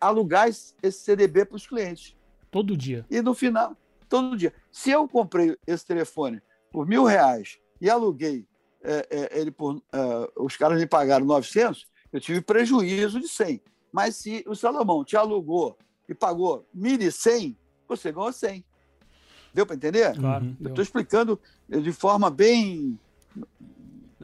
alugar 0.00 0.48
esse 0.48 0.74
CDB 0.92 1.46
para 1.46 1.56
os 1.56 1.66
clientes. 1.66 2.16
Todo 2.52 2.76
dia? 2.76 3.04
E 3.10 3.20
no 3.20 3.34
final, 3.34 3.76
todo 4.08 4.36
dia. 4.36 4.52
Se 4.70 4.90
eu 4.90 5.08
comprei 5.08 5.56
esse 5.66 5.84
telefone 5.84 6.40
por 6.70 6.86
mil 6.86 7.04
reais 7.04 7.58
e 7.80 7.90
aluguei 7.90 8.46
é, 8.84 9.06
é, 9.10 9.40
ele 9.40 9.50
por, 9.50 9.82
é, 9.92 10.32
os 10.36 10.56
caras 10.56 10.78
me 10.78 10.86
pagaram 10.86 11.24
900, 11.24 11.86
eu 12.12 12.20
tive 12.20 12.40
prejuízo 12.40 13.18
de 13.18 13.26
100. 13.26 13.62
Mas 13.90 14.16
se 14.16 14.44
o 14.46 14.54
Salomão 14.54 15.04
te 15.04 15.16
alugou 15.16 15.78
e 16.08 16.14
pagou 16.14 16.68
1.100, 16.76 17.56
você 17.88 18.12
ganhou 18.12 18.32
100. 18.32 18.64
Deu 19.54 19.66
para 19.66 19.76
entender? 19.76 20.14
Claro. 20.16 20.56
Eu 20.60 20.68
estou 20.68 20.82
explicando 20.82 21.40
de 21.68 21.92
forma 21.92 22.30
bem. 22.30 22.98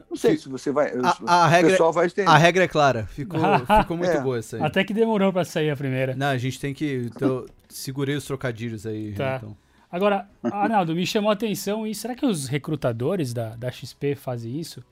Não 0.09 0.17
sei 0.17 0.37
se 0.37 0.49
você 0.49 0.71
vai. 0.71 0.91
A, 1.27 1.43
a 1.43 1.47
regra, 1.47 1.71
pessoal 1.71 1.93
vai 1.93 2.07
entender. 2.07 2.27
A 2.27 2.37
regra 2.37 2.63
é 2.63 2.67
clara. 2.67 3.05
Ficou, 3.05 3.39
ficou 3.81 3.95
muito 3.95 4.11
é. 4.11 4.21
boa 4.21 4.39
essa 4.39 4.57
aí. 4.57 4.63
Até 4.63 4.83
que 4.83 4.93
demorou 4.93 5.31
para 5.31 5.45
sair 5.45 5.69
a 5.69 5.75
primeira. 5.75 6.15
Não, 6.15 6.27
a 6.27 6.37
gente 6.37 6.59
tem 6.59 6.73
que. 6.73 7.09
Então, 7.15 7.45
segurei 7.67 8.15
os 8.15 8.25
trocadilhos 8.25 8.85
aí. 8.85 9.13
Tá. 9.13 9.37
Então. 9.37 9.55
Agora, 9.91 10.29
Arnaldo, 10.43 10.93
me 10.93 11.05
chamou 11.05 11.29
a 11.31 11.33
atenção 11.33 11.85
e 11.85 11.95
será 11.95 12.15
que 12.15 12.25
os 12.25 12.47
recrutadores 12.47 13.33
da, 13.33 13.55
da 13.55 13.71
XP 13.71 14.15
fazem 14.15 14.59
isso? 14.59 14.83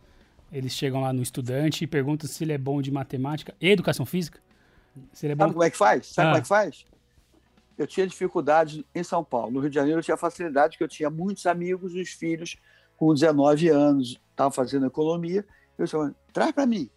Eles 0.52 0.72
chegam 0.74 1.02
lá 1.02 1.14
no 1.14 1.22
estudante 1.22 1.84
e 1.84 1.88
perguntam 1.88 2.28
se 2.28 2.44
ele 2.44 2.54
é 2.54 2.58
bom 2.58 2.82
de 2.82 2.92
matemática 2.92 3.54
e 3.62 3.70
educação 3.70 4.06
física? 4.06 4.40
Se 5.14 5.26
ele 5.26 5.34
é 5.34 5.36
bom... 5.36 5.44
Sabe 5.44 5.54
como 5.54 5.64
é 5.64 5.70
que 5.70 5.78
faz? 5.78 6.08
Sabe 6.08 6.28
ah. 6.28 6.32
como 6.32 6.38
é 6.38 6.42
que 6.42 6.48
faz? 6.48 6.86
Eu 7.78 7.86
tinha 7.86 8.08
dificuldades 8.08 8.84
em 8.96 9.04
São 9.04 9.24
Paulo. 9.24 9.52
No 9.52 9.60
Rio 9.60 9.70
de 9.70 9.76
Janeiro 9.76 10.00
eu 10.00 10.04
tinha 10.04 10.18
facilidade, 10.18 10.72
porque 10.72 10.84
eu 10.84 10.88
tinha 10.88 11.12
muitos 11.12 11.46
amigos 11.46 11.94
e 11.94 12.02
os 12.02 12.10
filhos 12.10 12.58
com 12.98 13.14
19 13.14 13.70
anos 13.70 14.20
estavam 14.32 14.52
fazendo 14.52 14.86
economia. 14.86 15.46
Eu 15.78 15.86
disse, 15.86 15.98
traz 16.34 16.52
para 16.52 16.66
mim. 16.66 16.90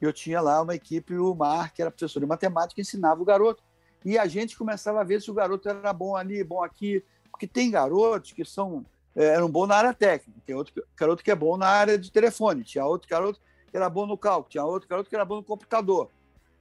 Eu 0.00 0.12
tinha 0.12 0.40
lá 0.40 0.60
uma 0.60 0.74
equipe, 0.74 1.14
o 1.16 1.34
Mar, 1.34 1.72
que 1.72 1.80
era 1.80 1.90
professor 1.90 2.20
de 2.20 2.26
matemática, 2.26 2.80
ensinava 2.80 3.22
o 3.22 3.24
garoto. 3.24 3.62
E 4.04 4.18
a 4.18 4.26
gente 4.26 4.56
começava 4.56 5.00
a 5.00 5.04
ver 5.04 5.20
se 5.22 5.30
o 5.30 5.34
garoto 5.34 5.68
era 5.68 5.92
bom 5.92 6.16
ali, 6.16 6.42
bom 6.42 6.62
aqui, 6.62 7.04
porque 7.30 7.46
tem 7.46 7.70
garotos 7.70 8.32
que 8.32 8.44
são 8.44 8.84
é, 9.16 9.24
eram 9.24 9.50
bons 9.50 9.66
na 9.66 9.76
área 9.76 9.94
técnica, 9.94 10.38
tem 10.44 10.54
outro 10.54 10.74
garoto 10.94 11.24
que 11.24 11.30
é 11.30 11.34
bom 11.34 11.56
na 11.56 11.66
área 11.66 11.98
de 11.98 12.12
telefone, 12.12 12.62
tinha 12.62 12.84
outro 12.84 13.08
garoto 13.08 13.40
que 13.70 13.76
era 13.76 13.88
bom 13.88 14.06
no 14.06 14.16
cálculo, 14.16 14.50
tinha 14.50 14.64
outro 14.64 14.88
garoto 14.88 15.08
que 15.08 15.16
era 15.16 15.24
bom 15.24 15.36
no 15.36 15.42
computador. 15.42 16.10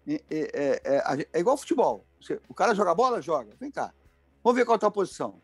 É, 0.08 0.22
é, 0.30 0.82
é, 0.84 1.28
é 1.34 1.40
igual 1.40 1.58
futebol. 1.58 2.06
o 2.48 2.54
cara 2.54 2.74
joga 2.74 2.96
bola? 2.96 3.22
Joga. 3.22 3.54
Vem 3.60 3.72
cá. 3.72 3.94
Vamos 4.44 4.58
ver 4.58 4.66
qual 4.66 4.76
é 4.76 4.78
a 4.78 4.80
tua 4.80 4.92
posição. 4.92 5.42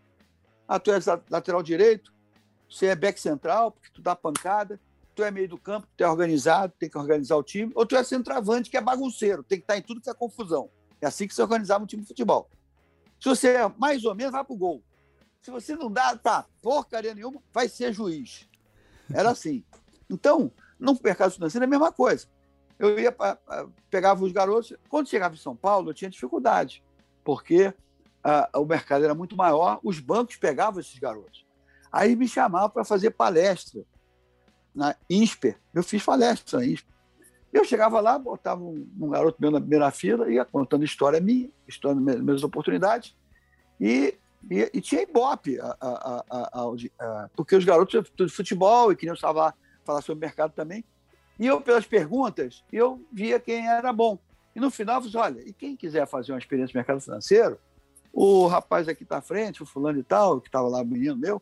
Ah, 0.68 0.80
tu 0.80 0.92
é 0.92 1.00
lateral 1.30 1.62
direito, 1.62 2.14
você 2.72 2.88
é 2.88 2.96
back 2.96 3.20
central, 3.20 3.72
porque 3.72 3.90
tu 3.94 4.02
dá 4.02 4.16
pancada, 4.16 4.80
tu 5.14 5.24
é 5.24 5.30
meio 5.30 5.50
do 5.50 5.58
campo, 5.58 5.88
tu 5.96 6.04
é 6.04 6.10
organizado, 6.10 6.74
tem 6.80 6.90
que 6.90 6.98
organizar 6.98 7.36
o 7.36 7.44
time, 7.44 7.72
ou 7.76 7.86
tu 7.86 7.98
é 7.98 8.04
centroavante, 8.04 8.70
que 8.70 8.78
é 8.78 8.82
bagunceiro, 8.82 9.44
tem 9.44 9.58
que 9.58 9.66
estar 9.66 9.78
em 9.78 9.82
tudo 9.82 10.00
que 10.00 10.10
é 10.10 10.14
confusão. 10.14 10.70
É 11.02 11.08
assim 11.08 11.28
que 11.28 11.36
se 11.36 11.42
organizava 11.42 11.84
um 11.84 11.88
time 11.88 12.02
de 12.02 12.08
futebol. 12.08 12.50
Se 13.20 13.28
você 13.28 13.50
é 13.50 13.74
mais 13.78 14.06
ou 14.06 14.16
menos, 14.16 14.32
vai 14.32 14.44
pro 14.44 14.56
gol. 14.56 14.82
Se 15.42 15.52
você 15.52 15.76
não 15.76 15.92
dá 15.92 16.16
pra 16.16 16.46
porcaria 16.62 17.14
nenhuma, 17.14 17.42
vai 17.52 17.68
ser 17.68 17.92
juiz. 17.92 18.48
Era 19.14 19.32
assim. 19.32 19.66
Então, 20.10 20.52
no 20.80 20.98
mercado 21.04 21.32
financeiro 21.32 21.66
é 21.66 21.68
a 21.68 21.70
mesma 21.70 21.92
coisa. 21.92 22.28
Eu 22.80 22.98
ia 22.98 23.14
pegava 23.90 24.24
os 24.24 24.32
garotos. 24.32 24.74
Quando 24.88 25.10
chegava 25.10 25.36
em 25.36 25.38
São 25.38 25.56
Paulo, 25.56 25.90
eu 25.90 25.94
tinha 25.94 26.10
dificuldade, 26.10 26.84
porque 27.24 27.68
uh, 27.68 28.60
o 28.60 28.66
mercado 28.66 29.04
era 29.04 29.14
muito 29.14 29.36
maior, 29.36 29.80
os 29.84 30.00
bancos 30.00 30.38
pegavam 30.38 30.80
esses 30.80 30.98
garotos. 30.98 31.46
Aí 31.92 32.16
me 32.16 32.28
chamavam 32.28 32.70
para 32.70 32.86
fazer 32.86 33.12
palestra 33.12 33.84
na 34.74 34.96
INSPER. 35.10 35.58
Eu 35.74 35.84
fiz 35.84 36.04
palestra 36.04 36.60
na 36.60 36.66
INSPER. 36.66 36.96
Eu 37.52 37.66
chegava 37.66 38.00
lá, 38.00 38.18
botava 38.18 38.64
um, 38.64 38.88
um 39.00 39.10
garoto 39.10 39.38
meu 39.42 39.52
na 39.52 39.60
primeira 39.60 39.92
fila, 39.92 40.32
ia 40.32 40.46
contando 40.46 40.86
história 40.86 41.20
minha, 41.20 41.50
história 41.68 42.00
das 42.00 42.22
minhas 42.22 42.44
oportunidades, 42.44 43.16
e 43.80 44.18
E, 44.50 44.72
e 44.74 44.82
tinha 44.82 45.04
Ibope, 45.04 45.60
a, 45.60 45.78
a, 45.80 46.24
a, 46.50 47.30
porque 47.36 47.56
os 47.56 47.64
garotos 47.64 48.10
de 48.16 48.28
futebol 48.30 48.92
e 48.92 48.96
queriam 48.96 49.16
falar, 49.16 49.54
falar 49.86 50.02
sobre 50.02 50.26
o 50.26 50.28
mercado 50.28 50.52
também. 50.54 50.84
E 51.38 51.46
eu, 51.46 51.62
pelas 51.62 51.86
perguntas, 51.86 52.64
eu 52.72 53.06
via 53.12 53.40
quem 53.40 53.68
era 53.68 53.94
bom. 53.94 54.18
E 54.56 54.60
no 54.60 54.72
final, 54.72 55.00
eu 55.00 55.12
falei, 55.12 55.28
olha, 55.28 55.48
e 55.48 55.54
quem 55.54 55.76
quiser 55.76 56.08
fazer 56.08 56.32
uma 56.32 56.40
experiência 56.40 56.74
no 56.74 56.80
mercado 56.80 57.02
financeiro, 57.02 57.60
o 58.12 58.48
rapaz 58.48 58.88
aqui 58.88 59.06
à 59.12 59.22
frente, 59.22 59.62
o 59.62 59.66
fulano 59.66 60.00
e 60.00 60.04
tal, 60.04 60.42
que 60.42 60.48
estava 60.48 60.68
lá, 60.68 60.82
o 60.82 60.86
menino 60.86 61.16
meu, 61.16 61.40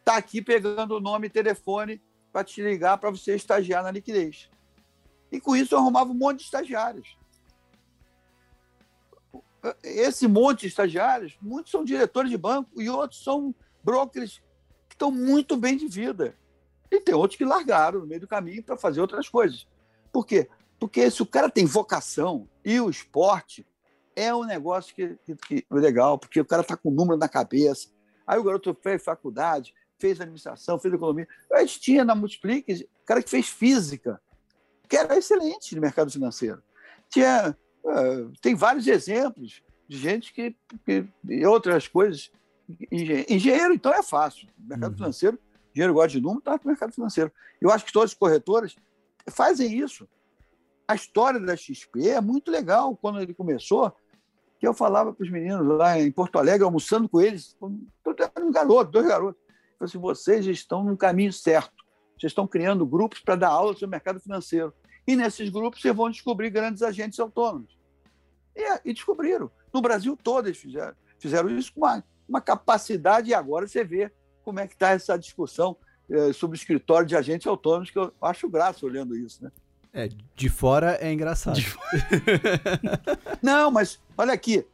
está 0.00 0.16
aqui 0.16 0.42
pegando 0.42 0.96
o 0.96 1.00
nome 1.00 1.28
e 1.28 1.30
telefone 1.30 2.02
para 2.32 2.44
te 2.44 2.62
ligar 2.62 2.98
para 2.98 3.10
você 3.10 3.34
estagiar 3.34 3.82
na 3.82 3.90
liquidez. 3.90 4.50
E 5.30 5.40
com 5.40 5.54
isso 5.54 5.74
eu 5.74 5.78
arrumava 5.78 6.10
um 6.10 6.14
monte 6.14 6.38
de 6.38 6.44
estagiários. 6.44 7.16
Esse 9.82 10.26
monte 10.26 10.62
de 10.62 10.66
estagiários, 10.68 11.36
muitos 11.40 11.70
são 11.70 11.84
diretores 11.84 12.30
de 12.30 12.36
banco 12.36 12.80
e 12.80 12.88
outros 12.88 13.22
são 13.22 13.54
brokers 13.84 14.42
que 14.88 14.94
estão 14.94 15.10
muito 15.10 15.56
bem 15.56 15.76
de 15.76 15.86
vida. 15.86 16.36
E 16.90 17.00
tem 17.00 17.14
outros 17.14 17.36
que 17.36 17.44
largaram 17.44 18.00
no 18.00 18.06
meio 18.06 18.20
do 18.20 18.26
caminho 18.26 18.62
para 18.62 18.76
fazer 18.76 19.00
outras 19.00 19.28
coisas. 19.28 19.68
Por 20.10 20.26
quê? 20.26 20.48
Porque 20.78 21.10
se 21.10 21.22
o 21.22 21.26
cara 21.26 21.50
tem 21.50 21.66
vocação 21.66 22.48
e 22.64 22.80
o 22.80 22.90
esporte 22.90 23.66
é 24.16 24.34
um 24.34 24.44
negócio 24.44 24.94
que, 24.94 25.16
que, 25.24 25.36
que 25.36 25.66
é 25.70 25.74
legal, 25.74 26.18
porque 26.18 26.40
o 26.40 26.44
cara 26.44 26.62
está 26.62 26.76
com 26.76 26.88
o 26.88 26.92
número 26.92 27.18
na 27.18 27.28
cabeça. 27.28 27.88
Aí 28.26 28.38
o 28.38 28.44
garoto 28.44 28.76
fez 28.82 29.02
faculdade, 29.02 29.74
fez 30.00 30.20
administração, 30.20 30.78
fez 30.78 30.94
economia. 30.94 31.28
A 31.52 31.60
gente 31.60 31.80
tinha 31.80 32.04
na 32.04 32.14
Multiplique 32.14 32.88
cara 33.04 33.22
que 33.22 33.30
fez 33.30 33.48
física, 33.48 34.20
que 34.88 34.96
era 34.96 35.16
excelente 35.16 35.74
no 35.74 35.80
mercado 35.80 36.10
financeiro. 36.10 36.62
Tinha, 37.08 37.56
uh, 37.84 38.32
tem 38.40 38.54
vários 38.54 38.86
exemplos 38.86 39.62
de 39.88 39.98
gente 39.98 40.32
que, 40.32 40.56
que 40.84 41.06
e 41.28 41.44
outras 41.44 41.86
coisas. 41.86 42.30
Engenheiro, 42.90 43.74
então, 43.74 43.92
é 43.92 44.02
fácil. 44.02 44.48
Mercado 44.58 44.92
uhum. 44.92 44.98
financeiro, 44.98 45.38
dinheiro 45.72 45.92
gosta 45.92 46.10
de 46.10 46.20
número, 46.20 46.38
está 46.38 46.52
no 46.52 46.60
mercado 46.64 46.92
financeiro. 46.92 47.32
Eu 47.60 47.70
acho 47.70 47.84
que 47.84 47.92
todas 47.92 48.12
as 48.12 48.16
corretoras 48.16 48.76
fazem 49.28 49.78
isso. 49.78 50.08
A 50.86 50.94
história 50.94 51.38
da 51.38 51.56
XP 51.56 52.08
é 52.08 52.20
muito 52.20 52.50
legal. 52.50 52.96
Quando 52.96 53.20
ele 53.20 53.34
começou, 53.34 53.92
que 54.60 54.66
eu 54.68 54.74
falava 54.74 55.12
para 55.12 55.24
os 55.24 55.30
meninos 55.30 55.66
lá 55.66 55.98
em 55.98 56.12
Porto 56.12 56.38
Alegre, 56.38 56.64
almoçando 56.64 57.08
com 57.08 57.20
eles, 57.20 57.56
um 57.60 58.52
garoto, 58.52 58.90
dois 58.90 59.06
garotos. 59.06 59.40
Assim, 59.80 59.98
vocês 59.98 60.46
estão 60.46 60.84
no 60.84 60.96
caminho 60.96 61.32
certo. 61.32 61.84
Vocês 62.18 62.30
estão 62.30 62.46
criando 62.46 62.84
grupos 62.84 63.20
para 63.20 63.34
dar 63.34 63.48
aula 63.48 63.72
sobre 63.72 63.86
o 63.86 63.90
mercado 63.90 64.20
financeiro. 64.20 64.74
E 65.06 65.16
nesses 65.16 65.48
grupos 65.48 65.80
vocês 65.80 65.96
vão 65.96 66.10
descobrir 66.10 66.50
grandes 66.50 66.82
agentes 66.82 67.18
autônomos. 67.18 67.78
E, 68.54 68.90
e 68.90 68.92
descobriram. 68.92 69.50
No 69.72 69.80
Brasil 69.80 70.16
todo 70.22 70.48
eles 70.48 70.58
fizeram, 70.58 70.94
fizeram 71.18 71.48
isso 71.50 71.72
com 71.72 71.80
uma, 71.80 72.04
uma 72.28 72.40
capacidade, 72.40 73.30
e 73.30 73.34
agora 73.34 73.66
você 73.66 73.82
vê 73.82 74.12
como 74.44 74.60
é 74.60 74.66
que 74.66 74.74
está 74.74 74.90
essa 74.90 75.16
discussão 75.16 75.76
eh, 76.10 76.32
sobre 76.32 76.56
o 76.56 76.58
escritório 76.58 77.06
de 77.06 77.16
agentes 77.16 77.46
autônomos, 77.46 77.90
que 77.90 77.98
eu 77.98 78.12
acho 78.20 78.48
graça 78.48 78.84
olhando 78.84 79.16
isso. 79.16 79.42
Né? 79.44 79.50
É, 79.92 80.08
de 80.34 80.48
fora 80.48 80.98
é 81.00 81.12
engraçado. 81.12 81.58
Não, 83.40 83.70
mas 83.70 84.00
olha 84.18 84.32
aqui, 84.32 84.66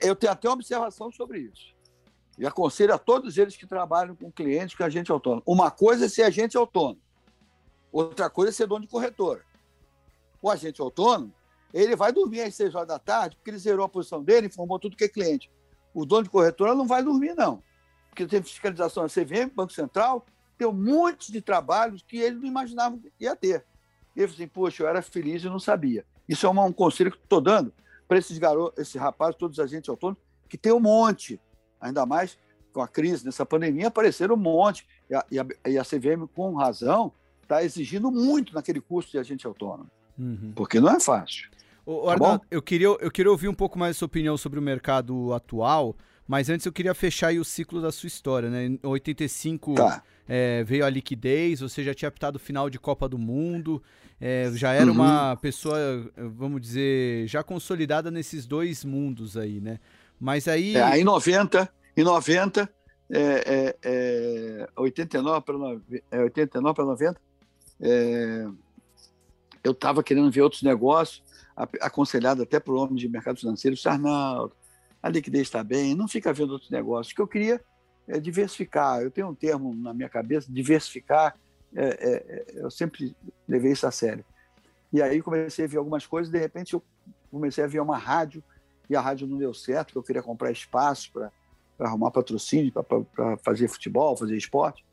eu 0.00 0.14
tenho 0.16 0.32
até 0.32 0.48
uma 0.48 0.54
observação 0.54 1.10
sobre 1.12 1.40
isso. 1.40 1.72
E 2.38 2.46
aconselho 2.46 2.94
a 2.94 2.98
todos 2.98 3.36
eles 3.36 3.56
que 3.56 3.66
trabalham 3.66 4.16
com 4.16 4.30
clientes, 4.30 4.76
com 4.76 4.84
agente 4.84 5.12
autônomo. 5.12 5.42
Uma 5.46 5.70
coisa 5.70 6.06
é 6.06 6.08
ser 6.08 6.22
agente 6.22 6.56
autônomo, 6.56 7.00
outra 7.90 8.30
coisa 8.30 8.50
é 8.50 8.52
ser 8.52 8.66
dono 8.66 8.82
de 8.82 8.88
corretora. 8.88 9.44
O 10.40 10.50
agente 10.50 10.80
autônomo, 10.80 11.32
ele 11.72 11.94
vai 11.94 12.12
dormir 12.12 12.42
às 12.42 12.54
seis 12.54 12.74
horas 12.74 12.88
da 12.88 12.98
tarde, 12.98 13.36
porque 13.36 13.50
ele 13.50 13.58
zerou 13.58 13.84
a 13.84 13.88
posição 13.88 14.22
dele, 14.22 14.46
informou 14.46 14.78
tudo 14.78 14.96
que 14.96 15.04
é 15.04 15.08
cliente. 15.08 15.50
O 15.94 16.04
dono 16.04 16.24
de 16.24 16.30
corretora 16.30 16.74
não 16.74 16.86
vai 16.86 17.02
dormir, 17.02 17.34
não. 17.34 17.62
Porque 18.08 18.26
tem 18.26 18.42
fiscalização 18.42 19.04
da 19.04 19.08
CVM, 19.08 19.54
Banco 19.54 19.72
Central, 19.72 20.26
tem 20.58 20.66
um 20.66 20.72
monte 20.72 21.32
de 21.32 21.40
trabalhos 21.40 22.02
que 22.02 22.18
ele 22.18 22.36
não 22.36 22.46
imaginava 22.46 22.96
que 22.98 23.10
ia 23.20 23.34
ter. 23.36 23.64
E 24.14 24.20
ele 24.20 24.28
falou 24.28 24.34
assim, 24.34 24.48
poxa, 24.48 24.82
eu 24.82 24.88
era 24.88 25.02
feliz 25.02 25.42
e 25.42 25.46
não 25.46 25.58
sabia. 25.58 26.04
Isso 26.28 26.46
é 26.46 26.48
uma, 26.48 26.64
um 26.64 26.72
conselho 26.72 27.10
que 27.10 27.18
estou 27.18 27.40
dando 27.40 27.72
para 28.06 28.18
esses 28.18 28.36
garotos, 28.38 28.78
esses 28.78 29.00
rapazes, 29.00 29.36
todos 29.36 29.58
os 29.58 29.64
agentes 29.64 29.88
autônomos, 29.88 30.22
que 30.48 30.58
tem 30.58 30.72
um 30.72 30.80
monte, 30.80 31.40
ainda 31.82 32.06
mais 32.06 32.38
com 32.72 32.80
a 32.80 32.88
crise, 32.88 33.24
nessa 33.24 33.44
pandemia, 33.44 33.88
apareceram 33.88 34.34
um 34.34 34.38
monte. 34.38 34.86
E 35.10 35.14
a, 35.14 35.24
e 35.30 35.38
a, 35.38 35.46
e 35.68 35.78
a 35.78 35.84
CVM, 35.84 36.26
com 36.34 36.54
razão, 36.54 37.12
está 37.42 37.62
exigindo 37.62 38.10
muito 38.10 38.54
naquele 38.54 38.80
curso 38.80 39.10
de 39.10 39.18
agente 39.18 39.46
autônomo. 39.46 39.90
Uhum. 40.18 40.52
Porque 40.54 40.80
não 40.80 40.88
é 40.88 41.00
fácil. 41.00 41.50
Ô, 41.84 42.06
tá 42.06 42.12
Arnaldo, 42.12 42.44
eu, 42.50 42.62
queria, 42.62 42.86
eu 42.86 43.10
queria 43.10 43.30
ouvir 43.30 43.48
um 43.48 43.54
pouco 43.54 43.78
mais 43.78 43.96
a 43.96 43.98
sua 43.98 44.06
opinião 44.06 44.36
sobre 44.36 44.58
o 44.58 44.62
mercado 44.62 45.32
atual, 45.32 45.96
mas 46.26 46.48
antes 46.48 46.64
eu 46.64 46.72
queria 46.72 46.94
fechar 46.94 47.34
o 47.34 47.44
ciclo 47.44 47.82
da 47.82 47.90
sua 47.90 48.06
história, 48.06 48.48
né? 48.48 48.66
Em 48.66 48.78
85 48.82 49.74
tá. 49.74 50.02
é, 50.28 50.62
veio 50.64 50.86
a 50.86 50.90
liquidez, 50.90 51.60
você 51.60 51.82
já 51.82 51.92
tinha 51.92 52.08
apitado 52.08 52.36
o 52.36 52.40
final 52.40 52.70
de 52.70 52.78
Copa 52.78 53.08
do 53.08 53.18
Mundo, 53.18 53.82
é, 54.20 54.50
já 54.54 54.72
era 54.72 54.86
uhum. 54.86 54.92
uma 54.92 55.36
pessoa, 55.36 55.76
vamos 56.16 56.60
dizer, 56.60 57.26
já 57.26 57.42
consolidada 57.42 58.10
nesses 58.10 58.46
dois 58.46 58.84
mundos 58.84 59.36
aí, 59.36 59.60
né? 59.60 59.80
Mas 60.22 60.46
aí. 60.46 60.76
É, 60.76 60.98
em 61.00 61.02
90, 61.02 61.68
em 61.96 62.04
90, 62.04 62.72
é, 63.10 63.76
é, 63.82 64.68
89 64.76 65.40
para 65.44 66.22
89 66.22 66.74
para 66.74 66.84
90, 66.84 67.20
é, 67.80 68.46
eu 69.64 69.72
estava 69.72 70.00
querendo 70.00 70.30
ver 70.30 70.42
outros 70.42 70.62
negócios, 70.62 71.24
aconselhado 71.80 72.44
até 72.44 72.60
por 72.60 72.76
homem 72.76 72.94
de 72.94 73.08
mercado 73.08 73.40
financeiro, 73.40 73.76
Arnaldo, 73.84 74.54
a 75.02 75.08
liquidez 75.08 75.42
está 75.42 75.64
bem, 75.64 75.96
não 75.96 76.06
fica 76.06 76.32
vendo 76.32 76.52
outros 76.52 76.70
negócios. 76.70 77.12
O 77.12 77.16
que 77.16 77.22
eu 77.22 77.26
queria 77.26 77.60
é 78.06 78.20
diversificar. 78.20 79.02
Eu 79.02 79.10
tenho 79.10 79.28
um 79.28 79.34
termo 79.34 79.74
na 79.74 79.92
minha 79.92 80.08
cabeça, 80.08 80.46
diversificar 80.48 81.36
é, 81.74 81.84
é, 81.84 82.12
é, 82.12 82.44
eu 82.54 82.70
sempre 82.70 83.16
levei 83.48 83.72
isso 83.72 83.88
a 83.88 83.90
sério. 83.90 84.24
E 84.92 85.02
aí 85.02 85.20
comecei 85.20 85.64
a 85.64 85.68
ver 85.68 85.78
algumas 85.78 86.06
coisas, 86.06 86.30
de 86.30 86.38
repente 86.38 86.74
eu 86.74 86.82
comecei 87.28 87.64
a 87.64 87.66
ver 87.66 87.80
uma 87.80 87.98
rádio, 87.98 88.44
e 88.92 88.96
a 88.96 89.00
rádio 89.00 89.26
não 89.26 89.38
deu 89.38 89.54
certo, 89.54 89.98
eu 89.98 90.02
queria 90.02 90.22
comprar 90.22 90.50
espaço 90.50 91.10
para 91.12 91.32
arrumar 91.78 92.10
patrocínio, 92.10 92.70
para 92.70 93.36
fazer 93.38 93.66
futebol, 93.68 94.14
fazer 94.16 94.36
esporte. 94.36 94.84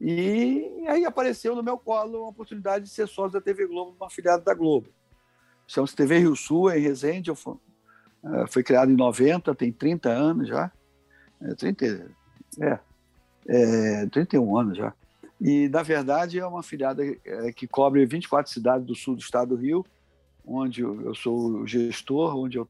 E 0.00 0.84
aí 0.88 1.04
apareceu 1.04 1.54
no 1.54 1.62
meu 1.62 1.78
colo 1.78 2.22
uma 2.22 2.28
oportunidade 2.30 2.86
de 2.86 2.90
ser 2.90 3.06
sócio 3.06 3.32
da 3.32 3.40
TV 3.40 3.66
Globo, 3.66 3.94
uma 3.96 4.08
afiliada 4.08 4.42
da 4.42 4.52
Globo. 4.52 4.88
Chama-se 5.68 5.94
TV 5.94 6.18
Rio 6.18 6.34
Sul, 6.34 6.72
em 6.72 6.80
Resende. 6.80 7.30
Eu 7.30 7.36
fui, 7.36 7.54
uh, 8.24 8.46
foi 8.48 8.64
criado 8.64 8.90
em 8.90 8.96
90, 8.96 9.54
tem 9.54 9.70
30 9.70 10.10
anos 10.10 10.48
já. 10.48 10.72
É, 11.40 11.54
30, 11.54 12.10
é, 12.60 12.78
é, 13.46 14.06
31 14.06 14.58
anos 14.58 14.76
já. 14.76 14.92
E, 15.40 15.68
na 15.68 15.82
verdade, 15.84 16.40
é 16.40 16.46
uma 16.46 16.64
filiada 16.64 17.04
é, 17.24 17.52
que 17.52 17.68
cobre 17.68 18.04
24 18.04 18.50
cidades 18.50 18.84
do 18.84 18.94
sul 18.94 19.14
do 19.14 19.20
estado 19.20 19.50
do 19.50 19.62
Rio, 19.62 19.86
onde 20.44 20.82
eu 20.82 21.14
sou 21.14 21.60
o 21.60 21.66
gestor, 21.66 22.36
onde 22.36 22.58
eu, 22.58 22.68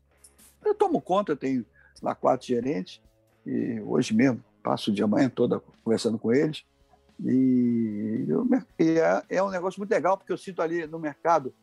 eu 0.68 0.74
tomo 0.74 1.00
conta, 1.00 1.36
tenho 1.36 1.64
lá 2.02 2.14
quatro 2.14 2.46
gerentes, 2.46 3.00
e 3.46 3.80
hoje 3.80 4.14
mesmo 4.14 4.42
passo 4.62 4.90
o 4.90 4.94
dia 4.94 5.06
manhã 5.06 5.28
toda 5.28 5.60
conversando 5.82 6.18
com 6.18 6.32
eles. 6.32 6.64
E, 7.22 8.24
eu, 8.26 8.46
e 8.78 8.98
é, 8.98 9.22
é, 9.28 9.42
um 9.42 9.50
negócio 9.50 9.78
muito 9.78 9.90
legal, 9.90 10.16
porque 10.16 10.32
eu 10.32 10.38
sinto 10.38 10.62
ali 10.62 10.86
no 10.86 10.98
mercado 10.98 11.54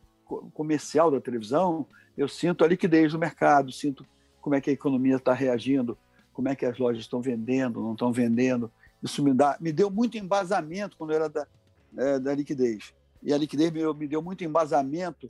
comercial 0.54 1.10
da 1.10 1.20
televisão, 1.20 1.86
eu 2.16 2.28
sinto 2.28 2.64
a 2.64 2.68
liquidez 2.68 3.12
do 3.12 3.18
mercado, 3.18 3.70
sinto 3.72 4.06
como 4.40 4.54
é 4.54 4.60
que 4.60 4.70
a 4.70 4.72
economia 4.72 5.16
está 5.16 5.34
reagindo, 5.34 5.98
como 6.32 6.48
é 6.48 6.56
que 6.56 6.64
as 6.64 6.78
lojas 6.78 7.02
estão 7.02 7.20
vendendo, 7.20 7.82
não 7.82 7.92
estão 7.92 8.12
vendendo, 8.12 8.70
isso 9.02 9.22
me, 9.22 9.34
dá, 9.34 9.56
me 9.60 9.72
deu 9.72 9.90
muito 9.90 10.16
embasamento 10.16 10.96
quando 10.96 11.10
eu 11.10 11.16
era 11.16 11.28
da, 11.28 11.46
é, 11.96 12.18
da 12.18 12.34
liquidez. 12.34 12.94
E 13.22 13.32
a 13.32 13.38
liquidez 13.38 13.70
me, 13.70 13.80
me 13.94 14.08
deu 14.08 14.22
muito 14.22 14.42
embasamento 14.42 15.28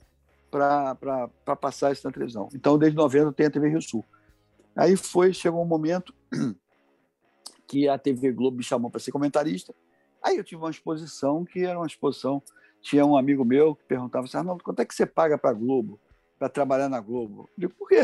para 0.53 1.55
passar 1.59 1.91
isso 1.91 2.05
na 2.05 2.13
televisão. 2.13 2.47
Então, 2.53 2.77
desde 2.77 2.95
90 2.95 3.25
eu 3.25 3.33
tenho 3.33 3.49
a 3.49 3.51
TV 3.51 3.69
Rio 3.69 3.81
Sul. 3.81 4.05
Aí 4.75 4.95
foi, 4.95 5.33
chegou 5.33 5.61
um 5.61 5.67
momento 5.67 6.13
que 7.67 7.87
a 7.87 7.97
TV 7.97 8.31
Globo 8.31 8.57
me 8.57 8.63
chamou 8.63 8.91
para 8.91 8.99
ser 8.99 9.11
comentarista. 9.11 9.73
Aí 10.21 10.37
eu 10.37 10.43
tive 10.43 10.61
uma 10.61 10.69
exposição 10.69 11.43
que 11.43 11.65
era 11.65 11.77
uma 11.77 11.87
exposição. 11.87 12.41
Tinha 12.81 13.05
um 13.05 13.17
amigo 13.17 13.43
meu 13.43 13.75
que 13.75 13.83
perguntava 13.85 14.25
assim: 14.25 14.37
Arnaldo, 14.37 14.63
quanto 14.63 14.81
é 14.81 14.85
que 14.85 14.93
você 14.93 15.05
paga 15.05 15.37
para 15.37 15.49
a 15.49 15.53
Globo, 15.53 15.99
para 16.37 16.49
trabalhar 16.49 16.89
na 16.89 16.99
Globo? 16.99 17.49
Eu 17.49 17.49
digo, 17.57 17.73
por 17.75 17.89
quê? 17.89 18.03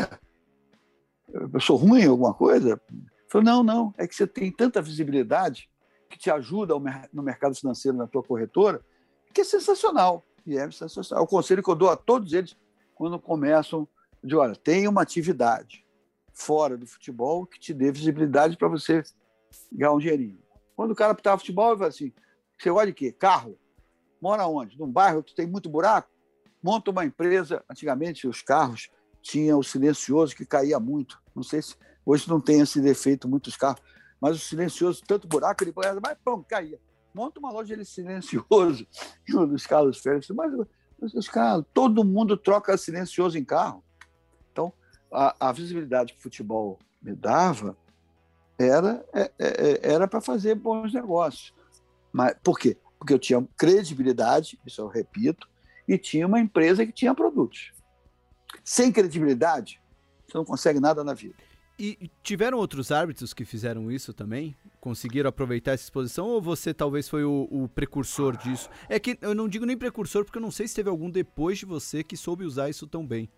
Eu 1.32 1.60
sou 1.60 1.76
ruim 1.76 2.02
em 2.02 2.08
alguma 2.08 2.34
coisa? 2.34 2.80
Falou, 3.28 3.44
não, 3.44 3.62
não, 3.62 3.94
é 3.96 4.08
que 4.08 4.14
você 4.14 4.26
tem 4.26 4.50
tanta 4.50 4.82
visibilidade 4.82 5.70
que 6.08 6.18
te 6.18 6.30
ajuda 6.30 6.74
no 7.12 7.22
mercado 7.22 7.54
financeiro, 7.54 7.96
na 7.96 8.08
tua 8.08 8.22
corretora, 8.22 8.84
que 9.32 9.42
é 9.42 9.44
sensacional. 9.44 10.26
E 10.46 10.56
é 10.56 10.70
sensacional. 10.70 11.22
É 11.22 11.24
o 11.24 11.28
conselho 11.28 11.62
que 11.62 11.70
eu 11.70 11.74
dou 11.74 11.90
a 11.90 11.96
todos 11.96 12.32
eles 12.32 12.56
quando 12.94 13.18
começam 13.18 13.88
de, 14.22 14.36
olha, 14.36 14.54
tem 14.54 14.86
uma 14.86 15.02
atividade 15.02 15.86
fora 16.32 16.76
do 16.76 16.86
futebol 16.86 17.46
que 17.46 17.58
te 17.58 17.72
dê 17.72 17.90
visibilidade 17.90 18.56
para 18.56 18.68
você 18.68 19.02
ganhar 19.72 19.92
um 19.92 19.98
dinheirinho. 19.98 20.38
Quando 20.76 20.92
o 20.92 20.96
cara 20.96 21.14
pitava 21.14 21.38
futebol, 21.38 21.70
ele 21.70 21.78
fala 21.78 21.88
assim, 21.88 22.12
você 22.58 22.70
gosta 22.70 22.86
de 22.86 22.92
quê? 22.92 23.12
Carro. 23.12 23.58
Mora 24.20 24.46
onde? 24.46 24.78
Num 24.78 24.90
bairro 24.90 25.22
que 25.22 25.34
tem 25.34 25.46
muito 25.46 25.68
buraco? 25.68 26.10
Monta 26.62 26.90
uma 26.90 27.04
empresa. 27.04 27.64
Antigamente, 27.70 28.28
os 28.28 28.42
carros 28.42 28.90
tinham 29.22 29.58
o 29.58 29.64
silencioso 29.64 30.36
que 30.36 30.44
caía 30.44 30.78
muito. 30.78 31.20
Não 31.34 31.42
sei 31.42 31.62
se 31.62 31.74
Hoje 32.04 32.28
não 32.28 32.40
tem 32.40 32.60
esse 32.60 32.80
defeito 32.80 33.28
muitos 33.28 33.56
carros, 33.56 33.80
mas 34.20 34.36
o 34.36 34.38
silencioso, 34.38 35.02
tanto 35.06 35.28
buraco, 35.28 35.62
ele 35.62 35.72
vai, 35.72 36.16
pão, 36.16 36.42
caía. 36.42 36.80
Monta 37.14 37.40
uma 37.40 37.50
loja 37.50 37.76
de 37.76 37.84
silencioso 37.84 38.86
nos 39.28 39.66
Carlos 39.66 39.98
Félix, 39.98 40.28
mas, 40.30 40.52
os 41.14 41.28
carros, 41.28 41.64
todo 41.72 42.04
mundo 42.04 42.36
troca 42.36 42.76
silencioso 42.76 43.38
em 43.38 43.44
carro. 43.44 43.82
Então, 44.52 44.72
a, 45.12 45.48
a 45.48 45.52
visibilidade 45.52 46.12
que 46.12 46.18
o 46.18 46.22
futebol 46.22 46.78
me 47.02 47.14
dava 47.14 47.76
era 48.58 49.04
é, 49.12 49.22
é, 49.22 49.30
é, 49.38 49.92
era 49.92 50.06
para 50.06 50.20
fazer 50.20 50.54
bons 50.54 50.92
negócios. 50.92 51.54
Mas 52.12 52.34
por 52.42 52.58
quê? 52.58 52.76
Porque 52.98 53.14
eu 53.14 53.18
tinha 53.18 53.46
credibilidade, 53.56 54.60
isso 54.66 54.80
eu 54.82 54.88
repito, 54.88 55.48
e 55.88 55.96
tinha 55.96 56.26
uma 56.26 56.38
empresa 56.38 56.84
que 56.84 56.92
tinha 56.92 57.14
produtos. 57.14 57.72
Sem 58.62 58.92
credibilidade, 58.92 59.80
você 60.26 60.36
não 60.36 60.44
consegue 60.44 60.78
nada 60.78 61.02
na 61.02 61.14
vida. 61.14 61.34
E 61.78 62.10
tiveram 62.22 62.58
outros 62.58 62.92
árbitros 62.92 63.32
que 63.32 63.42
fizeram 63.42 63.90
isso 63.90 64.12
também? 64.12 64.54
Conseguiram 64.80 65.28
aproveitar 65.28 65.72
essa 65.72 65.84
exposição 65.84 66.26
ou 66.26 66.40
você 66.40 66.72
talvez 66.72 67.06
foi 67.06 67.22
o, 67.22 67.46
o, 67.50 67.68
precursor 67.68 68.36
disso? 68.36 68.70
É 68.88 68.98
que 68.98 69.18
eu 69.20 69.34
não 69.34 69.46
digo 69.46 69.66
nem 69.66 69.76
precursor 69.76 70.24
porque 70.24 70.38
eu 70.38 70.42
não 70.42 70.50
sei 70.50 70.66
se 70.66 70.74
teve 70.74 70.88
algum 70.88 71.10
depois 71.10 71.58
de 71.58 71.66
você 71.66 72.02
que 72.02 72.16
soube 72.16 72.44
usar 72.44 72.70
isso 72.70 72.86
tão 72.86 73.06
bem. 73.06 73.28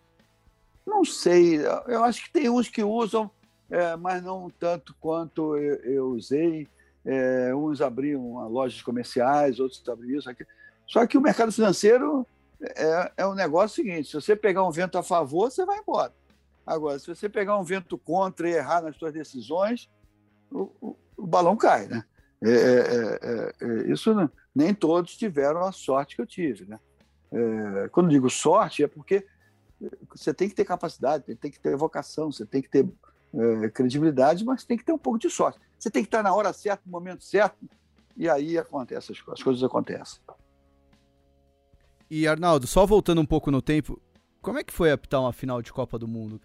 Não 0.87 1.05
sei, 1.05 1.59
eu 1.87 2.05
acho 2.05 2.25
que 2.25 2.33
tem 2.33 2.49
uns 2.49 2.69
que 2.69 2.85
usam, 2.85 3.29
é, 3.69 3.97
mas 3.97 4.23
não 4.23 4.51
tanto 4.51 4.95
quanto 5.01 5.57
eu, 5.57 5.75
eu 5.83 6.07
usei. 6.11 6.69
É, 7.05 7.53
uns 7.53 7.81
abriam 7.81 8.49
lojas 8.49 8.81
comerciais, 8.81 9.59
outros 9.59 9.83
abriam 9.89 10.21
isso 10.21 10.31
aqui. 10.31 10.47
Só 10.87 11.05
que 11.07 11.19
o 11.19 11.21
mercado 11.21 11.51
financeiro 11.51 12.25
é, 12.63 13.13
é 13.17 13.27
um 13.27 13.35
negócio 13.35 13.83
seguinte: 13.83 14.09
se 14.09 14.15
você 14.15 14.37
pegar 14.37 14.63
um 14.65 14.71
vento 14.71 14.97
a 14.97 15.03
favor, 15.03 15.51
você 15.51 15.65
vai 15.65 15.79
embora. 15.79 16.13
Agora, 16.65 16.99
se 16.99 17.09
você 17.09 17.29
pegar 17.29 17.59
um 17.59 17.65
vento 17.65 17.99
contra 17.99 18.49
e 18.49 18.53
errar 18.53 18.83
nas 18.83 18.97
suas 18.97 19.13
decisões, 19.13 19.91
o 21.17 21.27
balão 21.27 21.57
cai, 21.57 21.87
né? 21.87 22.05
É, 22.45 22.51
é, 22.51 23.19
é, 23.23 23.53
é 23.61 23.93
isso 23.93 24.13
né? 24.15 24.29
nem 24.55 24.75
todos 24.75 25.17
tiveram 25.17 25.61
a 25.65 25.73
sorte 25.73 26.17
que 26.17 26.23
eu 26.23 26.27
tive, 26.27 26.67
né? 26.67 26.79
É, 27.33 27.89
quando 27.89 28.11
digo 28.11 28.29
sorte, 28.29 28.83
é 28.83 28.89
porque 28.89 29.27
você 30.15 30.35
tem 30.35 30.49
que 30.49 30.55
ter 30.55 30.65
capacidade, 30.65 31.35
tem 31.37 31.51
que 31.51 31.59
ter 31.59 31.77
vocação, 31.77 32.31
você 32.31 32.45
tem 32.45 32.61
que 32.61 32.69
ter 32.69 32.87
é, 33.35 33.69
credibilidade, 33.71 34.45
mas 34.45 34.65
tem 34.65 34.77
que 34.77 34.85
ter 34.85 34.93
um 34.93 34.99
pouco 34.99 35.19
de 35.19 35.31
sorte. 35.31 35.59
Você 35.79 35.91
tem 35.91 36.03
que 36.03 36.09
estar 36.09 36.23
na 36.23 36.35
hora 36.35 36.53
certa, 36.53 36.83
no 36.85 36.93
momento 36.93 37.25
certo, 37.25 37.57
e 38.17 38.29
aí 38.29 38.59
acontece 38.59 39.13
as 39.13 39.21
coisas, 39.21 39.41
as 39.41 39.43
coisas 39.43 39.65
acontecem. 39.65 40.21
E 42.11 42.29
Arnaldo, 42.29 42.67
só 42.67 42.85
voltando 42.85 43.21
um 43.21 43.27
pouco 43.27 43.51
no 43.51 43.63
tempo, 43.63 44.01
como 44.41 44.59
é 44.59 44.65
que 44.65 44.73
foi 44.73 44.93
apitar 44.93 45.21
uma 45.21 45.33
final 45.33 45.63
de 45.63 45.73
Copa 45.73 45.99
do 45.99 46.07
Mundo? 46.07 46.41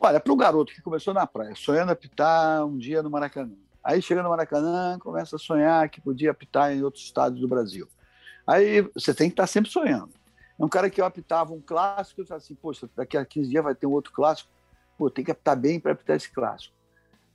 Olha, 0.00 0.20
para 0.20 0.32
o 0.32 0.36
garoto 0.36 0.72
que 0.72 0.80
começou 0.80 1.12
na 1.12 1.26
praia, 1.26 1.54
sonhando 1.56 1.90
apitar 1.90 2.64
um 2.64 2.78
dia 2.78 3.02
no 3.02 3.10
Maracanã. 3.10 3.54
Aí 3.82 4.00
chega 4.00 4.22
no 4.22 4.28
Maracanã, 4.28 4.96
começa 5.00 5.34
a 5.34 5.38
sonhar 5.38 5.88
que 5.88 6.00
podia 6.00 6.30
apitar 6.30 6.72
em 6.72 6.82
outros 6.84 7.02
estados 7.02 7.40
do 7.40 7.48
Brasil. 7.48 7.88
Aí 8.46 8.82
você 8.94 9.12
tem 9.12 9.28
que 9.28 9.32
estar 9.32 9.46
sempre 9.48 9.70
sonhando. 9.70 10.10
É 10.58 10.64
um 10.64 10.68
cara 10.68 10.88
que 10.88 11.00
eu 11.00 11.04
apitava 11.04 11.52
um 11.52 11.60
clássico, 11.60 12.20
eu 12.20 12.26
falava 12.26 12.44
assim, 12.44 12.54
poxa, 12.54 12.88
daqui 12.94 13.16
a 13.16 13.24
15 13.24 13.50
dias 13.50 13.64
vai 13.64 13.74
ter 13.74 13.86
um 13.86 13.92
outro 13.92 14.12
clássico, 14.12 14.50
pô, 14.96 15.10
tem 15.10 15.24
que 15.24 15.32
apitar 15.32 15.56
bem 15.56 15.80
para 15.80 15.92
apitar 15.92 16.16
esse 16.16 16.30
clássico. 16.30 16.74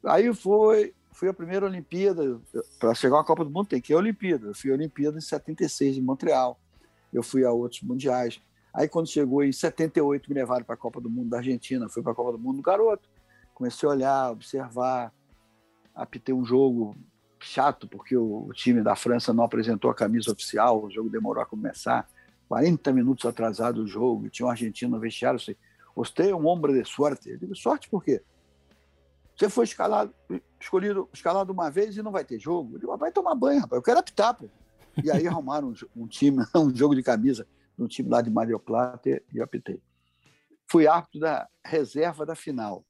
Aí 0.06 0.34
foi, 0.34 0.94
foi 1.12 1.28
a 1.28 1.34
primeira 1.34 1.66
Olimpíada, 1.66 2.40
para 2.80 2.94
chegar 2.94 3.20
à 3.20 3.24
Copa 3.24 3.44
do 3.44 3.52
Mundo 3.52 3.68
tem 3.68 3.82
que 3.82 3.92
ir 3.92 3.96
à 3.96 4.00
Olimpíada. 4.00 4.48
Eu 4.48 4.56
fui 4.56 4.72
à 4.72 4.74
Olimpíada 4.74 5.18
em 5.18 5.22
76 5.22 5.98
em 5.98 6.02
Montreal. 6.02 6.58
Eu 7.12 7.24
fui 7.24 7.46
a 7.46 7.52
outros 7.52 7.82
mundiais. 7.82 8.42
Aí, 8.74 8.88
quando 8.88 9.08
chegou 9.08 9.44
em 9.44 9.52
78, 9.52 10.28
me 10.28 10.36
levaram 10.36 10.66
para 10.66 10.74
a 10.74 10.78
Copa 10.78 11.00
do 11.00 11.10
Mundo 11.10 11.30
da 11.30 11.38
Argentina, 11.38 11.88
fui 11.88 12.02
para 12.02 12.12
a 12.12 12.16
Copa 12.16 12.32
do 12.32 12.40
Mundo 12.40 12.58
do 12.58 12.64
garoto. 12.64 13.08
Comecei 13.54 13.88
a 13.88 13.92
olhar, 13.92 14.32
observar, 14.32 15.14
apitei 15.94 16.34
um 16.34 16.44
jogo 16.44 16.96
chato, 17.40 17.88
porque 17.88 18.18
o, 18.18 18.50
time 18.54 18.82
da 18.82 18.96
França 18.96 19.32
não 19.32 19.44
apresentou 19.44 19.92
a 19.92 19.94
camisa 19.94 20.32
oficial, 20.32 20.84
o 20.84 20.90
jogo 20.90 21.10
demorou 21.10 21.44
a 21.44 21.46
começar, 21.46 22.10
40 22.48 22.92
minutos 22.92 23.26
atrasado 23.26 23.84
o 23.84 23.88
jogo, 23.88 24.30
tinha 24.30 24.48
um 24.48 24.50
argentino 24.50 24.96
no 24.96 25.00
vestiário, 25.00 25.40
assim, 25.40 25.56
você 25.96 26.32
é 26.32 26.36
um 26.36 26.48
homem 26.48 26.74
de 26.74 26.90
sorte. 26.90 27.30
Eu 27.30 27.38
digo, 27.38 27.56
sorte 27.56 27.88
por 27.88 28.04
quê? 28.04 28.24
Você 29.38 29.50
foi 29.50 29.66
escalado, 29.66 30.12
escolhido, 30.60 31.08
escalado 31.14 31.54
uma 31.54 31.70
vez 31.70 31.96
e 31.96 32.02
não 32.02 32.12
vai 32.12 32.24
ter 32.24 32.40
jogo. 32.40 32.76
Eu 32.76 32.80
digo, 32.80 32.98
vai 32.98 33.12
tomar 33.12 33.36
banho, 33.36 33.62
rapaz, 33.62 33.78
eu 33.78 33.84
quero 33.84 34.00
apitar, 34.00 34.34
pô. 34.34 34.48
E 35.04 35.12
aí 35.12 35.28
arrumaram 35.28 35.70
um, 35.70 36.04
um 36.04 36.08
time, 36.08 36.44
um 36.56 36.76
jogo 36.76 36.96
de 36.96 37.04
camisa 37.04 37.46
no 37.78 37.88
time 37.88 38.10
lá 38.10 38.22
de 38.22 38.30
Mario 38.30 38.60
Plata 38.60 39.22
e 39.34 39.42
apitei. 39.42 39.82
Fui 40.68 40.88
árbitro 40.88 41.20
da 41.20 41.48
reserva 41.64 42.26
da 42.26 42.36
final. 42.36 42.86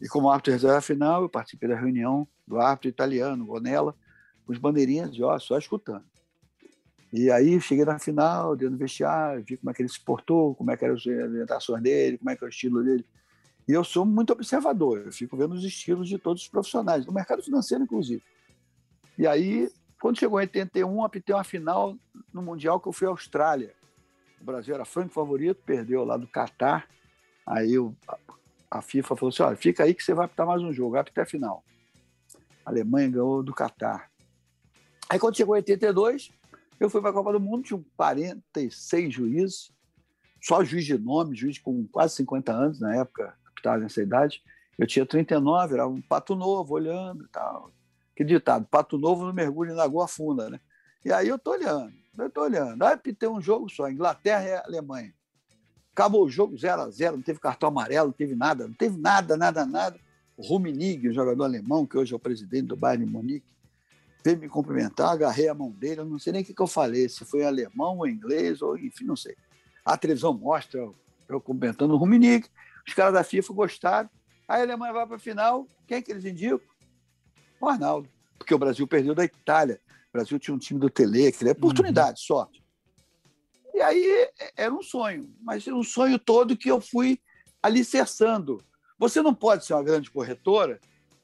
E 0.00 0.08
como 0.08 0.30
árbitro 0.30 0.52
da 0.52 0.56
reserva 0.56 0.76
da 0.76 0.82
final, 0.82 1.22
eu 1.22 1.28
participei 1.28 1.68
da 1.68 1.76
reunião 1.76 2.26
do 2.46 2.58
árbitro 2.58 2.88
italiano, 2.88 3.46
Gonella, 3.46 3.94
com 4.44 4.52
os 4.52 4.58
bandeirinhas 4.58 5.12
de 5.12 5.22
ó, 5.22 5.38
só 5.38 5.58
escutando. 5.58 6.04
E 7.12 7.30
aí 7.30 7.60
cheguei 7.60 7.84
na 7.84 7.98
final, 7.98 8.54
dentro 8.54 8.76
do 8.76 8.78
vestiário, 8.78 9.44
vi 9.44 9.56
como 9.56 9.70
é 9.70 9.74
que 9.74 9.82
ele 9.82 9.88
se 9.88 10.00
portou, 10.00 10.54
como 10.54 10.70
é 10.70 10.76
que 10.76 10.84
eram 10.84 10.94
as 10.94 11.04
orientações 11.04 11.82
dele, 11.82 12.18
como 12.18 12.30
é 12.30 12.36
que 12.36 12.44
é 12.44 12.46
o 12.46 12.48
estilo 12.48 12.84
dele. 12.84 13.04
E 13.66 13.72
eu 13.72 13.82
sou 13.82 14.04
muito 14.04 14.32
observador, 14.32 15.02
eu 15.06 15.12
fico 15.12 15.36
vendo 15.36 15.54
os 15.54 15.64
estilos 15.64 16.08
de 16.08 16.18
todos 16.18 16.42
os 16.42 16.48
profissionais, 16.48 17.04
do 17.04 17.12
mercado 17.12 17.42
financeiro, 17.42 17.84
inclusive. 17.84 18.22
E 19.18 19.26
aí, 19.26 19.68
quando 20.00 20.18
chegou 20.18 20.40
em 20.40 20.42
81, 20.42 21.04
apitei 21.04 21.34
uma 21.34 21.44
final 21.44 21.96
no 22.32 22.42
Mundial 22.42 22.80
que 22.80 22.88
eu 22.88 22.92
fui 22.92 23.06
à 23.06 23.10
Austrália. 23.10 23.74
O 24.40 24.44
Brasil 24.44 24.74
era 24.74 24.84
franco 24.84 25.12
favorito, 25.12 25.62
perdeu 25.64 26.04
lá 26.04 26.16
do 26.16 26.26
Catar. 26.26 26.88
Aí 27.46 27.78
o, 27.78 27.94
a 28.70 28.80
FIFA 28.80 29.16
falou 29.16 29.28
assim: 29.30 29.42
olha, 29.42 29.56
fica 29.56 29.84
aí 29.84 29.92
que 29.92 30.02
você 30.02 30.14
vai 30.14 30.24
apitar 30.24 30.46
mais 30.46 30.62
um 30.62 30.72
jogo, 30.72 30.96
apita 30.96 31.22
a 31.22 31.26
final. 31.26 31.62
A 32.64 32.70
Alemanha 32.70 33.10
ganhou 33.10 33.42
do 33.42 33.52
Catar. 33.52 34.10
Aí 35.08 35.18
quando 35.18 35.36
chegou 35.36 35.56
em 35.56 35.58
82, 35.58 36.30
eu 36.78 36.88
fui 36.88 37.00
para 37.00 37.10
a 37.10 37.12
Copa 37.12 37.32
do 37.32 37.40
Mundo, 37.40 37.64
tinha 37.64 37.84
46 37.96 39.12
juízes, 39.12 39.72
só 40.40 40.64
juiz 40.64 40.86
de 40.86 40.96
nome, 40.96 41.36
juiz 41.36 41.58
com 41.58 41.86
quase 41.88 42.16
50 42.16 42.52
anos 42.52 42.80
na 42.80 42.96
época, 42.96 43.34
apitava 43.46 43.78
nessa 43.78 44.00
idade. 44.00 44.42
Eu 44.78 44.86
tinha 44.86 45.04
39, 45.04 45.74
era 45.74 45.86
um 45.86 46.00
pato 46.00 46.34
novo, 46.34 46.72
olhando 46.74 47.24
e 47.24 47.28
tal. 47.28 47.70
Que 48.16 48.24
ditado, 48.24 48.66
pato 48.70 48.96
novo 48.96 49.26
no 49.26 49.34
mergulho 49.34 49.72
na 49.72 49.82
lagoa 49.82 50.08
funda, 50.08 50.48
né? 50.48 50.60
E 51.04 51.12
aí 51.12 51.28
eu 51.28 51.38
tô 51.38 51.52
olhando. 51.52 51.92
Eu 52.18 52.26
estou 52.26 52.44
olhando. 52.44 52.82
Aí 52.82 52.96
tem 52.96 53.28
um 53.28 53.40
jogo 53.40 53.68
só, 53.68 53.88
Inglaterra 53.88 54.44
e 54.44 54.54
Alemanha. 54.54 55.14
Acabou 55.92 56.24
o 56.24 56.30
jogo 56.30 56.56
0 56.56 56.82
a 56.82 56.90
0 56.90 57.16
não 57.16 57.22
teve 57.22 57.40
cartão 57.40 57.68
amarelo, 57.68 58.08
não 58.08 58.12
teve 58.12 58.34
nada, 58.34 58.66
não 58.66 58.74
teve 58.74 58.96
nada, 58.96 59.36
nada, 59.36 59.66
nada. 59.66 59.98
O 60.36 60.42
Rummenigge, 60.42 61.08
o 61.08 61.12
jogador 61.12 61.44
alemão, 61.44 61.86
que 61.86 61.98
hoje 61.98 62.12
é 62.12 62.16
o 62.16 62.20
presidente 62.20 62.68
do 62.68 62.76
Bayern 62.76 63.04
de 63.04 63.10
Munique, 63.10 63.46
veio 64.24 64.38
me 64.38 64.48
cumprimentar, 64.48 65.10
agarrei 65.10 65.48
a 65.48 65.54
mão 65.54 65.70
dele, 65.70 66.00
eu 66.00 66.04
não 66.04 66.18
sei 66.18 66.32
nem 66.32 66.42
o 66.42 66.44
que, 66.44 66.54
que 66.54 66.62
eu 66.62 66.66
falei, 66.66 67.08
se 67.08 67.24
foi 67.24 67.44
alemão 67.44 67.98
ou 67.98 68.06
inglês, 68.06 68.62
ou 68.62 68.78
enfim, 68.78 69.04
não 69.04 69.16
sei. 69.16 69.36
A 69.84 69.96
televisão 69.96 70.32
mostra 70.32 70.80
eu, 70.80 70.94
eu 71.28 71.40
cumprimentando 71.40 71.94
o 71.94 71.96
Rummenigge, 71.96 72.48
os 72.86 72.94
caras 72.94 73.12
da 73.12 73.24
FIFA 73.24 73.52
gostaram. 73.52 74.10
Aí 74.48 74.60
a 74.60 74.64
Alemanha 74.64 74.92
vai 74.92 75.06
para 75.06 75.16
a 75.16 75.18
final, 75.18 75.66
quem 75.86 75.98
é 75.98 76.02
que 76.02 76.10
eles 76.10 76.24
indicam? 76.24 76.60
O 77.60 77.68
Arnaldo, 77.68 78.08
porque 78.38 78.54
o 78.54 78.58
Brasil 78.58 78.86
perdeu 78.86 79.14
da 79.14 79.24
Itália. 79.24 79.80
O 80.10 80.12
Brasil 80.12 80.38
tinha 80.38 80.54
um 80.54 80.58
time 80.58 80.80
do 80.80 80.90
Tele, 80.90 81.30
que 81.30 81.48
é 81.48 81.52
oportunidade, 81.52 82.20
uhum. 82.20 82.26
sorte. 82.26 82.64
E 83.72 83.80
aí 83.80 84.28
era 84.56 84.74
um 84.74 84.82
sonho, 84.82 85.32
mas 85.40 85.66
era 85.66 85.76
um 85.76 85.84
sonho 85.84 86.18
todo 86.18 86.56
que 86.56 86.70
eu 86.70 86.80
fui 86.80 87.20
alicerçando. 87.62 88.62
Você 88.98 89.22
não 89.22 89.32
pode 89.32 89.64
ser 89.64 89.74
uma 89.74 89.84
grande 89.84 90.10
corretora 90.10 90.80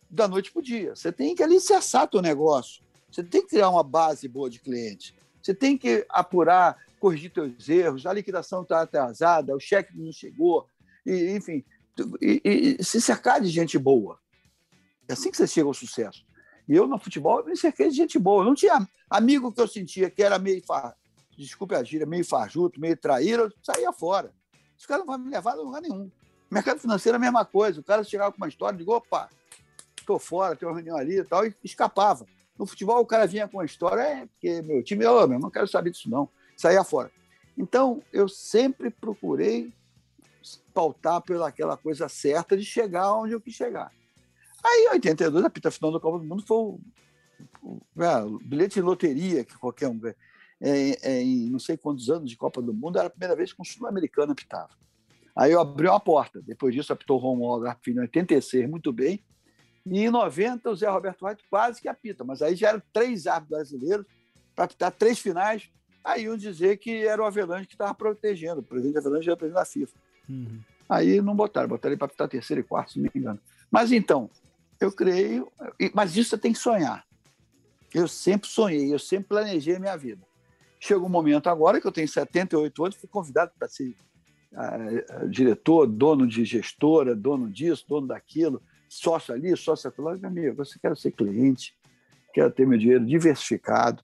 da 0.08 0.28
noite 0.28 0.52
para 0.52 0.60
o 0.60 0.62
dia. 0.62 0.94
Você 0.94 1.10
tem 1.10 1.34
que 1.34 1.42
alicerçar 1.42 2.08
teu 2.08 2.22
negócio. 2.22 2.84
Você 3.10 3.24
tem 3.24 3.42
que 3.42 3.48
criar 3.48 3.70
uma 3.70 3.82
base 3.82 4.28
boa 4.28 4.48
de 4.48 4.60
clientes. 4.60 5.12
Você 5.42 5.54
tem 5.54 5.76
que 5.76 6.06
apurar, 6.08 6.76
corrigir 7.00 7.32
teus 7.32 7.68
erros. 7.68 8.06
A 8.06 8.12
liquidação 8.12 8.62
está 8.62 8.82
atrasada, 8.82 9.54
o 9.54 9.60
cheque 9.60 9.96
não 9.96 10.12
chegou, 10.12 10.68
e, 11.04 11.30
enfim, 11.30 11.64
e, 12.20 12.76
e, 12.80 12.84
se 12.84 13.00
cercar 13.00 13.40
de 13.40 13.48
gente 13.48 13.78
boa. 13.78 14.18
É 15.08 15.12
assim 15.12 15.30
que 15.30 15.36
você 15.36 15.46
chega 15.46 15.68
ao 15.68 15.74
sucesso. 15.74 16.24
E 16.68 16.74
eu, 16.74 16.86
no 16.86 16.98
futebol, 16.98 17.44
me 17.44 17.56
cerquei 17.56 17.88
de 17.88 17.96
gente 17.96 18.18
boa. 18.18 18.44
Não 18.44 18.54
tinha 18.54 18.86
amigo 19.08 19.52
que 19.52 19.60
eu 19.60 19.68
sentia 19.68 20.10
que 20.10 20.22
era 20.22 20.38
meio, 20.38 20.62
far... 20.64 20.96
desculpe 21.36 21.74
a 21.74 21.82
gíria, 21.82 22.06
meio 22.06 22.24
farjuto, 22.24 22.80
meio 22.80 22.96
traíra, 22.96 23.42
eu 23.42 23.52
saía 23.62 23.92
fora. 23.92 24.32
Esse 24.76 24.86
cara 24.86 25.00
não 25.00 25.06
vai 25.06 25.18
me 25.18 25.30
levar 25.30 25.52
a 25.52 25.54
lugar 25.54 25.80
nenhum. 25.80 26.10
Mercado 26.50 26.80
financeiro 26.80 27.16
é 27.16 27.18
a 27.18 27.20
mesma 27.20 27.44
coisa. 27.44 27.80
O 27.80 27.84
cara 27.84 28.04
chegava 28.04 28.32
com 28.32 28.38
uma 28.38 28.48
história, 28.48 28.76
digo, 28.76 28.92
opa, 28.92 29.28
estou 29.98 30.18
fora, 30.18 30.54
tem 30.54 30.68
uma 30.68 30.74
reunião 30.74 30.96
ali 30.96 31.18
e 31.18 31.24
tal, 31.24 31.46
e 31.46 31.54
escapava. 31.64 32.26
No 32.58 32.66
futebol, 32.66 33.00
o 33.00 33.06
cara 33.06 33.26
vinha 33.26 33.46
com 33.46 33.58
uma 33.58 33.64
história, 33.64 34.00
é 34.00 34.26
porque 34.26 34.62
meu 34.62 34.82
time, 34.82 35.04
eu 35.04 35.12
oh, 35.12 35.26
meu, 35.26 35.38
não 35.38 35.50
quero 35.50 35.68
saber 35.68 35.90
disso 35.90 36.08
não, 36.08 36.28
saía 36.56 36.82
fora. 36.82 37.10
Então, 37.56 38.02
eu 38.12 38.28
sempre 38.28 38.90
procurei 38.90 39.72
pautar 40.72 41.20
pelaquela 41.22 41.76
coisa 41.76 42.08
certa 42.08 42.56
de 42.56 42.64
chegar 42.64 43.12
onde 43.14 43.32
eu 43.32 43.40
quis 43.40 43.54
chegar. 43.54 43.90
Aí, 44.64 44.86
em 44.86 44.94
82, 44.94 45.44
a 45.44 45.50
pita 45.50 45.70
final 45.70 45.92
da 45.92 46.00
Copa 46.00 46.18
do 46.18 46.24
Mundo 46.24 46.44
foi 46.46 46.56
o, 46.56 46.80
o, 47.62 48.02
é, 48.02 48.24
o 48.24 48.38
bilhete 48.38 48.74
de 48.74 48.82
loteria 48.82 49.44
que 49.44 49.56
qualquer 49.56 49.88
um. 49.88 50.00
É, 50.58 50.96
é, 51.02 51.22
em 51.22 51.50
não 51.50 51.58
sei 51.58 51.76
quantos 51.76 52.08
anos 52.08 52.30
de 52.30 52.36
Copa 52.36 52.62
do 52.62 52.72
Mundo, 52.72 52.98
era 52.98 53.08
a 53.08 53.10
primeira 53.10 53.36
vez 53.36 53.52
que 53.52 53.60
um 53.60 53.64
sul-americano 53.64 54.32
apitava. 54.32 54.70
Aí 55.36 55.52
eu 55.52 55.60
abri 55.60 55.86
uma 55.86 56.00
porta. 56.00 56.40
Depois 56.40 56.74
disso, 56.74 56.92
apitou 56.92 57.18
o 57.18 57.20
Romualdo 57.20 57.66
Arpino 57.66 57.98
em 57.98 58.02
86, 58.02 58.68
muito 58.68 58.90
bem. 58.90 59.22
E 59.84 60.00
em 60.00 60.10
90, 60.10 60.70
o 60.70 60.74
Zé 60.74 60.88
Roberto 60.88 61.26
White 61.26 61.44
quase 61.50 61.80
que 61.80 61.88
apita. 61.88 62.24
Mas 62.24 62.40
aí 62.40 62.56
já 62.56 62.70
eram 62.70 62.82
três 62.92 63.26
árbitros 63.26 63.58
brasileiros 63.58 64.06
para 64.54 64.64
apitar 64.64 64.90
três 64.90 65.18
finais. 65.18 65.70
Aí 66.02 66.24
iam 66.24 66.36
dizer 66.36 66.78
que 66.78 67.06
era 67.06 67.20
o 67.20 67.26
Avelange 67.26 67.66
que 67.66 67.74
estava 67.74 67.94
protegendo. 67.94 68.60
O 68.60 68.62
presidente 68.62 68.96
Avelange 68.96 69.28
era 69.28 69.34
o 69.34 69.38
presidente 69.38 69.60
da 69.60 69.66
FIFA. 69.66 69.98
Uhum. 70.28 70.60
Aí 70.88 71.20
não 71.20 71.36
botaram, 71.36 71.68
botaram 71.68 71.92
ele 71.92 71.98
para 71.98 72.06
apitar 72.06 72.28
terceiro 72.28 72.60
e 72.60 72.64
quarto, 72.64 72.92
se 72.92 72.98
não 72.98 73.04
me 73.04 73.20
engano. 73.20 73.40
Mas 73.70 73.92
então, 73.92 74.30
eu 74.80 74.92
creio. 74.92 75.50
Mas 75.94 76.16
isso 76.16 76.30
você 76.30 76.38
tem 76.38 76.52
que 76.52 76.58
sonhar. 76.58 77.04
Eu 77.94 78.06
sempre 78.08 78.48
sonhei, 78.48 78.92
eu 78.92 78.98
sempre 78.98 79.28
planejei 79.28 79.76
a 79.76 79.80
minha 79.80 79.96
vida. 79.96 80.22
Chegou 80.78 81.06
um 81.06 81.10
momento 81.10 81.48
agora 81.48 81.80
que 81.80 81.86
eu 81.86 81.92
tenho 81.92 82.08
78 82.08 82.84
anos, 82.84 82.96
fui 82.96 83.08
convidado 83.08 83.52
para 83.58 83.68
ser 83.68 83.94
uh, 84.52 85.28
diretor, 85.28 85.86
dono 85.86 86.26
de 86.26 86.44
gestora, 86.44 87.14
dono 87.14 87.50
disso, 87.50 87.86
dono 87.88 88.06
daquilo, 88.06 88.62
sócio 88.88 89.34
ali, 89.34 89.56
sócio 89.56 89.92
lá. 89.98 90.16
Meu 90.16 90.28
amigo, 90.28 90.56
você 90.56 90.78
quer 90.78 90.96
ser 90.96 91.12
cliente, 91.12 91.74
quero 92.34 92.50
ter 92.50 92.66
meu 92.66 92.78
dinheiro 92.78 93.06
diversificado, 93.06 94.02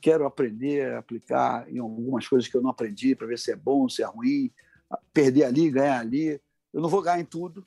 quero 0.00 0.24
aprender 0.24 0.94
a 0.94 0.98
aplicar 0.98 1.68
em 1.68 1.78
algumas 1.78 2.28
coisas 2.28 2.48
que 2.48 2.56
eu 2.56 2.62
não 2.62 2.70
aprendi 2.70 3.16
para 3.16 3.26
ver 3.26 3.38
se 3.38 3.50
é 3.50 3.56
bom, 3.56 3.88
se 3.88 4.02
é 4.02 4.06
ruim, 4.06 4.52
perder 5.12 5.44
ali, 5.44 5.70
ganhar 5.70 5.98
ali. 5.98 6.40
Eu 6.72 6.80
não 6.80 6.88
vou 6.88 7.02
ganhar 7.02 7.20
em 7.20 7.24
tudo. 7.24 7.64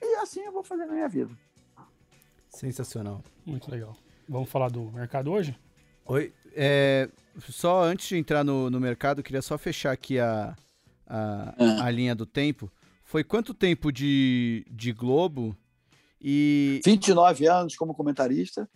E 0.00 0.16
assim 0.16 0.40
eu 0.40 0.52
vou 0.52 0.64
fazer 0.64 0.86
na 0.86 0.94
minha 0.94 1.08
vida. 1.08 1.30
Sensacional. 2.50 3.22
Muito 3.46 3.70
legal. 3.70 3.96
Vamos 4.28 4.50
falar 4.50 4.70
do 4.70 4.90
mercado 4.92 5.30
hoje? 5.30 5.56
Oi. 6.06 6.32
É, 6.52 7.08
só 7.48 7.84
antes 7.84 8.08
de 8.08 8.16
entrar 8.16 8.44
no, 8.44 8.68
no 8.70 8.80
mercado, 8.80 9.22
queria 9.22 9.42
só 9.42 9.56
fechar 9.56 9.92
aqui 9.92 10.18
a, 10.18 10.56
a, 11.06 11.54
ah. 11.58 11.84
a 11.84 11.90
linha 11.90 12.14
do 12.14 12.26
tempo. 12.26 12.70
Foi 13.04 13.24
quanto 13.24 13.54
tempo 13.54 13.90
de, 13.92 14.64
de 14.70 14.92
Globo 14.92 15.56
e. 16.20 16.80
29 16.84 17.46
anos 17.48 17.76
como 17.76 17.94
comentarista, 17.94 18.68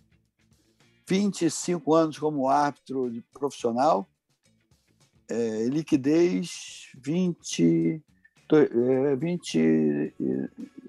25 1.06 1.94
anos 1.94 2.18
como 2.18 2.48
árbitro 2.48 3.12
profissional, 3.32 4.08
é, 5.28 5.66
liquidez 5.66 6.90
20, 6.96 8.02
é, 8.52 9.16
20, 9.16 10.14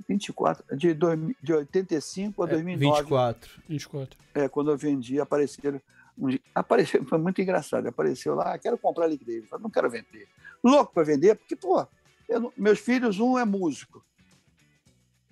24, 0.07 0.77
de, 0.77 0.95
de 1.41 1.53
85 1.53 2.43
a 2.43 2.45
2009. 2.45 3.01
24. 3.01 3.61
24. 3.67 4.19
É, 4.33 4.47
quando 4.47 4.71
eu 4.71 4.77
vendi, 4.77 5.19
apareceram. 5.19 5.81
Um, 6.17 6.37
apareceu, 6.53 7.03
foi 7.05 7.17
muito 7.17 7.41
engraçado. 7.41 7.87
Apareceu 7.87 8.35
lá, 8.35 8.57
quero 8.57 8.77
comprar 8.77 9.07
liquidez. 9.07 9.43
Eu 9.43 9.49
falei, 9.49 9.63
não 9.63 9.69
quero 9.69 9.89
vender. 9.89 10.27
Louco 10.63 10.93
para 10.93 11.03
vender, 11.03 11.35
porque, 11.35 11.55
pô, 11.55 11.85
eu, 12.27 12.53
meus 12.55 12.79
filhos, 12.79 13.19
um 13.19 13.37
é 13.37 13.45
músico, 13.45 14.03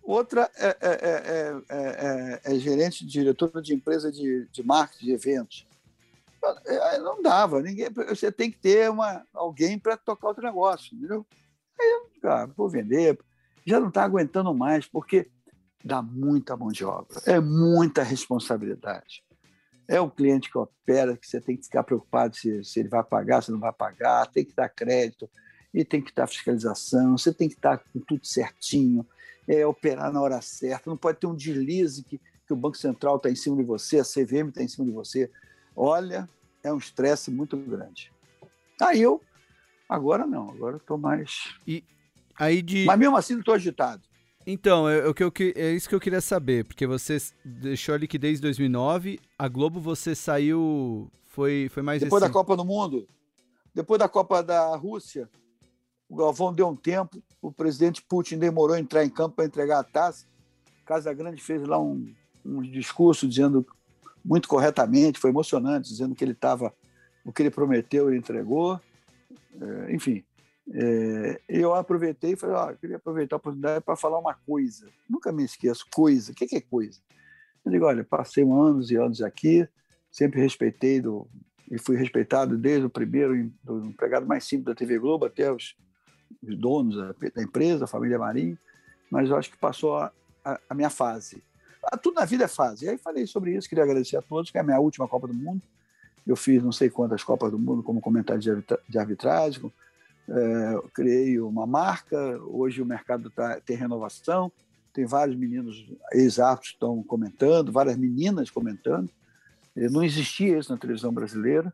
outra 0.01 0.49
é, 0.55 0.77
é, 0.81 1.61
é, 1.69 2.41
é, 2.43 2.59
gerente, 2.59 3.05
diretora 3.05 3.61
de 3.61 3.73
empresa 3.73 4.11
de, 4.11 4.47
de 4.51 4.63
marketing 4.63 5.05
de 5.05 5.11
eventos. 5.11 5.67
Não 7.01 7.21
dava, 7.21 7.61
ninguém, 7.61 7.89
você 8.09 8.29
tem 8.31 8.51
que 8.51 8.57
ter 8.57 8.89
uma, 8.89 9.25
alguém 9.33 9.79
para 9.79 9.95
tocar 9.95 10.27
outro 10.27 10.43
negócio, 10.43 10.93
entendeu? 10.93 11.25
Aí 11.79 11.89
eu, 11.89 12.21
cara, 12.21 12.47
vou 12.47 12.69
vender, 12.69 13.17
já 13.65 13.79
não 13.79 13.87
está 13.89 14.03
aguentando 14.03 14.53
mais, 14.53 14.87
porque 14.87 15.29
dá 15.83 16.01
muita 16.01 16.55
mão 16.55 16.69
de 16.69 16.85
obra, 16.85 17.19
é 17.25 17.39
muita 17.39 18.03
responsabilidade. 18.03 19.23
É 19.87 19.99
o 19.99 20.09
cliente 20.09 20.49
que 20.49 20.57
opera, 20.57 21.17
que 21.17 21.27
você 21.27 21.41
tem 21.41 21.57
que 21.57 21.65
ficar 21.65 21.83
preocupado 21.83 22.35
se, 22.35 22.63
se 22.63 22.79
ele 22.79 22.89
vai 22.89 23.03
pagar, 23.03 23.43
se 23.43 23.51
não 23.51 23.59
vai 23.59 23.73
pagar, 23.73 24.27
tem 24.27 24.45
que 24.45 24.55
dar 24.55 24.69
crédito, 24.69 25.29
e 25.73 25.83
tem 25.83 26.01
que 26.01 26.11
estar 26.11 26.27
fiscalização, 26.27 27.17
você 27.17 27.33
tem 27.33 27.49
que 27.49 27.55
estar 27.55 27.79
com 27.79 27.99
tudo 27.99 28.25
certinho, 28.25 29.05
é, 29.47 29.65
operar 29.65 30.11
na 30.13 30.21
hora 30.21 30.39
certa, 30.41 30.89
não 30.89 30.97
pode 30.97 31.19
ter 31.19 31.27
um 31.27 31.35
deslize 31.35 32.03
que, 32.03 32.17
que 32.17 32.53
o 32.53 32.55
Banco 32.55 32.77
Central 32.77 33.17
está 33.17 33.29
em 33.29 33.35
cima 33.35 33.57
de 33.57 33.63
você, 33.63 33.99
a 33.99 34.03
CVM 34.03 34.49
está 34.49 34.61
em 34.61 34.67
cima 34.67 34.85
de 34.85 34.91
você. 34.91 35.31
Olha, 35.75 36.29
é 36.63 36.71
um 36.71 36.77
estresse 36.77 37.31
muito 37.31 37.57
grande. 37.57 38.11
Aí 38.79 39.01
eu, 39.01 39.21
agora 39.89 40.27
não, 40.27 40.51
agora 40.51 40.77
estou 40.77 40.97
mais. 40.97 41.55
E 41.67 41.83
aí 42.37 42.61
de... 42.61 42.85
Mas 42.85 42.99
mesmo 42.99 43.17
assim 43.17 43.37
estou 43.39 43.53
agitado. 43.53 44.01
Então, 44.45 44.89
é, 44.89 45.07
o 45.07 45.13
que 45.13 45.53
é 45.55 45.71
isso 45.71 45.87
que 45.87 45.95
eu 45.95 45.99
queria 45.99 46.19
saber, 46.19 46.65
porque 46.65 46.85
você 46.85 47.17
deixou 47.45 47.95
a 47.95 47.97
liquidez 47.97 48.39
em 48.39 48.41
2009, 48.41 49.19
a 49.37 49.47
Globo 49.47 49.79
você 49.79 50.13
saiu, 50.13 51.09
foi, 51.29 51.69
foi 51.71 51.81
mais 51.81 52.01
Depois 52.01 52.21
da 52.21 52.29
Copa 52.29 52.57
do 52.57 52.65
Mundo, 52.65 53.07
depois 53.73 53.99
da 53.99 54.09
Copa 54.09 54.43
da 54.43 54.75
Rússia, 54.75 55.29
o 56.09 56.15
Galvão 56.15 56.53
deu 56.53 56.67
um 56.67 56.75
tempo, 56.75 57.23
o 57.41 57.51
presidente 57.51 58.01
Putin 58.01 58.37
demorou 58.37 58.75
a 58.75 58.79
entrar 58.79 59.05
em 59.05 59.09
campo 59.09 59.37
para 59.37 59.45
entregar 59.45 59.79
a 59.79 59.83
taça. 59.83 60.25
Casa 60.85 61.13
Grande 61.13 61.41
fez 61.41 61.65
lá 61.65 61.79
um, 61.79 62.13
um 62.45 62.61
discurso 62.61 63.27
dizendo 63.27 63.65
muito 64.23 64.47
corretamente, 64.47 65.19
foi 65.19 65.29
emocionante, 65.29 65.89
dizendo 65.89 66.13
que 66.13 66.23
ele 66.23 66.33
estava, 66.33 66.73
o 67.25 67.31
que 67.31 67.41
ele 67.41 67.49
prometeu, 67.49 68.09
ele 68.09 68.17
entregou. 68.17 68.79
É, 69.59 69.93
enfim, 69.93 70.23
é, 70.71 71.41
eu 71.49 71.73
aproveitei 71.73 72.33
e 72.33 72.35
falei, 72.35 72.73
eu 72.73 72.77
queria 72.77 72.95
aproveitar 72.95 73.35
a 73.35 73.37
oportunidade 73.37 73.83
para 73.83 73.95
falar 73.95 74.19
uma 74.19 74.33
coisa. 74.33 74.89
Nunca 75.09 75.31
me 75.31 75.43
esqueço, 75.43 75.85
coisa. 75.93 76.31
O 76.31 76.35
que, 76.35 76.47
que 76.47 76.55
é 76.55 76.61
coisa? 76.61 76.99
Eu 77.65 77.71
digo, 77.71 77.85
olha, 77.85 78.03
passei 78.03 78.43
anos 78.43 78.91
e 78.91 78.95
anos 78.95 79.21
aqui, 79.21 79.67
sempre 80.11 80.41
respeitei 80.41 81.01
do, 81.01 81.27
e 81.69 81.77
fui 81.77 81.95
respeitado 81.95 82.57
desde 82.57 82.85
o 82.85 82.89
primeiro 82.89 83.51
do 83.63 83.85
empregado 83.85 84.25
mais 84.25 84.43
simples 84.43 84.65
da 84.65 84.75
TV 84.75 84.99
Globo 84.99 85.25
até 85.25 85.51
os, 85.51 85.75
os 86.41 86.57
donos 86.57 86.95
da, 86.95 87.15
da, 87.35 87.41
empresa, 87.41 87.85
a 87.85 87.87
família 87.87 88.19
Marinho, 88.19 88.57
mas 89.09 89.29
eu 89.29 89.35
acho 89.35 89.49
que 89.49 89.57
passou 89.57 89.97
a, 89.97 90.11
a, 90.43 90.59
a 90.69 90.75
minha 90.75 90.89
fase. 90.89 91.41
Ah, 91.83 91.97
tudo 91.97 92.15
na 92.15 92.25
vida 92.25 92.45
é 92.45 92.47
fase. 92.47 92.85
E 92.85 92.89
aí 92.89 92.97
falei 92.97 93.27
sobre 93.27 93.55
isso, 93.55 93.67
queria 93.67 93.83
agradecer 93.83 94.17
a 94.17 94.21
todos, 94.21 94.51
que 94.51 94.57
é 94.57 94.61
a 94.61 94.63
minha 94.63 94.79
última 94.79 95.07
Copa 95.07 95.27
do 95.27 95.33
Mundo. 95.33 95.61
Eu 96.25 96.35
fiz 96.35 96.63
não 96.63 96.71
sei 96.71 96.89
quantas 96.89 97.23
Copas 97.23 97.51
do 97.51 97.59
Mundo 97.59 97.83
como 97.83 97.99
comentário 97.99 98.41
de 98.87 98.97
arbitragem, 98.97 99.71
é, 100.29 100.89
criei 100.93 101.39
uma 101.39 101.65
marca, 101.65 102.17
hoje 102.43 102.81
o 102.81 102.85
mercado 102.85 103.29
tá, 103.29 103.59
tem 103.59 103.75
renovação, 103.75 104.51
tem 104.93 105.05
vários 105.05 105.35
meninos 105.35 105.85
que 106.11 106.67
estão 106.67 107.01
comentando, 107.03 107.71
várias 107.71 107.97
meninas 107.97 108.49
comentando. 108.49 109.09
Não 109.75 110.03
existia 110.03 110.59
isso 110.59 110.71
na 110.71 110.77
televisão 110.77 111.11
brasileira. 111.11 111.73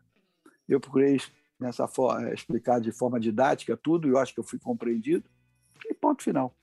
Eu 0.66 0.80
procurei 0.80 1.20
nessa 1.58 1.86
forma, 1.86 2.32
explicar 2.32 2.80
de 2.80 2.90
forma 2.90 3.20
didática 3.20 3.76
tudo, 3.76 4.08
e 4.08 4.10
eu 4.10 4.18
acho 4.18 4.32
que 4.32 4.40
eu 4.40 4.44
fui 4.44 4.58
compreendido. 4.58 5.24
E 5.86 5.92
ponto 5.92 6.22
final. 6.22 6.54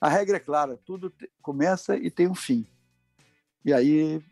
A 0.00 0.08
regra 0.08 0.36
é 0.36 0.40
clara, 0.40 0.78
tudo 0.84 1.12
começa 1.42 1.96
e 1.96 2.10
tem 2.10 2.26
um 2.26 2.34
fim. 2.34 2.66
E 3.62 3.72
aí 3.72 4.22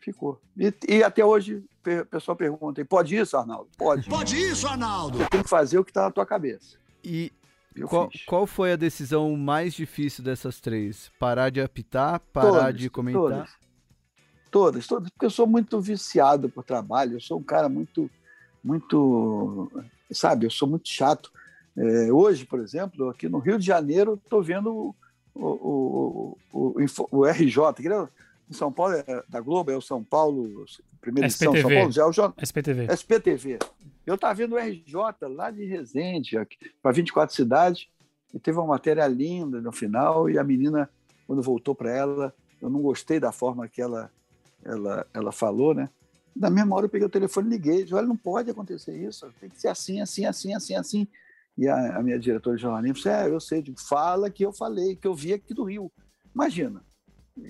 ficou. 0.00 0.40
E, 0.56 0.72
e 0.88 1.02
até 1.02 1.24
hoje 1.24 1.62
o 1.84 2.06
pessoal 2.06 2.36
pergunta: 2.36 2.84
pode 2.84 3.16
isso, 3.16 3.36
Arnaldo? 3.36 3.68
Pode. 3.76 4.08
Pode 4.08 4.36
isso, 4.36 4.66
Arnaldo? 4.66 5.18
Você 5.18 5.28
tem 5.28 5.42
que 5.42 5.48
fazer 5.48 5.78
o 5.78 5.84
que 5.84 5.90
está 5.90 6.02
na 6.02 6.10
tua 6.10 6.26
cabeça. 6.26 6.76
E 7.02 7.32
qual, 7.88 8.08
qual, 8.26 8.46
foi 8.46 8.72
a 8.72 8.76
decisão 8.76 9.36
mais 9.36 9.74
difícil 9.74 10.22
dessas 10.22 10.60
três? 10.60 11.10
Parar 11.18 11.50
de 11.50 11.60
apitar? 11.60 12.20
Parar 12.32 12.50
todas, 12.50 12.76
de 12.76 12.88
comentar? 12.88 13.20
Todas. 13.20 13.50
todas, 14.50 14.86
todas, 14.86 15.10
porque 15.10 15.26
eu 15.26 15.30
sou 15.30 15.46
muito 15.46 15.80
viciado 15.80 16.48
por 16.48 16.62
trabalho, 16.62 17.16
eu 17.16 17.20
sou 17.20 17.38
um 17.38 17.42
cara 17.42 17.68
muito, 17.68 18.08
muito, 18.62 19.70
sabe, 20.12 20.46
eu 20.46 20.50
sou 20.50 20.68
muito 20.68 20.88
chato. 20.88 21.32
É, 21.76 22.12
hoje, 22.12 22.46
por 22.46 22.60
exemplo, 22.60 23.08
aqui 23.08 23.28
no 23.28 23.38
Rio 23.38 23.58
de 23.58 23.66
Janeiro, 23.66 24.20
estou 24.22 24.40
vendo 24.40 24.72
o, 24.72 24.94
o, 25.34 26.38
o, 26.52 26.76
o, 27.10 27.24
RJ, 27.26 27.74
que 27.76 27.88
é 27.88 28.08
em 28.48 28.54
São 28.54 28.70
Paulo 28.70 28.94
é 28.94 29.24
da 29.28 29.40
Globo, 29.40 29.72
é 29.72 29.76
o 29.76 29.80
São 29.80 30.04
Paulo, 30.04 30.64
primeira 31.04 31.26
edição, 31.26 31.52
São 31.52 31.62
Paulo, 31.62 31.92
é 31.96 32.04
o 32.04 32.12
J... 32.12 32.34
SPTV. 32.42 32.86
SPTV. 32.92 33.58
Eu 34.06 34.14
estava 34.14 34.34
vendo 34.34 34.54
o 34.54 34.58
RJ 34.58 34.94
lá 35.28 35.50
de 35.50 35.64
Resende, 35.64 36.36
para 36.82 36.92
24 36.92 37.34
cidades, 37.34 37.88
e 38.32 38.38
teve 38.38 38.58
uma 38.58 38.66
matéria 38.66 39.06
linda 39.06 39.60
no 39.60 39.72
final, 39.72 40.28
e 40.28 40.38
a 40.38 40.44
menina, 40.44 40.88
quando 41.26 41.42
voltou 41.42 41.74
para 41.74 41.90
ela, 41.90 42.34
eu 42.60 42.68
não 42.68 42.80
gostei 42.80 43.20
da 43.20 43.32
forma 43.32 43.68
que 43.68 43.80
ela, 43.80 44.10
ela, 44.64 45.06
ela 45.12 45.32
falou, 45.32 45.74
né? 45.74 45.88
Na 46.34 46.50
mesma 46.50 46.74
hora 46.74 46.86
eu 46.86 46.90
peguei 46.90 47.06
o 47.06 47.10
telefone 47.10 47.48
e 47.48 47.50
liguei, 47.50 47.82
disse, 47.82 47.94
olha, 47.94 48.06
não 48.06 48.16
pode 48.16 48.50
acontecer 48.50 48.96
isso, 48.96 49.32
tem 49.40 49.48
que 49.48 49.60
ser 49.60 49.68
assim, 49.68 50.00
assim, 50.00 50.24
assim, 50.26 50.54
assim, 50.54 50.74
assim. 50.74 51.08
E 51.56 51.68
a, 51.68 51.98
a 51.98 52.02
minha 52.02 52.18
diretora 52.18 52.56
de 52.56 52.62
jornalismo 52.62 52.96
disse, 52.96 53.08
é, 53.08 53.28
eu 53.28 53.38
sei, 53.38 53.62
digo, 53.62 53.80
fala 53.80 54.28
que 54.30 54.44
eu 54.44 54.52
falei, 54.52 54.96
que 54.96 55.06
eu 55.06 55.14
vi 55.14 55.32
aqui 55.32 55.54
do 55.54 55.64
Rio. 55.64 55.92
Imagina, 56.34 56.82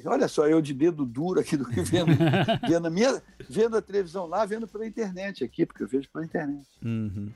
Olha 0.07 0.29
só, 0.29 0.47
eu 0.47 0.63
de 0.63 0.73
dedo 0.73 1.05
duro 1.05 1.41
aqui 1.41 1.57
do 1.57 1.65
Rio, 1.65 1.85
vendo, 1.85 2.13
vendo, 2.67 2.87
a, 2.87 2.91
minha, 2.91 3.23
vendo 3.49 3.77
a 3.77 3.83
televisão 3.83 4.27
lá, 4.27 4.45
vendo 4.47 4.67
pela 4.67 4.87
internet 4.87 5.45
aqui, 5.45 5.67
porque 5.67 5.83
eu 5.83 5.89
vejo 5.89 6.09
pela 6.11 6.25
internet. 6.25 6.67
Uhum. 6.83 7.31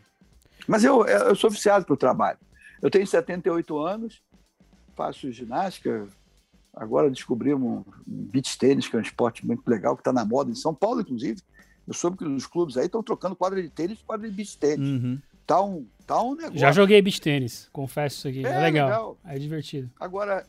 Mas 0.66 0.82
eu, 0.82 1.04
eu 1.06 1.34
sou 1.34 1.50
viciado 1.50 1.84
para 1.84 1.94
o 1.94 1.96
trabalho. 1.96 2.38
Eu 2.80 2.90
tenho 2.90 3.06
78 3.06 3.78
anos, 3.78 4.22
faço 4.96 5.30
ginástica. 5.30 6.06
Agora 6.74 7.10
descobrimos 7.10 7.84
um 8.06 8.24
beach 8.24 8.56
tênis, 8.58 8.88
que 8.88 8.96
é 8.96 8.98
um 8.98 9.02
esporte 9.02 9.46
muito 9.46 9.66
legal, 9.68 9.96
que 9.96 10.00
está 10.00 10.12
na 10.12 10.24
moda 10.24 10.50
em 10.50 10.54
São 10.54 10.74
Paulo, 10.74 11.00
inclusive. 11.00 11.40
Eu 11.86 11.94
soube 11.94 12.18
que 12.18 12.24
os 12.24 12.46
clubes 12.46 12.76
aí 12.76 12.86
estão 12.86 13.02
trocando 13.02 13.34
quadra 13.36 13.62
de 13.62 13.70
tênis 13.70 13.98
por 13.98 14.06
quadra 14.06 14.28
de 14.28 14.34
beach 14.34 14.58
tênis. 14.58 14.88
Uhum. 14.88 15.18
tá 15.46 15.62
um, 15.62 15.86
tá 16.06 16.22
um 16.22 16.34
negócio. 16.34 16.58
Já 16.58 16.72
joguei 16.72 17.00
beach 17.02 17.20
tênis, 17.20 17.68
confesso 17.72 18.18
isso 18.18 18.28
aqui. 18.28 18.46
É, 18.46 18.50
É, 18.50 18.60
legal. 18.60 18.88
legal. 18.88 19.18
É 19.24 19.38
divertido. 19.38 19.90
Agora, 19.98 20.46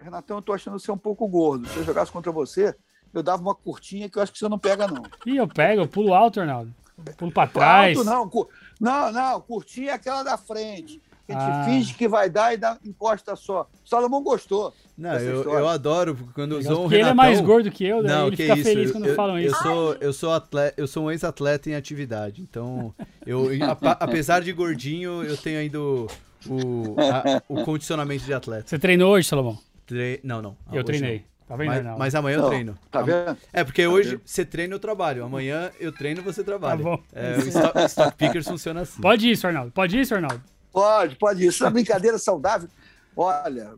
Renatão, 0.00 0.36
eu 0.38 0.42
tô 0.42 0.52
achando 0.52 0.78
você 0.78 0.90
um 0.92 0.98
pouco 0.98 1.26
gordo. 1.26 1.68
Se 1.68 1.78
eu 1.78 1.84
jogasse 1.84 2.12
contra 2.12 2.30
você, 2.30 2.74
eu 3.14 3.22
dava 3.22 3.40
uma 3.42 3.54
curtinha 3.54 4.08
que 4.08 4.18
eu 4.18 4.22
acho 4.22 4.32
que 4.32 4.38
você 4.38 4.48
não 4.48 4.58
pega, 4.58 4.86
não. 4.86 5.02
Ih, 5.26 5.36
eu 5.36 5.48
pego, 5.48 5.82
eu 5.82 5.88
pulo 5.88 6.14
alto, 6.14 6.40
Arnaldo. 6.40 6.72
Pulo 7.16 7.32
pra 7.32 7.46
trás. 7.46 7.96
Alto, 7.96 8.08
não, 8.08 8.28
cu- 8.28 8.48
não, 8.80 9.10
não, 9.12 9.40
curtinha 9.40 9.90
é 9.90 9.94
aquela 9.94 10.22
da 10.22 10.36
frente. 10.36 11.00
Que 11.26 11.32
a 11.32 11.40
gente 11.40 11.50
Ah. 11.50 11.64
finge 11.64 11.94
que 11.94 12.06
vai 12.06 12.30
dar 12.30 12.54
e 12.54 12.56
dá, 12.56 12.78
encosta 12.84 13.34
só. 13.34 13.68
Salomão 13.84 14.22
gostou. 14.22 14.72
Não, 14.96 15.14
eu, 15.18 15.38
história. 15.38 15.58
eu 15.58 15.68
adoro 15.68 16.14
porque 16.14 16.32
quando 16.32 16.56
usou 16.56 16.76
o 16.76 16.80
porque 16.82 16.94
ele 16.94 17.02
é 17.02 17.06
Renatão... 17.06 17.16
mais 17.16 17.40
gordo 17.40 17.70
que 17.70 17.84
eu, 17.84 18.00
daí 18.02 18.12
Não, 18.12 18.26
ele 18.28 18.36
que 18.36 18.42
fica 18.44 18.54
isso. 18.54 18.62
feliz 18.64 18.86
eu, 18.90 18.92
quando 18.94 19.06
eu, 19.06 19.14
falam 19.16 19.38
eu 19.38 19.50
isso. 19.50 19.62
sou, 19.62 19.94
eu 19.94 20.12
sou 20.12 20.32
atleta, 20.32 20.74
eu 20.80 20.86
sou 20.86 21.04
um 21.06 21.10
ex-atleta 21.10 21.68
em 21.68 21.74
atividade. 21.74 22.42
Então, 22.42 22.94
eu, 23.26 23.48
apesar 23.98 24.40
de 24.40 24.52
gordinho, 24.52 25.24
eu 25.24 25.36
tenho 25.36 25.58
ainda 25.58 25.80
o, 25.80 26.06
o, 26.48 26.94
a- 27.00 27.42
o 27.48 27.64
condicionamento 27.64 28.24
de 28.24 28.32
atleta. 28.32 28.68
Você 28.68 28.78
treinou 28.78 29.12
hoje, 29.12 29.26
Salomão? 29.28 29.58
Tre... 29.86 30.20
Não, 30.22 30.42
não. 30.42 30.56
eu 30.72 30.78
hoje 30.78 30.84
treinei. 30.84 31.24
Tá 31.46 31.56
não. 31.56 31.58
vendo, 31.58 31.84
Mas, 31.84 31.98
mas 31.98 32.14
amanhã 32.14 32.36
eu 32.36 32.42
Não, 32.42 32.48
treino. 32.48 32.78
Tá 32.90 33.02
vendo? 33.02 33.36
É, 33.52 33.62
porque 33.62 33.86
hoje 33.86 34.20
você 34.24 34.44
treina 34.44 34.74
eu 34.74 34.80
trabalho. 34.80 35.24
Amanhã 35.24 35.70
eu 35.78 35.92
treino 35.92 36.22
você 36.22 36.42
trabalha. 36.42 36.78
Tá 36.78 36.82
bom. 36.82 37.02
É, 37.12 37.36
o 37.36 37.48
Stock, 37.48 37.78
Stock 37.84 38.16
Pickers 38.16 38.46
funciona 38.48 38.80
assim. 38.80 39.00
Pode 39.00 39.30
isso, 39.30 39.46
Arnaldo. 39.46 39.70
Pode 39.70 39.98
isso, 39.98 40.14
Arnaldo. 40.14 40.42
Pode, 40.72 41.16
pode. 41.16 41.46
Isso 41.46 41.62
é 41.62 41.66
uma 41.66 41.72
brincadeira 41.72 42.18
saudável. 42.18 42.68
Olha, 43.16 43.74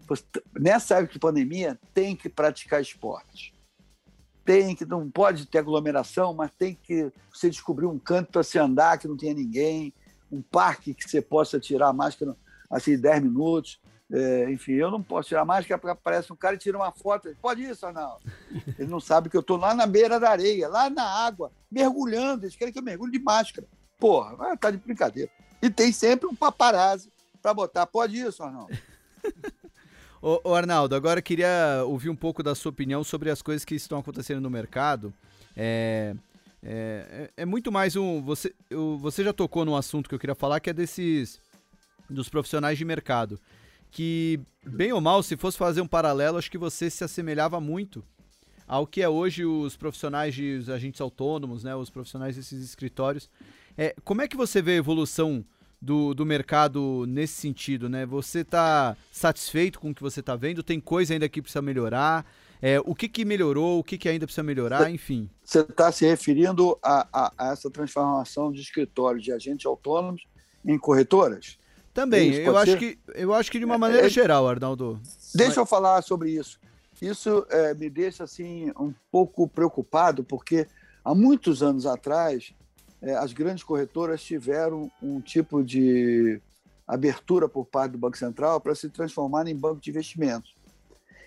nessa 0.59 0.97
época 0.97 1.13
de 1.13 1.19
pandemia, 1.21 1.79
tem 1.95 2.17
que 2.17 2.29
praticar 2.29 2.81
esporte. 2.81 3.55
Tem 4.45 4.75
que, 4.75 4.85
não 4.87 5.09
pode 5.09 5.47
ter 5.47 5.59
aglomeração, 5.59 6.35
mas 6.35 6.51
tem 6.59 6.77
que 6.83 7.13
você 7.33 7.51
descobrir 7.51 7.87
um 7.87 7.99
canto 7.99 8.33
para 8.33 8.43
se 8.43 8.59
andar 8.59 8.99
que 8.99 9.07
não 9.07 9.17
tenha 9.17 9.35
ninguém, 9.35 9.93
um 10.33 10.43
parque 10.43 10.95
que 10.95 11.09
você 11.09 11.21
possa 11.21 11.61
tirar 11.61 11.89
a 11.89 11.93
máscara 11.93 12.35
assim, 12.71 12.99
10 12.99 13.23
minutos. 13.23 13.79
É, 14.11 14.51
enfim, 14.51 14.73
eu 14.73 14.91
não 14.91 15.03
posso 15.03 15.29
tirar 15.29 15.43
a 15.43 15.45
máscara 15.45 15.79
porque 15.79 15.93
aparece 15.93 16.33
um 16.33 16.37
cara 16.37 16.55
e 16.55 16.59
tira 16.59 16.79
uma 16.79 16.91
foto. 16.93 17.29
Pode 17.43 17.63
isso, 17.63 17.85
Arnaldo? 17.85 18.21
Ele 18.79 18.89
não 18.91 19.01
sabe 19.01 19.29
que 19.29 19.37
eu 19.37 19.43
estou 19.43 19.57
lá 19.59 19.75
na 19.75 19.87
beira 19.87 20.19
da 20.19 20.31
areia, 20.31 20.67
lá 20.69 20.89
na 20.89 21.03
água, 21.05 21.53
mergulhando. 21.71 22.45
Eles 22.45 22.57
querem 22.57 22.73
que 22.73 22.79
eu 22.79 22.83
mergulhe 22.83 23.13
de 23.13 23.19
máscara. 23.19 23.67
Porra, 23.99 24.57
tá 24.57 24.71
de 24.71 24.79
brincadeira. 24.79 25.31
E 25.61 25.69
tem 25.69 25.93
sempre 25.93 26.27
um 26.27 26.35
paparazzi 26.35 27.11
para 27.43 27.53
botar. 27.53 27.87
Pode 27.87 28.17
isso, 28.19 28.43
Arnaldo? 28.43 28.75
Ô, 30.21 30.41
ô, 30.43 30.55
Arnaldo, 30.55 30.95
agora 30.97 31.21
eu 31.21 31.23
queria 31.23 31.83
ouvir 31.87 32.09
um 32.11 32.17
pouco 32.17 32.43
da 32.43 32.55
sua 32.55 32.71
opinião 32.71 33.05
sobre 33.05 33.31
as 33.31 33.41
coisas 33.41 33.65
que 33.65 33.75
estão 33.77 33.99
acontecendo 34.01 34.41
no 34.41 34.51
mercado. 34.51 35.15
É, 35.57 36.13
é, 36.63 37.31
é- 37.37 37.43
é 37.43 37.45
muito 37.47 37.71
mais 37.71 37.95
um. 37.95 38.21
Você, 38.23 38.53
eu- 38.69 38.99
você 38.99 39.23
já 39.23 39.33
tocou 39.33 39.65
num 39.65 39.77
assunto 39.77 40.09
que 40.09 40.15
eu 40.15 40.19
queria 40.19 40.35
falar, 40.35 40.59
que 40.61 40.71
é 40.71 40.73
desses. 40.73 41.41
dos 42.11 42.29
profissionais 42.29 42.77
de 42.79 42.85
mercado. 42.87 43.39
Que, 43.91 44.39
bem 44.65 44.93
ou 44.93 45.01
mal, 45.01 45.23
se 45.23 45.37
fosse 45.37 45.57
fazer 45.57 45.81
um 45.81 45.87
paralelo, 45.87 46.39
acho 46.39 46.51
que 46.51 46.59
você 46.59 46.91
se 46.91 47.03
assemelhava 47.03 47.61
muito 47.61 48.05
ao 48.67 48.87
que 48.87 49.01
é 49.01 49.09
hoje 49.09 49.47
os 49.47 49.77
profissionais 49.77 50.35
de 50.35 50.57
os 50.59 50.69
agentes 50.69 51.01
autônomos, 51.01 51.65
né? 51.65 51.75
Os 51.75 51.89
profissionais 51.89 52.37
desses 52.37 52.63
escritórios. 52.63 53.31
É, 53.77 53.95
como 54.05 54.21
é 54.21 54.29
que 54.29 54.37
você 54.37 54.61
vê 54.61 54.73
a 54.73 54.77
evolução 54.77 55.43
do, 55.81 56.13
do 56.13 56.27
mercado 56.27 57.07
nesse 57.09 57.35
sentido, 57.41 57.89
né? 57.89 58.05
Você 58.05 58.45
tá 58.45 58.95
satisfeito 59.11 59.81
com 59.81 59.91
o 59.91 59.95
que 59.95 60.03
você 60.03 60.23
tá 60.23 60.37
vendo? 60.37 60.63
Tem 60.63 60.79
coisa 60.79 61.15
ainda 61.15 61.29
que 61.29 61.41
precisa 61.41 61.63
melhorar? 61.63 62.27
É, 62.61 62.79
o 62.85 62.95
que 62.95 63.09
que 63.09 63.25
melhorou? 63.25 63.79
O 63.79 63.85
que 63.85 63.97
que 63.97 64.09
ainda 64.09 64.27
precisa 64.27 64.43
melhorar? 64.43 64.91
Enfim. 64.91 65.31
Você 65.43 65.61
está 65.61 65.91
se 65.93 66.05
referindo 66.05 66.77
a, 66.83 67.07
a- 67.13 67.33
a 67.39 67.53
essa 67.53 67.71
transformação 67.71 68.53
de 68.53 68.61
escritórios 68.61 69.25
de 69.25 69.33
agentes 69.33 69.65
autônomos 69.65 70.27
em 70.67 70.77
corretoras? 70.77 71.57
Também, 71.95 72.31
Isso 72.31 72.41
eu 72.41 72.57
acho, 72.57 72.73
ser? 72.73 72.79
que, 72.79 72.99
eu 73.15 73.35
acho 73.35 73.51
que 73.51 73.59
de 73.59 73.65
uma 73.65 73.79
maneira 73.79 74.07
é- 74.07 74.11
geral, 74.11 74.47
Arnaldo. 74.49 75.01
Deixa 75.35 75.61
eu 75.61 75.67
falar 75.67 76.01
sobre 76.03 76.31
isso. 76.31 76.59
Isso 77.01 77.47
eh, 77.51 77.75
me 77.75 77.89
deixa 77.91 78.25
assim 78.25 78.71
um 78.79 78.93
pouco 79.11 79.49
preocupado, 79.49 80.23
porque 80.25 80.67
há 81.05 81.15
muitos 81.15 81.63
anos 81.63 81.87
atrás 81.87 82.53
eh, 83.01 83.15
as 83.15 83.33
grandes 83.33 83.63
corretoras 83.65 84.23
tiveram 84.23 84.91
um 85.03 85.21
tipo 85.21 85.63
de 85.63 86.41
abertura 86.87 87.49
por 87.49 87.67
parte 87.67 87.93
do 87.93 87.99
Banco 87.99 88.17
Central 88.19 88.61
para 88.61 88.75
se 88.75 88.89
transformar 88.89 89.47
em 89.47 89.55
banco 89.57 89.81
de 89.81 89.91
investimentos. 89.91 90.55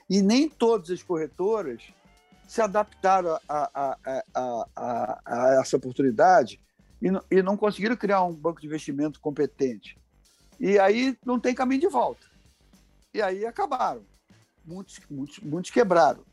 E 0.09 0.21
nem 0.21 0.49
todas 0.49 0.89
as 0.89 1.01
corretoras 1.03 1.81
se 2.47 2.61
adaptaram 2.61 3.37
a- 3.47 3.69
a- 3.73 4.23
a- 4.35 5.19
a 5.25 5.59
essa 5.61 5.77
oportunidade 5.77 6.59
e 7.01 7.09
não, 7.09 7.23
e 7.31 7.41
não 7.41 7.55
conseguiram 7.55 7.95
criar 7.95 8.23
um 8.23 8.33
banco 8.33 8.59
de 8.59 8.67
investimento 8.67 9.21
competente. 9.21 9.97
E 10.61 10.77
aí 10.77 11.17
não 11.25 11.39
tem 11.39 11.55
caminho 11.55 11.81
de 11.81 11.87
volta. 11.87 12.27
E 13.11 13.19
aí 13.19 13.47
acabaram. 13.47 14.05
Muitos, 14.63 14.99
muitos, 15.09 15.39
muitos 15.39 15.71
quebraram. 15.71 16.23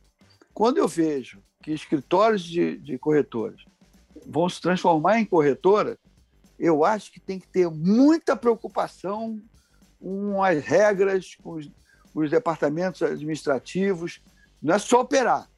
Quando 0.53 0.77
eu 0.77 0.87
vejo 0.87 1.43
que 1.63 1.73
escritórios 1.73 2.45
de, 2.45 2.77
de 2.77 2.99
corretoras 2.99 3.65
vão 4.27 4.47
se 4.47 4.61
transformar 4.61 5.19
em 5.19 5.25
corretora, 5.25 5.99
eu 6.59 6.85
acho 6.85 7.11
que 7.11 7.19
tem 7.19 7.41
que 7.41 7.49
ter 7.49 7.71
muita 7.71 8.37
preocupação 8.37 9.41
com 9.99 10.45
as 10.45 10.63
regras, 10.63 11.35
com 11.43 11.53
os, 11.53 11.71
os 12.15 12.31
departamentos 12.31 13.01
administrativos. 13.01 14.21
Não 14.61 14.75
é 14.75 14.79
só 14.79 15.01
operar. 15.01 15.49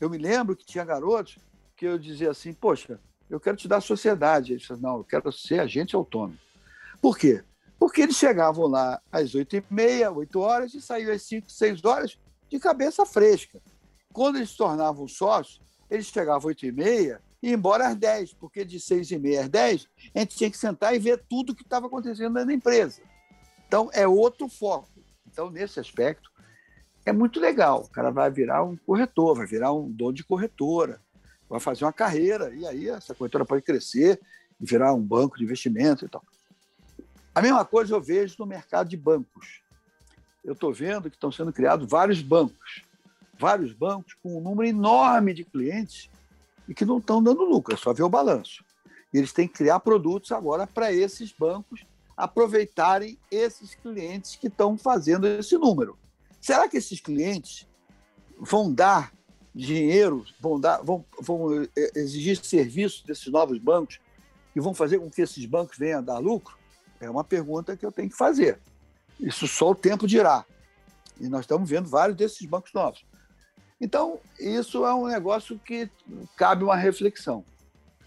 Eu 0.00 0.08
me 0.08 0.16
lembro 0.16 0.56
que 0.56 0.64
tinha 0.64 0.86
garotos 0.86 1.36
que 1.76 1.84
eu 1.84 1.98
dizia 1.98 2.30
assim: 2.30 2.54
Poxa, 2.54 2.98
eu 3.28 3.38
quero 3.38 3.58
te 3.58 3.68
dar 3.68 3.82
sociedade. 3.82 4.52
Ele 4.52 4.60
disse: 4.60 4.72
Não, 4.80 4.96
eu 4.96 5.04
quero 5.04 5.30
ser 5.30 5.60
agente 5.60 5.94
autônomo. 5.94 6.38
Por 7.02 7.18
quê? 7.18 7.44
Porque 7.80 8.02
eles 8.02 8.16
chegavam 8.16 8.66
lá 8.66 9.00
às 9.10 9.32
8h30, 9.32 10.14
8 10.14 10.38
horas 10.38 10.74
e 10.74 10.82
saíam 10.82 11.10
às 11.10 11.22
5, 11.22 11.50
6 11.50 11.82
horas 11.82 12.18
de 12.46 12.60
cabeça 12.60 13.06
fresca. 13.06 13.58
Quando 14.12 14.36
eles 14.36 14.50
se 14.50 14.58
tornavam 14.58 15.08
sócios, 15.08 15.62
eles 15.90 16.04
chegavam 16.04 16.50
8h30 16.50 17.18
e 17.42 17.48
iam 17.48 17.54
embora 17.54 17.88
às 17.88 17.96
10, 17.96 18.34
porque 18.34 18.66
de 18.66 18.78
6h30 18.78 19.44
às 19.44 19.48
10 19.48 19.88
a 20.14 20.18
gente 20.18 20.36
tinha 20.36 20.50
que 20.50 20.58
sentar 20.58 20.94
e 20.94 20.98
ver 20.98 21.24
tudo 21.26 21.52
o 21.52 21.54
que 21.56 21.62
estava 21.62 21.86
acontecendo 21.86 22.34
da 22.34 22.52
empresa. 22.52 23.00
Então, 23.66 23.88
é 23.94 24.06
outro 24.06 24.46
foco. 24.46 24.90
Então, 25.26 25.48
nesse 25.48 25.80
aspecto, 25.80 26.30
é 27.06 27.12
muito 27.12 27.40
legal. 27.40 27.84
O 27.84 27.88
cara 27.88 28.10
vai 28.10 28.30
virar 28.30 28.62
um 28.62 28.76
corretor, 28.76 29.34
vai 29.34 29.46
virar 29.46 29.72
um 29.72 29.90
dono 29.90 30.12
de 30.12 30.22
corretora, 30.22 31.00
vai 31.48 31.58
fazer 31.58 31.86
uma 31.86 31.94
carreira, 31.94 32.54
e 32.54 32.66
aí 32.66 32.90
essa 32.90 33.14
corretora 33.14 33.46
pode 33.46 33.62
crescer 33.62 34.20
e 34.60 34.66
virar 34.66 34.92
um 34.92 35.00
banco 35.00 35.38
de 35.38 35.44
investimento 35.44 36.04
e 36.04 36.08
tal. 36.10 36.22
A 37.40 37.42
mesma 37.42 37.64
coisa 37.64 37.94
eu 37.94 38.02
vejo 38.02 38.36
no 38.38 38.44
mercado 38.44 38.90
de 38.90 38.98
bancos. 38.98 39.62
Eu 40.44 40.52
estou 40.52 40.74
vendo 40.74 41.08
que 41.08 41.16
estão 41.16 41.32
sendo 41.32 41.50
criados 41.50 41.88
vários 41.88 42.20
bancos, 42.20 42.84
vários 43.38 43.72
bancos 43.72 44.12
com 44.22 44.36
um 44.36 44.42
número 44.42 44.68
enorme 44.68 45.32
de 45.32 45.42
clientes 45.42 46.10
e 46.68 46.74
que 46.74 46.84
não 46.84 46.98
estão 46.98 47.22
dando 47.22 47.42
lucro, 47.42 47.72
é 47.72 47.78
só 47.78 47.94
ver 47.94 48.02
o 48.02 48.10
balanço. 48.10 48.62
E 49.10 49.16
eles 49.16 49.32
têm 49.32 49.48
que 49.48 49.54
criar 49.54 49.80
produtos 49.80 50.32
agora 50.32 50.66
para 50.66 50.92
esses 50.92 51.32
bancos 51.32 51.86
aproveitarem 52.14 53.18
esses 53.30 53.74
clientes 53.74 54.36
que 54.36 54.48
estão 54.48 54.76
fazendo 54.76 55.26
esse 55.26 55.56
número. 55.56 55.98
Será 56.42 56.68
que 56.68 56.76
esses 56.76 57.00
clientes 57.00 57.66
vão 58.38 58.70
dar 58.70 59.14
dinheiro, 59.54 60.26
vão, 60.38 60.60
dar, 60.60 60.82
vão, 60.82 61.02
vão 61.18 61.62
eh, 61.62 61.92
exigir 61.94 62.36
serviços 62.36 63.02
desses 63.02 63.28
novos 63.28 63.58
bancos 63.58 63.98
e 64.54 64.60
vão 64.60 64.74
fazer 64.74 64.98
com 64.98 65.10
que 65.10 65.22
esses 65.22 65.46
bancos 65.46 65.78
venham 65.78 66.00
a 66.00 66.02
dar 66.02 66.18
lucro? 66.18 66.59
É 67.00 67.08
uma 67.08 67.24
pergunta 67.24 67.76
que 67.76 67.84
eu 67.84 67.90
tenho 67.90 68.10
que 68.10 68.16
fazer. 68.16 68.58
Isso 69.18 69.48
só 69.48 69.70
o 69.70 69.74
tempo 69.74 70.06
dirá. 70.06 70.44
E 71.18 71.28
nós 71.28 71.40
estamos 71.40 71.68
vendo 71.68 71.88
vários 71.88 72.16
desses 72.16 72.46
bancos 72.46 72.72
novos. 72.72 73.04
Então, 73.80 74.20
isso 74.38 74.84
é 74.84 74.94
um 74.94 75.06
negócio 75.06 75.58
que 75.58 75.90
cabe 76.36 76.62
uma 76.62 76.76
reflexão. 76.76 77.44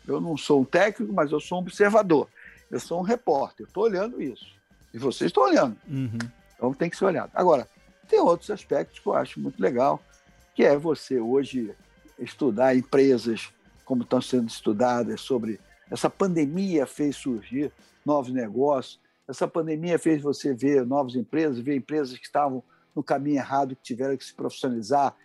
Eu 0.07 0.21
não 0.21 0.37
sou 0.37 0.61
um 0.61 0.65
técnico, 0.65 1.11
mas 1.13 1.31
eu 1.31 1.39
sou 1.39 1.57
um 1.57 1.61
observador. 1.61 2.27
Eu 2.69 2.79
sou 2.79 2.99
um 2.99 3.03
repórter. 3.03 3.65
Estou 3.65 3.83
olhando 3.83 4.21
isso. 4.21 4.45
E 4.93 4.97
vocês 4.97 5.29
estão 5.29 5.43
olhando. 5.43 5.75
Uhum. 5.87 6.17
Então 6.55 6.73
tem 6.73 6.89
que 6.89 6.97
ser 6.97 7.05
olhado. 7.05 7.31
Agora, 7.33 7.67
tem 8.07 8.19
outros 8.19 8.51
aspectos 8.51 8.99
que 8.99 9.07
eu 9.07 9.13
acho 9.13 9.39
muito 9.39 9.59
legal, 9.61 10.01
que 10.53 10.63
é 10.63 10.77
você 10.77 11.19
hoje 11.19 11.73
estudar 12.19 12.75
empresas 12.75 13.51
como 13.83 14.03
estão 14.03 14.21
sendo 14.21 14.47
estudadas 14.47 15.21
sobre 15.21 15.59
essa 15.93 16.09
pandemia 16.09 16.87
fez 16.87 17.15
surgir 17.15 17.71
novos 18.03 18.33
negócios, 18.33 18.99
essa 19.27 19.47
pandemia 19.47 19.99
fez 19.99 20.21
você 20.21 20.53
ver 20.53 20.85
novas 20.85 21.15
empresas, 21.15 21.59
ver 21.59 21.75
empresas 21.75 22.17
que 22.17 22.25
estavam 22.25 22.63
no 22.95 23.03
caminho 23.03 23.37
errado, 23.37 23.75
que 23.75 23.83
tiveram 23.83 24.17
que 24.17 24.25
se 24.25 24.33
profissionalizar, 24.33 25.15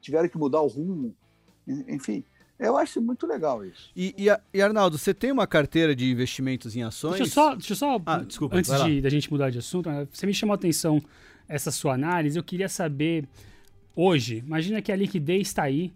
tiveram 0.00 0.28
que 0.28 0.36
mudar 0.36 0.60
o 0.60 0.66
rumo, 0.66 1.14
enfim. 1.66 2.22
Eu 2.58 2.76
acho 2.76 3.00
muito 3.00 3.26
legal 3.26 3.64
isso. 3.64 3.90
E, 3.96 4.14
e, 4.18 4.26
e, 4.52 4.60
Arnaldo, 4.60 4.98
você 4.98 5.14
tem 5.14 5.32
uma 5.32 5.46
carteira 5.46 5.94
de 5.94 6.10
investimentos 6.10 6.76
em 6.76 6.82
ações? 6.82 7.16
Deixa 7.16 7.24
eu 7.24 7.28
só, 7.28 7.54
deixa 7.54 7.72
eu 7.72 7.76
só 7.76 8.02
Ah, 8.04 8.18
desculpa, 8.18 8.56
antes 8.56 8.84
de, 8.84 9.00
da 9.00 9.08
gente 9.08 9.30
mudar 9.30 9.48
de 9.48 9.58
assunto, 9.58 9.88
né, 9.88 10.06
você 10.12 10.26
me 10.26 10.34
chamou 10.34 10.52
a 10.52 10.56
atenção 10.56 11.00
essa 11.48 11.70
sua 11.70 11.94
análise, 11.94 12.36
eu 12.36 12.44
queria 12.44 12.68
saber 12.68 13.26
hoje, 13.96 14.42
imagina 14.44 14.82
que 14.82 14.92
a 14.92 14.96
liquidez 14.96 15.48
está 15.48 15.62
aí 15.62 15.92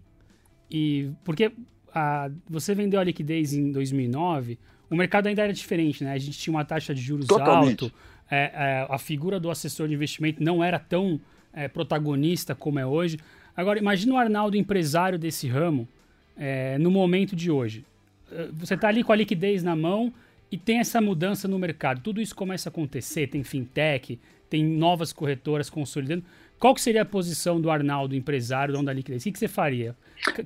e 0.71 1.11
porque 1.23 1.51
a, 1.93 2.29
você 2.49 2.73
vendeu 2.73 2.99
a 2.99 3.03
liquidez 3.03 3.53
em 3.53 3.71
2009, 3.71 4.57
o 4.89 4.95
mercado 4.95 5.27
ainda 5.27 5.41
era 5.41 5.53
diferente, 5.53 6.03
né? 6.03 6.13
A 6.13 6.17
gente 6.17 6.37
tinha 6.37 6.53
uma 6.53 6.65
taxa 6.65 6.93
de 6.93 7.01
juros 7.01 7.27
Totalmente. 7.27 7.85
alto, 7.85 7.95
é, 8.29 8.51
é, 8.53 8.87
a 8.89 8.97
figura 8.97 9.39
do 9.39 9.49
assessor 9.49 9.87
de 9.87 9.93
investimento 9.93 10.43
não 10.43 10.63
era 10.63 10.79
tão 10.79 11.19
é, 11.53 11.67
protagonista 11.67 12.55
como 12.55 12.79
é 12.79 12.85
hoje. 12.85 13.17
Agora, 13.55 13.77
imagina 13.79 14.13
o 14.13 14.17
Arnaldo 14.17 14.57
empresário 14.57 15.19
desse 15.19 15.47
ramo 15.47 15.87
é, 16.35 16.77
no 16.77 16.89
momento 16.89 17.35
de 17.35 17.51
hoje. 17.51 17.85
É, 18.31 18.47
Você 18.53 18.73
está 18.73 18.87
ali 18.87 19.03
com 19.03 19.11
a 19.11 19.15
liquidez 19.15 19.63
na 19.63 19.75
mão 19.75 20.11
e 20.51 20.57
tem 20.57 20.79
essa 20.79 20.99
mudança 20.99 21.47
no 21.47 21.57
mercado. 21.59 22.01
Tudo 22.01 22.21
isso 22.21 22.35
começa 22.35 22.69
a 22.69 22.71
acontecer, 22.71 23.27
tem 23.27 23.43
fintech, 23.43 24.19
tem 24.49 24.63
novas 24.63 25.11
corretoras 25.13 25.69
consolidando. 25.69 26.23
Qual 26.63 26.73
que 26.73 26.79
seria 26.79 27.01
a 27.01 27.05
posição 27.05 27.59
do 27.59 27.69
Arnaldo, 27.69 28.15
empresário, 28.15 28.73
dono 28.73 28.85
da 28.85 28.93
liquidez? 28.93 29.21
O 29.21 29.25
que, 29.33 29.37
você 29.37 29.49
faria? 29.49 29.97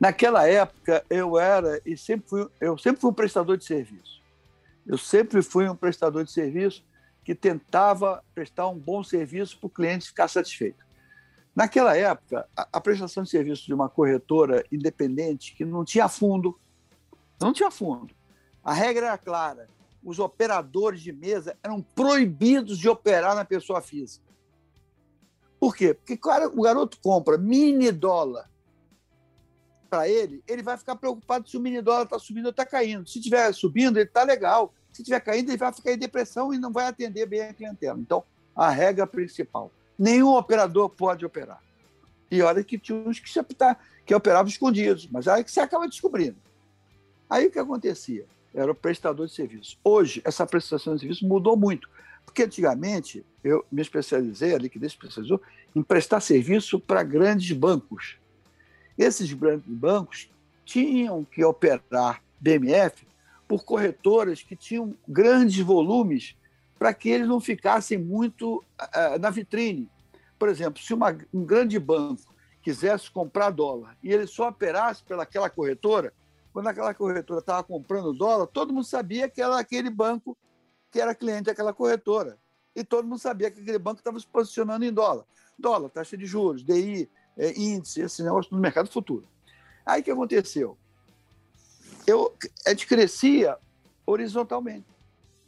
Naquela 0.02 0.48
época, 0.48 1.06
eu 1.12 1.38
era 1.38 1.80
e 1.86 1.96
sempre 1.96 2.28
fui, 2.28 2.48
eu 2.60 2.76
sempre 2.76 3.00
fui 3.00 3.12
um 3.12 3.14
prestador 3.14 3.56
de 3.56 3.64
serviço. 3.64 4.20
Eu 4.88 4.98
sempre 4.98 5.44
fui 5.44 5.70
um 5.70 5.76
prestador 5.76 6.24
de 6.24 6.32
serviço 6.32 6.84
que 7.24 7.36
tentava 7.36 8.24
prestar 8.34 8.68
um 8.68 8.80
bom 8.80 9.04
serviço 9.04 9.60
para 9.60 9.68
o 9.68 9.70
cliente 9.70 10.08
ficar 10.08 10.28
satisfeito. 10.28 10.84
Naquela 11.56 11.96
época, 11.96 12.50
a, 12.58 12.68
a 12.74 12.82
prestação 12.82 13.22
de 13.22 13.30
serviço 13.30 13.68
de 13.68 13.74
uma 13.76 13.88
corretora 13.88 14.66
independente 14.72 15.54
que 15.54 15.64
não 15.64 15.86
tinha 15.86 16.10
fundo, 16.10 16.60
não 17.40 17.54
tinha 17.54 17.70
fundo. 17.70 18.12
A 18.64 18.74
regra 18.74 19.06
era 19.06 19.18
clara: 19.20 19.68
os 20.04 20.18
operadores 20.18 21.00
de 21.00 21.12
mesa 21.12 21.56
eram 21.62 21.80
proibidos 21.80 22.80
de 22.80 22.90
operar 22.90 23.36
na 23.36 23.46
pessoa 23.46 23.84
física. 23.84 24.27
Por 25.60 25.76
quê? 25.76 25.94
Porque 25.94 26.18
cara, 26.18 26.48
o 26.48 26.62
garoto 26.62 26.98
compra 27.02 27.38
mini 27.38 27.92
dólar 27.92 28.50
para 29.90 30.08
ele, 30.08 30.44
ele 30.48 30.62
vai 30.62 30.78
ficar 30.78 30.96
preocupado 30.96 31.50
se 31.50 31.58
o 31.58 31.60
mini 31.62 31.82
dólar 31.82 32.04
está 32.04 32.20
subindo 32.20 32.46
ou 32.46 32.52
está 32.52 32.66
caindo. 32.66 33.08
Se 33.08 33.20
estiver 33.20 33.54
subindo, 33.54 33.98
ele 33.98 34.08
está 34.08 34.24
legal. 34.24 34.74
Se 34.92 35.02
estiver 35.02 35.20
caindo, 35.20 35.50
ele 35.50 35.58
vai 35.58 35.72
ficar 35.74 35.94
em 35.94 35.98
depressão 35.98 36.54
e 36.54 36.58
não 36.58 36.72
vai 36.72 36.88
atender 36.88 37.26
bem 37.26 37.42
a 37.42 37.54
clientela. 37.54 38.00
Então, 38.00 38.24
a 38.56 38.70
regra 38.70 39.08
principal: 39.08 39.72
nenhum 39.98 40.36
operador 40.36 40.90
pode 40.90 41.26
operar. 41.26 41.62
E 42.30 42.42
olha 42.42 42.64
que 42.64 42.78
tinha 42.78 42.98
uns 42.98 43.20
que, 43.20 43.40
optar, 43.40 43.80
que 44.06 44.14
operavam 44.14 44.50
escondidos, 44.50 45.08
mas 45.10 45.28
aí 45.28 45.44
que 45.44 45.52
você 45.52 45.62
acaba 45.62 45.88
descobrindo. 45.88 46.36
Aí 47.30 47.48
o 47.48 47.52
que 47.52 47.60
acontecia? 47.60 48.26
Era 48.54 48.72
o 48.72 48.76
prestador 48.76 49.28
de 49.28 49.34
serviço. 49.34 49.78
Hoje, 49.84 50.22
essa 50.26 50.46
prestação 50.46 50.96
de 50.96 51.02
serviço 51.02 51.26
mudou 51.26 51.56
muito. 51.56 51.90
Porque 52.28 52.44
antigamente 52.44 53.26
eu 53.42 53.66
me 53.72 53.82
especializei, 53.82 54.54
a 54.54 54.58
liquidez 54.58 54.92
especializou, 54.92 55.42
em 55.74 55.82
prestar 55.82 56.20
serviço 56.20 56.78
para 56.78 57.02
grandes 57.02 57.52
bancos. 57.58 58.18
Esses 58.98 59.32
grandes 59.32 59.66
bancos 59.66 60.30
tinham 60.66 61.24
que 61.24 61.44
operar 61.44 62.22
BMF 62.40 63.08
por 63.48 63.64
corretoras 63.64 64.44
que 64.44 64.58
tinham 64.58 64.94
grandes 65.08 65.64
volumes 65.64 66.36
para 66.78 66.94
que 66.94 67.10
eles 67.10 67.28
não 67.28 67.40
ficassem 67.40 67.98
muito 67.98 68.58
uh, 68.58 69.18
na 69.20 69.30
vitrine. 69.30 69.90
Por 70.38 70.50
exemplo, 70.50 70.84
se 70.84 70.94
uma, 70.94 71.18
um 71.34 71.46
grande 71.46 71.80
banco 71.80 72.36
quisesse 72.62 73.10
comprar 73.10 73.52
dólar 73.52 73.98
e 74.04 74.12
ele 74.12 74.28
só 74.28 74.50
operasse 74.50 75.02
pelaquela 75.04 75.50
corretora, 75.50 76.14
quando 76.52 76.68
aquela 76.68 76.94
corretora 76.94 77.40
estava 77.40 77.64
comprando 77.64 78.14
dólar, 78.14 78.48
todo 78.48 78.74
mundo 78.74 78.86
sabia 78.86 79.30
que 79.30 79.42
era 79.42 79.58
aquele 79.58 79.90
banco 79.90 80.38
que 80.92 81.00
era 81.00 81.16
cliente 81.16 81.44
daquela 81.44 81.74
corretora. 81.74 82.38
E 82.76 82.84
todo 82.84 83.08
mundo 83.08 83.20
sabia 83.20 83.50
que 83.50 83.62
aquele 83.62 83.80
banco 83.80 84.00
estava 84.00 84.20
se 84.20 84.28
posicionando 84.28 84.86
em 84.86 84.94
dólar. 84.94 85.26
Dólar, 85.58 85.90
taxa 85.90 86.16
de 86.16 86.26
juros, 86.26 86.64
DI, 86.64 87.10
é, 87.38 87.60
índice, 87.60 88.02
esse 88.02 88.24
negócio 88.24 88.54
no 88.54 88.62
mercado 88.62 88.90
futuro. 88.90 89.28
Aí 89.86 90.02
o 90.02 90.04
que 90.04 90.12
aconteceu? 90.12 90.78
Eu, 92.06 92.34
a 92.66 92.70
gente 92.70 92.88
crescia 92.88 93.58
horizontalmente. 94.06 94.86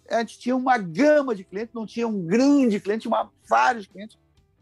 A 0.09 0.19
gente 0.19 0.39
tinha 0.39 0.55
uma 0.55 0.77
gama 0.77 1.35
de 1.35 1.43
clientes, 1.43 1.73
não 1.73 1.85
tinha 1.85 2.07
um 2.07 2.25
grande 2.25 2.79
cliente, 2.79 3.07
tinha 3.07 3.29
vários 3.47 3.85
clientes. 3.85 4.17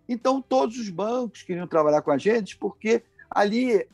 Então, 0.07 0.41
todos 0.41 0.77
os 0.77 0.89
bancos 0.89 1.43
queriam 1.43 1.67
trabalhar 1.67 2.01
com 2.01 2.11
a 2.11 2.17
gente, 2.17 2.57
porque 2.57 3.03
ali 3.29 3.87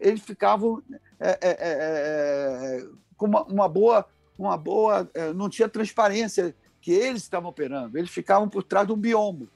eles 0.00 0.22
ficavam 0.22 0.82
é, 1.18 1.38
é, 1.40 1.56
é, 1.60 2.86
com 3.16 3.26
uma, 3.26 3.44
uma, 3.44 3.68
boa, 3.68 4.06
uma 4.38 4.56
boa. 4.56 5.10
não 5.34 5.48
tinha 5.48 5.68
transparência 5.68 6.54
que 6.80 6.92
eles 6.92 7.22
estavam 7.22 7.48
operando, 7.48 7.96
eles 7.96 8.10
ficavam 8.10 8.48
por 8.48 8.62
trás 8.62 8.86
de 8.86 8.92
um 8.92 8.96
biombo, 8.96 9.48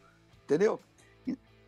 entendeu? 0.44 0.80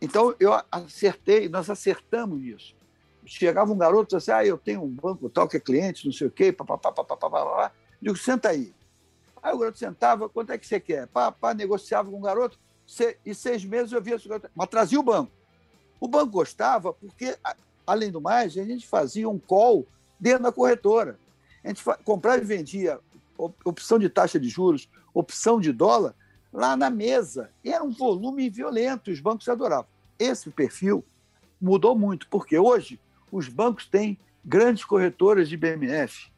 Então, 0.01 0.35
eu 0.39 0.59
acertei, 0.71 1.47
nós 1.47 1.69
acertamos 1.69 2.39
nisso. 2.39 2.75
Chegava 3.23 3.71
um 3.71 3.77
garoto 3.77 4.15
e 4.15 4.17
assim, 4.17 4.31
ah, 4.31 4.43
eu 4.43 4.57
tenho 4.57 4.81
um 4.81 4.89
banco 4.89 5.29
tal 5.29 5.47
que 5.47 5.57
é 5.57 5.59
cliente, 5.59 6.07
não 6.07 6.11
sei 6.11 6.25
o 6.25 6.31
quê, 6.31 6.51
papapá, 6.51 6.91
papapá, 6.91 7.29
papapá. 7.29 7.71
Digo, 8.01 8.17
senta 8.17 8.49
aí. 8.49 8.73
Aí 9.43 9.53
o 9.53 9.59
garoto 9.59 9.77
sentava, 9.77 10.27
quanto 10.27 10.51
é 10.51 10.57
que 10.57 10.65
você 10.65 10.79
quer? 10.79 11.05
Pá, 11.07 11.31
pá, 11.31 11.53
negociava 11.53 12.09
com 12.09 12.17
o 12.17 12.21
garoto, 12.21 12.59
e 13.23 13.35
seis 13.35 13.63
meses 13.63 13.91
eu 13.91 14.01
via 14.01 14.15
esse 14.15 14.27
garoto, 14.27 14.49
mas 14.55 14.67
trazia 14.67 14.99
o 14.99 15.03
banco. 15.03 15.31
O 15.99 16.07
banco 16.07 16.31
gostava 16.31 16.91
porque, 16.91 17.37
além 17.85 18.11
do 18.11 18.19
mais, 18.19 18.57
a 18.57 18.63
gente 18.63 18.87
fazia 18.87 19.29
um 19.29 19.37
call 19.37 19.85
dentro 20.19 20.41
da 20.41 20.51
corretora. 20.51 21.19
A 21.63 21.67
gente 21.67 21.83
comprava 22.03 22.41
e 22.41 22.45
vendia 22.45 22.99
opção 23.37 23.97
de 23.97 24.09
taxa 24.09 24.39
de 24.39 24.49
juros, 24.49 24.89
opção 25.13 25.59
de 25.59 25.71
dólar, 25.71 26.15
lá 26.51 26.75
na 26.75 26.89
mesa. 26.89 27.51
Era 27.63 27.83
um 27.83 27.91
volume 27.91 28.49
violento, 28.49 29.11
os 29.11 29.19
bancos 29.19 29.47
adoravam. 29.47 29.87
Esse 30.19 30.49
perfil 30.49 31.03
mudou 31.59 31.95
muito, 31.95 32.27
porque 32.29 32.57
hoje 32.57 32.99
os 33.31 33.47
bancos 33.47 33.85
têm 33.85 34.17
grandes 34.43 34.83
corretoras 34.83 35.47
de 35.47 35.57
BMF. 35.57 36.31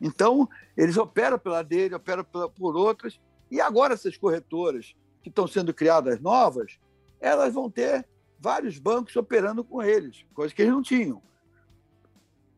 Então, 0.00 0.48
eles 0.76 0.96
operam 0.96 1.38
pela 1.38 1.62
dele, 1.62 1.94
operam 1.94 2.24
por 2.24 2.76
outras, 2.76 3.20
e 3.50 3.60
agora 3.60 3.94
essas 3.94 4.16
corretoras 4.16 4.94
que 5.22 5.28
estão 5.28 5.46
sendo 5.46 5.74
criadas 5.74 6.18
novas, 6.20 6.78
elas 7.20 7.52
vão 7.52 7.70
ter 7.70 8.06
vários 8.38 8.78
bancos 8.78 9.14
operando 9.16 9.62
com 9.62 9.82
eles, 9.82 10.24
coisa 10.32 10.54
que 10.54 10.62
eles 10.62 10.72
não 10.72 10.82
tinham. 10.82 11.22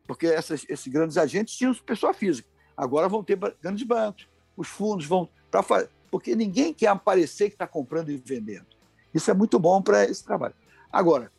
Porque 0.05 0.27
essas, 0.27 0.65
esses 0.69 0.87
grandes 0.87 1.17
agentes 1.17 1.55
tinham 1.55 1.73
pessoa 1.73 2.13
física. 2.13 2.47
Agora 2.75 3.07
vão 3.07 3.23
ter 3.23 3.37
grandes 3.61 3.83
bancos. 3.85 4.27
Os 4.55 4.67
fundos 4.67 5.05
vão. 5.05 5.29
Pra, 5.49 5.63
porque 6.11 6.35
ninguém 6.35 6.73
quer 6.73 6.87
aparecer 6.87 7.49
que 7.49 7.55
está 7.55 7.67
comprando 7.67 8.09
e 8.09 8.17
vendendo. 8.17 8.67
Isso 9.13 9.29
é 9.29 9.33
muito 9.33 9.59
bom 9.59 9.81
para 9.81 10.03
esse 10.05 10.23
trabalho. 10.23 10.55
Agora, 10.91 11.31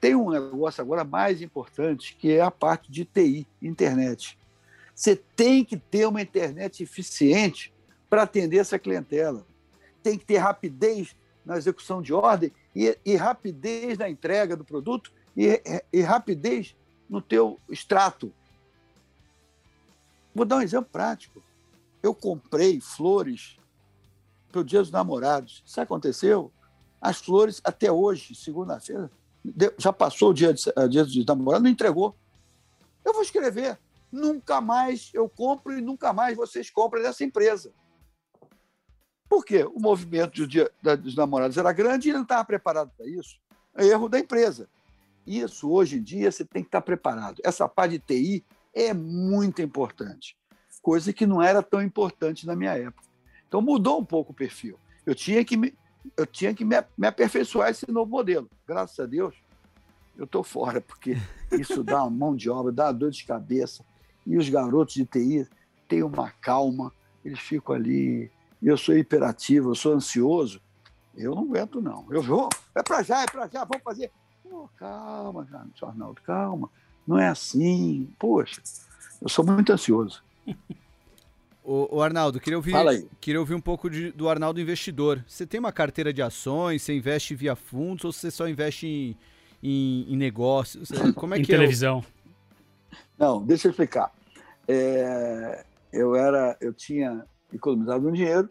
tem 0.00 0.14
um 0.14 0.30
negócio 0.30 0.82
agora 0.82 1.04
mais 1.04 1.40
importante, 1.40 2.16
que 2.16 2.32
é 2.32 2.40
a 2.40 2.50
parte 2.50 2.90
de 2.90 3.04
TI, 3.04 3.46
internet. 3.60 4.38
Você 4.94 5.16
tem 5.16 5.64
que 5.64 5.76
ter 5.76 6.06
uma 6.06 6.20
internet 6.20 6.82
eficiente 6.82 7.72
para 8.10 8.22
atender 8.22 8.58
essa 8.58 8.78
clientela. 8.78 9.46
Tem 10.02 10.18
que 10.18 10.24
ter 10.24 10.38
rapidez 10.38 11.14
na 11.44 11.56
execução 11.56 12.02
de 12.02 12.12
ordem 12.12 12.52
e, 12.74 12.98
e 13.04 13.16
rapidez 13.16 13.96
na 13.96 14.08
entrega 14.08 14.56
do 14.56 14.64
produto 14.64 15.12
e, 15.36 15.62
e 15.92 16.00
rapidez 16.00 16.76
no 17.12 17.20
teu 17.20 17.60
extrato. 17.68 18.32
Vou 20.34 20.46
dar 20.46 20.56
um 20.56 20.62
exemplo 20.62 20.88
prático. 20.90 21.42
Eu 22.02 22.14
comprei 22.14 22.80
flores 22.80 23.58
para 24.50 24.62
o 24.62 24.64
Dia 24.64 24.80
dos 24.80 24.90
Namorados. 24.90 25.62
Isso 25.66 25.78
aconteceu? 25.78 26.50
As 26.98 27.18
flores, 27.18 27.60
até 27.62 27.92
hoje, 27.92 28.34
segunda-feira, 28.34 29.10
já 29.76 29.92
passou 29.92 30.30
o 30.30 30.32
dia, 30.32 30.54
de, 30.54 30.70
uh, 30.70 30.88
dia 30.88 31.04
dos 31.04 31.26
namorados, 31.26 31.64
não 31.64 31.70
entregou. 31.70 32.16
Eu 33.04 33.12
vou 33.12 33.22
escrever. 33.22 33.78
Nunca 34.10 34.60
mais 34.60 35.10
eu 35.12 35.28
compro 35.28 35.76
e 35.76 35.82
nunca 35.82 36.14
mais 36.14 36.34
vocês 36.34 36.70
compram 36.70 37.02
dessa 37.02 37.24
empresa. 37.24 37.74
Por 39.28 39.44
quê? 39.44 39.64
O 39.64 39.80
movimento 39.80 40.36
do 40.36 40.46
dia 40.46 40.70
dos 40.98 41.14
namorados 41.14 41.58
era 41.58 41.72
grande 41.72 42.08
e 42.08 42.10
ele 42.10 42.18
não 42.18 42.22
estava 42.22 42.44
preparado 42.44 42.90
para 42.96 43.06
isso. 43.06 43.38
É 43.76 43.84
erro 43.86 44.08
da 44.08 44.18
empresa. 44.18 44.68
Isso, 45.26 45.70
hoje 45.70 45.98
em 45.98 46.02
dia, 46.02 46.30
você 46.30 46.44
tem 46.44 46.62
que 46.62 46.68
estar 46.68 46.80
preparado. 46.80 47.40
Essa 47.44 47.68
parte 47.68 47.92
de 47.92 47.98
TI 47.98 48.44
é 48.74 48.92
muito 48.92 49.62
importante, 49.62 50.36
coisa 50.80 51.12
que 51.12 51.26
não 51.26 51.42
era 51.42 51.62
tão 51.62 51.82
importante 51.82 52.46
na 52.46 52.56
minha 52.56 52.72
época. 52.72 53.08
Então 53.46 53.60
mudou 53.60 54.00
um 54.00 54.04
pouco 54.04 54.32
o 54.32 54.34
perfil. 54.34 54.78
Eu 55.04 55.14
tinha 55.14 55.44
que 55.44 55.56
me, 55.56 55.74
eu 56.16 56.26
tinha 56.26 56.54
que 56.54 56.64
me, 56.64 56.76
aperfeiçoar 57.06 57.70
esse 57.70 57.90
novo 57.90 58.10
modelo. 58.10 58.48
Graças 58.66 58.98
a 58.98 59.06
Deus, 59.06 59.34
eu 60.16 60.24
estou 60.24 60.42
fora, 60.42 60.80
porque 60.80 61.16
isso 61.52 61.84
dá 61.84 62.02
uma 62.02 62.10
mão 62.10 62.36
de 62.36 62.50
obra, 62.50 62.72
dá 62.72 62.86
uma 62.86 62.94
dor 62.94 63.10
de 63.10 63.24
cabeça. 63.24 63.84
E 64.26 64.36
os 64.36 64.48
garotos 64.48 64.94
de 64.94 65.04
TI 65.04 65.46
têm 65.88 66.02
uma 66.02 66.30
calma, 66.30 66.92
eles 67.24 67.38
ficam 67.38 67.74
ali. 67.74 68.30
Eu 68.62 68.76
sou 68.76 68.96
hiperativo, 68.96 69.70
eu 69.70 69.74
sou 69.74 69.92
ansioso. 69.92 70.60
Eu 71.14 71.34
não 71.34 71.42
aguento, 71.42 71.80
não. 71.80 72.06
Eu 72.10 72.22
vou, 72.22 72.48
é 72.74 72.82
para 72.82 73.02
já, 73.02 73.22
é 73.22 73.26
para 73.26 73.46
já, 73.48 73.64
vamos 73.64 73.82
fazer. 73.82 74.10
Oh, 74.52 74.68
calma, 74.76 75.48
Arnaldo, 75.82 76.20
calma. 76.22 76.70
Não 77.06 77.18
é 77.18 77.28
assim. 77.28 78.12
Poxa, 78.18 78.62
eu 79.20 79.28
sou 79.28 79.44
muito 79.44 79.72
ansioso. 79.72 80.22
O, 81.64 81.98
o, 81.98 82.02
Arnaldo, 82.02 82.40
queria 82.40 82.58
ouvir, 82.58 82.74
queria 83.20 83.38
ouvir 83.38 83.54
um 83.54 83.60
pouco 83.60 83.88
de, 83.88 84.10
do 84.10 84.28
Arnaldo 84.28 84.60
investidor. 84.60 85.24
Você 85.28 85.46
tem 85.46 85.60
uma 85.60 85.70
carteira 85.70 86.12
de 86.12 86.20
ações, 86.20 86.82
você 86.82 86.92
investe 86.92 87.36
via 87.36 87.54
fundos 87.54 88.04
ou 88.04 88.12
você 88.12 88.32
só 88.32 88.48
investe 88.48 88.84
em, 88.84 89.16
em, 89.62 90.12
em 90.12 90.16
negócios? 90.16 90.88
Como 91.14 91.36
é 91.36 91.38
em 91.38 91.42
que 91.42 91.52
televisão. 91.52 91.98
é? 91.98 92.00
O... 92.00 92.04
Não, 93.16 93.46
deixa 93.46 93.68
eu 93.68 93.70
explicar. 93.70 94.12
É... 94.66 95.64
eu 95.92 96.16
era, 96.16 96.56
eu 96.60 96.74
tinha 96.74 97.24
economizado 97.52 98.08
um 98.08 98.12
dinheiro 98.12 98.50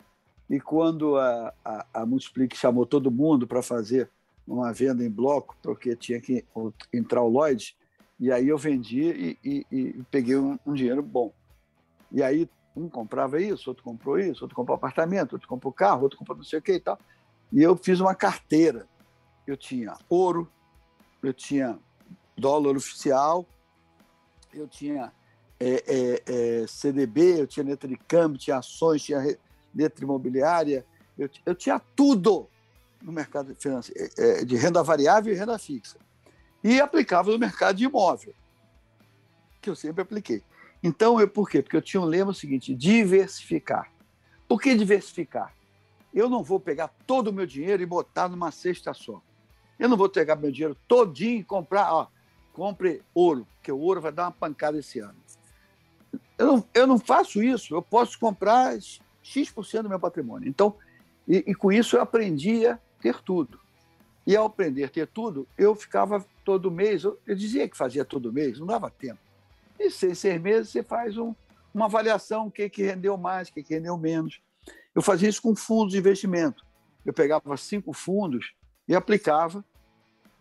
e 0.50 0.58
quando 0.62 1.18
a, 1.18 1.54
a, 1.66 1.86
a 1.94 2.06
Multiplique 2.06 2.56
chamou 2.56 2.86
todo 2.86 3.12
mundo 3.12 3.46
para 3.46 3.62
fazer 3.62 4.10
uma 4.52 4.74
venda 4.74 5.04
em 5.04 5.10
bloco, 5.10 5.56
porque 5.62 5.96
tinha 5.96 6.20
que 6.20 6.46
entrar 6.94 7.22
o 7.22 7.30
Lloyd, 7.30 7.76
e 8.20 8.32
aí 8.32 8.48
eu 8.50 8.58
vendi 8.58 9.02
e, 9.02 9.38
e, 9.44 9.66
e 9.72 10.04
peguei 10.12 10.38
um, 10.38 10.60
um, 10.66 10.74
dinheiro 10.74 11.02
bom. 11.02 11.34
E 12.12 12.22
aí 12.22 12.50
um 12.76 12.90
comprava 12.90 13.42
isso, 13.42 13.70
outro 13.70 13.84
comprou 13.84 14.20
isso, 14.20 14.44
outro 14.44 14.56
comprou 14.56 14.76
apartamento, 14.76 15.34
outro 15.34 15.48
comprou 15.48 15.74
carro, 15.74 16.04
outro 16.04 16.20
comprou 16.20 16.38
não 16.38 16.44
sei 16.44 16.60
o 16.60 16.62
que 16.62 16.74
e 16.74 16.80
tal. 16.80 17.00
E 17.52 17.62
eu 17.62 17.76
fiz 17.76 18.00
uma 18.00 18.14
carteira. 18.14 18.88
Eu 19.48 19.58
tinha 19.58 19.98
ouro, 20.08 20.50
eu 21.24 21.34
tinha 21.34 21.80
dólar 22.38 22.76
oficial, 22.76 23.46
eu 24.54 24.68
tinha 24.68 25.12
é, 25.60 25.84
é, 25.88 26.24
é, 26.62 26.68
CDB, 26.68 27.42
eu 27.42 27.48
tinha 27.48 27.66
letra 27.66 27.90
de 27.90 27.98
câmbio, 27.98 28.38
tinha 28.38 28.58
ações, 28.58 29.04
tinha 29.04 29.20
letra 29.74 30.06
imobiliária, 30.06 30.86
eu, 31.18 31.30
eu 31.46 31.56
tinha 31.56 31.80
tudo 31.96 32.48
no 33.02 33.12
mercado 33.12 33.56
financeiro, 33.56 34.12
é, 34.18 34.42
é, 34.42 34.46
de 34.46 34.56
renda 34.56 34.84
variável 34.84 35.34
e 35.34 35.38
renda 35.38 35.58
fixa. 35.58 35.98
E 36.64 36.80
aplicava 36.80 37.32
no 37.32 37.40
mercado 37.40 37.78
de 37.78 37.86
imóvel, 37.86 38.34
que 39.62 39.70
eu 39.70 39.76
sempre 39.76 40.02
apliquei. 40.02 40.44
Então, 40.84 41.20
eu, 41.20 41.28
por 41.28 41.50
quê? 41.50 41.62
Porque 41.62 41.78
eu 41.78 41.82
tinha 41.82 42.02
um 42.02 42.06
lema 42.06 42.34
seguinte: 42.34 42.74
diversificar. 42.74 43.92
Por 44.48 44.62
que 44.62 44.76
diversificar? 44.76 45.54
Eu 46.14 46.30
não 46.30 46.44
vou 46.44 46.60
pegar 46.60 46.90
todo 47.08 47.30
o 47.30 47.34
meu 47.34 47.46
dinheiro 47.46 47.82
e 47.82 47.86
botar 47.86 48.28
numa 48.28 48.52
cesta 48.52 48.94
só. 48.94 49.22
Eu 49.80 49.88
não 49.88 49.98
vou 49.98 50.10
pegar 50.10 50.36
meu 50.36 50.52
dinheiro 50.52 50.78
todinho 50.88 51.40
e 51.40 51.44
comprar, 51.44 51.94
ó, 51.94 52.08
compre 52.54 53.02
ouro, 53.14 53.48
porque 53.56 53.72
o 53.72 53.80
ouro 53.80 54.02
vai 54.02 54.12
dar 54.12 54.26
uma 54.26 54.32
pancada 54.32 54.78
esse 54.78 55.00
ano. 55.00 55.16
Eu 56.38 56.48
não, 56.48 56.66
eu 56.74 56.88
não 56.88 57.00
faço 57.00 57.42
isso, 57.42 57.74
eu 57.74 57.82
posso 57.82 58.20
comprar 58.20 58.78
X% 59.24 59.84
do 59.84 59.90
meu 59.90 60.00
patrimônio. 60.00 60.50
Então, 60.50 60.76
e, 61.28 61.44
e 61.48 61.56
com 61.56 61.72
isso 61.72 61.96
eu 61.96 62.02
aprendi 62.02 62.68
a 62.68 62.78
ter 63.02 63.22
tudo. 63.22 63.60
E 64.26 64.36
ao 64.36 64.46
aprender 64.46 64.84
a 64.84 64.90
ter 64.90 65.08
tudo, 65.08 65.48
eu 65.58 65.74
ficava 65.76 66.24
todo 66.46 66.72
mês, 66.72 67.04
eu, 67.04 67.20
dizia 67.36 67.68
que 67.68 67.76
fazia 67.76 68.06
todo 68.06 68.32
mês, 68.32 68.60
não 68.60 68.68
dava 68.68 68.90
tempo. 68.90 69.20
E 69.80 69.90
seis, 69.90 70.20
seis 70.20 70.40
meses 70.40 70.70
você 70.70 70.84
faz 70.84 71.18
um, 71.18 71.34
uma 71.74 71.86
avaliação, 71.86 72.48
o 72.48 72.52
que, 72.52 72.70
que 72.70 72.84
rendeu 72.84 73.18
mais, 73.18 73.50
o 73.50 73.54
que, 73.54 73.64
que 73.64 73.74
rendeu 73.74 73.98
menos. 73.98 74.40
Eu 74.94 75.02
fazia 75.02 75.28
isso 75.28 75.42
com 75.42 75.56
fundos 75.56 75.94
de 75.94 76.00
investimento. 76.00 76.66
Eu 77.06 77.14
pegava 77.14 77.58
cinco 77.58 77.94
fundos 77.94 78.54
e 78.88 78.96
aplicava 78.96 79.66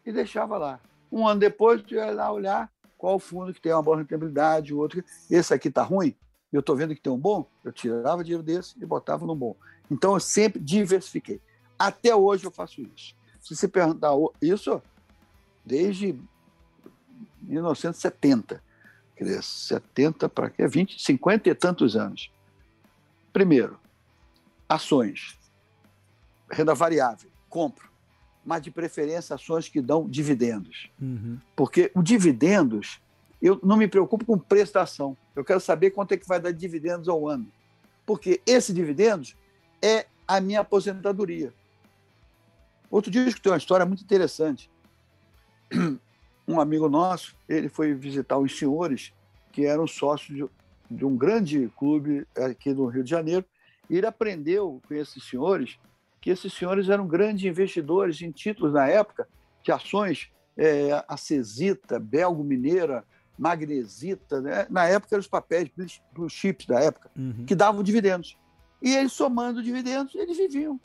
e 0.05 0.13
deixava 0.13 0.59
lá. 0.59 0.81
Um 1.11 1.27
ano 1.27 1.41
depois, 1.41 1.83
eu 1.91 1.99
ia 1.99 2.11
lá 2.11 2.31
olhar 2.31 2.71
qual 2.99 3.19
fundo 3.19 3.55
que 3.55 3.61
tem 3.61 3.73
uma 3.73 3.83
boa 3.83 3.97
rentabilidade, 3.97 4.75
o 4.75 4.79
outro. 4.79 5.03
Esse 5.31 5.55
aqui 5.55 5.69
está 5.69 5.83
ruim, 5.83 6.15
eu 6.53 6.61
estou 6.61 6.77
vendo 6.77 6.95
que 6.95 7.01
tem 7.01 7.13
um 7.13 7.19
bom, 7.19 7.49
eu 7.65 7.73
tirava 7.73 8.23
dinheiro 8.23 8.43
desse 8.43 8.75
e 8.81 8.85
botava 8.85 9.25
no 9.25 9.35
bom. 9.35 9.57
Então, 9.91 10.15
eu 10.15 10.21
sempre 10.21 10.61
diversifiquei. 10.61 11.41
Até 11.81 12.15
hoje 12.15 12.45
eu 12.45 12.51
faço 12.51 12.83
isso. 12.83 13.17
Se 13.41 13.57
você 13.57 13.67
perguntar 13.67 14.11
isso, 14.43 14.83
desde 15.65 16.15
1970. 17.41 18.63
Quer 19.17 19.25
dizer, 19.25 19.43
70 19.43 20.29
para 20.29 20.51
quê? 20.51 20.69
20, 20.69 21.03
50 21.03 21.49
e 21.49 21.55
tantos 21.55 21.97
anos. 21.97 22.31
Primeiro, 23.33 23.81
ações. 24.69 25.39
Renda 26.51 26.75
variável. 26.75 27.31
Compro. 27.49 27.89
Mas 28.45 28.61
de 28.61 28.71
preferência 28.71 29.35
ações 29.35 29.67
que 29.67 29.81
dão 29.81 30.07
dividendos. 30.07 30.91
Uhum. 31.01 31.39
Porque 31.57 31.91
o 31.95 32.03
dividendos, 32.03 33.01
eu 33.41 33.59
não 33.63 33.79
me 33.79 33.89
preocupo 33.89 34.27
com 34.27 34.35
o 34.35 34.41
preço 34.41 34.75
da 34.75 34.83
ação. 34.83 35.17
Eu 35.35 35.47
quero 35.47 35.61
saber 35.61 35.93
quanto 35.93 36.13
é 36.13 36.19
que 36.19 36.29
vai 36.29 36.39
dar 36.39 36.53
dividendos 36.53 37.09
ao 37.09 37.27
ano. 37.27 37.47
Porque 38.05 38.43
esse 38.47 38.71
dividendos 38.71 39.35
é 39.81 40.07
a 40.29 40.43
minha 40.43 40.61
aposentadoria. 40.61 41.55
Outro 42.91 43.11
dia 43.11 43.23
eu 43.23 43.29
escutei 43.29 43.53
uma 43.53 43.59
história 43.59 43.87
muito 43.87 44.03
interessante. 44.03 44.71
Um 46.49 46.59
amigo 46.59 46.89
nosso, 46.89 47.37
ele 47.49 47.69
foi 47.69 47.95
visitar 47.95 48.37
os 48.37 48.59
senhores 48.59 49.13
que 49.53 49.67
eram 49.67 49.87
sócios 49.87 50.37
de, 50.37 50.97
de 50.97 51.05
um 51.05 51.17
grande 51.17 51.71
clube 51.77 52.27
aqui 52.37 52.75
no 52.75 52.87
Rio 52.87 53.05
de 53.05 53.11
Janeiro, 53.11 53.45
e 53.89 53.97
ele 53.97 54.07
aprendeu 54.07 54.83
com 54.89 54.95
esses 54.95 55.23
senhores 55.23 55.79
que 56.21 56.29
esses 56.29 56.53
senhores 56.53 56.89
eram 56.89 57.07
grandes 57.07 57.45
investidores 57.45 58.21
em 58.21 58.31
títulos 58.31 58.73
na 58.73 58.87
época, 58.89 59.29
de 59.63 59.71
ações 59.73 60.31
é, 60.57 61.05
acesita, 61.09 61.99
belgo 61.99 62.45
mineira, 62.45 63.05
magnesita, 63.39 64.41
né? 64.41 64.67
na 64.69 64.87
época 64.87 65.15
eram 65.15 65.21
os 65.21 65.27
papéis 65.27 65.71
blue 66.13 66.29
chips 66.29 66.67
da 66.67 66.81
época, 66.81 67.11
uhum. 67.17 67.45
que 67.47 67.55
davam 67.55 67.83
dividendos. 67.83 68.37
E 68.83 68.95
eles 68.95 69.13
somando 69.13 69.63
dividendos, 69.63 70.15
eles 70.15 70.37
viviam. 70.37 70.79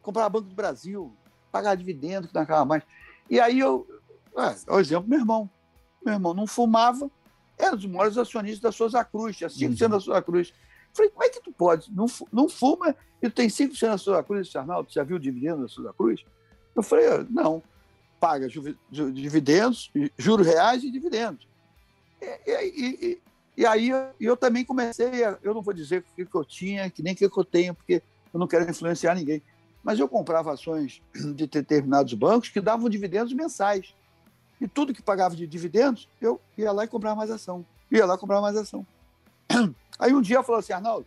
Comprava 0.00 0.28
Banco 0.28 0.48
do 0.48 0.54
Brasil, 0.54 1.12
pagar 1.52 1.76
dividendo, 1.76 2.26
que 2.26 2.34
não 2.34 2.42
acaba 2.42 2.64
mais. 2.64 2.82
E 3.30 3.38
aí 3.38 3.60
eu, 3.60 3.86
é, 4.36 4.72
o 4.72 4.80
exemplo, 4.80 5.08
meu 5.08 5.18
irmão. 5.18 5.48
Meu 6.04 6.14
irmão 6.14 6.34
não 6.34 6.48
fumava, 6.48 7.08
era 7.56 7.74
um 7.74 7.76
dos 7.76 7.86
maiores 7.86 8.18
acionistas 8.18 8.60
da 8.60 8.72
Souza 8.72 9.04
Cruz, 9.04 9.36
tinha 9.36 9.48
5% 9.48 9.82
uhum. 9.82 9.88
da 9.88 10.00
Souza 10.00 10.22
Cruz. 10.22 10.52
Falei, 10.92 11.10
como 11.10 11.24
é 11.24 11.28
que 11.28 11.40
tu 11.40 11.52
pode? 11.52 11.92
Não, 11.94 12.06
não 12.32 12.48
fuma 12.48 12.96
e 13.22 13.30
tu 13.30 13.34
tem 13.34 13.46
5% 13.46 13.86
da 13.86 13.98
Souza 13.98 14.22
Cruz, 14.24 14.54
Arnaldo, 14.56 14.90
já 14.90 15.04
viu 15.04 15.16
o 15.16 15.20
dividendo 15.20 15.62
da 15.62 15.68
Souza 15.68 15.92
Cruz? 15.92 16.24
Eu 16.74 16.82
falei, 16.82 17.06
não, 17.30 17.62
paga 18.18 18.48
dividendos, 18.90 19.92
juros 20.18 20.46
reais 20.46 20.82
e 20.82 20.90
dividendos. 20.90 21.46
E, 22.20 22.50
e, 22.50 23.06
e, 23.06 23.22
e 23.58 23.66
aí 23.66 23.90
eu, 23.90 24.10
eu, 24.20 24.36
também 24.36 24.64
comecei, 24.64 25.24
a, 25.24 25.38
eu 25.42 25.54
não 25.54 25.62
vou 25.62 25.74
dizer 25.74 26.00
o 26.00 26.16
que, 26.16 26.26
que 26.26 26.34
eu 26.34 26.44
tinha, 26.44 26.90
que 26.90 27.02
nem 27.02 27.12
o 27.12 27.16
que, 27.16 27.28
que 27.28 27.38
eu 27.38 27.44
tenho, 27.44 27.74
porque 27.74 28.02
eu 28.32 28.40
não 28.40 28.48
quero 28.48 28.68
influenciar 28.68 29.14
ninguém 29.14 29.42
mas 29.82 29.98
eu 29.98 30.08
comprava 30.08 30.52
ações 30.52 31.02
de 31.14 31.46
determinados 31.46 32.14
bancos 32.14 32.48
que 32.48 32.60
davam 32.60 32.88
dividendos 32.88 33.32
mensais. 33.32 33.94
E 34.60 34.68
tudo 34.68 34.94
que 34.94 35.02
pagava 35.02 35.34
de 35.34 35.46
dividendos, 35.46 36.08
eu 36.20 36.40
ia 36.56 36.70
lá 36.70 36.84
e 36.84 36.88
comprava 36.88 37.16
mais 37.16 37.30
ação. 37.30 37.66
Ia 37.90 38.06
lá 38.06 38.14
e 38.14 38.18
comprava 38.18 38.42
mais 38.42 38.56
ação. 38.56 38.86
Aí 39.98 40.14
um 40.14 40.22
dia 40.22 40.42
falou 40.42 40.60
assim, 40.60 40.72
Arnaldo, 40.72 41.06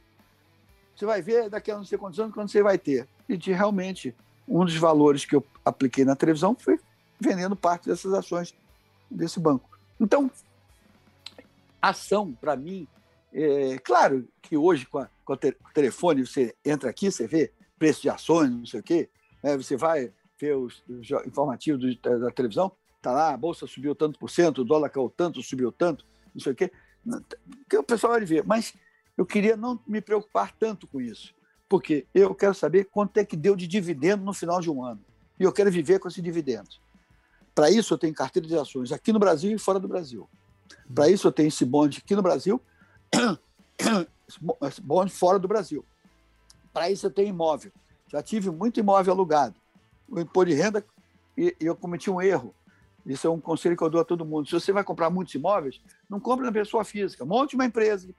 você 0.95 1.05
vai 1.05 1.21
ver 1.21 1.49
daqui 1.49 1.71
a 1.71 1.77
não 1.77 1.85
sei 1.85 1.97
quantos 1.97 2.19
anos 2.19 2.33
quando 2.33 2.49
você 2.49 2.61
vai 2.61 2.77
ter. 2.77 3.07
E 3.27 3.37
de, 3.37 3.51
realmente, 3.51 4.13
um 4.47 4.63
dos 4.65 4.75
valores 4.75 5.25
que 5.25 5.35
eu 5.35 5.45
apliquei 5.63 6.05
na 6.05 6.15
televisão 6.15 6.55
foi 6.55 6.79
vendendo 7.19 7.55
parte 7.55 7.87
dessas 7.87 8.13
ações 8.13 8.53
desse 9.09 9.39
banco. 9.39 9.69
Então, 9.99 10.29
ação, 11.81 12.33
para 12.33 12.55
mim, 12.55 12.87
é 13.33 13.77
claro 13.79 14.27
que 14.41 14.57
hoje, 14.57 14.85
com, 14.85 14.99
a, 14.99 15.09
com 15.23 15.33
o 15.33 15.37
telefone, 15.73 16.25
você 16.25 16.55
entra 16.63 16.89
aqui, 16.89 17.11
você 17.11 17.27
vê 17.27 17.51
preço 17.77 18.01
de 18.01 18.09
ações, 18.09 18.49
não 18.49 18.65
sei 18.65 18.79
o 18.79 18.83
quê. 18.83 19.09
Né? 19.43 19.55
Você 19.57 19.77
vai 19.77 20.11
ver 20.39 20.55
os, 20.55 20.83
os 20.87 21.09
informativos 21.25 21.97
da, 22.01 22.17
da, 22.17 22.31
televisão, 22.31 22.71
tá 23.01 23.11
lá, 23.11 23.33
a 23.33 23.37
bolsa 23.37 23.67
subiu 23.67 23.95
tanto 23.95 24.19
por 24.19 24.29
cento, 24.29 24.61
o 24.61 24.65
dólar 24.65 24.89
caiu 24.89 25.11
tanto, 25.15 25.41
subiu 25.41 25.71
tanto, 25.71 26.05
não 26.33 26.41
sei 26.41 26.51
o 26.51 26.55
quê. 26.55 26.71
Que 27.69 27.77
o 27.77 27.83
pessoal 27.83 28.13
vai 28.13 28.25
ver. 28.25 28.43
Mas 28.45 28.73
eu 29.17 29.25
queria 29.25 29.55
não 29.55 29.79
me 29.87 30.01
preocupar 30.01 30.51
tanto 30.53 30.87
com 30.87 30.99
isso, 30.99 31.33
porque 31.69 32.05
eu 32.13 32.33
quero 32.33 32.53
saber 32.53 32.85
quanto 32.85 33.17
é 33.17 33.25
que 33.25 33.35
deu 33.35 33.55
de 33.55 33.67
dividendo 33.67 34.23
no 34.23 34.33
final 34.33 34.59
de 34.59 34.69
um 34.69 34.83
ano. 34.83 35.01
E 35.39 35.43
eu 35.43 35.51
quero 35.51 35.71
viver 35.71 35.99
com 35.99 36.07
esse 36.07 36.21
dividendo. 36.21 36.69
Para 37.53 37.69
isso, 37.69 37.93
eu 37.93 37.97
tenho 37.97 38.13
carteira 38.13 38.47
de 38.47 38.57
ações 38.57 38.91
aqui 38.91 39.13
no 39.13 39.19
Brasil 39.19 39.55
e 39.55 39.57
fora 39.57 39.79
do 39.79 39.87
Brasil. 39.87 40.29
Para 40.93 41.09
isso, 41.09 41.27
eu 41.27 41.31
tenho 41.31 41.47
esse 41.47 41.63
bonde 41.63 42.01
aqui 42.03 42.15
no 42.15 42.21
Brasil, 42.21 42.61
esse 44.67 44.81
bonde 44.81 45.11
fora 45.11 45.39
do 45.39 45.47
Brasil. 45.47 45.85
Para 46.75 46.91
isso 46.91 47.05
eu 47.05 47.09
tenho 47.09 47.29
imóvel. 47.29 47.71
Já 48.11 48.21
tive 48.21 48.51
muito 48.51 48.77
imóvel 48.81 49.13
alugado. 49.13 49.55
O 50.09 50.19
imposto 50.19 50.49
de 50.49 50.55
renda, 50.55 50.85
e, 51.37 51.55
eu 51.57 51.73
cometi 51.73 52.11
um 52.11 52.21
erro. 52.21 52.53
Isso 53.05 53.25
é 53.25 53.29
um 53.29 53.39
conselho 53.39 53.77
que 53.77 53.83
eu 53.83 53.89
dou 53.89 54.01
a 54.01 54.03
todo 54.03 54.25
mundo. 54.25 54.49
Se 54.49 54.51
você 54.51 54.73
vai 54.73 54.83
comprar 54.83 55.09
muitos 55.09 55.33
imóveis, 55.33 55.79
não 56.09 56.19
compre 56.19 56.45
na 56.45 56.51
pessoa 56.51 56.83
física. 56.83 57.23
Monte 57.23 57.55
uma 57.55 57.63
empresa 57.63 58.13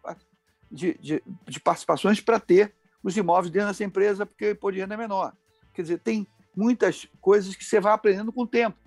de, 0.73 0.95
de, 0.99 1.23
de 1.47 1.61
participações 1.61 2.19
para 2.19 2.41
ter 2.41 2.73
os 3.03 3.15
imóveis 3.15 3.53
dentro 3.53 3.69
dessa 3.69 3.85
empresa, 3.85 4.25
porque 4.25 4.47
o 4.47 4.53
imposto 4.53 4.73
de 4.77 4.81
renda 4.81 4.95
é 4.95 4.97
menor. 4.97 5.35
Quer 5.75 5.83
dizer, 5.83 5.99
tem 5.99 6.27
muitas 6.57 7.07
coisas 7.21 7.55
que 7.55 7.63
você 7.63 7.79
vai 7.79 7.93
aprendendo 7.93 8.33
com 8.33 8.45
o 8.45 8.47
tempo. 8.47 8.79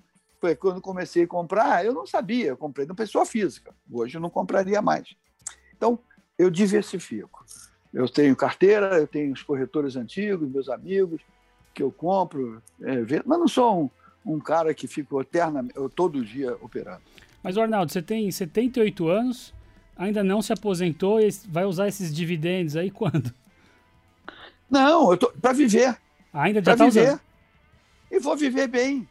Foi 0.41 0.55
quando 0.55 0.81
comecei 0.81 1.25
a 1.25 1.27
comprar, 1.27 1.85
eu 1.85 1.93
não 1.93 2.07
sabia, 2.07 2.47
eu 2.47 2.57
comprei 2.57 2.87
na 2.87 2.95
pessoa 2.95 3.23
física. 3.23 3.75
Hoje 3.91 4.17
eu 4.17 4.21
não 4.21 4.31
compraria 4.31 4.81
mais. 4.81 5.15
Então, 5.77 5.99
eu 6.39 6.49
diversifico. 6.49 7.45
Eu 7.93 8.07
tenho 8.07 8.35
carteira, 8.35 8.97
eu 8.97 9.07
tenho 9.07 9.33
os 9.33 9.41
corretores 9.41 9.95
antigos, 9.95 10.49
meus 10.49 10.69
amigos, 10.69 11.21
que 11.73 11.81
eu 11.81 11.91
compro, 11.91 12.61
é, 12.81 12.97
mas 13.25 13.39
não 13.39 13.47
sou 13.47 13.83
um, 14.25 14.35
um 14.35 14.39
cara 14.39 14.73
que 14.73 14.87
fica 14.87 15.15
eternamente, 15.19 15.75
todo 15.95 16.23
dia 16.23 16.55
operando. 16.61 17.01
Mas, 17.41 17.57
Arnaldo, 17.57 17.91
você 17.91 18.01
tem 18.01 18.29
78 18.29 19.07
anos, 19.07 19.53
ainda 19.97 20.23
não 20.23 20.41
se 20.41 20.51
aposentou 20.53 21.19
e 21.19 21.29
vai 21.47 21.65
usar 21.65 21.87
esses 21.87 22.13
dividendos 22.13 22.75
aí 22.75 22.91
quando? 22.91 23.33
Não, 24.69 25.11
eu 25.11 25.17
tô 25.17 25.31
para 25.31 25.53
viver. 25.53 25.97
Ainda 26.31 26.61
já 26.63 26.75
tá 26.75 26.85
viver. 26.85 27.07
Usando. 27.07 27.21
E 28.11 28.19
vou 28.19 28.37
viver 28.37 28.67
bem. 28.67 29.07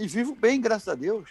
E 0.00 0.06
vivo 0.06 0.34
bem, 0.34 0.60
graças 0.60 0.88
a 0.88 0.94
Deus. 0.94 1.30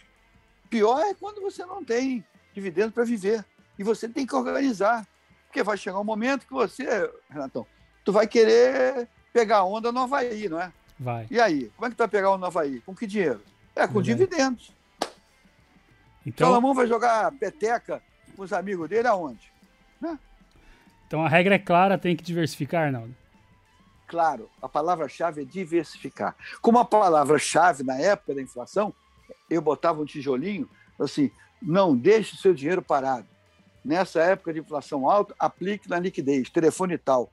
Pior 0.70 1.00
é 1.02 1.14
quando 1.14 1.42
você 1.42 1.66
não 1.66 1.84
tem 1.84 2.24
dividendo 2.54 2.92
para 2.92 3.04
viver. 3.04 3.46
E 3.78 3.84
você 3.84 4.10
tem 4.10 4.26
que 4.26 4.36
organizar. 4.36 5.08
Porque 5.50 5.64
vai 5.64 5.76
chegar 5.76 6.00
um 6.00 6.04
momento 6.04 6.46
que 6.46 6.54
você, 6.54 7.12
Renatão, 7.28 7.66
tu 8.06 8.14
vai 8.14 8.28
querer 8.28 9.08
pegar 9.34 9.64
onda 9.64 9.92
no 9.92 10.02
Havaí, 10.02 10.48
não 10.48 10.62
é? 10.62 10.72
Vai. 10.98 11.26
E 11.32 11.42
aí? 11.42 11.72
Como 11.76 11.88
é 11.88 11.90
que 11.90 11.96
tu 11.96 12.00
vai 12.00 12.08
pegar 12.08 12.30
onda 12.30 12.42
no 12.42 12.46
Havaí? 12.46 12.80
Com 12.82 12.96
que 12.96 13.08
dinheiro? 13.08 13.42
É, 13.76 13.88
com 13.88 13.94
Verdade. 13.94 14.06
dividendos. 14.06 14.72
Então, 16.24 16.50
Salomão 16.50 16.76
vai 16.76 16.86
jogar 16.86 17.32
peteca 17.32 18.02
com 18.36 18.44
os 18.44 18.54
amigos 18.54 18.88
dele 18.88 19.08
aonde? 19.08 19.52
então 21.08 21.26
a 21.26 21.28
regra 21.28 21.56
é 21.56 21.60
clara, 21.60 21.98
tem 21.98 22.16
que 22.16 22.24
diversificar, 22.24 22.86
Arnaldo. 22.86 23.16
Claro, 24.08 24.50
a 24.62 24.70
palavra-chave 24.70 25.42
é 25.42 25.46
diversificar. 25.46 26.36
Como 26.62 26.78
a 26.78 26.86
palavra-chave 26.86 27.84
na 27.84 27.98
época 28.00 28.36
da 28.36 28.42
inflação, 28.42 28.94
eu 29.50 29.62
botava 29.62 30.00
um 30.00 30.06
tijolinho 30.06 30.70
assim: 31.00 31.32
não 31.60 31.98
deixe 31.98 32.36
o 32.36 32.38
seu 32.38 32.54
dinheiro 32.54 32.84
parado. 32.84 33.28
Nessa 33.84 34.22
época 34.22 34.54
de 34.54 34.60
inflação 34.60 35.10
alta, 35.10 35.34
aplique 35.40 35.90
na 35.90 35.98
liquidez, 36.00 36.50
telefone 36.50 36.98
tal. 36.98 37.32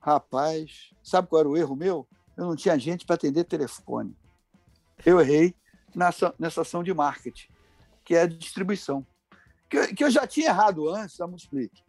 Rapaz, 0.00 0.90
sabe 1.02 1.28
qual 1.28 1.40
era 1.40 1.48
o 1.48 1.56
erro 1.56 1.74
meu? 1.74 2.06
Eu 2.36 2.44
não 2.46 2.54
tinha 2.56 2.78
gente 2.78 3.04
para 3.06 3.14
atender 3.16 3.44
telefone. 3.44 4.14
Eu 5.04 5.20
errei 5.20 5.54
nessa, 5.94 6.34
nessa 6.38 6.60
ação 6.62 6.82
de 6.84 6.92
marketing, 6.94 7.48
que 8.04 8.14
é 8.14 8.22
a 8.22 8.26
distribuição. 8.26 9.04
Que, 9.68 9.78
eu- 9.78 9.94
que 9.94 10.04
eu 10.04 10.10
já 10.10 10.26
tinha 10.26 10.48
errado 10.50 10.88
antes 10.88 11.16
da 11.16 11.26
Multiplique. 11.26 11.82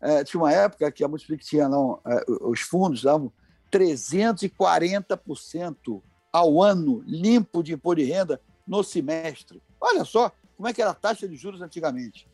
É, 0.00 0.24
tinha 0.24 0.40
uma 0.42 0.52
época 0.52 0.90
que 0.90 1.04
a 1.04 1.08
Multiplique 1.08 1.44
tinha 1.44 1.68
não, 1.68 2.00
é, 2.06 2.24
os 2.42 2.60
fundos 2.60 3.02
davam 3.02 3.32
340% 3.70 6.02
ao 6.32 6.60
ano 6.62 7.02
limpo 7.06 7.62
de 7.62 7.72
imposto 7.74 8.02
de 8.02 8.10
renda 8.10 8.40
no 8.66 8.82
semestre. 8.82 9.62
Olha 9.80 10.04
só 10.04 10.32
como 10.56 10.68
é 10.68 10.72
que 10.72 10.80
era 10.82 10.90
a 10.90 10.94
taxa 10.94 11.28
de 11.28 11.36
juros 11.36 11.62
antigamente. 11.62 12.28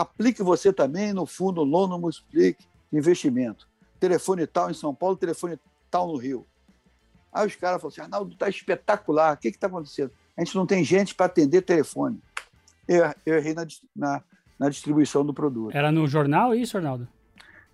Aplique 0.00 0.42
você 0.42 0.72
também 0.72 1.12
no 1.12 1.26
fundo 1.26 1.62
Lono 1.64 1.98
Multiplique 1.98 2.64
de 2.92 2.98
investimento. 2.98 3.66
Telefone 3.98 4.46
tal 4.46 4.70
em 4.70 4.74
São 4.74 4.94
Paulo, 4.94 5.16
telefone 5.16 5.58
tal 5.90 6.06
no 6.06 6.16
Rio. 6.16 6.46
Aí 7.32 7.46
os 7.46 7.56
caras 7.56 7.80
falaram 7.80 7.88
assim: 7.88 8.00
Arnaldo, 8.00 8.32
está 8.32 8.48
espetacular. 8.48 9.34
O 9.34 9.36
que 9.38 9.48
está 9.48 9.66
acontecendo? 9.66 10.12
A 10.36 10.44
gente 10.44 10.54
não 10.54 10.66
tem 10.66 10.84
gente 10.84 11.14
para 11.16 11.26
atender 11.26 11.62
telefone. 11.62 12.22
Eu, 12.86 13.04
eu 13.26 13.34
errei 13.36 13.54
na, 13.54 13.66
na- 13.94 14.22
na 14.58 14.68
distribuição 14.68 15.24
do 15.24 15.34
produto. 15.34 15.74
Era 15.76 15.90
no 15.92 16.06
jornal 16.06 16.54
isso, 16.54 16.76
Arnaldo? 16.76 17.06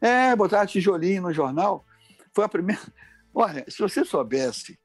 É, 0.00 0.34
botar 0.36 0.66
tijolinho 0.66 1.22
no 1.22 1.32
jornal. 1.32 1.84
Foi 2.32 2.44
a 2.44 2.48
primeira. 2.48 2.80
Olha, 3.34 3.64
se 3.68 3.78
você 3.80 4.02
soubesse 4.04 4.78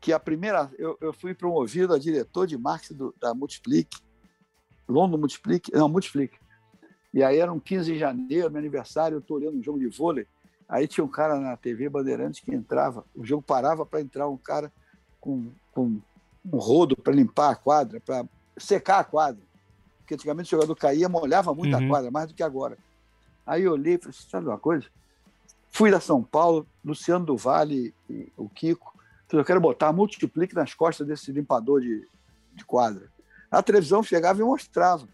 que 0.00 0.12
a 0.14 0.18
primeira. 0.20 0.70
Eu, 0.78 0.96
eu 1.00 1.12
fui 1.12 1.34
promovido 1.34 1.92
a 1.92 1.98
diretor 1.98 2.46
de 2.46 2.56
marketing 2.56 2.94
do- 2.94 3.14
da 3.20 3.34
Multiplique, 3.34 3.98
London 4.88 5.18
Multiplique, 5.18 5.70
não, 5.74 5.88
Multiplique. 5.90 6.38
E 7.16 7.24
aí 7.24 7.38
era 7.38 7.50
um 7.50 7.58
15 7.58 7.94
de 7.94 7.98
janeiro, 7.98 8.50
meu 8.50 8.58
aniversário, 8.58 9.14
eu 9.14 9.20
estou 9.20 9.38
olhando 9.38 9.56
um 9.56 9.62
jogo 9.62 9.78
de 9.78 9.86
vôlei. 9.86 10.26
Aí 10.68 10.86
tinha 10.86 11.02
um 11.02 11.08
cara 11.08 11.40
na 11.40 11.56
TV 11.56 11.88
Bandeirantes 11.88 12.40
que 12.40 12.54
entrava, 12.54 13.06
o 13.14 13.24
jogo 13.24 13.42
parava 13.42 13.86
para 13.86 14.02
entrar 14.02 14.28
um 14.28 14.36
cara 14.36 14.70
com, 15.18 15.50
com 15.72 15.98
um 16.44 16.58
rodo 16.58 16.94
para 16.94 17.14
limpar 17.14 17.52
a 17.52 17.56
quadra, 17.56 18.00
para 18.00 18.26
secar 18.58 18.98
a 18.98 19.04
quadra. 19.04 19.42
Porque 20.00 20.12
antigamente 20.12 20.48
o 20.48 20.58
jogador 20.58 20.76
caía, 20.76 21.08
molhava 21.08 21.54
muito 21.54 21.74
Uhum. 21.74 21.86
a 21.86 21.88
quadra, 21.88 22.10
mais 22.10 22.28
do 22.28 22.34
que 22.34 22.42
agora. 22.42 22.76
Aí 23.46 23.62
eu 23.62 23.72
olhei 23.72 23.94
e 23.94 23.98
falei, 23.98 24.12
sabe 24.12 24.48
uma 24.48 24.58
coisa? 24.58 24.84
Fui 25.70 25.90
da 25.90 26.00
São 26.00 26.22
Paulo, 26.22 26.66
Luciano 26.84 27.24
do 27.24 27.34
Vale 27.34 27.94
e 28.10 28.30
o 28.36 28.46
Kiko. 28.46 28.92
Falei, 29.26 29.40
eu 29.40 29.46
quero 29.46 29.60
botar 29.62 29.90
multiplique 29.90 30.54
nas 30.54 30.74
costas 30.74 31.06
desse 31.06 31.32
limpador 31.32 31.80
de, 31.80 32.06
de 32.52 32.62
quadra. 32.66 33.08
A 33.50 33.62
televisão 33.62 34.02
chegava 34.02 34.38
e 34.38 34.44
mostrava. 34.44 35.08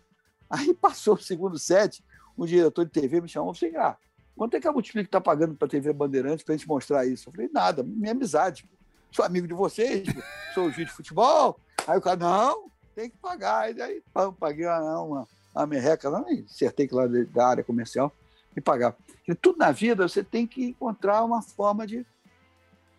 Aí 0.53 0.75
passou 0.75 1.15
o 1.15 1.19
segundo 1.19 1.59
set, 1.59 2.05
o 2.37 2.47
diretor 2.47 2.85
de 2.85 2.91
TV 2.91 3.23
me 3.23 3.29
chamou 3.29 3.53
e 3.53 3.59
falei, 3.59 3.77
ah, 3.77 3.97
quanto 4.37 4.55
é 4.55 4.61
que 4.61 4.69
a 4.69 4.73
Multiplique 4.73 5.09
está 5.09 5.19
pagando 5.19 5.55
para 5.55 5.67
a 5.67 5.71
TV 5.71 5.95
Bandeirantes 5.95 6.45
para 6.45 6.55
a 6.55 6.59
gente 6.59 6.69
mostrar 6.69 7.07
isso? 7.07 7.31
Eu 7.31 7.33
falei, 7.33 7.49
nada, 7.51 7.83
minha 7.83 8.13
amizade. 8.13 8.65
pô. 8.65 8.77
Sou 9.11 9.25
amigo 9.25 9.49
de 9.49 9.55
vocês, 9.55 10.13
pô. 10.13 10.21
sou 10.53 10.71
juiz 10.71 10.89
de 10.89 10.95
futebol. 10.95 11.59
Aí 11.87 11.97
o 11.97 12.03
cara, 12.03 12.17
não, 12.17 12.71
tem 12.95 13.09
que 13.09 13.17
pagar. 13.17 13.71
E 13.71 13.75
daí 13.75 14.03
pá, 14.13 14.31
paguei 14.31 14.67
uma, 14.67 15.01
uma, 15.01 15.29
uma 15.55 15.67
merreca 15.67 16.11
lá, 16.11 16.23
e 16.29 16.45
acertei 16.49 16.87
que 16.87 16.95
lá 16.95 17.07
da 17.07 17.47
área 17.47 17.65
comercial 17.65 18.13
e 18.55 18.61
pagar. 18.61 18.93
Porque 18.93 19.35
tudo 19.35 19.59
na 19.59 19.73
vida 19.73 20.07
você 20.07 20.23
tem 20.23 20.47
que 20.47 20.67
encontrar 20.67 21.25
uma 21.25 21.41
forma 21.41 21.87
de, 21.87 22.05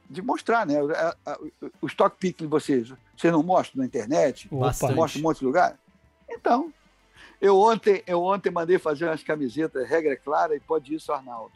de 0.09 0.23
mostrar, 0.23 0.65
né? 0.65 0.79
O, 1.79 1.85
stock 1.85 2.17
pick 2.17 2.39
de 2.39 2.47
vocês, 2.47 2.91
você 3.15 3.29
não 3.29 3.43
mostra 3.43 3.79
na 3.79 3.85
internet, 3.85 4.49
Bastante. 4.51 4.95
mostra 4.95 5.19
em 5.19 5.21
um 5.21 5.27
monte 5.27 5.39
de 5.39 5.45
lugar? 5.45 5.77
Então, 6.27 6.73
eu 7.43 7.59
ontem, 7.59 8.01
eu 8.07 8.23
ontem 8.23 8.49
mandei 8.49 8.79
fazer 8.79 9.03
umas 9.03 9.21
camisetas, 9.21 9.85
regra 9.89 10.15
clara, 10.15 10.55
e 10.55 10.61
pode 10.61 10.95
isso, 10.95 11.11
Arnaldo. 11.11 11.51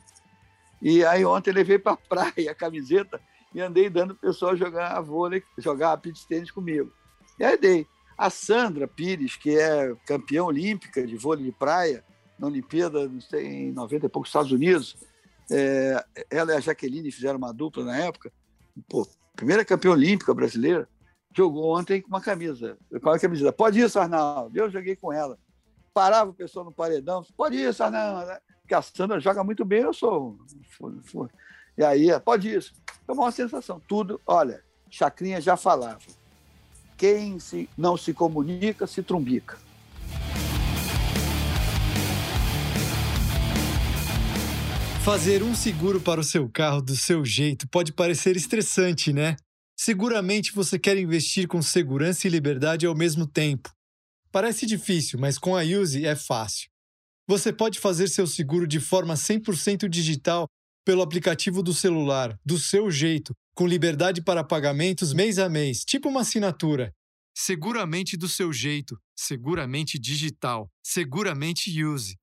E 0.82 1.06
aí 1.06 1.24
ontem 1.24 1.54
levei 1.54 1.80
para 1.80 1.94
a 1.94 1.98
praia 1.98 2.52
a 2.52 2.54
camiseta 2.54 3.22
e 3.56 3.62
andei 3.62 3.90
dando 3.90 4.12
o 4.12 4.16
pessoal 4.16 4.54
jogar 4.54 5.00
vôlei, 5.00 5.42
jogar 5.58 5.96
beach 5.96 6.28
tênis 6.28 6.52
comigo. 6.52 6.92
E 7.40 7.46
aí 7.46 7.58
dei. 7.58 7.88
A 8.18 8.30
Sandra 8.30 8.86
Pires, 8.86 9.38
que 9.38 9.58
é 9.58 9.96
campeã 10.06 10.44
olímpica 10.44 11.08
de 11.08 11.16
vôlei 11.16 11.46
de 11.46 11.52
praia, 11.54 12.04
na 12.38 12.48
Olimpíada, 12.48 13.08
não 13.08 13.22
sei, 13.22 13.46
em 13.46 13.72
90 13.72 14.08
e 14.08 14.10
poucos 14.10 14.30
Estados 14.30 14.52
Unidos, 14.52 14.98
é, 15.50 16.04
ela 16.30 16.52
e 16.52 16.58
a 16.58 16.60
Jaqueline 16.60 17.12
fizeram 17.12 17.38
uma 17.38 17.54
dupla 17.54 17.86
na 17.86 17.96
época. 17.96 18.30
Pô, 18.90 19.08
primeira 19.38 19.64
campeã 19.64 19.92
olímpica 19.92 20.34
brasileira, 20.34 20.90
jogou 21.34 21.78
ontem 21.78 22.02
com 22.02 22.10
uma 22.10 22.20
camisa. 22.20 22.78
Qual 23.02 23.16
é 23.16 23.18
a 23.18 23.22
camiseta? 23.22 23.54
Pode 23.54 23.80
isso, 23.80 23.98
Arnaldo. 23.98 24.58
Eu 24.58 24.70
joguei 24.70 24.98
com 24.98 25.14
ela. 25.14 25.40
Parava 25.98 26.30
o 26.30 26.34
pessoal 26.36 26.64
no 26.64 26.72
paredão. 26.72 27.26
Pode 27.36 27.58
isso, 27.58 27.84
Arnaldo. 27.84 28.32
Porque 28.62 28.76
a 28.76 28.84
Sandra 28.84 29.20
joga 29.20 29.44
muito 29.44 29.66
bem, 29.66 29.80
eu 29.80 29.92
sou. 29.92 30.38
E 31.76 31.84
aí, 31.84 32.08
pode 32.20 32.54
isso. 32.54 32.72
Foi 33.04 33.16
uma 33.16 33.32
sensação. 33.32 33.82
Tudo, 33.88 34.22
olha, 34.24 34.64
Chacrinha 34.92 35.42
já 35.42 35.58
falava. 35.58 35.98
Quem 36.96 37.40
se, 37.40 37.68
não 37.76 37.98
se 37.98 38.14
comunica, 38.14 38.86
se 38.86 39.02
trumbica. 39.02 39.58
Fazer 45.04 45.42
um 45.42 45.56
seguro 45.56 46.00
para 46.00 46.20
o 46.20 46.24
seu 46.24 46.48
carro 46.48 46.80
do 46.80 46.96
seu 46.96 47.26
jeito 47.26 47.68
pode 47.68 47.92
parecer 47.92 48.38
estressante, 48.38 49.12
né? 49.12 49.36
Seguramente 49.76 50.54
você 50.54 50.78
quer 50.78 50.96
investir 50.96 51.48
com 51.48 51.60
segurança 51.60 52.28
e 52.28 52.30
liberdade 52.30 52.86
ao 52.86 52.94
mesmo 52.94 53.26
tempo. 53.26 53.76
Parece 54.32 54.66
difícil, 54.66 55.20
mas 55.20 55.38
com 55.38 55.56
a 55.56 55.62
Use 55.62 56.06
é 56.06 56.16
fácil. 56.16 56.70
Você 57.28 57.52
pode 57.52 57.80
fazer 57.80 58.08
seu 58.08 58.28
seguro 58.28 58.68
de 58.68 58.80
forma 58.80 59.14
100% 59.14 59.88
digital 59.88 60.48
pelo 60.86 61.02
aplicativo 61.02 61.62
do 61.62 61.74
celular, 61.74 62.38
do 62.46 62.58
seu 62.58 62.90
jeito, 62.90 63.34
com 63.56 63.68
liberdade 63.68 64.22
para 64.22 64.44
pagamentos 64.44 65.14
mês 65.14 65.38
a 65.38 65.50
mês, 65.50 65.84
tipo 65.84 66.08
uma 66.08 66.22
assinatura. 66.22 66.94
Seguramente 67.36 68.18
do 68.18 68.28
seu 68.28 68.52
jeito, 68.52 68.98
seguramente 69.16 70.00
digital, 70.00 70.70
seguramente 70.84 71.84
Use. 71.84 72.16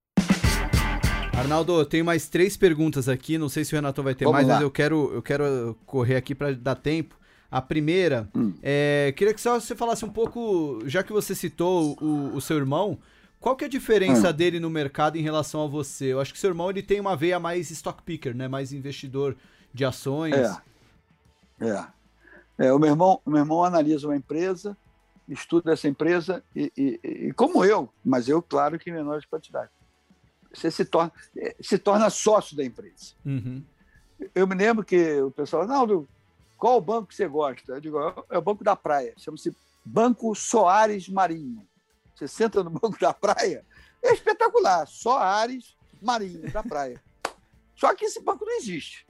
Arnaldo, 1.37 1.79
eu 1.79 1.85
tenho 1.85 2.05
mais 2.05 2.29
três 2.29 2.57
perguntas 2.57 3.09
aqui. 3.09 3.37
Não 3.37 3.49
sei 3.49 3.65
se 3.65 3.75
o 3.75 3.77
Renato 3.77 4.03
vai 4.03 4.15
ter 4.15 4.25
Vamos 4.25 4.37
mais, 4.39 4.49
lá. 4.49 4.55
mas 4.55 4.63
eu 4.63 4.71
quero, 4.71 5.13
eu 5.13 5.23
quero 5.23 5.77
correr 5.85 6.17
aqui 6.17 6.35
para 6.35 6.53
dar 6.55 6.77
tempo. 6.77 7.19
A 7.57 7.63
primeira, 7.63 8.29
Hum. 8.35 8.53
é, 8.61 9.15
queria 9.17 9.33
que 9.33 9.41
só 9.41 9.61
você 9.61 9.77
falasse 9.77 10.05
um 10.05 10.11
pouco, 10.11 10.81
já 10.87 11.05
que 11.05 11.13
você 11.13 11.37
citou 11.37 11.97
o, 12.03 12.35
o 12.35 12.41
seu 12.41 12.57
irmão, 12.57 12.99
qual 13.39 13.55
que 13.55 13.63
é 13.63 13.69
a 13.69 13.71
diferença 13.71 14.31
Hum. 14.31 14.33
dele 14.33 14.59
no 14.59 14.69
mercado 14.69 15.17
em 15.17 15.23
relação 15.23 15.63
a 15.63 15.69
você? 15.69 16.07
Eu 16.07 16.21
acho 16.21 16.33
que 16.33 16.39
seu 16.41 16.51
irmão 16.51 16.69
ele 16.69 16.83
tem 16.83 16.99
uma 16.99 17.15
veia 17.15 17.39
mais 17.39 17.71
stock 17.71 18.03
picker, 18.03 18.35
né? 18.35 18.49
Mais 18.49 18.73
investidor 18.73 19.37
de 19.73 19.85
ações. 19.85 20.35
É. 20.35 20.57
É. 21.61 21.87
É, 22.67 22.73
o, 22.73 22.79
meu 22.81 22.91
irmão, 22.91 23.21
o 23.25 23.31
meu 23.31 23.39
irmão 23.41 23.63
analisa 23.63 24.09
uma 24.09 24.17
empresa, 24.17 24.77
estuda 25.29 25.73
essa 25.75 25.87
empresa, 25.87 26.43
e, 26.57 26.73
e- 26.77 27.01
e 27.29 27.33
como 27.35 27.65
eu, 27.65 27.89
mas 28.05 28.29
eu, 28.29 28.43
claro 28.43 28.79
que 28.81 28.91
em 28.91 28.93
menores 28.93 29.25
quantidades. 29.27 29.71
Você 30.53 30.71
se 30.73 30.85
torna, 30.85 31.13
se 31.61 31.79
torna 31.79 32.11
sócio 32.11 32.57
da 32.57 32.65
empresa. 32.65 33.15
Uhum. 33.25 33.63
Eu 34.35 34.47
me 34.47 34.55
lembro 34.57 34.85
que 34.85 35.21
o 35.21 35.31
pessoal, 35.31 35.63
Arnaldo, 35.63 36.09
qual 36.65 36.79
o 36.79 36.81
banco 36.81 37.09
que 37.09 37.15
você 37.15 37.29
gosta? 37.29 37.73
Eu 37.73 37.81
digo, 37.81 37.99
é 38.31 38.39
o 38.39 38.41
Banco 38.41 38.65
da 38.65 38.75
Praia, 38.75 39.13
chama-se 39.19 39.55
Banco 39.85 40.35
Soares 40.35 41.11
Marinho. 41.11 41.69
Você 42.15 42.27
senta 42.27 42.65
no 42.65 42.71
banco 42.81 42.99
da 42.99 43.13
praia, 43.13 43.67
é 44.03 44.15
espetacular, 44.15 44.87
Soares 44.87 45.77
Marinho 46.01 46.51
da 46.51 46.63
praia. 46.63 46.99
Só 47.77 47.95
que 47.95 48.07
esse 48.07 48.19
banco 48.23 48.47
não 48.47 48.57
existe. 48.57 49.07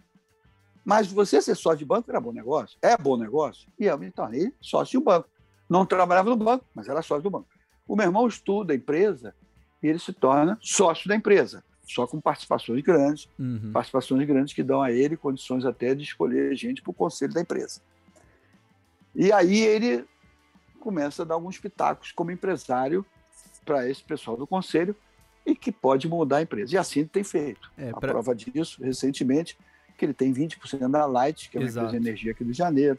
Mas 0.84 1.06
você 1.06 1.40
ser 1.40 1.54
sócio 1.54 1.78
de 1.78 1.84
banco 1.84 2.10
era 2.10 2.20
bom 2.20 2.32
negócio, 2.32 2.76
é 2.82 2.96
bom 2.96 3.16
negócio, 3.16 3.70
e 3.78 3.84
eu 3.84 3.96
me 3.96 4.10
tornei 4.10 4.52
sócio 4.60 4.98
de 4.98 5.04
banco. 5.04 5.28
Não 5.70 5.86
trabalhava 5.86 6.30
no 6.30 6.36
banco, 6.36 6.64
mas 6.74 6.88
era 6.88 7.02
sócio 7.02 7.22
do 7.22 7.30
banco. 7.30 7.46
O 7.86 7.94
meu 7.94 8.06
irmão 8.06 8.26
estuda 8.26 8.72
a 8.72 8.76
empresa 8.76 9.32
e 9.80 9.86
ele 9.86 10.00
se 10.00 10.12
torna 10.12 10.58
sócio 10.60 11.08
da 11.08 11.14
empresa, 11.14 11.62
só 11.84 12.06
com 12.06 12.20
participações 12.20 12.82
grandes, 12.82 13.28
Uhum. 13.38 13.70
participações 13.72 14.26
grandes 14.26 14.54
que 14.54 14.62
dão 14.62 14.80
a 14.82 14.90
ele 14.90 15.16
condições 15.16 15.64
até 15.64 15.94
de 15.94 16.02
escolher 16.02 16.54
gente 16.56 16.82
para 16.82 16.90
o 16.90 16.94
conselho 16.94 17.32
da 17.32 17.40
empresa. 17.40 17.80
E 19.14 19.32
aí 19.32 19.60
ele 19.60 20.04
começa 20.80 21.22
a 21.22 21.24
dar 21.24 21.34
alguns 21.34 21.58
pitacos 21.58 22.10
como 22.12 22.30
empresário 22.30 23.04
para 23.64 23.88
esse 23.88 24.02
pessoal 24.02 24.36
do 24.36 24.46
conselho 24.46 24.94
e 25.46 25.54
que 25.54 25.70
pode 25.70 26.08
mudar 26.08 26.38
a 26.38 26.42
empresa. 26.42 26.74
E 26.74 26.78
assim 26.78 27.00
ele 27.00 27.08
tem 27.08 27.22
feito. 27.24 27.70
É, 27.76 27.90
a 27.90 27.96
pra- 27.96 28.12
prova 28.12 28.34
disso, 28.34 28.82
recentemente, 28.82 29.56
que 29.96 30.04
ele 30.04 30.14
tem 30.14 30.32
20% 30.32 30.90
da 30.90 31.06
Light, 31.06 31.48
que 31.50 31.56
é 31.56 31.60
uma 31.60 31.66
Exato. 31.66 31.86
empresa 31.86 32.00
de 32.02 32.08
energia 32.08 32.32
aqui 32.32 32.40
do 32.42 32.46
Rio 32.46 32.52
de 32.52 32.58
Janeiro, 32.58 32.98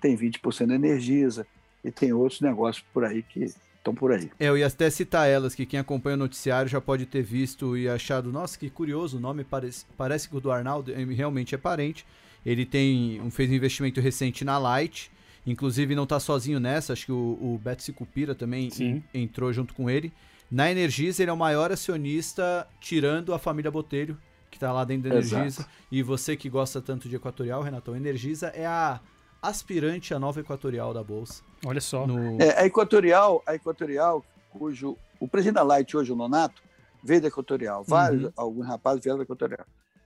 tem 0.00 0.14
20% 0.16 0.68
da 0.68 0.74
Energisa, 0.74 1.46
e 1.82 1.90
tem 1.90 2.12
outros 2.12 2.40
negócios 2.40 2.84
por 2.92 3.04
aí 3.04 3.22
que 3.22 3.52
estão 3.86 3.94
por 3.94 4.12
aí. 4.12 4.30
É, 4.38 4.48
eu 4.48 4.58
ia 4.58 4.66
até 4.66 4.90
citar 4.90 5.28
elas, 5.28 5.54
que 5.54 5.64
quem 5.64 5.78
acompanha 5.78 6.14
o 6.14 6.18
noticiário 6.18 6.68
já 6.68 6.80
pode 6.80 7.06
ter 7.06 7.22
visto 7.22 7.76
e 7.76 7.88
achado, 7.88 8.32
nossa, 8.32 8.58
que 8.58 8.68
curioso, 8.68 9.16
o 9.16 9.20
nome 9.20 9.44
parece, 9.44 9.84
parece 9.96 10.28
que 10.28 10.36
o 10.36 10.40
do 10.40 10.50
Arnaldo 10.50 10.92
realmente 10.92 11.54
é 11.54 11.58
parente. 11.58 12.04
Ele 12.44 12.64
tem 12.64 13.20
um, 13.20 13.30
fez 13.30 13.50
um 13.50 13.54
investimento 13.54 14.00
recente 14.00 14.44
na 14.44 14.58
Light, 14.58 15.10
inclusive 15.46 15.94
não 15.94 16.06
tá 16.06 16.18
sozinho 16.20 16.60
nessa, 16.60 16.92
acho 16.92 17.06
que 17.06 17.12
o, 17.12 17.38
o 17.40 17.60
Beto 17.62 17.82
Sicupira 17.82 18.34
também 18.34 18.70
Sim. 18.70 19.02
en- 19.14 19.22
entrou 19.22 19.52
junto 19.52 19.74
com 19.74 19.88
ele. 19.88 20.12
Na 20.50 20.70
Energisa, 20.70 21.22
ele 21.22 21.30
é 21.30 21.32
o 21.34 21.36
maior 21.36 21.72
acionista, 21.72 22.68
tirando 22.80 23.34
a 23.34 23.38
família 23.38 23.70
Botelho, 23.70 24.16
que 24.48 24.60
tá 24.60 24.72
lá 24.72 24.84
dentro 24.84 25.10
da 25.10 25.16
Exato. 25.16 25.34
Energisa. 25.42 25.66
E 25.90 26.02
você 26.02 26.36
que 26.36 26.48
gosta 26.48 26.80
tanto 26.80 27.08
de 27.08 27.16
Equatorial, 27.16 27.62
Renatão, 27.62 27.94
a 27.94 27.96
Energisa 27.96 28.48
é 28.48 28.64
a 28.64 29.00
aspirante 29.48 30.12
à 30.12 30.18
nova 30.18 30.40
Equatorial 30.40 30.92
da 30.92 31.02
Bolsa. 31.02 31.42
Olha 31.64 31.80
só. 31.80 32.06
No... 32.06 32.40
É, 32.40 32.60
a 32.60 32.66
Equatorial, 32.66 33.42
a 33.46 33.54
Equatorial, 33.54 34.24
cujo 34.50 34.96
o 35.20 35.28
presidente 35.28 35.54
da 35.54 35.62
Light 35.62 35.96
hoje, 35.96 36.12
o 36.12 36.16
Nonato, 36.16 36.62
veio 37.02 37.20
da 37.20 37.28
Equatorial. 37.28 37.84
Vários, 37.84 38.24
Uhum. 38.24 38.32
alguns 38.36 38.66
rapazes 38.66 39.02
vieram 39.02 39.18
da 39.18 39.24
Equatorial. 39.24 39.64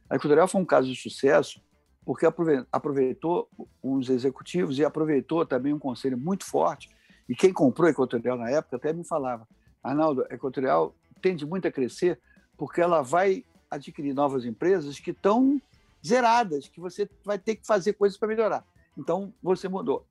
A 0.08 0.16
Equatorial 0.16 0.46
foi 0.48 0.60
um 0.60 0.64
caso 0.64 0.88
de 0.88 0.96
sucesso 1.00 1.60
porque 2.04 2.26
aprove- 2.26 2.64
aproveitou 2.72 3.48
uns 3.82 4.08
executivos 4.08 4.78
e 4.78 4.84
aproveitou 4.84 5.44
também 5.46 5.72
um 5.72 5.78
conselho 5.78 6.18
muito 6.18 6.44
forte. 6.44 6.88
E 7.28 7.34
quem 7.34 7.52
comprou 7.52 7.86
a 7.86 7.90
Equatorial 7.90 8.36
na 8.36 8.50
época 8.50 8.76
até 8.76 8.92
me 8.92 9.04
falava, 9.04 9.46
Arnaldo, 9.82 10.26
a 10.30 10.34
Equatorial 10.34 10.94
tende 11.22 11.46
muito 11.46 11.66
a 11.66 11.72
crescer 11.72 12.18
porque 12.56 12.80
ela 12.80 13.02
vai 13.02 13.44
adquirir 13.70 14.12
novas 14.12 14.44
empresas 14.44 14.98
que 14.98 15.12
estão 15.12 15.60
zeradas, 16.04 16.66
que 16.68 16.80
você 16.80 17.08
vai 17.24 17.38
ter 17.38 17.56
que 17.56 17.66
fazer 17.66 17.92
coisas 17.94 18.18
para 18.18 18.28
melhorar. 18.28 18.64
Então, 19.00 19.32
você 19.42 19.68
mudou 19.68 20.06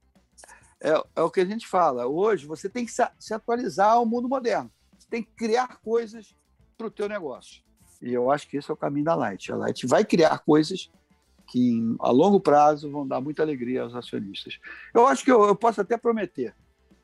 é, 0.82 1.04
é 1.16 1.22
o 1.22 1.30
que 1.30 1.42
a 1.42 1.46
gente 1.46 1.68
fala. 1.68 2.08
Hoje 2.08 2.48
você 2.48 2.70
tem 2.70 2.86
que 2.86 2.92
se, 2.92 3.34
atualizar 3.34 3.92
ao 3.92 4.06
mundo 4.06 4.30
moderno. 4.30 4.72
Você 4.98 5.08
tem 5.10 5.24
que 5.24 5.32
criar 5.32 5.80
coisas 5.82 6.36
para 6.78 6.88
o 6.88 6.92
teu 6.92 7.10
negócio. 7.10 7.62
E 8.02 8.14
eu 8.14 8.32
acho 8.32 8.48
que 8.48 8.58
esse 8.58 8.72
é 8.72 8.74
o 8.74 8.78
caminho 8.78 9.06
da 9.06 9.16
Light. 9.16 9.52
A 9.52 9.58
Light 9.58 9.86
vai 9.86 10.06
criar 10.06 10.40
coisas 10.40 10.90
que 11.48 11.96
a 12.00 12.12
longo 12.12 12.40
prazo 12.40 12.90
vão 12.90 13.06
dar 13.06 13.20
muita 13.20 13.44
alegria 13.44 13.84
aos 13.84 13.96
acionistas. 13.96 14.60
Eu 14.94 15.06
acho 15.08 15.26
que 15.26 15.32
eu, 15.32 15.44
eu 15.44 15.56
posso 15.56 15.82
até 15.82 15.98
prometer. 15.98 16.56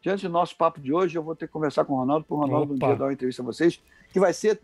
Diante 0.02 0.28
do 0.28 0.32
nosso 0.32 0.56
papo 0.56 0.80
de 0.80 0.94
hoje, 0.94 1.18
eu 1.18 1.24
vou 1.24 1.36
ter 1.36 1.48
que 1.48 1.53
conversar 1.53 1.84
com 1.84 1.94
o 1.94 1.98
Ronaldo, 1.98 2.26
para 2.26 2.36
o 2.36 2.40
Ronaldo 2.40 2.74
um 2.74 2.76
Opa. 2.76 2.88
dia 2.88 2.95
dar 2.95 3.06
uma 3.06 3.14
entrevista 3.14 3.41
a 3.41 3.45
vocês, 3.45 3.82
que 4.14 4.20
vai 4.20 4.34
ser 4.34 4.62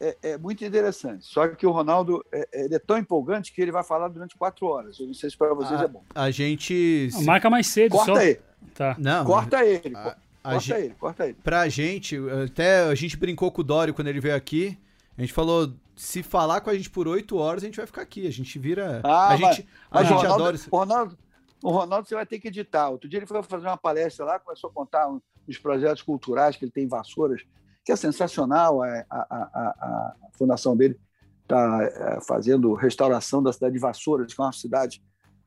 é, 0.00 0.16
é 0.22 0.38
muito 0.38 0.64
interessante. 0.64 1.24
Só 1.24 1.48
que 1.48 1.66
o 1.66 1.70
Ronaldo 1.70 2.24
é, 2.32 2.48
é- 2.52 2.64
ele 2.66 2.74
é 2.74 2.78
tão 2.78 2.98
empolgante 2.98 3.52
que 3.52 3.60
ele 3.60 3.72
vai 3.72 3.82
falar 3.84 4.08
durante 4.08 4.36
quatro 4.36 4.66
horas. 4.66 4.98
Eu 5.00 5.06
não 5.06 5.14
sei 5.14 5.30
se 5.30 5.36
para 5.36 5.54
vocês 5.54 5.80
Ah, 5.80 5.84
é 5.84 5.88
bom. 5.88 6.02
A 6.14 6.30
gente. 6.30 7.08
Ah, 7.14 7.22
Marca 7.22 7.48
mais 7.50 7.66
cedo, 7.66 7.92
Corta 7.92 8.14
só. 8.14 8.20
ele, 8.20 8.40
Tá. 8.74 8.94
Não, 8.98 9.24
corta 9.24 9.64
ele, 9.64 9.96
a- 9.96 10.00
a 10.44 10.50
corta 10.52 10.60
gente- 10.60 10.72
ele, 10.80 10.94
corta 10.98 11.24
ele. 11.24 11.36
Pra 11.42 11.68
gente, 11.68 12.16
até 12.44 12.80
a 12.84 12.94
gente 12.94 13.16
brincou 13.16 13.50
com 13.50 13.60
o 13.62 13.64
Dório 13.64 13.94
quando 13.94 14.08
ele 14.08 14.20
veio 14.20 14.34
aqui. 14.36 14.78
A 15.16 15.20
gente 15.22 15.32
falou, 15.32 15.72
se 15.94 16.22
falar 16.22 16.60
com 16.60 16.68
a 16.68 16.74
gente 16.74 16.90
por 16.90 17.08
oito 17.08 17.38
horas, 17.38 17.62
a 17.62 17.66
gente 17.66 17.76
vai 17.76 17.86
ficar 17.86 18.02
aqui. 18.02 18.26
A 18.26 18.30
gente 18.32 18.58
vira. 18.58 19.00
Ah, 19.02 19.28
a 19.28 19.36
gente, 19.36 19.66
a 19.90 19.94
Mas 20.00 20.04
o 20.04 20.08
gente 20.08 20.16
Ronaldo, 20.18 20.34
adora 20.42 20.56
isso. 20.56 20.68
o 20.70 20.76
Ronaldo, 20.76 21.18
o 21.62 21.70
Ronaldo 21.70 22.06
você 22.06 22.14
vai 22.14 22.26
ter 22.26 22.38
que 22.38 22.48
editar. 22.48 22.90
Outro 22.90 23.08
dia 23.08 23.18
ele 23.18 23.26
foi 23.26 23.42
fazer 23.42 23.66
uma 23.66 23.78
palestra 23.78 24.26
lá, 24.26 24.38
começou 24.38 24.68
a 24.68 24.72
contar 24.74 25.08
um- 25.08 25.20
os 25.48 25.56
projetos 25.56 26.02
culturais 26.02 26.54
que 26.56 26.64
ele 26.66 26.72
tem 26.72 26.84
em 26.84 26.88
Vassouras, 26.88 27.40
que 27.86 27.92
é 27.92 27.96
sensacional. 27.96 28.82
A, 28.82 28.88
a- 29.08 29.26
a- 29.30 30.14
a 30.24 30.28
fundação 30.36 30.76
dele 30.76 30.98
está 31.44 32.20
fazendo 32.26 32.74
restauração 32.74 33.40
da 33.40 33.52
cidade 33.52 33.74
de 33.74 33.78
Vassouras, 33.78 34.34
que 34.34 34.40
é 34.40 34.44
uma 34.44 34.52
cidade 34.52 35.00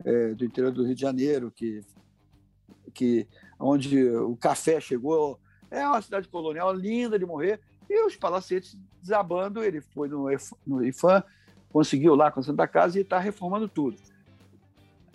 eh, 0.05 0.33
do 0.33 0.45
interior 0.45 0.71
do 0.71 0.85
Rio 0.85 0.95
de 0.95 1.01
Janeiro, 1.01 1.51
que, 1.53 1.81
que 2.93 3.27
onde 3.59 4.07
o 4.09 4.37
café 4.37 4.79
chegou. 4.79 5.37
É 5.69 5.85
uma 5.85 6.01
cidade 6.01 6.29
colonial 6.29 6.73
linda 6.73 7.19
de 7.19 7.25
morrer. 7.25 7.59
E 7.89 8.05
os 8.05 8.15
palacetes 8.15 8.77
desabando, 9.01 9.61
ele 9.61 9.81
foi 9.81 10.07
no, 10.07 10.27
no 10.65 10.85
IFAM, 10.85 11.21
conseguiu 11.71 12.15
lá 12.15 12.31
com 12.31 12.39
a 12.39 12.43
Santa 12.43 12.65
Casa 12.67 12.97
e 12.97 13.01
está 13.01 13.19
reformando 13.19 13.67
tudo. 13.67 13.97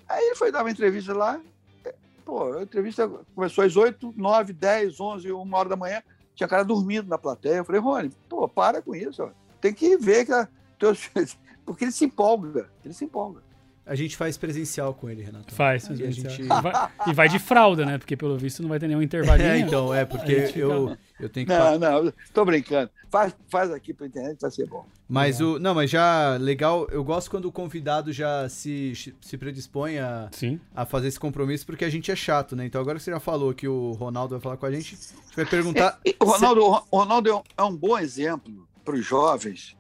Aí 0.07 0.23
ele 0.27 0.35
foi 0.35 0.53
dar 0.53 0.63
uma 0.63 0.71
entrevista 0.71 1.15
lá. 1.15 1.41
é, 1.85 1.95
Pô, 2.25 2.53
a 2.59 2.63
entrevista 2.63 3.09
começou 3.35 3.65
às 3.65 3.75
8, 3.75 4.13
9, 4.15 4.53
10, 4.53 5.01
11, 5.01 5.33
1 5.33 5.55
hora 5.55 5.69
da 5.71 5.77
manhã. 5.77 6.03
Tinha 6.35 6.49
cara 6.49 6.65
dormindo 6.65 7.09
na 7.09 7.19
plateia. 7.19 7.57
Eu 7.57 7.65
falei, 7.65 7.81
Rony, 7.81 8.11
pô, 8.29 8.49
para 8.49 8.83
com 8.83 8.95
isso. 8.95 9.23
ó. 9.23 9.31
Tem 9.61 9.73
que 9.73 9.97
ver 9.97 10.27
que 10.27 10.33
a, 10.33 10.49
porque 11.65 11.85
ele 11.85 11.93
se 11.93 12.05
empolga. 12.05 12.69
Ele 12.85 12.93
se 12.95 13.05
empolga. 13.05 13.43
A 13.87 13.95
gente 13.95 14.17
faz 14.17 14.39
presencial 14.39 14.95
com 14.95 15.11
ele, 15.11 15.23
Renato. 15.23 15.55
Faz. 15.55 15.89
E 15.91 16.11
gente- 16.11 16.43
vai- 16.45 16.91
e 17.07 17.13
vai 17.13 17.29
de 17.29 17.39
fralda, 17.39 17.85
né? 17.85 17.99
Porque 17.99 18.17
pelo 18.17 18.39
visto 18.39 18.63
não 18.63 18.69
vai 18.71 18.79
ter 18.79 18.89
nenhum 18.89 19.03
intervalinho. 19.03 19.49
É, 19.51 19.59
então, 19.59 19.93
é, 19.95 20.07
porque 20.07 20.53
eu, 20.57 20.97
eu 21.21 21.29
tenho 21.29 21.47
que. 21.47 21.53
Não, 21.53 21.79
não, 21.79 22.13
tô 22.33 22.45
brincando. 22.47 22.91
Faz, 23.11 23.37
faz 23.49 23.71
aqui 23.71 23.93
pra 23.93 24.07
internet, 24.07 24.41
vai 24.41 24.51
ser 24.51 24.67
bom. 24.67 24.87
Mas 25.07 25.39
o. 25.41 25.59
Não, 25.59 25.75
mas 25.75 25.91
já 25.91 26.37
legal. 26.41 26.89
Eu 26.91 27.05
gosto 27.05 27.31
quando 27.31 27.45
o 27.45 27.53
convidado 27.53 28.11
já 28.11 28.49
se, 28.49 28.95
se 29.21 29.37
predispõe 29.37 29.99
a, 29.99 30.29
Sim. 30.33 30.59
a 30.75 30.87
fazer 30.87 31.09
esse 31.09 31.21
compromisso, 31.21 31.67
porque 31.67 31.85
a 31.85 31.91
gente 31.91 32.11
é 32.11 32.17
chato, 32.17 32.57
né? 32.57 32.65
Então 32.65 32.81
agora 32.81 32.97
que 32.97 33.05
você 33.05 33.11
já 33.11 33.21
falou 33.21 33.53
que 33.53 33.69
o 33.69 33.93
Ronaldo 33.93 34.35
vai 34.35 34.41
falar 34.41 34.57
com 34.57 34.65
a 34.65 34.73
gente, 34.73 34.95
a 34.95 34.97
gente 34.97 35.37
vai 35.37 35.45
perguntar. 35.45 36.01
O 36.19 36.25
Ronaldo, 36.25 36.61
o 36.91 36.99
Ronaldo 36.99 37.29
é 37.29 37.35
um, 37.35 37.43
é 37.59 37.63
um 37.65 37.77
bom 37.77 37.99
exemplo 37.99 38.67
para 38.83 38.95
os 38.95 39.05
jovens, 39.05 39.77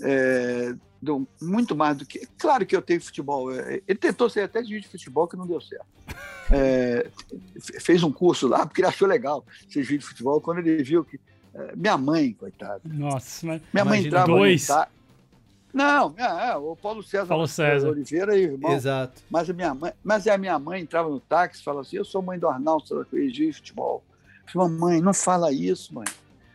é, 0.00 0.74
do- 1.04 1.28
muito 1.40 1.76
mais 1.76 1.96
do 1.96 2.04
que. 2.06 2.26
Claro 2.38 2.64
que 2.66 2.74
eu 2.74 2.82
tenho 2.82 3.00
futebol. 3.00 3.52
é, 3.52 3.80
Ele 3.86 3.98
tentou 3.98 4.28
ser 4.28 4.40
até 4.40 4.64
juiz 4.64 4.82
de 4.82 4.88
futebol 4.88 5.28
que 5.28 5.36
não 5.36 5.46
deu 5.46 5.60
certo. 5.60 5.86
É, 6.52 7.08
fe- 7.58 7.80
fez 7.80 8.02
um 8.02 8.12
curso 8.12 8.46
lá 8.46 8.66
porque 8.66 8.82
ele 8.82 8.88
achou 8.88 9.08
legal 9.08 9.44
ser 9.66 9.82
juiz 9.82 10.00
de 10.00 10.06
futebol. 10.06 10.40
Quando 10.42 10.58
ele 10.58 10.82
viu 10.82 11.02
que. 11.02 11.18
é, 11.54 11.74
minha 11.74 11.96
mãe, 11.96 12.32
coitada. 12.34 12.82
Nossa, 12.84 13.46
mas. 13.46 13.62
Minha 13.72 13.84
mãe 13.84 14.04
entrava 14.04 14.26
dois. 14.26 14.68
no 14.68 14.74
tá- 14.74 14.88
Não, 15.72 16.14
é, 16.18 16.50
é, 16.50 16.56
o 16.56 16.76
Paulo 16.76 17.02
César, 17.02 17.26
Paulo 17.26 17.48
César. 17.48 17.88
Oliveira 17.88 18.36
e 18.36 18.42
irmão. 18.42 18.72
Exato. 18.72 19.22
Mas 19.30 19.48
a 19.48 19.52
minha 19.54 19.74
mãe, 19.74 19.92
mas 20.04 20.26
a 20.28 20.36
minha 20.36 20.58
mãe 20.58 20.82
entrava 20.82 21.08
no 21.08 21.18
táxi 21.18 21.60
e 21.62 21.64
falava 21.64 21.80
assim: 21.82 21.96
Eu 21.96 22.04
sou 22.04 22.20
mãe 22.20 22.38
do 22.38 22.46
Arnaldo, 22.46 22.86
sou 22.86 23.04
juiz 23.10 23.32
de 23.32 23.50
futebol. 23.52 24.04
Eu 24.46 24.52
falei, 24.52 24.68
mamãe, 24.68 25.00
não 25.00 25.14
fala 25.14 25.50
isso, 25.50 25.94
mãe. 25.94 26.04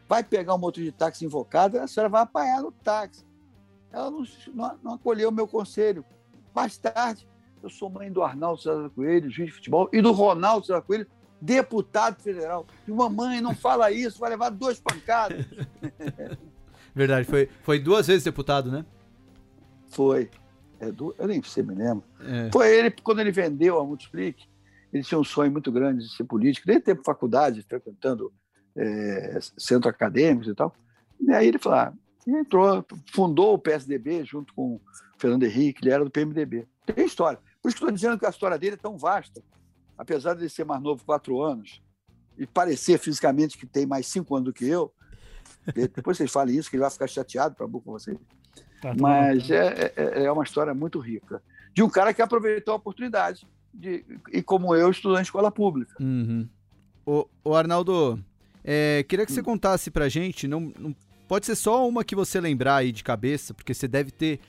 Vai 0.07 0.23
pegar 0.23 0.53
um 0.53 0.59
motor 0.59 0.83
de 0.83 0.91
táxi 0.91 1.25
invocado, 1.25 1.79
a 1.79 1.87
senhora 1.87 2.09
vai 2.09 2.21
apanhar 2.21 2.61
no 2.61 2.71
táxi. 2.71 3.25
Ela 3.91 4.11
não, 4.11 4.23
não, 4.53 4.79
não 4.83 4.93
acolheu 4.93 5.29
o 5.29 5.31
meu 5.31 5.47
conselho. 5.47 6.05
Mais 6.53 6.77
tarde, 6.77 7.27
eu 7.61 7.69
sou 7.69 7.89
mãe 7.89 8.11
do 8.11 8.23
Arnaldo 8.23 8.61
César 8.61 8.89
Coelho, 8.89 9.29
juiz 9.29 9.49
de 9.49 9.55
futebol, 9.55 9.89
e 9.91 10.01
do 10.01 10.11
Ronaldo 10.11 10.65
César 10.65 10.81
Coelho, 10.81 11.07
deputado 11.41 12.21
federal. 12.21 12.65
E 12.87 12.91
mamãe, 12.91 13.41
não 13.41 13.55
fala 13.55 13.91
isso, 13.91 14.19
vai 14.19 14.29
levar 14.31 14.49
duas 14.49 14.79
pancadas. 14.79 15.45
Verdade, 16.93 17.25
foi, 17.25 17.49
foi 17.61 17.79
duas 17.79 18.07
vezes 18.07 18.23
deputado, 18.23 18.71
né? 18.71 18.85
Foi. 19.87 20.29
É 20.79 20.91
do, 20.91 21.13
eu 21.17 21.27
nem 21.27 21.41
sei, 21.43 21.63
me 21.63 21.75
lembro. 21.75 22.03
É. 22.21 22.49
Foi 22.51 22.73
ele, 22.73 22.91
quando 22.91 23.19
ele 23.19 23.31
vendeu 23.31 23.79
a 23.79 23.85
Multiplique, 23.85 24.47
ele 24.93 25.03
tinha 25.03 25.19
um 25.19 25.23
sonho 25.23 25.51
muito 25.51 25.71
grande 25.71 26.05
de 26.05 26.15
ser 26.15 26.23
político, 26.23 26.65
desde 26.65 26.83
tempo 26.83 27.03
faculdade, 27.03 27.61
frequentando 27.63 28.31
é, 28.75 29.39
centro 29.57 29.89
acadêmicos 29.89 30.47
e 30.47 30.55
tal. 30.55 30.73
E 31.19 31.31
aí 31.31 31.47
ele 31.47 31.59
falou, 31.59 31.79
ah, 31.79 31.93
e 32.29 32.39
entrou, 32.39 32.85
fundou 33.11 33.53
o 33.53 33.59
PSDB 33.59 34.23
junto 34.23 34.53
com 34.53 34.75
o 34.75 34.81
Fernando 35.17 35.43
Henrique, 35.43 35.83
ele 35.83 35.93
era 35.93 36.03
do 36.03 36.11
PMDB. 36.11 36.67
Tem 36.85 37.05
história. 37.05 37.39
Por 37.61 37.69
isso 37.69 37.77
que 37.77 37.83
estou 37.83 37.91
dizendo 37.91 38.17
que 38.19 38.25
a 38.25 38.29
história 38.29 38.57
dele 38.57 38.75
é 38.75 38.77
tão 38.77 38.97
vasta, 38.97 39.41
apesar 39.97 40.33
de 40.33 40.41
ele 40.41 40.49
ser 40.49 40.63
mais 40.65 40.81
novo, 40.81 41.03
quatro 41.03 41.41
anos, 41.41 41.81
e 42.37 42.45
parecer 42.47 42.97
fisicamente 42.99 43.57
que 43.57 43.65
tem 43.65 43.85
mais 43.85 44.07
cinco 44.07 44.35
anos 44.35 44.45
do 44.45 44.53
que 44.53 44.65
eu. 44.65 44.93
e 45.75 45.87
Depois 45.87 46.17
vocês 46.17 46.31
falem 46.31 46.55
isso, 46.55 46.69
que 46.69 46.75
ele 46.77 46.81
vai 46.83 46.91
ficar 46.91 47.07
chateado 47.07 47.55
para 47.55 47.67
com 47.67 47.79
vocês. 47.81 48.17
Tá, 48.81 48.91
tudo 48.91 49.01
Mas 49.01 49.47
bem. 49.47 49.57
é, 49.57 49.93
é, 49.95 50.23
é 50.23 50.31
uma 50.31 50.43
história 50.43 50.73
muito 50.73 50.99
rica. 50.99 51.43
De 51.73 51.83
um 51.83 51.89
cara 51.89 52.13
que 52.13 52.21
aproveitou 52.21 52.73
a 52.73 52.77
oportunidade. 52.77 53.45
De, 53.73 54.05
e 54.31 54.41
como 54.41 54.73
eu, 54.73 54.89
estudou 54.89 55.17
em 55.19 55.21
escola 55.21 55.51
pública. 55.51 55.93
Uhum. 55.99 56.47
Ô, 57.05 57.27
ô 57.43 57.55
Arnaldo, 57.55 58.23
é, 58.63 59.03
queria 59.07 59.25
que 59.25 59.31
você 59.31 59.43
contasse 59.43 59.91
pra 59.91 60.07
gente, 60.07 60.47
não, 60.47 60.71
não- 60.79 60.95
pode 61.29 61.45
ser 61.45 61.55
só 61.55 61.87
uma 61.87 62.03
que 62.03 62.15
você 62.15 62.41
lembrar 62.41 62.77
aí 62.77 62.91
de 62.91 63.03
cabeça, 63.03 63.53
porque 63.53 63.71
você 63.71 63.87
deve 63.87 64.09
ter 64.09 64.39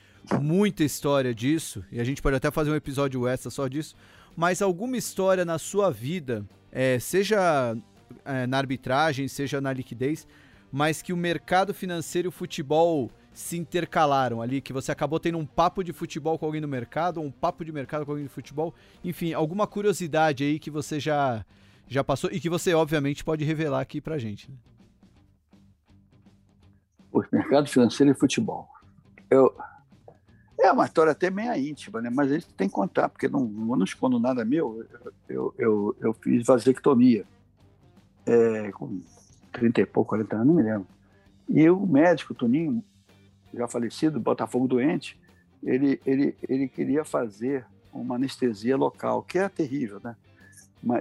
muita 0.41 0.83
história 0.83 1.33
disso, 1.33 1.85
e 1.91 2.01
a 2.01 2.03
gente 2.03 2.23
pode 2.23 2.35
até 2.35 2.49
fazer 2.49 2.71
um 2.71 2.75
episódio 2.75 3.27
extra 3.27 3.51
só 3.51 3.67
disso, 3.67 3.95
mas 4.35 4.63
alguma 4.63 4.97
história 4.97 5.45
na 5.45 5.59
sua 5.59 5.91
vida, 5.91 6.43
é, 6.71 6.97
seja 6.97 7.77
é, 8.25 8.47
na 8.47 8.57
arbitragem, 8.57 9.27
seja 9.27 9.61
na 9.61 9.71
liquidez, 9.71 10.27
mas 10.71 11.03
que 11.03 11.13
o 11.13 11.17
mercado 11.17 11.71
financeiro 11.71 12.25
e 12.27 12.29
o 12.29 12.31
futebol 12.31 13.11
se 13.31 13.57
intercalaram 13.57 14.41
ali, 14.41 14.59
que 14.59 14.73
você 14.73 14.91
acabou 14.91 15.19
tendo 15.19 15.37
um 15.37 15.45
papo 15.45 15.83
de 15.83 15.93
futebol 15.93 16.39
com 16.39 16.47
alguém 16.47 16.61
no 16.61 16.67
mercado, 16.67 17.19
ou 17.19 17.27
um 17.27 17.31
papo 17.31 17.63
de 17.63 17.71
mercado 17.71 18.05
com 18.05 18.11
alguém 18.11 18.25
de 18.25 18.33
futebol, 18.33 18.73
enfim, 19.05 19.33
alguma 19.33 19.67
curiosidade 19.67 20.43
aí 20.43 20.57
que 20.57 20.71
você 20.71 20.99
já 20.99 21.45
já 21.87 22.03
passou 22.03 22.31
e 22.31 22.39
que 22.39 22.49
você 22.49 22.73
obviamente 22.73 23.23
pode 23.23 23.43
revelar 23.43 23.81
aqui 23.81 24.01
pra 24.01 24.17
gente. 24.17 24.49
né? 24.49 24.55
O 27.11 27.23
mercado 27.31 27.67
financeiro 27.67 28.11
e 28.11 28.15
futebol. 28.15 28.69
Eu, 29.29 29.53
é 30.59 30.71
uma 30.71 30.85
história 30.85 31.11
até 31.11 31.29
meio 31.29 31.53
íntima, 31.55 32.01
né? 32.01 32.09
mas 32.09 32.31
a 32.31 32.35
gente 32.35 32.53
tem 32.53 32.67
que 32.67 32.73
contar, 32.73 33.09
porque 33.09 33.27
não, 33.27 33.45
não 33.45 33.83
escondo 33.83 34.19
nada 34.19 34.45
meu. 34.45 34.85
Eu, 35.27 35.53
eu, 35.57 35.95
eu 35.99 36.13
fiz 36.13 36.45
vasectomia 36.45 37.25
é, 38.25 38.71
com 38.71 39.01
30 39.51 39.81
e 39.81 39.85
pouco, 39.85 40.09
40 40.09 40.35
anos, 40.35 40.47
não 40.47 40.53
me 40.55 40.63
lembro. 40.63 40.87
E 41.49 41.69
o 41.69 41.85
médico, 41.85 42.33
Toninho, 42.33 42.83
já 43.53 43.67
falecido, 43.67 44.19
Botafogo 44.19 44.67
doente, 44.67 45.19
ele, 45.61 45.99
ele, 46.05 46.35
ele 46.47 46.67
queria 46.67 47.03
fazer 47.03 47.65
uma 47.91 48.15
anestesia 48.15 48.77
local, 48.77 49.21
que 49.23 49.37
é 49.37 49.49
terrível, 49.49 49.99
né? 50.03 50.15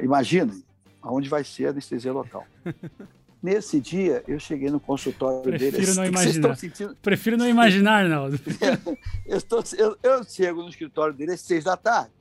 Imaginem 0.02 0.62
aonde 1.00 1.28
vai 1.28 1.44
ser 1.44 1.66
a 1.66 1.70
anestesia 1.70 2.12
local. 2.12 2.46
Nesse 3.42 3.80
dia, 3.80 4.22
eu 4.28 4.38
cheguei 4.38 4.70
no 4.70 4.78
consultório 4.78 5.42
Prefiro 5.42 5.72
dele. 5.72 5.94
Não 5.94 6.04
imaginar. 6.04 6.56
Sentindo... 6.56 6.94
Prefiro 6.96 7.36
não 7.38 7.48
imaginar, 7.48 8.04
Arnaldo. 8.04 8.38
eu, 9.24 9.38
estou, 9.38 9.64
eu, 9.78 9.96
eu 10.02 10.22
chego 10.24 10.62
no 10.62 10.68
escritório 10.68 11.14
dele 11.14 11.32
às 11.32 11.40
seis 11.40 11.64
da 11.64 11.74
tarde. 11.74 12.12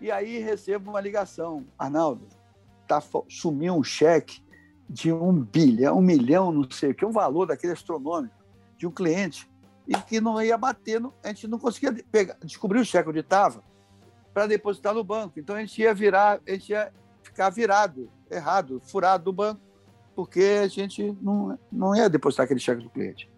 E 0.00 0.12
aí 0.12 0.38
recebo 0.38 0.90
uma 0.90 1.00
ligação. 1.00 1.66
Arnaldo, 1.76 2.24
tá, 2.86 3.02
sumiu 3.28 3.74
um 3.74 3.82
cheque 3.82 4.40
de 4.88 5.12
um 5.12 5.32
bilhão, 5.32 5.98
um 5.98 6.02
milhão, 6.02 6.52
não 6.52 6.70
sei 6.70 6.90
o 6.92 6.94
que, 6.94 7.04
um 7.04 7.10
valor 7.10 7.46
daquele 7.46 7.72
astronômico, 7.72 8.34
de 8.76 8.86
um 8.86 8.90
cliente, 8.90 9.50
e 9.88 9.94
que 9.94 10.20
não 10.20 10.40
ia 10.40 10.56
bater, 10.56 11.00
no, 11.00 11.12
a 11.24 11.28
gente 11.28 11.48
não 11.48 11.58
conseguia 11.58 11.92
pegar, 12.12 12.36
descobrir 12.44 12.78
o 12.78 12.84
cheque 12.84 13.08
onde 13.08 13.20
estava 13.20 13.64
para 14.32 14.46
depositar 14.46 14.94
no 14.94 15.02
banco. 15.02 15.40
Então 15.40 15.56
a 15.56 15.60
gente 15.60 15.80
ia 15.80 15.92
virar, 15.92 16.40
a 16.46 16.50
gente 16.52 16.70
ia 16.70 16.92
ficar 17.22 17.50
virado, 17.50 18.08
errado, 18.30 18.80
furado 18.84 19.24
do 19.24 19.32
banco 19.32 19.71
porque 20.14 20.60
a 20.62 20.68
gente 20.68 21.16
não, 21.20 21.58
não 21.70 21.96
ia 21.96 22.08
depositar 22.08 22.44
aquele 22.44 22.60
cheque 22.60 22.82
do 22.82 22.90
cliente. 22.90 23.30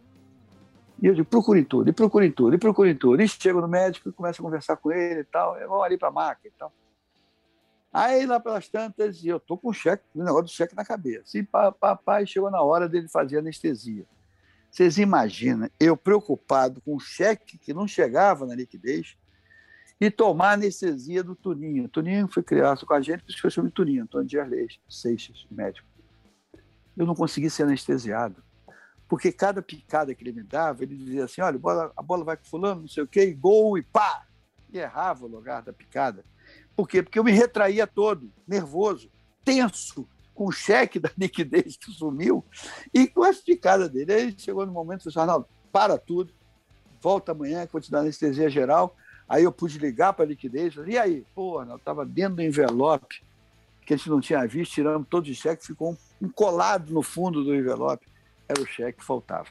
E 1.00 1.06
eu 1.06 1.14
digo, 1.14 1.28
procure 1.28 1.64
tudo, 1.64 1.90
e 1.90 1.92
procure 1.92 2.30
tudo, 2.30 2.54
e 2.54 2.58
procure 2.58 2.94
tudo. 2.94 3.22
E 3.22 3.28
chego 3.28 3.60
no 3.60 3.68
médico 3.68 4.08
e 4.08 4.12
começo 4.12 4.40
a 4.40 4.44
conversar 4.44 4.76
com 4.76 4.90
ele 4.92 5.20
e 5.20 5.24
tal. 5.24 5.56
Eu 5.58 5.68
vou 5.68 5.82
ali 5.82 5.98
para 5.98 6.08
a 6.08 6.12
máquina 6.12 6.52
e 6.54 6.58
tal. 6.58 6.72
Aí 7.92 8.26
lá 8.26 8.40
pelas 8.40 8.68
tantas, 8.68 9.24
eu 9.24 9.38
tô 9.38 9.56
com 9.56 9.68
o 9.68 9.72
cheque, 9.72 10.02
o 10.14 10.24
negócio 10.24 10.44
do 10.44 10.50
cheque 10.50 10.74
na 10.74 10.84
cabeça. 10.84 11.38
E 11.38 11.42
papai 11.42 12.26
chegou 12.26 12.50
na 12.50 12.60
hora 12.60 12.88
dele 12.88 13.08
fazer 13.08 13.38
anestesia. 13.38 14.04
Vocês 14.70 14.98
imaginam, 14.98 15.70
eu 15.78 15.96
preocupado 15.96 16.80
com 16.80 16.96
o 16.96 17.00
cheque 17.00 17.56
que 17.56 17.72
não 17.72 17.86
chegava 17.86 18.44
na 18.44 18.56
liquidez 18.56 19.16
e 20.00 20.10
tomar 20.10 20.52
anestesia 20.52 21.22
do 21.22 21.36
Tuninho. 21.36 21.88
Tuninho 21.88 22.26
foi 22.26 22.42
criado 22.42 22.84
com 22.84 22.94
a 22.94 23.00
gente, 23.00 23.22
por 23.22 23.30
isso 23.30 23.40
que 23.40 23.46
eu 23.46 23.50
chamo 23.50 23.68
de 23.68 23.74
Tuninho, 23.74 24.02
Antônio 24.02 24.26
Dias 24.26 24.48
Seixas, 24.88 25.46
médico 25.48 25.93
eu 26.96 27.06
não 27.06 27.14
consegui 27.14 27.50
ser 27.50 27.64
anestesiado. 27.64 28.42
Porque 29.08 29.30
cada 29.30 29.60
picada 29.62 30.14
que 30.14 30.22
ele 30.24 30.32
me 30.32 30.42
dava, 30.42 30.82
ele 30.82 30.96
dizia 30.96 31.24
assim: 31.24 31.40
olha, 31.40 31.56
a 31.56 31.58
bola, 31.58 31.92
a 31.96 32.02
bola 32.02 32.24
vai 32.24 32.36
com 32.36 32.44
fulano, 32.44 32.82
não 32.82 32.88
sei 32.88 33.02
o 33.02 33.06
quê, 33.06 33.24
e 33.24 33.34
gol, 33.34 33.76
e 33.76 33.82
pá! 33.82 34.26
E 34.72 34.78
errava 34.78 35.24
o 35.24 35.28
lugar 35.28 35.62
da 35.62 35.72
picada. 35.72 36.24
Por 36.74 36.88
quê? 36.88 37.02
Porque 37.02 37.18
eu 37.18 37.24
me 37.24 37.30
retraía 37.30 37.86
todo, 37.86 38.32
nervoso, 38.46 39.10
tenso, 39.44 40.08
com 40.34 40.46
o 40.46 40.52
cheque 40.52 40.98
da 40.98 41.10
liquidez 41.16 41.76
que 41.76 41.92
sumiu 41.92 42.44
e 42.92 43.06
com 43.06 43.22
as 43.22 43.38
picadas 43.38 43.88
dele. 43.88 44.12
Aí 44.12 44.34
chegou 44.36 44.66
no 44.66 44.72
momento 44.72 45.00
e 45.00 45.04
falou 45.04 45.10
assim: 45.12 45.20
Arnaldo, 45.20 45.48
para 45.70 45.98
tudo, 45.98 46.32
volta 47.00 47.32
amanhã 47.32 47.66
que 47.66 47.72
vou 47.72 47.80
te 47.80 47.90
dar 47.90 48.00
anestesia 48.00 48.48
geral. 48.48 48.96
Aí 49.28 49.44
eu 49.44 49.52
pude 49.52 49.78
ligar 49.78 50.12
para 50.12 50.24
a 50.24 50.28
liquidez, 50.28 50.74
e 50.86 50.98
aí? 50.98 51.24
Pô, 51.34 51.58
Arnaldo, 51.58 51.80
estava 51.80 52.04
dentro 52.04 52.36
do 52.36 52.42
envelope 52.42 53.23
que 53.84 53.94
a 53.94 53.96
gente 53.96 54.10
não 54.10 54.20
tinha 54.20 54.46
visto, 54.46 54.72
tiramos 54.72 55.06
todos 55.08 55.30
os 55.30 55.36
cheques, 55.36 55.66
ficou 55.66 55.96
um 56.20 56.28
colado 56.28 56.92
no 56.92 57.02
fundo 57.02 57.44
do 57.44 57.54
envelope 57.54 58.06
era 58.48 58.60
o 58.60 58.66
cheque 58.66 58.98
que 58.98 59.04
faltava. 59.04 59.48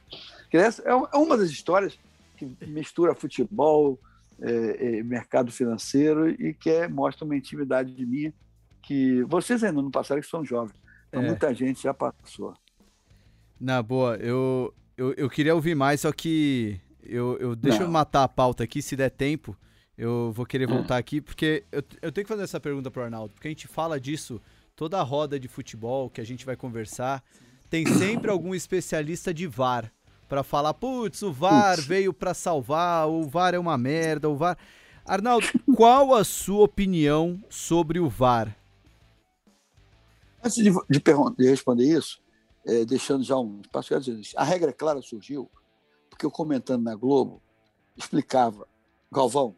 Essa 0.51 0.81
é, 0.84 0.91
é 0.91 1.18
uma 1.18 1.38
das 1.38 1.49
histórias 1.49 1.97
que 2.38 2.45
mistura 2.68 3.15
futebol, 3.15 3.99
é, 4.39 4.99
é, 4.99 5.03
mercado 5.03 5.51
financeiro 5.51 6.30
e 6.30 6.53
que 6.53 6.69
é, 6.69 6.88
mostra 6.88 7.26
uma 7.26 7.35
intimidade 7.35 7.93
de 7.93 8.05
minha 8.05 8.34
que 8.81 9.23
vocês 9.23 9.64
ainda 9.64 9.81
não 9.81 9.89
passaram, 9.89 10.22
que 10.22 10.27
são 10.27 10.43
jovens, 10.43 10.76
mas 11.11 11.23
é. 11.23 11.27
muita 11.27 11.53
gente 11.53 11.81
já 11.81 11.93
passou. 11.93 12.53
Na 13.60 13.81
boa, 13.81 14.18
eu, 14.18 14.73
eu, 14.97 15.14
eu 15.14 15.30
queria 15.30 15.55
ouvir 15.55 15.73
mais, 15.73 16.01
só 16.01 16.11
que 16.11 16.80
eu, 17.01 17.38
eu 17.38 17.55
deixa 17.55 17.80
não. 17.80 17.85
eu 17.85 17.91
matar 17.91 18.23
a 18.23 18.27
pauta 18.27 18.64
aqui, 18.64 18.81
se 18.81 18.95
der 18.95 19.10
tempo, 19.10 19.55
eu 19.98 20.32
vou 20.34 20.45
querer 20.45 20.70
hum. 20.70 20.76
voltar 20.78 20.98
aqui, 20.98 21.22
porque 21.22 21.64
eu, 21.72 21.84
eu 22.02 22.11
tenho 22.11 22.26
que 22.26 22.32
fazer 22.32 22.44
essa 22.44 22.60
pergunta 22.60 22.90
para 22.90 23.02
o 23.02 23.06
Arnaldo, 23.06 23.34
porque 23.34 23.48
a 23.48 23.52
gente 23.52 23.68
fala 23.68 23.99
disso 23.99 24.41
toda 24.76 24.99
a 24.99 25.03
roda 25.03 25.40
de 25.40 25.48
futebol 25.48 26.10
que 26.10 26.20
a 26.20 26.24
gente 26.24 26.45
vai 26.45 26.56
conversar, 26.56 27.24
tem 27.70 27.86
sempre 27.86 28.30
algum 28.30 28.53
especialista 28.53 29.34
de 29.34 29.48
VAR 29.48 29.91
para 30.28 30.44
falar, 30.44 30.74
putz, 30.74 31.22
o 31.22 31.32
VAR 31.32 31.76
Putz. 31.76 31.88
veio 31.88 32.14
para 32.14 32.34
salvar, 32.34 33.07
o 33.07 33.24
VAR 33.24 33.53
é 33.53 33.60
uma 33.60 33.78
merda, 33.78 34.30
o 34.30 34.36
VAR. 34.36 34.57
Arnaldo, 35.06 35.45
qual 35.76 36.15
a 36.15 36.24
sua 36.24 36.64
opinião 36.64 37.44
sobre 37.49 37.99
o 37.99 38.10
VAR? 38.10 38.56
Antes 40.44 40.56
de, 40.56 40.72
de, 40.90 41.03
de 41.38 41.49
responder 41.49 41.86
isso, 41.86 42.22
é, 42.65 42.86
deixando 42.86 43.24
já 43.24 43.38
um 43.38 43.61
a 44.36 44.44
regra 44.44 44.74
clara 44.74 45.02
surgiu 45.02 45.49
porque 46.10 46.26
eu 46.26 46.32
comentando 46.32 46.84
na 46.84 46.95
Globo 46.95 47.41
explicava, 47.98 48.68
Galvão, 49.11 49.56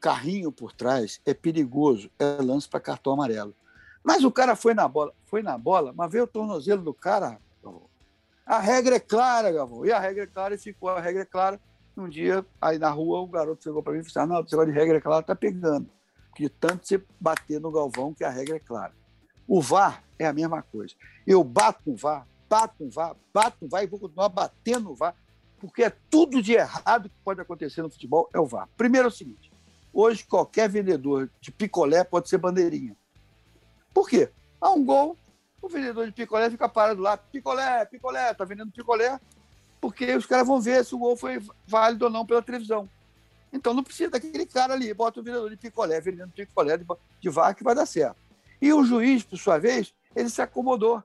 carrinho 0.00 0.50
por 0.52 0.72
trás 0.72 1.20
é 1.26 1.34
perigoso, 1.34 2.10
é 2.18 2.42
lance 2.42 2.68
para 2.68 2.80
cartão 2.80 3.12
amarelo. 3.12 3.54
Mas 4.02 4.24
o 4.24 4.30
cara 4.30 4.56
foi 4.56 4.74
na 4.74 4.86
bola, 4.88 5.12
foi 5.26 5.42
na 5.42 5.58
bola, 5.58 5.92
mas 5.94 6.10
veio 6.10 6.24
o 6.24 6.28
tornozelo 6.28 6.82
do 6.82 6.94
cara. 6.94 7.38
A 8.46 8.58
regra 8.58 8.96
é 8.96 9.00
clara, 9.00 9.52
Gavão. 9.52 9.84
E 9.84 9.92
a 9.92 9.98
regra 9.98 10.24
é 10.24 10.26
clara 10.26 10.54
e 10.54 10.58
ficou 10.58 10.88
a 10.88 11.00
regra 11.00 11.22
é 11.22 11.26
clara. 11.26 11.60
Um 11.96 12.08
dia, 12.08 12.46
aí 12.60 12.78
na 12.78 12.90
rua, 12.90 13.20
o 13.20 13.26
garoto 13.26 13.62
chegou 13.62 13.82
para 13.82 13.92
mim 13.92 13.98
e 13.98 14.02
disse: 14.02 14.18
ah, 14.18 14.26
não, 14.26 14.40
esse 14.40 14.52
negócio 14.52 14.72
de 14.72 14.78
regra 14.78 14.96
é 14.96 15.00
clara 15.00 15.22
tá 15.22 15.34
pegando. 15.34 15.90
Porque 16.30 16.48
tanto 16.48 16.86
você 16.86 17.02
bater 17.20 17.60
no 17.60 17.72
Galvão 17.72 18.14
que 18.14 18.24
a 18.24 18.30
regra 18.30 18.56
é 18.56 18.60
clara. 18.60 18.94
O 19.46 19.60
VAR 19.60 20.04
é 20.18 20.26
a 20.26 20.32
mesma 20.32 20.62
coisa. 20.62 20.94
Eu 21.26 21.42
bato 21.42 21.82
no 21.84 21.96
VAR, 21.96 22.26
bato 22.48 22.84
no 22.84 22.90
VAR, 22.90 23.16
bato 23.34 23.56
no 23.60 23.68
VAR 23.68 23.82
e 23.82 23.86
vou 23.86 23.98
continuar 23.98 24.28
batendo 24.28 24.90
no 24.90 24.94
VAR, 24.94 25.14
porque 25.58 25.82
é 25.82 25.92
tudo 26.08 26.40
de 26.40 26.52
errado 26.52 27.08
que 27.08 27.16
pode 27.24 27.40
acontecer 27.40 27.82
no 27.82 27.90
futebol 27.90 28.30
é 28.32 28.38
o 28.38 28.46
VAR. 28.46 28.68
Primeiro 28.76 29.08
é 29.08 29.10
o 29.10 29.12
seguinte: 29.12 29.47
hoje 30.00 30.24
qualquer 30.24 30.68
vendedor 30.68 31.28
de 31.40 31.50
picolé 31.50 32.04
pode 32.04 32.28
ser 32.28 32.38
bandeirinha. 32.38 32.96
Por 33.92 34.08
quê? 34.08 34.30
Há 34.60 34.70
um 34.70 34.84
gol, 34.84 35.18
o 35.60 35.68
vendedor 35.68 36.06
de 36.06 36.12
picolé 36.12 36.48
fica 36.48 36.68
parado 36.68 37.02
lá, 37.02 37.16
picolé, 37.16 37.84
picolé, 37.84 38.32
tá 38.32 38.44
vendendo 38.44 38.70
picolé, 38.70 39.18
porque 39.80 40.14
os 40.14 40.24
caras 40.24 40.46
vão 40.46 40.60
ver 40.60 40.84
se 40.84 40.94
o 40.94 40.98
gol 40.98 41.16
foi 41.16 41.42
válido 41.66 42.04
ou 42.04 42.10
não 42.12 42.24
pela 42.24 42.40
televisão. 42.40 42.88
Então 43.52 43.74
não 43.74 43.82
precisa 43.82 44.10
daquele 44.10 44.46
cara 44.46 44.72
ali, 44.74 44.94
bota 44.94 45.18
o 45.18 45.22
vendedor 45.22 45.50
de 45.50 45.56
picolé, 45.56 46.00
vendendo 46.00 46.30
picolé 46.30 46.76
de, 46.76 46.86
de 47.20 47.28
vaca 47.28 47.54
que 47.54 47.64
vai 47.64 47.74
dar 47.74 47.86
certo. 47.86 48.16
E 48.62 48.72
o 48.72 48.84
juiz, 48.84 49.24
por 49.24 49.36
sua 49.36 49.58
vez, 49.58 49.92
ele 50.14 50.30
se 50.30 50.40
acomodou. 50.40 51.02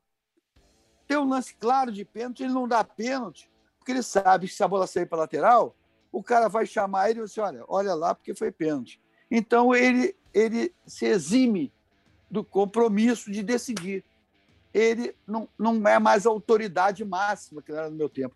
Tem 1.08 1.18
um 1.18 1.28
lance 1.28 1.56
claro 1.56 1.92
de 1.92 2.06
pênalti, 2.06 2.44
ele 2.44 2.54
não 2.54 2.68
dá 2.68 2.84
pênalti, 2.84 3.50
porque 3.80 3.92
ele 3.92 4.04
sabe 4.04 4.48
que 4.48 4.54
se 4.54 4.64
a 4.64 4.68
bola 4.68 4.86
sair 4.86 5.08
para 5.08 5.18
lateral, 5.18 5.76
o 6.14 6.22
cara 6.24 6.48
vai 6.48 6.66
chamar 6.66 7.10
ele 7.10 7.20
e 7.20 7.26
dizer, 7.26 7.42
olha, 7.42 7.66
olha 7.68 7.94
lá 7.96 8.14
porque 8.14 8.36
foi 8.36 8.52
pênalti. 8.52 9.02
Então 9.32 9.74
ele, 9.74 10.16
ele 10.32 10.72
se 10.86 11.08
exime 11.08 11.74
do 12.30 12.44
compromisso 12.44 13.32
de 13.32 13.42
decidir. 13.42 14.06
Ele 14.72 15.16
não, 15.28 15.50
não 15.58 15.88
é 15.88 15.98
mais 15.98 16.28
a 16.28 16.30
autoridade 16.30 17.04
máxima 17.04 17.64
que 17.64 17.72
era 17.72 17.90
no 17.90 17.96
meu 17.96 18.08
tempo. 18.08 18.36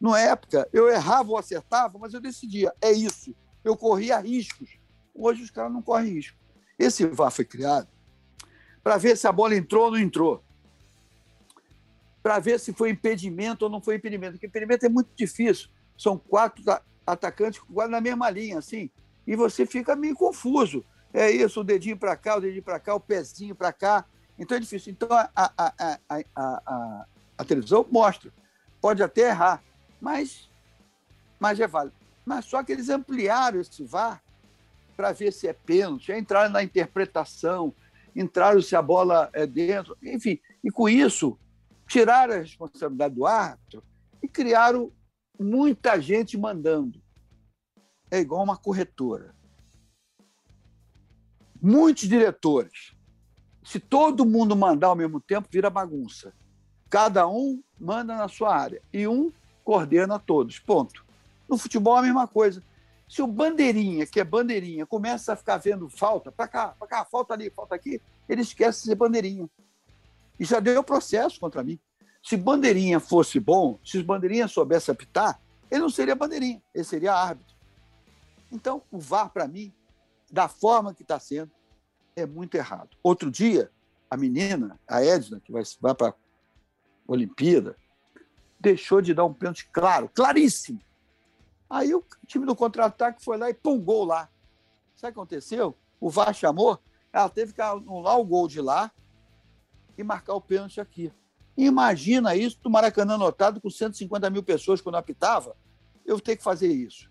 Na 0.00 0.18
época, 0.18 0.66
eu 0.72 0.88
errava 0.88 1.30
ou 1.30 1.36
acertava, 1.36 1.98
mas 1.98 2.14
eu 2.14 2.20
decidia. 2.20 2.72
É 2.80 2.90
isso. 2.90 3.34
Eu 3.62 3.76
corria 3.76 4.18
riscos. 4.18 4.78
Hoje 5.14 5.42
os 5.42 5.50
caras 5.50 5.72
não 5.72 5.82
correm 5.82 6.14
risco. 6.14 6.36
Esse 6.78 7.06
VAR 7.06 7.30
foi 7.30 7.44
criado 7.44 7.88
para 8.82 8.96
ver 8.96 9.18
se 9.18 9.26
a 9.26 9.32
bola 9.32 9.54
entrou 9.54 9.86
ou 9.86 9.90
não 9.90 9.98
entrou. 9.98 10.42
Para 12.22 12.38
ver 12.38 12.58
se 12.58 12.72
foi 12.72 12.90
impedimento 12.90 13.66
ou 13.66 13.70
não 13.70 13.82
foi 13.82 13.96
impedimento. 13.96 14.32
Porque 14.32 14.46
impedimento 14.46 14.86
é 14.86 14.88
muito 14.88 15.10
difícil. 15.14 15.68
São 15.96 16.16
quatro 16.16 16.62
atacantes 17.12 17.60
na 17.88 18.00
mesma 18.00 18.28
linha, 18.30 18.58
assim. 18.58 18.90
E 19.26 19.34
você 19.34 19.64
fica 19.64 19.96
meio 19.96 20.14
confuso. 20.14 20.84
É 21.12 21.30
isso, 21.30 21.60
o 21.60 21.64
dedinho 21.64 21.96
para 21.96 22.16
cá, 22.16 22.36
o 22.36 22.40
dedinho 22.40 22.62
para 22.62 22.78
cá, 22.78 22.94
o 22.94 23.00
pezinho 23.00 23.54
para 23.54 23.72
cá. 23.72 24.04
Então 24.38 24.56
é 24.56 24.60
difícil. 24.60 24.92
Então 24.92 25.08
a, 25.10 25.30
a, 25.34 25.52
a, 25.56 25.98
a, 26.36 27.06
a, 27.38 27.44
televisão 27.44 27.86
mostra. 27.90 28.32
Pode 28.80 29.02
até 29.02 29.28
errar, 29.28 29.62
mas, 30.00 30.48
mas 31.40 31.58
é 31.58 31.66
válido. 31.66 31.96
Mas 32.24 32.44
só 32.44 32.62
que 32.62 32.72
eles 32.72 32.88
ampliaram 32.88 33.60
esse 33.60 33.82
VAR 33.84 34.22
para 34.96 35.12
ver 35.12 35.32
se 35.32 35.48
é 35.48 35.52
pênalti, 35.52 36.12
entraram 36.12 36.50
na 36.50 36.62
interpretação, 36.62 37.74
entraram 38.14 38.60
se 38.60 38.76
a 38.76 38.82
bola 38.82 39.30
é 39.32 39.46
dentro, 39.46 39.96
enfim. 40.02 40.38
E 40.62 40.70
com 40.70 40.88
isso, 40.88 41.38
tiraram 41.86 42.34
a 42.34 42.38
responsabilidade 42.38 43.14
do 43.14 43.26
árbitro 43.26 43.82
e 44.22 44.28
criaram 44.28 44.92
muita 45.38 46.00
gente 46.00 46.36
mandando. 46.36 47.00
É 48.10 48.18
igual 48.18 48.42
uma 48.42 48.56
corretora 48.56 49.34
muitos 51.60 52.08
diretores. 52.08 52.94
Se 53.64 53.78
todo 53.78 54.24
mundo 54.24 54.56
mandar 54.56 54.88
ao 54.88 54.96
mesmo 54.96 55.20
tempo, 55.20 55.48
vira 55.50 55.68
bagunça. 55.68 56.32
Cada 56.88 57.28
um 57.28 57.62
manda 57.78 58.16
na 58.16 58.28
sua 58.28 58.56
área. 58.56 58.80
E 58.92 59.06
um 59.06 59.32
coordena 59.62 60.18
todos. 60.18 60.58
Ponto. 60.58 61.04
No 61.48 61.58
futebol 61.58 61.96
é 61.96 62.00
a 62.00 62.02
mesma 62.02 62.26
coisa. 62.26 62.62
Se 63.08 63.22
o 63.22 63.26
bandeirinha, 63.26 64.06
que 64.06 64.20
é 64.20 64.24
bandeirinha, 64.24 64.86
começa 64.86 65.32
a 65.32 65.36
ficar 65.36 65.56
vendo 65.58 65.88
falta, 65.88 66.30
para 66.30 66.46
cá, 66.46 66.68
para 66.78 66.88
cá, 66.88 67.04
falta 67.04 67.32
ali, 67.32 67.50
falta 67.50 67.74
aqui, 67.74 68.00
ele 68.28 68.42
esquece 68.42 68.80
de 68.80 68.84
ser 68.86 68.94
bandeirinha. 68.94 69.48
E 70.38 70.44
já 70.44 70.60
deu 70.60 70.84
processo 70.84 71.40
contra 71.40 71.64
mim. 71.64 71.78
Se 72.22 72.36
bandeirinha 72.36 73.00
fosse 73.00 73.38
bom, 73.40 73.78
se 73.84 73.98
os 73.98 74.04
bandeirinhas 74.04 74.52
soubesse 74.52 74.90
apitar, 74.90 75.40
ele 75.70 75.80
não 75.80 75.90
seria 75.90 76.14
bandeirinha, 76.14 76.62
ele 76.74 76.84
seria 76.84 77.14
árbitro. 77.14 77.56
Então, 78.50 78.82
o 78.90 78.98
VAR, 78.98 79.30
para 79.30 79.46
mim, 79.46 79.72
da 80.30 80.48
forma 80.48 80.94
que 80.94 81.02
está 81.02 81.18
sendo, 81.18 81.50
é 82.16 82.26
muito 82.26 82.54
errado. 82.54 82.96
Outro 83.02 83.30
dia, 83.30 83.70
a 84.10 84.16
menina, 84.16 84.78
a 84.86 85.02
Edna, 85.04 85.40
que 85.40 85.52
vai, 85.52 85.62
vai 85.80 85.94
para 85.94 86.08
a 86.08 86.14
Olimpíada, 87.06 87.76
deixou 88.58 89.00
de 89.00 89.14
dar 89.14 89.24
um 89.24 89.32
pênalti 89.32 89.68
claro, 89.70 90.08
claríssimo. 90.08 90.80
Aí 91.70 91.94
o 91.94 92.02
time 92.26 92.46
do 92.46 92.56
contra-ataque 92.56 93.22
foi 93.22 93.36
lá 93.36 93.50
e 93.50 93.54
pum, 93.54 93.78
gol 93.78 94.04
lá. 94.04 94.28
Sabe 94.96 95.10
o 95.10 95.14
que 95.14 95.20
aconteceu? 95.20 95.76
O 96.00 96.10
VAR 96.10 96.34
chamou, 96.34 96.78
ela 97.12 97.28
teve 97.28 97.52
que 97.52 97.60
anular 97.60 98.18
o 98.18 98.24
gol 98.24 98.48
de 98.48 98.60
lá 98.60 98.90
e 99.96 100.02
marcar 100.02 100.34
o 100.34 100.40
pênalti 100.40 100.80
aqui. 100.80 101.12
Imagina 101.58 102.36
isso 102.36 102.56
do 102.62 102.70
Maracanã 102.70 103.16
lotado 103.16 103.60
com 103.60 103.68
150 103.68 104.30
mil 104.30 104.44
pessoas 104.44 104.80
quando 104.80 104.94
apitava, 104.94 105.56
eu 106.06 106.20
ter 106.20 106.36
que 106.36 106.42
fazer 106.44 106.68
isso. 106.68 107.10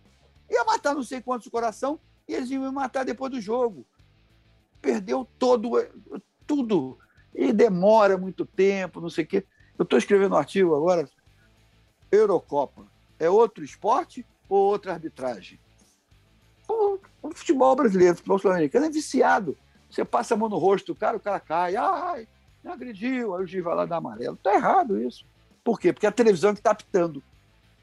Ia 0.49 0.64
matar 0.64 0.95
não 0.95 1.03
sei 1.03 1.22
quantos 1.22 1.49
coração 1.49 1.99
e 2.26 2.34
eles 2.34 2.49
iam 2.49 2.64
me 2.64 2.72
matar 2.72 3.03
depois 3.03 3.30
do 3.30 3.41
jogo. 3.41 3.86
Perdeu 4.82 5.28
todo, 5.38 5.69
tudo. 6.48 6.98
E 7.36 7.52
demora 7.52 8.18
muito 8.18 8.45
tempo, 8.45 9.02
não 9.02 9.10
sei 9.10 9.26
o 9.26 9.28
quê. 9.28 9.45
Eu 9.78 9.84
estou 9.84 9.99
escrevendo 9.99 10.34
um 10.34 10.38
artigo 10.38 10.74
agora, 10.74 11.10
Eurocopa. 12.10 12.88
É 13.19 13.30
outro 13.30 13.65
esporte 13.65 14.26
ou 14.48 14.60
outra 14.60 14.94
arbitragem? 14.94 15.60
O 16.69 16.99
futebol 17.36 17.76
brasileiro, 17.76 18.14
o 18.14 18.18
futebol 18.18 18.40
sul-americano 18.40 18.86
é 18.86 18.90
viciado. 18.90 19.57
Você 19.90 20.06
passa 20.06 20.36
a 20.36 20.38
mão 20.38 20.48
no 20.48 20.57
rosto 20.57 20.94
do 20.94 20.95
cara, 20.98 21.18
o 21.18 21.19
cara 21.19 21.40
cai. 21.41 21.76
Ai, 21.76 22.30
me 22.63 22.71
agrediu. 22.71 23.35
Aí 23.35 23.43
o 23.43 23.47
juiz 23.47 23.63
vai 23.63 23.75
lá 23.75 23.85
dar 23.85 23.97
amarelo. 23.97 24.35
Está 24.35 24.53
errado 24.53 24.99
isso. 25.01 25.25
Por 25.63 25.79
quê? 25.79 25.91
Porque 25.91 26.07
a 26.07 26.11
televisão 26.11 26.53
que 26.53 26.59
está 26.59 26.71
apitando. 26.71 27.23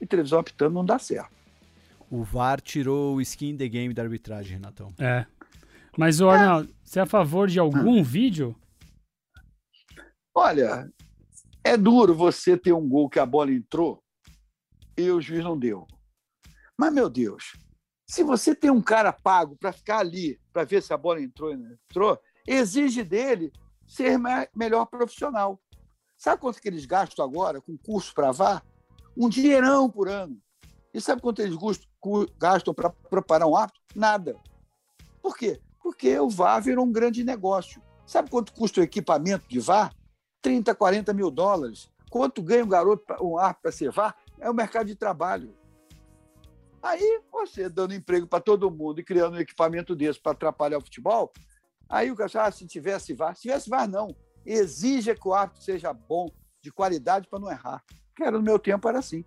E 0.01 0.07
televisão 0.07 0.39
apitando 0.39 0.75
não 0.75 0.85
dá 0.85 0.99
certo. 0.99 1.33
O 2.11 2.23
VAR 2.23 2.61
tirou 2.61 3.17
o 3.17 3.21
skin 3.21 3.57
the 3.57 3.69
game 3.69 3.93
da 3.93 4.03
arbitragem, 4.03 4.57
Renatão. 4.57 4.93
É. 4.99 5.27
Mas, 5.97 6.21
o 6.21 6.29
Arnaldo, 6.29 6.75
você 6.83 6.99
é 6.99 7.03
a 7.03 7.07
favor 7.07 7.49
de 7.49 7.59
algum 7.59 8.03
vídeo? 8.03 8.55
Olha, 10.35 10.91
é 11.63 11.77
duro 11.77 12.15
você 12.15 12.57
ter 12.57 12.73
um 12.73 12.89
gol 12.89 13.09
que 13.09 13.19
a 13.19 13.27
bola 13.27 13.53
entrou 13.53 14.03
e 14.97 15.11
o 15.11 15.21
juiz 15.21 15.45
não 15.45 15.59
deu. 15.59 15.87
Mas, 16.77 16.93
meu 16.93 17.09
Deus, 17.09 17.53
se 18.07 18.23
você 18.23 18.55
tem 18.55 18.71
um 18.71 18.83
cara 18.83 19.13
pago 19.13 19.57
para 19.57 19.73
ficar 19.73 19.99
ali, 19.99 20.41
para 20.53 20.65
ver 20.65 20.83
se 20.83 20.93
a 20.93 20.97
bola 20.97 21.23
entrou 21.23 21.51
ou 21.51 21.57
não 21.57 21.73
entrou, 21.73 22.21
exige 22.47 23.03
dele 23.03 23.53
ser 23.87 24.19
melhor 24.55 24.87
profissional. 24.87 25.61
Sabe 26.17 26.41
quanto 26.41 26.61
que 26.61 26.69
eles 26.69 26.87
gastam 26.87 27.25
agora 27.25 27.61
com 27.61 27.77
curso 27.77 28.15
para 28.15 28.33
VAR? 28.33 28.65
Um 29.17 29.29
dinheirão 29.29 29.91
por 29.91 30.09
ano. 30.09 30.41
E 30.93 31.01
sabe 31.01 31.21
quanto 31.21 31.43
eles 31.43 31.57
gastam 32.39 32.73
para 32.73 32.91
preparar 32.91 33.49
um 33.49 33.57
árbitro? 33.57 33.83
Nada. 33.95 34.37
Por 35.21 35.37
quê? 35.37 35.61
Porque 35.83 36.19
o 36.19 36.29
VAR 36.29 36.63
virou 36.63 36.85
um 36.85 36.93
grande 36.93 37.25
negócio. 37.25 37.83
Sabe 38.07 38.31
quanto 38.31 38.53
custa 38.53 38.81
o 38.81 38.85
equipamento 38.85 39.47
de 39.49 39.59
VAR? 39.59 39.95
30, 40.41 40.75
40 40.75 41.13
mil 41.13 41.31
dólares. 41.31 41.91
Quanto 42.11 42.43
ganha 42.43 42.65
um 42.65 42.69
garoto, 42.69 43.05
um 43.21 43.39
árbitro 43.39 43.63
para 43.63 43.73
ser 43.73 43.91
VAR? 43.91 44.17
É 44.39 44.49
o 44.49 44.55
mercado 44.55 44.87
de 44.87 44.95
trabalho. 44.95 45.55
Aí, 46.83 47.21
você 47.33 47.69
dando 47.69 47.95
emprego 47.95 48.27
para 48.27 48.41
todo 48.41 48.71
mundo 48.71 49.01
e 49.01 49.05
criando 49.05 49.37
um 49.37 49.41
equipamento 49.41 49.97
desse 49.97 50.21
para 50.21 50.33
atrapalhar 50.33 50.77
o 50.77 50.83
futebol, 50.83 51.33
aí 51.89 52.11
o 52.11 52.17
cara, 52.17 52.31
ah, 52.47 52.51
se 52.51 52.67
tivesse 52.67 53.15
VAR, 53.15 53.35
se 53.35 53.43
tivesse 53.43 53.69
VAR, 53.69 53.89
não. 53.89 54.15
Exija 54.45 55.15
que 55.15 55.27
o 55.27 55.35
árbitro 55.35 55.63
seja 55.63 55.93
bom, 55.93 56.29
de 56.61 56.71
qualidade, 56.73 57.29
para 57.29 57.39
não 57.39 57.51
errar. 57.51 57.83
Que 58.17 58.23
era 58.23 58.37
no 58.39 58.43
meu 58.43 58.59
tempo, 58.59 58.89
era 58.89 58.99
assim. 58.99 59.25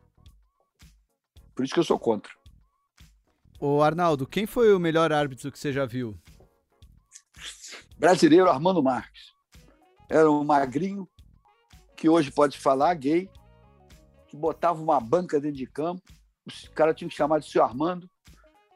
Por 1.56 1.66
isso 1.66 1.74
que 1.74 1.80
eu 1.80 1.84
sou 1.84 2.00
contra. 2.00 2.32
Ô 3.60 3.82
Arnaldo, 3.82 4.28
quem 4.28 4.46
foi 4.46 4.74
o 4.74 4.80
melhor 4.80 5.12
árbitro 5.12 5.52
que 5.52 5.58
você 5.58 5.74
já 5.74 5.86
viu? 5.86 6.20
Brasileiro 7.98 8.50
Armando 8.50 8.84
Marques. 8.84 9.34
Era 10.10 10.30
um 10.30 10.44
magrinho, 10.44 11.10
que 11.96 12.08
hoje 12.08 12.32
pode 12.32 12.60
falar, 12.60 12.94
gay, 12.94 13.28
que 14.28 14.38
botava 14.38 14.80
uma 14.82 15.00
banca 15.00 15.42
dentro 15.42 15.58
de 15.58 15.66
campo. 15.66 16.04
O 16.70 16.72
cara 16.72 16.94
tinha 16.94 17.10
que 17.10 17.16
chamar 17.16 17.40
de 17.40 17.50
seu 17.50 17.64
Armando. 17.64 18.08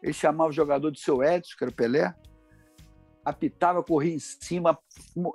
Ele 0.02 0.12
chamava 0.12 0.50
o 0.50 0.54
jogador 0.54 0.92
de 0.92 1.00
seu 1.00 1.24
Edson, 1.24 1.56
que 1.56 1.64
era 1.64 1.72
o 1.72 1.76
Pelé. 1.76 2.16
Apitava, 3.24 3.84
corria 3.84 4.16
em 4.16 4.20
cima, 4.20 4.78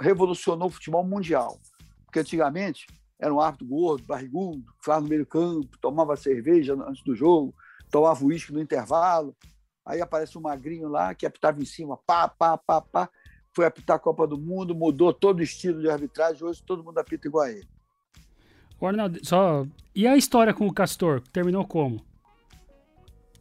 revolucionou 0.00 0.68
o 0.68 0.70
futebol 0.70 1.04
mundial. 1.04 1.58
Porque 2.04 2.20
antigamente 2.20 2.86
era 3.18 3.32
um 3.32 3.40
árbitro 3.40 3.66
gordo, 3.66 4.06
barrigudo, 4.06 4.64
ficava 4.80 5.00
no 5.00 5.08
meio 5.08 5.22
do 5.22 5.26
campo, 5.26 5.78
tomava 5.80 6.16
cerveja 6.16 6.74
antes 6.74 7.02
do 7.02 7.14
jogo, 7.14 7.54
tomava 7.90 8.24
uísque 8.24 8.52
no 8.52 8.60
intervalo. 8.60 9.34
Aí 9.84 10.00
aparece 10.00 10.36
um 10.36 10.40
magrinho 10.40 10.88
lá 10.88 11.14
que 11.14 11.24
apitava 11.24 11.60
em 11.62 11.64
cima, 11.64 11.96
pá, 11.96 12.28
pá, 12.28 12.58
pá, 12.58 12.80
pá. 12.80 13.08
Foi 13.54 13.64
apitar 13.64 13.96
a 13.96 14.00
Copa 14.00 14.26
do 14.26 14.36
Mundo, 14.36 14.74
mudou 14.74 15.14
todo 15.14 15.38
o 15.38 15.42
estilo 15.42 15.80
de 15.80 15.88
arbitragem. 15.88 16.44
Hoje 16.44 16.62
todo 16.62 16.84
mundo 16.84 16.98
apita 16.98 17.26
igual 17.26 17.44
a 17.44 17.50
ele. 17.50 17.66
Arnaldo, 18.82 19.18
só. 19.24 19.66
E 19.94 20.06
a 20.06 20.16
história 20.16 20.52
com 20.52 20.66
o 20.66 20.72
Castor? 20.72 21.22
Terminou 21.32 21.66
como? 21.66 22.04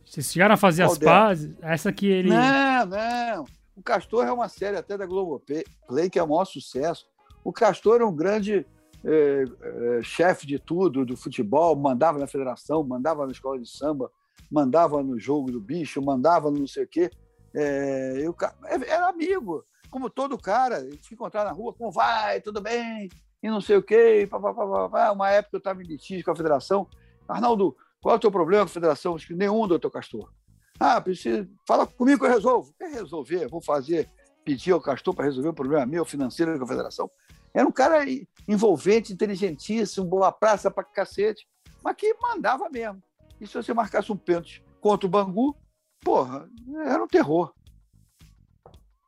Vocês 0.05 0.31
chegaram 0.31 0.53
a 0.53 0.57
fazer 0.57 0.83
Qual 0.83 0.93
as 0.93 0.99
pazes? 0.99 1.55
Essa 1.61 1.91
que 1.91 2.05
ele. 2.05 2.29
Não, 2.29 2.85
não. 2.85 3.45
O 3.75 3.83
Castor 3.83 4.25
é 4.25 4.31
uma 4.31 4.47
série 4.47 4.77
até 4.77 4.97
da 4.97 5.05
Globoplay, 5.05 5.63
que 6.11 6.17
é 6.17 6.23
o 6.23 6.27
maior 6.27 6.45
sucesso. 6.45 7.05
O 7.43 7.51
Castor 7.51 8.01
é 8.01 8.05
um 8.05 8.15
grande 8.15 8.65
é, 9.03 9.43
é, 9.61 10.01
chefe 10.01 10.47
de 10.47 10.57
tudo, 10.57 11.05
do 11.05 11.17
futebol, 11.17 11.75
mandava 11.75 12.17
na 12.17 12.25
federação, 12.25 12.83
mandava 12.83 13.25
na 13.25 13.31
escola 13.31 13.59
de 13.59 13.69
samba, 13.69 14.09
mandava 14.49 15.03
no 15.03 15.19
jogo 15.19 15.51
do 15.51 15.59
bicho, 15.59 16.01
mandava 16.01 16.49
no 16.49 16.59
não 16.59 16.67
sei 16.67 16.85
o 16.85 16.87
quê. 16.87 17.11
É, 17.53 18.15
eu, 18.17 18.35
é, 18.65 18.89
era 18.89 19.09
amigo, 19.09 19.63
como 19.91 20.09
todo 20.09 20.37
cara, 20.37 20.81
se 21.01 21.13
encontrar 21.13 21.43
na 21.43 21.51
rua, 21.51 21.73
como 21.73 21.91
vai, 21.91 22.41
tudo 22.41 22.61
bem, 22.61 23.09
e 23.43 23.49
não 23.49 23.61
sei 23.61 23.77
o 23.77 23.83
quê. 23.83 24.27
Pá, 24.29 24.39
pá, 24.39 24.53
pá, 24.53 24.89
pá. 24.89 25.11
Uma 25.11 25.29
época 25.29 25.57
eu 25.57 25.59
estava 25.59 25.83
em 25.83 25.85
litígio 25.85 26.23
com 26.23 26.31
a 26.31 26.35
federação. 26.35 26.87
Arnaldo, 27.27 27.75
qual 28.01 28.15
é 28.15 28.17
o 28.17 28.21
teu 28.21 28.31
problema 28.31 28.63
com 28.63 28.69
a 28.69 28.73
federação? 28.73 29.17
Nenhum, 29.29 29.67
doutor 29.67 29.91
Castor. 29.91 30.31
Ah, 30.79 30.99
precisa, 30.99 31.49
fala 31.67 31.87
comigo 31.87 32.19
que 32.19 32.25
eu 32.25 32.31
resolvo. 32.31 32.73
Quer 32.77 32.91
resolver? 32.91 33.47
Vou 33.47 33.61
fazer, 33.61 34.09
pedir 34.43 34.71
ao 34.71 34.81
Castor 34.81 35.13
para 35.15 35.25
resolver 35.25 35.49
o 35.49 35.53
problema 35.53 35.85
meu 35.85 36.05
financeiro 36.05 36.57
com 36.57 36.65
a 36.65 36.67
federação. 36.67 37.09
Era 37.53 37.67
um 37.67 37.71
cara 37.71 38.03
envolvente, 38.47 39.13
inteligentíssimo, 39.13 40.05
boa 40.05 40.31
praça 40.31 40.69
para 40.69 40.83
cacete, 40.83 41.47
mas 41.83 41.95
que 41.95 42.13
mandava 42.15 42.69
mesmo. 42.69 43.01
E 43.39 43.47
se 43.47 43.53
você 43.53 43.73
marcasse 43.73 44.11
um 44.11 44.17
pênalti 44.17 44.63
contra 44.81 45.07
o 45.07 45.09
Bangu, 45.09 45.55
porra, 46.01 46.49
era 46.85 47.03
um 47.03 47.07
terror. 47.07 47.53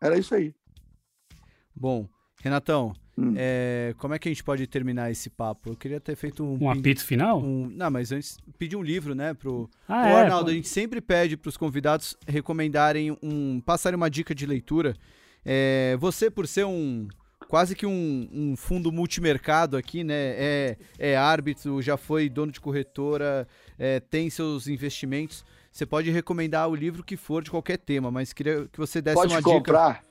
Era 0.02 0.18
isso 0.18 0.34
aí. 0.34 0.56
Bom, 1.76 2.08
Renatão, 2.42 2.94
hum. 3.18 3.34
é, 3.36 3.96
como 3.98 4.14
é 4.14 4.20
que 4.20 4.28
a 4.28 4.32
gente 4.32 4.44
pode 4.44 4.66
terminar 4.68 5.12
esse 5.12 5.30
papo? 5.30 5.70
Eu 5.72 5.76
queria 5.76 6.00
ter 6.00 6.16
feito 6.16 6.44
um. 6.44 6.66
Um 6.66 6.70
apito 6.70 7.04
final? 7.04 7.42
Um, 7.42 7.70
não, 7.70 7.90
mas 7.90 8.12
antes, 8.12 8.38
pedir 8.58 8.76
um 8.76 8.84
livro, 8.84 9.16
né? 9.16 9.34
Pro, 9.34 9.70
ah, 9.88 10.02
pro 10.02 10.10
é, 10.10 10.22
Arnaldo. 10.22 10.46
Pô. 10.46 10.52
A 10.52 10.54
gente 10.54 10.68
sempre 10.68 11.02
pede 11.02 11.36
para 11.36 11.50
os 11.50 11.58
convidados 11.58 12.16
recomendarem 12.28 13.18
um. 13.22 13.62
passarem 13.62 13.96
uma 13.98 14.10
dica 14.10 14.36
de 14.36 14.46
leitura. 14.46 14.96
É, 15.46 15.96
você, 16.00 16.30
por 16.30 16.48
ser 16.48 16.66
um 16.66 17.08
quase 17.48 17.76
que 17.76 17.86
um, 17.86 18.30
um, 18.32 18.56
fundo 18.56 18.92
multimercado 18.92 19.78
aqui, 19.78 20.04
né? 20.04 20.14
É, 20.16 20.78
é 21.00 21.18
árbitro, 21.18 21.82
já 21.82 21.98
foi 21.98 22.30
dono 22.30 22.52
de 22.52 22.60
corretora, 22.60 23.48
é, 23.80 24.00
tem 24.00 24.30
seus 24.30 24.68
investimentos. 24.68 25.46
Você 25.72 25.86
pode 25.86 26.10
recomendar 26.10 26.68
o 26.68 26.76
livro 26.76 27.04
que 27.04 27.16
for 27.16 27.44
de 27.44 27.52
qualquer 27.52 27.78
tema, 27.78 28.10
mas 28.10 28.34
queria 28.34 28.68
que 28.72 28.80
você 28.80 29.02
desse 29.02 29.16
pode 29.16 29.34
uma 29.34 29.42
comprar, 29.42 29.94
dica. 29.94 30.07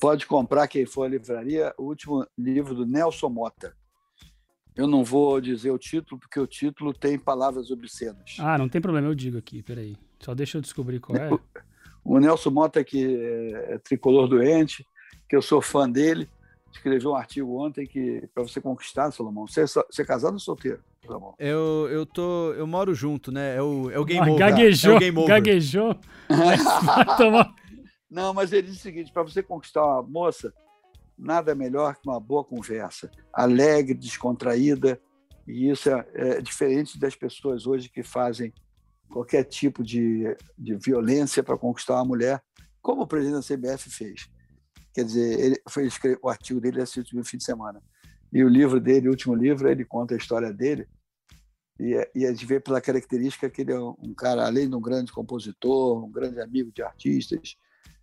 Pode 0.00 0.26
comprar, 0.26 0.68
quem 0.68 0.84
for 0.84 1.04
à 1.04 1.08
livraria, 1.08 1.74
o 1.78 1.84
último 1.84 2.26
livro 2.36 2.74
do 2.74 2.86
Nelson 2.86 3.28
Mota. 3.28 3.74
Eu 4.76 4.86
não 4.86 5.02
vou 5.02 5.40
dizer 5.40 5.70
o 5.70 5.78
título, 5.78 6.20
porque 6.20 6.38
o 6.38 6.46
título 6.46 6.92
tem 6.92 7.18
palavras 7.18 7.70
obscenas. 7.70 8.36
Ah, 8.38 8.58
não 8.58 8.68
tem 8.68 8.80
problema, 8.80 9.08
eu 9.08 9.14
digo 9.14 9.38
aqui, 9.38 9.62
peraí. 9.62 9.96
Só 10.20 10.34
deixa 10.34 10.58
eu 10.58 10.62
descobrir 10.62 11.00
qual 11.00 11.16
é. 11.16 11.30
O 12.04 12.20
Nelson 12.20 12.50
Mota, 12.50 12.84
que 12.84 13.16
é, 13.16 13.74
é 13.74 13.78
tricolor 13.78 14.28
doente, 14.28 14.86
que 15.28 15.34
eu 15.34 15.42
sou 15.42 15.60
fã 15.60 15.90
dele, 15.90 16.28
escreveu 16.72 17.10
um 17.10 17.16
artigo 17.16 17.60
ontem 17.60 17.84
que 17.84 18.28
para 18.32 18.44
você 18.44 18.60
conquistar, 18.60 19.10
Salomão, 19.10 19.46
você, 19.46 19.62
é 19.62 19.66
você 19.66 20.02
é 20.02 20.04
casado 20.04 20.34
ou 20.34 20.38
solteiro? 20.38 20.78
Salomão? 21.04 21.34
Eu, 21.36 21.88
eu 21.90 22.06
tô. 22.06 22.52
Eu 22.52 22.66
moro 22.66 22.94
junto, 22.94 23.32
né? 23.32 23.56
É 23.56 23.62
o, 23.62 23.90
é 23.90 23.98
o 23.98 24.04
game 24.04 24.20
ah, 24.20 24.32
over. 24.32 24.38
Gaguejou, 24.38 24.92
é 24.92 24.96
o 24.96 25.00
game 25.00 25.18
over. 25.18 25.28
gaguejou. 25.28 25.96
Não, 28.10 28.32
mas 28.32 28.52
ele 28.52 28.68
diz 28.68 28.76
o 28.76 28.82
seguinte: 28.82 29.12
para 29.12 29.22
você 29.22 29.42
conquistar 29.42 29.84
uma 29.84 30.02
moça, 30.02 30.52
nada 31.18 31.54
melhor 31.54 31.96
que 31.96 32.08
uma 32.08 32.20
boa 32.20 32.44
conversa. 32.44 33.10
Alegre, 33.32 33.94
descontraída, 33.94 35.00
E 35.46 35.70
isso 35.70 35.88
é, 35.90 36.06
é 36.14 36.40
diferente 36.40 36.98
das 36.98 37.14
pessoas 37.14 37.66
hoje 37.66 37.88
que 37.88 38.02
fazem 38.02 38.52
qualquer 39.08 39.44
tipo 39.44 39.82
de, 39.82 40.36
de 40.58 40.74
violência 40.76 41.42
para 41.42 41.56
conquistar 41.56 41.94
uma 41.94 42.04
mulher, 42.04 42.42
como 42.82 43.02
o 43.02 43.06
presidente 43.06 43.48
da 43.48 43.56
CBF 43.56 43.90
fez. 43.90 44.28
Quer 44.92 45.04
dizer, 45.04 45.38
ele 45.38 45.62
foi 45.68 45.86
escrever, 45.86 46.18
o 46.22 46.28
artigo 46.28 46.60
dele 46.60 46.82
esse 46.82 46.98
último 46.98 47.24
fim 47.24 47.36
de 47.36 47.44
semana. 47.44 47.80
E 48.32 48.42
o 48.42 48.48
livro 48.48 48.80
dele, 48.80 49.08
o 49.08 49.10
último 49.10 49.34
livro, 49.34 49.68
ele 49.68 49.84
conta 49.84 50.14
a 50.14 50.16
história 50.16 50.52
dele. 50.52 50.88
E, 51.78 51.94
é, 51.94 52.10
e 52.14 52.26
a 52.26 52.30
gente 52.30 52.46
vê 52.46 52.58
pela 52.58 52.80
característica 52.80 53.48
que 53.50 53.60
ele 53.60 53.72
é 53.72 53.78
um 53.78 54.14
cara, 54.16 54.46
além 54.46 54.68
de 54.68 54.74
um 54.74 54.80
grande 54.80 55.12
compositor, 55.12 56.04
um 56.04 56.10
grande 56.10 56.40
amigo 56.40 56.72
de 56.72 56.82
artistas, 56.82 57.56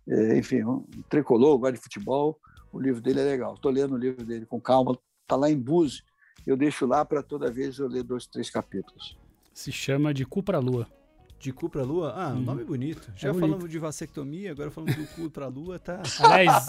é, 0.08 0.38
enfim, 0.38 0.62
um 0.64 0.84
tricolor, 1.08 1.58
gosta 1.58 1.76
de 1.76 1.82
futebol. 1.82 2.38
O 2.72 2.80
livro 2.80 3.00
dele 3.00 3.20
é 3.20 3.24
legal. 3.24 3.54
Estou 3.54 3.70
lendo 3.70 3.94
o 3.94 3.98
livro 3.98 4.24
dele 4.24 4.46
com 4.46 4.60
calma. 4.60 4.98
Está 5.22 5.36
lá 5.36 5.50
em 5.50 5.58
Búzios. 5.58 6.02
Eu 6.46 6.56
deixo 6.56 6.86
lá 6.86 7.04
para 7.04 7.22
toda 7.22 7.50
vez 7.50 7.78
eu 7.78 7.88
ler 7.88 8.02
dois, 8.02 8.26
três 8.26 8.50
capítulos. 8.50 9.16
Se 9.52 9.72
chama 9.72 10.12
De 10.12 10.26
Cu 10.26 10.42
para 10.42 10.58
Lua. 10.58 10.86
De 11.44 11.52
cu 11.52 11.68
pra 11.68 11.82
lua? 11.82 12.14
Ah, 12.16 12.32
um 12.32 12.40
nome 12.40 12.62
uhum. 12.62 12.68
bonito. 12.68 13.12
Já 13.14 13.28
é 13.28 13.34
falamos 13.34 13.68
de 13.68 13.78
vasectomia, 13.78 14.52
agora 14.52 14.70
falamos 14.70 14.96
do 14.96 15.06
cu 15.08 15.28
pra 15.28 15.46
lua, 15.46 15.78
tá. 15.78 16.00
Aliás, 16.20 16.66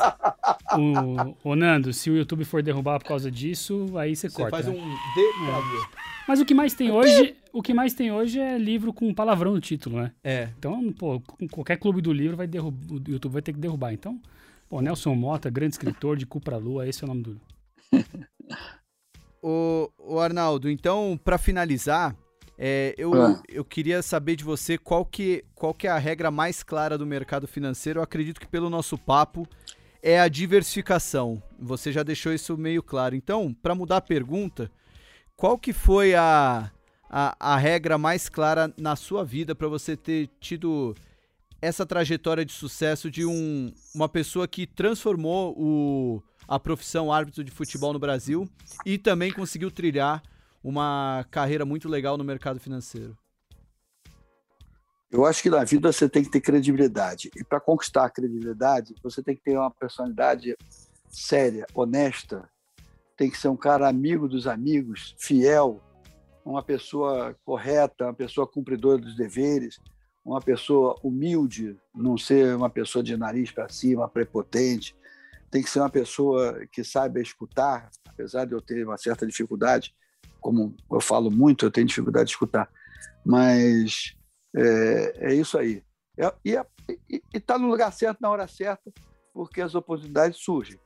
o, 0.77 1.49
o, 1.49 1.55
Nando, 1.55 1.93
se 1.93 2.11
o 2.11 2.17
YouTube 2.17 2.43
for 2.43 2.61
derrubar 2.61 2.99
por 2.99 3.07
causa 3.07 3.31
disso, 3.31 3.97
aí 3.97 4.13
você, 4.13 4.27
você 4.27 4.35
corta. 4.35 4.57
Você 4.57 4.63
faz 4.63 4.75
né? 4.75 4.83
um 4.83 4.85
D 4.85 5.45
pra 5.45 5.57
lua. 5.59 5.89
Mas 6.27 6.41
o 6.41 6.45
que 6.45 6.53
mais 6.53 6.73
tem 6.73 6.91
hoje, 6.91 7.37
o 7.53 7.61
que 7.61 7.73
mais 7.73 7.93
tem 7.93 8.11
hoje 8.11 8.37
é 8.37 8.57
livro 8.57 8.91
com 8.91 9.13
palavrão 9.13 9.53
no 9.53 9.61
título, 9.61 9.95
né? 10.01 10.11
É. 10.21 10.49
Então, 10.59 10.91
pô, 10.91 11.21
qualquer 11.49 11.77
clube 11.77 12.01
do 12.01 12.11
livro 12.11 12.35
vai 12.35 12.45
derrubar, 12.45 12.95
o 12.95 13.01
YouTube 13.07 13.31
vai 13.31 13.41
ter 13.41 13.53
que 13.53 13.59
derrubar. 13.59 13.93
Então, 13.93 14.21
pô, 14.67 14.81
Nelson 14.81 15.15
Mota, 15.15 15.49
grande 15.49 15.75
escritor 15.75 16.17
de 16.17 16.25
cu 16.25 16.41
pra 16.41 16.57
lua, 16.57 16.85
esse 16.85 17.01
é 17.01 17.05
o 17.05 17.07
nome 17.07 17.23
do. 17.23 17.41
o, 19.41 19.89
o 19.97 20.19
Arnaldo, 20.19 20.69
então, 20.69 21.17
para 21.23 21.37
finalizar, 21.37 22.13
é, 22.57 22.95
eu, 22.97 23.13
ah. 23.13 23.41
eu 23.49 23.65
queria 23.65 24.01
saber 24.01 24.35
de 24.35 24.43
você 24.43 24.77
qual 24.77 25.05
que, 25.05 25.43
qual 25.53 25.73
que 25.73 25.87
é 25.87 25.89
a 25.91 25.97
regra 25.97 26.31
mais 26.31 26.63
clara 26.63 26.97
do 26.97 27.05
mercado 27.05 27.47
financeiro. 27.47 27.99
Eu 27.99 28.03
acredito 28.03 28.39
que 28.39 28.47
pelo 28.47 28.69
nosso 28.69 28.97
papo 28.97 29.47
é 30.01 30.19
a 30.19 30.27
diversificação. 30.27 31.41
Você 31.59 31.91
já 31.91 32.03
deixou 32.03 32.33
isso 32.33 32.57
meio 32.57 32.81
claro. 32.81 33.15
Então, 33.15 33.53
para 33.53 33.75
mudar 33.75 33.97
a 33.97 34.01
pergunta, 34.01 34.71
qual 35.35 35.57
que 35.57 35.73
foi 35.73 36.15
a, 36.15 36.71
a, 37.09 37.53
a 37.53 37.57
regra 37.57 37.97
mais 37.97 38.29
clara 38.29 38.73
na 38.77 38.95
sua 38.95 39.25
vida 39.25 39.53
para 39.53 39.67
você 39.67 39.97
ter 39.97 40.29
tido 40.39 40.95
essa 41.61 41.85
trajetória 41.85 42.45
de 42.45 42.53
sucesso 42.53 43.09
de 43.09 43.25
um, 43.25 43.73
uma 43.93 44.07
pessoa 44.07 44.47
que 44.47 44.67
transformou 44.67 45.53
o, 45.57 46.21
a 46.47 46.59
profissão 46.59 47.11
árbitro 47.11 47.43
de 47.43 47.51
futebol 47.51 47.91
no 47.91 47.99
Brasil 47.99 48.47
e 48.85 48.97
também 48.97 49.31
conseguiu 49.31 49.71
trilhar 49.71 50.21
uma 50.65 51.23
carreira 51.29 51.63
muito 51.63 51.87
legal 51.87 52.17
no 52.17 52.23
mercado 52.23 52.59
financeiro? 52.59 53.15
Eu 55.11 55.23
acho 55.23 55.43
que 55.43 55.49
na 55.51 55.63
vida 55.63 55.93
você 55.93 56.09
tem 56.09 56.23
que 56.23 56.31
ter 56.31 56.41
credibilidade. 56.41 57.29
E 57.35 57.43
para 57.43 57.59
conquistar 57.59 58.05
a 58.05 58.09
credibilidade, 58.09 58.95
você 59.03 59.21
tem 59.21 59.35
que 59.35 59.43
ter 59.43 59.55
uma 59.55 59.69
personalidade 59.69 60.57
séria, 61.07 61.67
honesta. 61.75 62.49
Tem 63.15 63.29
que 63.29 63.37
ser 63.37 63.47
um 63.47 63.55
cara 63.55 63.87
amigo 63.87 64.27
dos 64.27 64.47
amigos, 64.47 65.15
fiel, 65.19 65.79
uma 66.43 66.63
pessoa 66.63 67.35
correta, 67.45 68.05
uma 68.05 68.13
pessoa 68.15 68.47
cumpridora 68.47 68.97
dos 68.97 69.15
deveres, 69.15 69.79
uma 70.25 70.41
pessoa 70.41 70.99
humilde, 71.03 71.77
não 71.93 72.17
ser 72.17 72.55
uma 72.55 72.71
pessoa 72.71 73.03
de 73.03 73.15
nariz 73.15 73.51
para 73.51 73.69
cima, 73.69 74.09
prepotente. 74.09 74.95
Tem 75.51 75.61
que 75.61 75.69
ser 75.69 75.79
uma 75.79 75.91
pessoa 75.91 76.65
que 76.71 76.83
saiba 76.83 77.21
escutar, 77.21 77.91
apesar 78.09 78.45
de 78.45 78.53
eu 78.53 78.61
ter 78.61 78.83
uma 78.83 78.97
certa 78.97 79.27
dificuldade 79.27 79.93
como 80.45 80.77
eu 80.91 81.01
falo 81.01 81.31
muito, 81.31 81.65
eu 81.65 81.71
tenho 81.71 81.87
dificuldade 81.87 82.25
de 82.25 82.33
escutar, 82.33 82.69
mas 83.25 84.15
é, 84.55 85.31
é 85.31 85.33
isso 85.33 85.57
aí. 85.57 85.81
É, 86.15 86.31
e 87.09 87.19
está 87.33 87.57
no 87.57 87.67
lugar 87.67 87.91
certo, 87.91 88.19
na 88.21 88.29
hora 88.29 88.47
certa, 88.47 88.93
porque 89.33 89.59
as 89.59 89.73
oportunidades 89.73 90.37
surgem. 90.37 90.79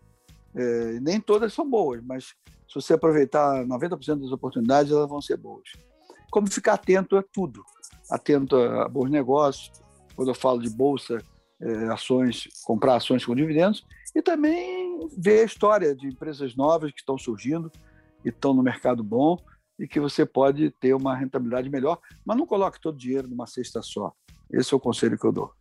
É, 0.55 1.01
nem 1.01 1.19
todas 1.19 1.53
são 1.53 1.69
boas, 1.69 2.01
mas 2.01 2.27
se 2.69 2.75
você 2.75 2.93
aproveitar 2.93 3.65
90% 3.65 4.21
das 4.21 4.31
oportunidades, 4.31 4.93
elas 4.93 5.09
vão 5.09 5.21
ser 5.21 5.35
boas. 5.35 5.69
Como 6.31 6.49
ficar 6.49 6.75
atento 6.75 7.17
a 7.17 7.23
tudo, 7.33 7.61
atento 8.09 8.55
a 8.55 8.87
bons 8.87 9.09
negócios, 9.11 9.73
quando 10.15 10.29
eu 10.29 10.35
falo 10.35 10.61
de 10.61 10.69
bolsa, 10.69 11.21
é, 11.61 11.89
ações, 11.89 12.47
comprar 12.63 12.95
ações 12.95 13.25
com 13.25 13.35
dividendos, 13.35 13.85
e 14.15 14.21
também 14.21 15.05
ver 15.17 15.41
a 15.41 15.45
história 15.45 15.93
de 15.93 16.07
empresas 16.07 16.55
novas 16.55 16.93
que 16.93 17.01
estão 17.01 17.17
surgindo, 17.17 17.69
e 18.23 18.29
estão 18.29 18.53
no 18.53 18.63
mercado 18.63 19.03
bom 19.03 19.37
e 19.79 19.87
que 19.87 19.99
você 19.99 20.25
pode 20.25 20.71
ter 20.71 20.93
uma 20.93 21.15
rentabilidade 21.15 21.69
melhor, 21.69 21.99
mas 22.25 22.37
não 22.37 22.45
coloque 22.45 22.81
todo 22.81 22.95
o 22.95 22.97
dinheiro 22.97 23.27
numa 23.27 23.47
cesta 23.47 23.81
só. 23.81 24.13
Esse 24.51 24.73
é 24.73 24.77
o 24.77 24.79
conselho 24.79 25.17
que 25.17 25.25
eu 25.25 25.31
dou. 25.31 25.53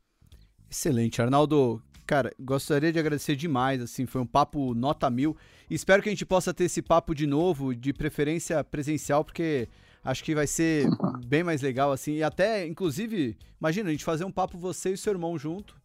Excelente, 0.69 1.23
Arnaldo. 1.23 1.81
Cara, 2.07 2.33
gostaria 2.41 2.91
de 2.91 2.99
agradecer 2.99 3.37
demais, 3.37 3.83
assim, 3.83 4.07
foi 4.07 4.21
um 4.21 4.27
papo 4.27 4.75
nota 4.75 5.09
mil. 5.11 5.37
Espero 5.71 6.03
que 6.03 6.09
a 6.09 6.13
gente 6.13 6.25
possa 6.25 6.55
ter 6.55 6.65
esse 6.65 6.81
papo 6.81 7.15
de 7.15 7.27
novo, 7.27 7.75
de 7.75 7.93
preferência 7.93 8.65
presencial, 8.65 9.23
porque 9.23 9.69
acho 10.03 10.25
que 10.25 10.35
vai 10.35 10.47
ser 10.47 10.89
bem 11.27 11.45
mais 11.45 11.61
legal, 11.61 11.93
assim. 11.93 12.15
E 12.15 12.23
até, 12.23 12.67
inclusive, 12.67 13.37
imagina, 13.61 13.91
a 13.91 13.93
gente 13.93 14.05
fazer 14.05 14.25
um 14.25 14.33
papo 14.33 14.59
você 14.59 14.93
e 14.93 14.97
seu 14.97 15.13
irmão 15.13 15.39
junto. 15.39 15.77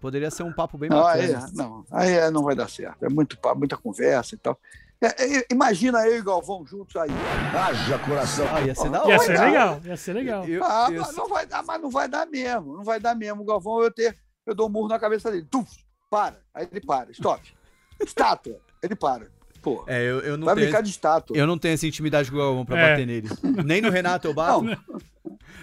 Poderia 0.00 0.30
ser 0.30 0.42
um 0.42 0.52
papo 0.52 0.76
bem 0.76 0.90
bacana. 0.90 1.12
Aí, 1.12 1.32
é, 1.32 1.46
não, 1.52 1.84
aí 1.90 2.12
é, 2.12 2.30
não 2.30 2.42
vai 2.42 2.54
dar 2.54 2.68
certo. 2.68 3.04
É 3.04 3.08
muito 3.08 3.38
papo, 3.38 3.58
muita 3.58 3.76
conversa 3.76 4.34
e 4.34 4.38
tal. 4.38 4.58
É, 5.00 5.38
é, 5.38 5.46
imagina 5.52 6.04
eu 6.06 6.18
e 6.18 6.22
Galvão 6.22 6.66
juntos 6.66 6.96
aí. 6.96 7.10
Haja 7.54 7.98
coração. 8.00 8.46
Ah, 8.52 8.60
ia 8.62 8.74
ser, 8.74 8.90
ia 8.90 9.18
ser 9.20 9.38
legal, 9.38 9.80
ia 9.84 9.96
ser 9.96 10.12
legal. 10.12 10.44
Eu, 10.44 10.64
ah, 10.64 10.88
eu, 10.90 11.02
mas, 11.02 11.16
não 11.16 11.28
vai 11.28 11.46
dar, 11.46 11.62
mas 11.62 11.80
não 11.80 11.90
vai 11.90 12.08
dar 12.08 12.26
mesmo. 12.26 12.76
Não 12.76 12.82
vai 12.82 12.98
dar 12.98 13.14
mesmo. 13.14 13.42
O 13.42 13.44
Galvão, 13.44 13.80
eu, 13.80 13.92
ter, 13.92 14.16
eu 14.44 14.56
dou 14.56 14.66
um 14.66 14.70
murro 14.70 14.88
na 14.88 14.98
cabeça 14.98 15.30
dele. 15.30 15.46
Tuf, 15.48 15.70
para. 16.10 16.40
Aí 16.52 16.66
ele 16.70 16.80
para. 16.80 17.12
Stop. 17.12 17.54
Estátua. 18.00 18.60
Ele 18.82 18.96
para. 18.96 19.28
Pô, 19.62 19.84
é, 19.86 20.02
eu, 20.02 20.20
eu 20.20 20.36
não 20.36 20.46
vai 20.46 20.56
tenho, 20.56 20.66
brincar 20.66 20.82
de 20.82 20.90
estátua. 20.90 21.36
Eu 21.36 21.46
não 21.46 21.58
tenho 21.58 21.74
essa 21.74 21.86
intimidade 21.86 22.28
com 22.28 22.36
o 22.36 22.40
Galvão 22.40 22.64
pra 22.64 22.78
é. 22.78 22.90
bater 22.90 23.06
nele. 23.06 23.28
Nem 23.64 23.80
no 23.80 23.90
Renato 23.90 24.26
eu 24.26 24.34
bato. 24.34 24.62
Não. 24.62 24.76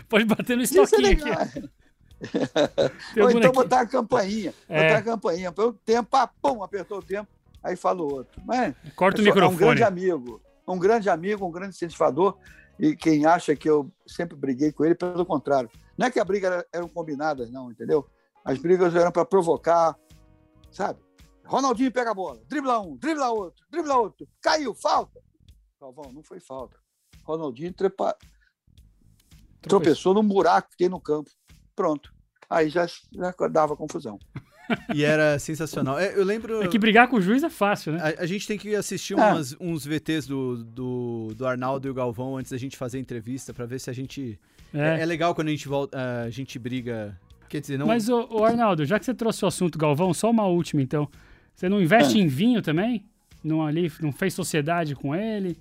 Pode 0.08 0.24
bater 0.24 0.56
no 0.56 0.62
é 0.62 0.66
estoquinho 0.66 1.12
aqui. 1.12 1.70
Ou 3.20 3.32
então 3.32 3.52
botar 3.52 3.82
a 3.82 3.86
campainha. 3.86 4.54
É. 4.70 4.84
Botar 4.84 4.98
a 4.98 5.02
campainha. 5.02 5.54
O 5.58 5.74
tempo, 5.74 6.10
pum, 6.42 6.64
apertou 6.64 7.00
o 7.00 7.04
tempo 7.04 7.28
aí 7.66 7.76
fala 7.76 8.02
o 8.02 8.14
outro. 8.14 8.42
Mas 8.46 8.76
Corta 8.96 9.22
o 9.22 9.24
microfone. 9.24 9.52
É 9.52 9.56
um 9.56 9.58
grande 9.58 9.84
amigo, 9.84 10.42
um 10.68 10.80
grande 10.80 11.10
amigo, 11.10 11.46
um 11.46 11.52
grande 11.52 11.76
incentivador. 11.76 12.38
E 12.80 12.96
quem 12.96 13.26
acha 13.26 13.56
que 13.56 13.70
eu 13.70 13.92
sempre 14.06 14.36
briguei 14.38 14.72
com 14.72 14.86
ele, 14.86 14.96
pelo 14.96 15.26
contrário. 15.26 15.70
Não 15.98 16.08
é 16.08 16.12
que 16.12 16.20
a 16.20 16.26
briga 16.26 16.48
era, 16.48 16.68
eram 16.74 16.88
combinadas, 16.88 17.50
não, 17.50 17.72
entendeu? 17.72 18.06
As 18.44 18.60
brigas 18.60 18.94
eram 18.94 19.12
para 19.12 19.26
provocar, 19.26 19.98
sabe? 20.72 21.00
Ronaldinho 21.46 21.92
pega 21.92 22.12
a 22.12 22.14
bola, 22.14 22.42
dribla 22.48 22.80
um, 22.80 22.98
dribla 22.98 23.30
outro, 23.30 23.64
dribla 23.70 23.98
outro, 23.98 24.28
caiu, 24.42 24.74
falta. 24.74 25.22
Calvão, 25.80 26.12
não 26.12 26.24
foi 26.24 26.40
falta. 26.40 26.78
Ronaldinho 27.24 27.74
trepa... 27.74 28.16
tropeçou 29.62 30.14
num 30.14 30.28
buraco 30.28 30.72
que 30.72 30.78
tem 30.78 30.90
no 30.90 31.00
campo. 31.00 31.30
Pronto. 31.76 32.14
Aí 32.50 32.70
já, 32.70 32.86
já 32.88 33.34
dava 33.50 33.76
confusão. 33.76 34.20
E 34.94 35.04
era 35.04 35.38
sensacional. 35.40 36.00
É, 36.00 36.18
eu 36.18 36.24
lembro. 36.24 36.62
É 36.64 36.68
que 36.68 36.80
brigar 36.80 37.08
com 37.08 37.18
o 37.18 37.22
juiz 37.22 37.44
é 37.44 37.50
fácil, 37.50 37.94
né? 37.94 38.16
A, 38.18 38.24
a 38.24 38.26
gente 38.26 38.48
tem 38.48 38.58
que 38.58 38.76
assistir 38.76 39.14
é. 39.14 39.16
umas, 39.18 39.56
uns 39.60 39.86
VTs 39.86 40.28
do, 40.28 40.64
do, 40.64 41.34
do, 41.36 41.48
Arnaldo 41.48 41.88
e 41.88 41.92
o 41.92 41.94
Galvão 41.94 42.38
antes 42.38 42.52
da 42.52 42.58
gente 42.58 42.78
fazer 42.78 42.98
a 42.98 43.02
entrevista 43.02 43.54
para 43.54 43.66
ver 43.66 43.80
se 43.80 43.90
a 43.90 43.94
gente. 43.94 44.40
É. 44.74 44.98
é. 44.98 45.02
é, 45.02 45.06
legal 45.06 45.34
quando 45.36 45.50
a 45.50 45.52
gente 45.52 45.68
volta, 45.68 45.98
a 46.24 46.30
gente 46.30 46.58
briga. 46.58 47.18
Quer 47.48 47.62
dizer, 47.62 47.78
não. 47.78 47.88
Mas, 47.88 48.10
o, 48.10 48.44
Arnaldo, 48.44 48.86
já 48.86 48.98
que 48.98 49.06
você 49.06 49.14
trouxe 49.14 49.46
o 49.46 49.48
assunto 49.48 49.78
Galvão, 49.78 50.14
só 50.14 50.30
uma 50.30 50.46
última 50.46 50.82
então. 50.82 51.08
Você 51.56 51.70
não 51.70 51.82
investe 51.82 52.18
é. 52.18 52.22
em 52.22 52.28
vinho 52.28 52.62
também? 52.62 53.06
Não, 53.44 53.66
ali, 53.66 53.92
não 54.02 54.12
fez 54.12 54.34
sociedade 54.34 54.96
com 54.96 55.16
ele? 55.16 55.58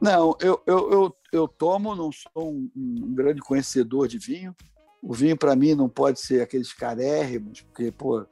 Não, 0.00 0.34
eu, 0.40 0.62
eu, 0.66 0.90
eu, 0.90 1.16
eu 1.30 1.48
tomo, 1.48 1.94
não 1.94 2.10
sou 2.10 2.52
um, 2.52 2.70
um 2.74 3.14
grande 3.14 3.40
conhecedor 3.40 4.08
de 4.08 4.16
vinho. 4.16 4.56
O 5.02 5.14
vinho, 5.14 5.36
para 5.36 5.56
mim, 5.56 5.74
não 5.74 5.88
pode 5.88 6.20
ser 6.20 6.42
aqueles 6.42 6.72
carérrimos, 6.72 7.62
porque, 7.62 7.90
pô, 7.90 8.26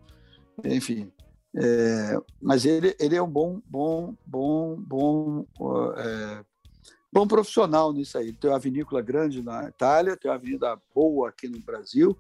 enfim. 0.64 1.10
É, 1.54 2.18
mas 2.40 2.64
ele, 2.64 2.94
ele 3.00 3.16
é 3.16 3.22
um 3.22 3.30
bom, 3.30 3.60
bom, 3.66 4.14
bom, 4.26 4.76
bom, 4.76 5.46
é, 5.96 6.44
bom 7.12 7.26
profissional 7.26 7.92
nisso 7.92 8.18
aí. 8.18 8.32
Tem 8.32 8.50
uma 8.50 8.58
vinícola 8.58 9.00
grande 9.00 9.42
na 9.42 9.68
Itália, 9.68 10.16
tem 10.16 10.30
uma 10.30 10.36
avenida 10.36 10.78
boa 10.94 11.30
aqui 11.30 11.48
no 11.48 11.58
Brasil, 11.58 12.16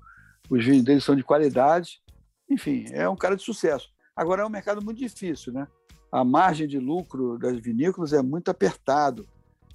os 0.48 0.64
vinhos 0.64 0.84
dele 0.84 1.00
são 1.00 1.14
de 1.14 1.22
qualidade. 1.22 2.00
Enfim, 2.48 2.86
é 2.92 3.08
um 3.08 3.16
cara 3.16 3.36
de 3.36 3.42
sucesso. 3.42 3.90
Agora, 4.16 4.42
é 4.42 4.46
um 4.46 4.50
mercado 4.50 4.82
muito 4.82 4.98
difícil, 4.98 5.52
né? 5.52 5.68
A 6.10 6.24
margem 6.24 6.66
de 6.66 6.78
lucro 6.78 7.38
das 7.38 7.58
vinícolas 7.58 8.14
é 8.14 8.22
muito 8.22 8.50
apertado, 8.50 9.28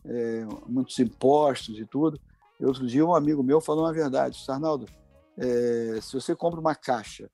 é, 0.03 0.45
muitos 0.67 0.97
impostos 0.97 1.79
e 1.79 1.85
tudo. 1.85 2.19
E 2.63 2.65
outro 2.65 2.87
dia 2.87 3.05
um 3.05 3.13
amigo 3.13 3.43
meu 3.43 3.59
falou 3.59 3.83
uma 3.83 3.91
verdade, 3.91 4.41
Arnaldo, 4.47 4.85
é, 5.37 5.99
se 6.01 6.13
você 6.13 6.33
compra 6.33 6.61
uma 6.61 6.73
caixa, 6.73 7.29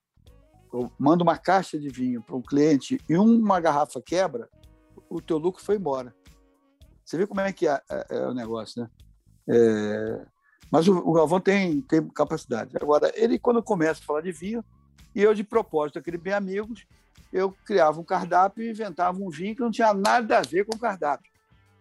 manda 0.98 1.22
uma 1.22 1.38
caixa 1.38 1.78
de 1.78 1.88
vinho 1.88 2.20
para 2.24 2.36
um 2.36 2.42
cliente 2.42 3.00
e 3.08 3.16
uma 3.16 3.60
garrafa 3.60 4.02
quebra, 4.02 4.50
o 5.08 5.22
teu 5.22 5.38
lucro 5.38 5.64
foi 5.64 5.76
embora. 5.76 6.16
Você 7.06 7.16
vê 7.16 7.28
como 7.28 7.42
é 7.42 7.54
que 7.54 7.68
é, 7.68 7.80
é, 7.92 8.06
é 8.10 8.28
o 8.28 8.34
negócio, 8.34 8.82
né? 8.82 8.90
É, 9.48 10.26
mas 10.72 10.88
o, 10.88 10.98
o, 10.98 11.14
Galvão 11.14 11.40
tem, 11.40 11.80
tem 11.82 12.08
capacidade. 12.08 12.76
Agora, 12.82 13.12
ele, 13.14 13.38
quando 13.38 13.62
começa 13.62 14.02
a 14.02 14.06
falar 14.06 14.22
de 14.22 14.32
vinho, 14.32 14.66
e 15.14 15.22
eu, 15.22 15.36
de 15.36 15.44
propósito, 15.44 16.00
aquele 16.00 16.18
bem 16.18 16.34
amigos, 16.34 16.88
eu 17.32 17.52
criava 17.52 18.02
um 18.02 18.04
cardápio 18.04 18.64
e 18.64 18.72
inventava 18.72 19.20
um 19.20 19.30
vinho 19.30 19.56
que 19.56 19.62
não 19.62 19.70
tinha 19.70 19.94
nada 19.94 20.40
a 20.40 20.42
ver 20.42 20.66
com 20.66 20.76
o 20.76 20.80
cardápio. 20.80 21.32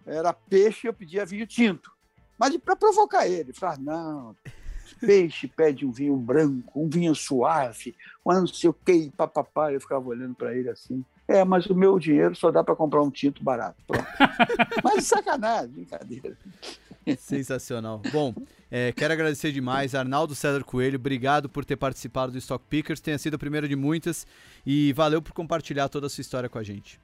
Era 0.04 0.34
peixe, 0.34 0.86
eu 0.86 0.92
pedia 0.92 1.24
vinho 1.24 1.46
tinto. 1.46 1.96
Mas 2.38 2.56
para 2.58 2.76
provocar 2.76 3.26
ele, 3.26 3.52
falar, 3.52 3.78
não, 3.78 4.36
peixe 5.00 5.48
pede 5.48 5.84
um 5.84 5.90
vinho 5.90 6.16
branco, 6.16 6.80
um 6.80 6.88
vinho 6.88 7.14
suave, 7.14 7.94
um 8.24 8.32
não 8.32 8.46
sei 8.46 8.70
o 8.70 8.74
que, 8.74 9.10
papapá. 9.16 9.72
Eu 9.72 9.80
ficava 9.80 10.08
olhando 10.08 10.34
para 10.34 10.54
ele 10.54 10.68
assim. 10.68 11.04
É, 11.26 11.44
mas 11.44 11.66
o 11.66 11.74
meu 11.74 11.98
dinheiro 11.98 12.34
só 12.34 12.50
dá 12.50 12.64
para 12.64 12.74
comprar 12.74 13.02
um 13.02 13.10
tinto 13.10 13.42
barato. 13.42 13.76
mas 14.82 15.04
sacanagem, 15.04 15.68
brincadeira. 15.68 16.36
Sensacional. 17.18 18.00
Bom, 18.12 18.34
é, 18.70 18.92
quero 18.92 19.12
agradecer 19.12 19.52
demais, 19.52 19.94
Arnaldo 19.94 20.34
César 20.34 20.64
Coelho. 20.64 20.96
Obrigado 20.96 21.48
por 21.48 21.64
ter 21.64 21.76
participado 21.76 22.32
do 22.32 22.38
Stock 22.38 22.64
Pickers. 22.68 23.00
Tenha 23.00 23.18
sido 23.18 23.34
a 23.34 23.38
primeira 23.38 23.68
de 23.68 23.76
muitas. 23.76 24.26
E 24.64 24.92
valeu 24.94 25.20
por 25.20 25.32
compartilhar 25.32 25.88
toda 25.88 26.06
a 26.06 26.10
sua 26.10 26.22
história 26.22 26.48
com 26.48 26.58
a 26.58 26.62
gente. 26.62 27.00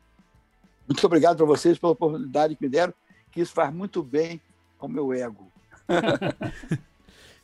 Muito 0.86 1.04
obrigado 1.06 1.38
para 1.38 1.46
vocês 1.46 1.78
pela 1.78 1.92
oportunidade 1.92 2.56
que 2.56 2.62
me 2.62 2.68
deram, 2.68 2.92
que 3.30 3.40
isso 3.40 3.52
faz 3.52 3.72
muito 3.72 4.02
bem 4.02 4.40
ao 4.84 4.88
meu 4.88 5.12
ego. 5.12 5.50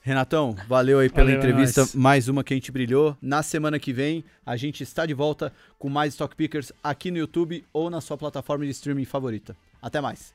Renatão, 0.02 0.56
valeu 0.66 0.98
aí 0.98 1.10
pela 1.10 1.24
valeu, 1.24 1.38
entrevista, 1.38 1.82
é 1.82 1.86
mais 1.94 2.28
uma 2.28 2.42
que 2.42 2.54
a 2.54 2.56
gente 2.56 2.72
brilhou. 2.72 3.16
Na 3.20 3.42
semana 3.42 3.78
que 3.78 3.92
vem, 3.92 4.24
a 4.46 4.56
gente 4.56 4.82
está 4.82 5.04
de 5.04 5.12
volta 5.12 5.52
com 5.78 5.88
mais 5.88 6.14
Stock 6.14 6.34
Pickers 6.34 6.72
aqui 6.82 7.10
no 7.10 7.18
YouTube 7.18 7.64
ou 7.72 7.90
na 7.90 8.00
sua 8.00 8.16
plataforma 8.16 8.64
de 8.64 8.70
streaming 8.70 9.04
favorita. 9.04 9.56
Até 9.82 10.00
mais. 10.00 10.32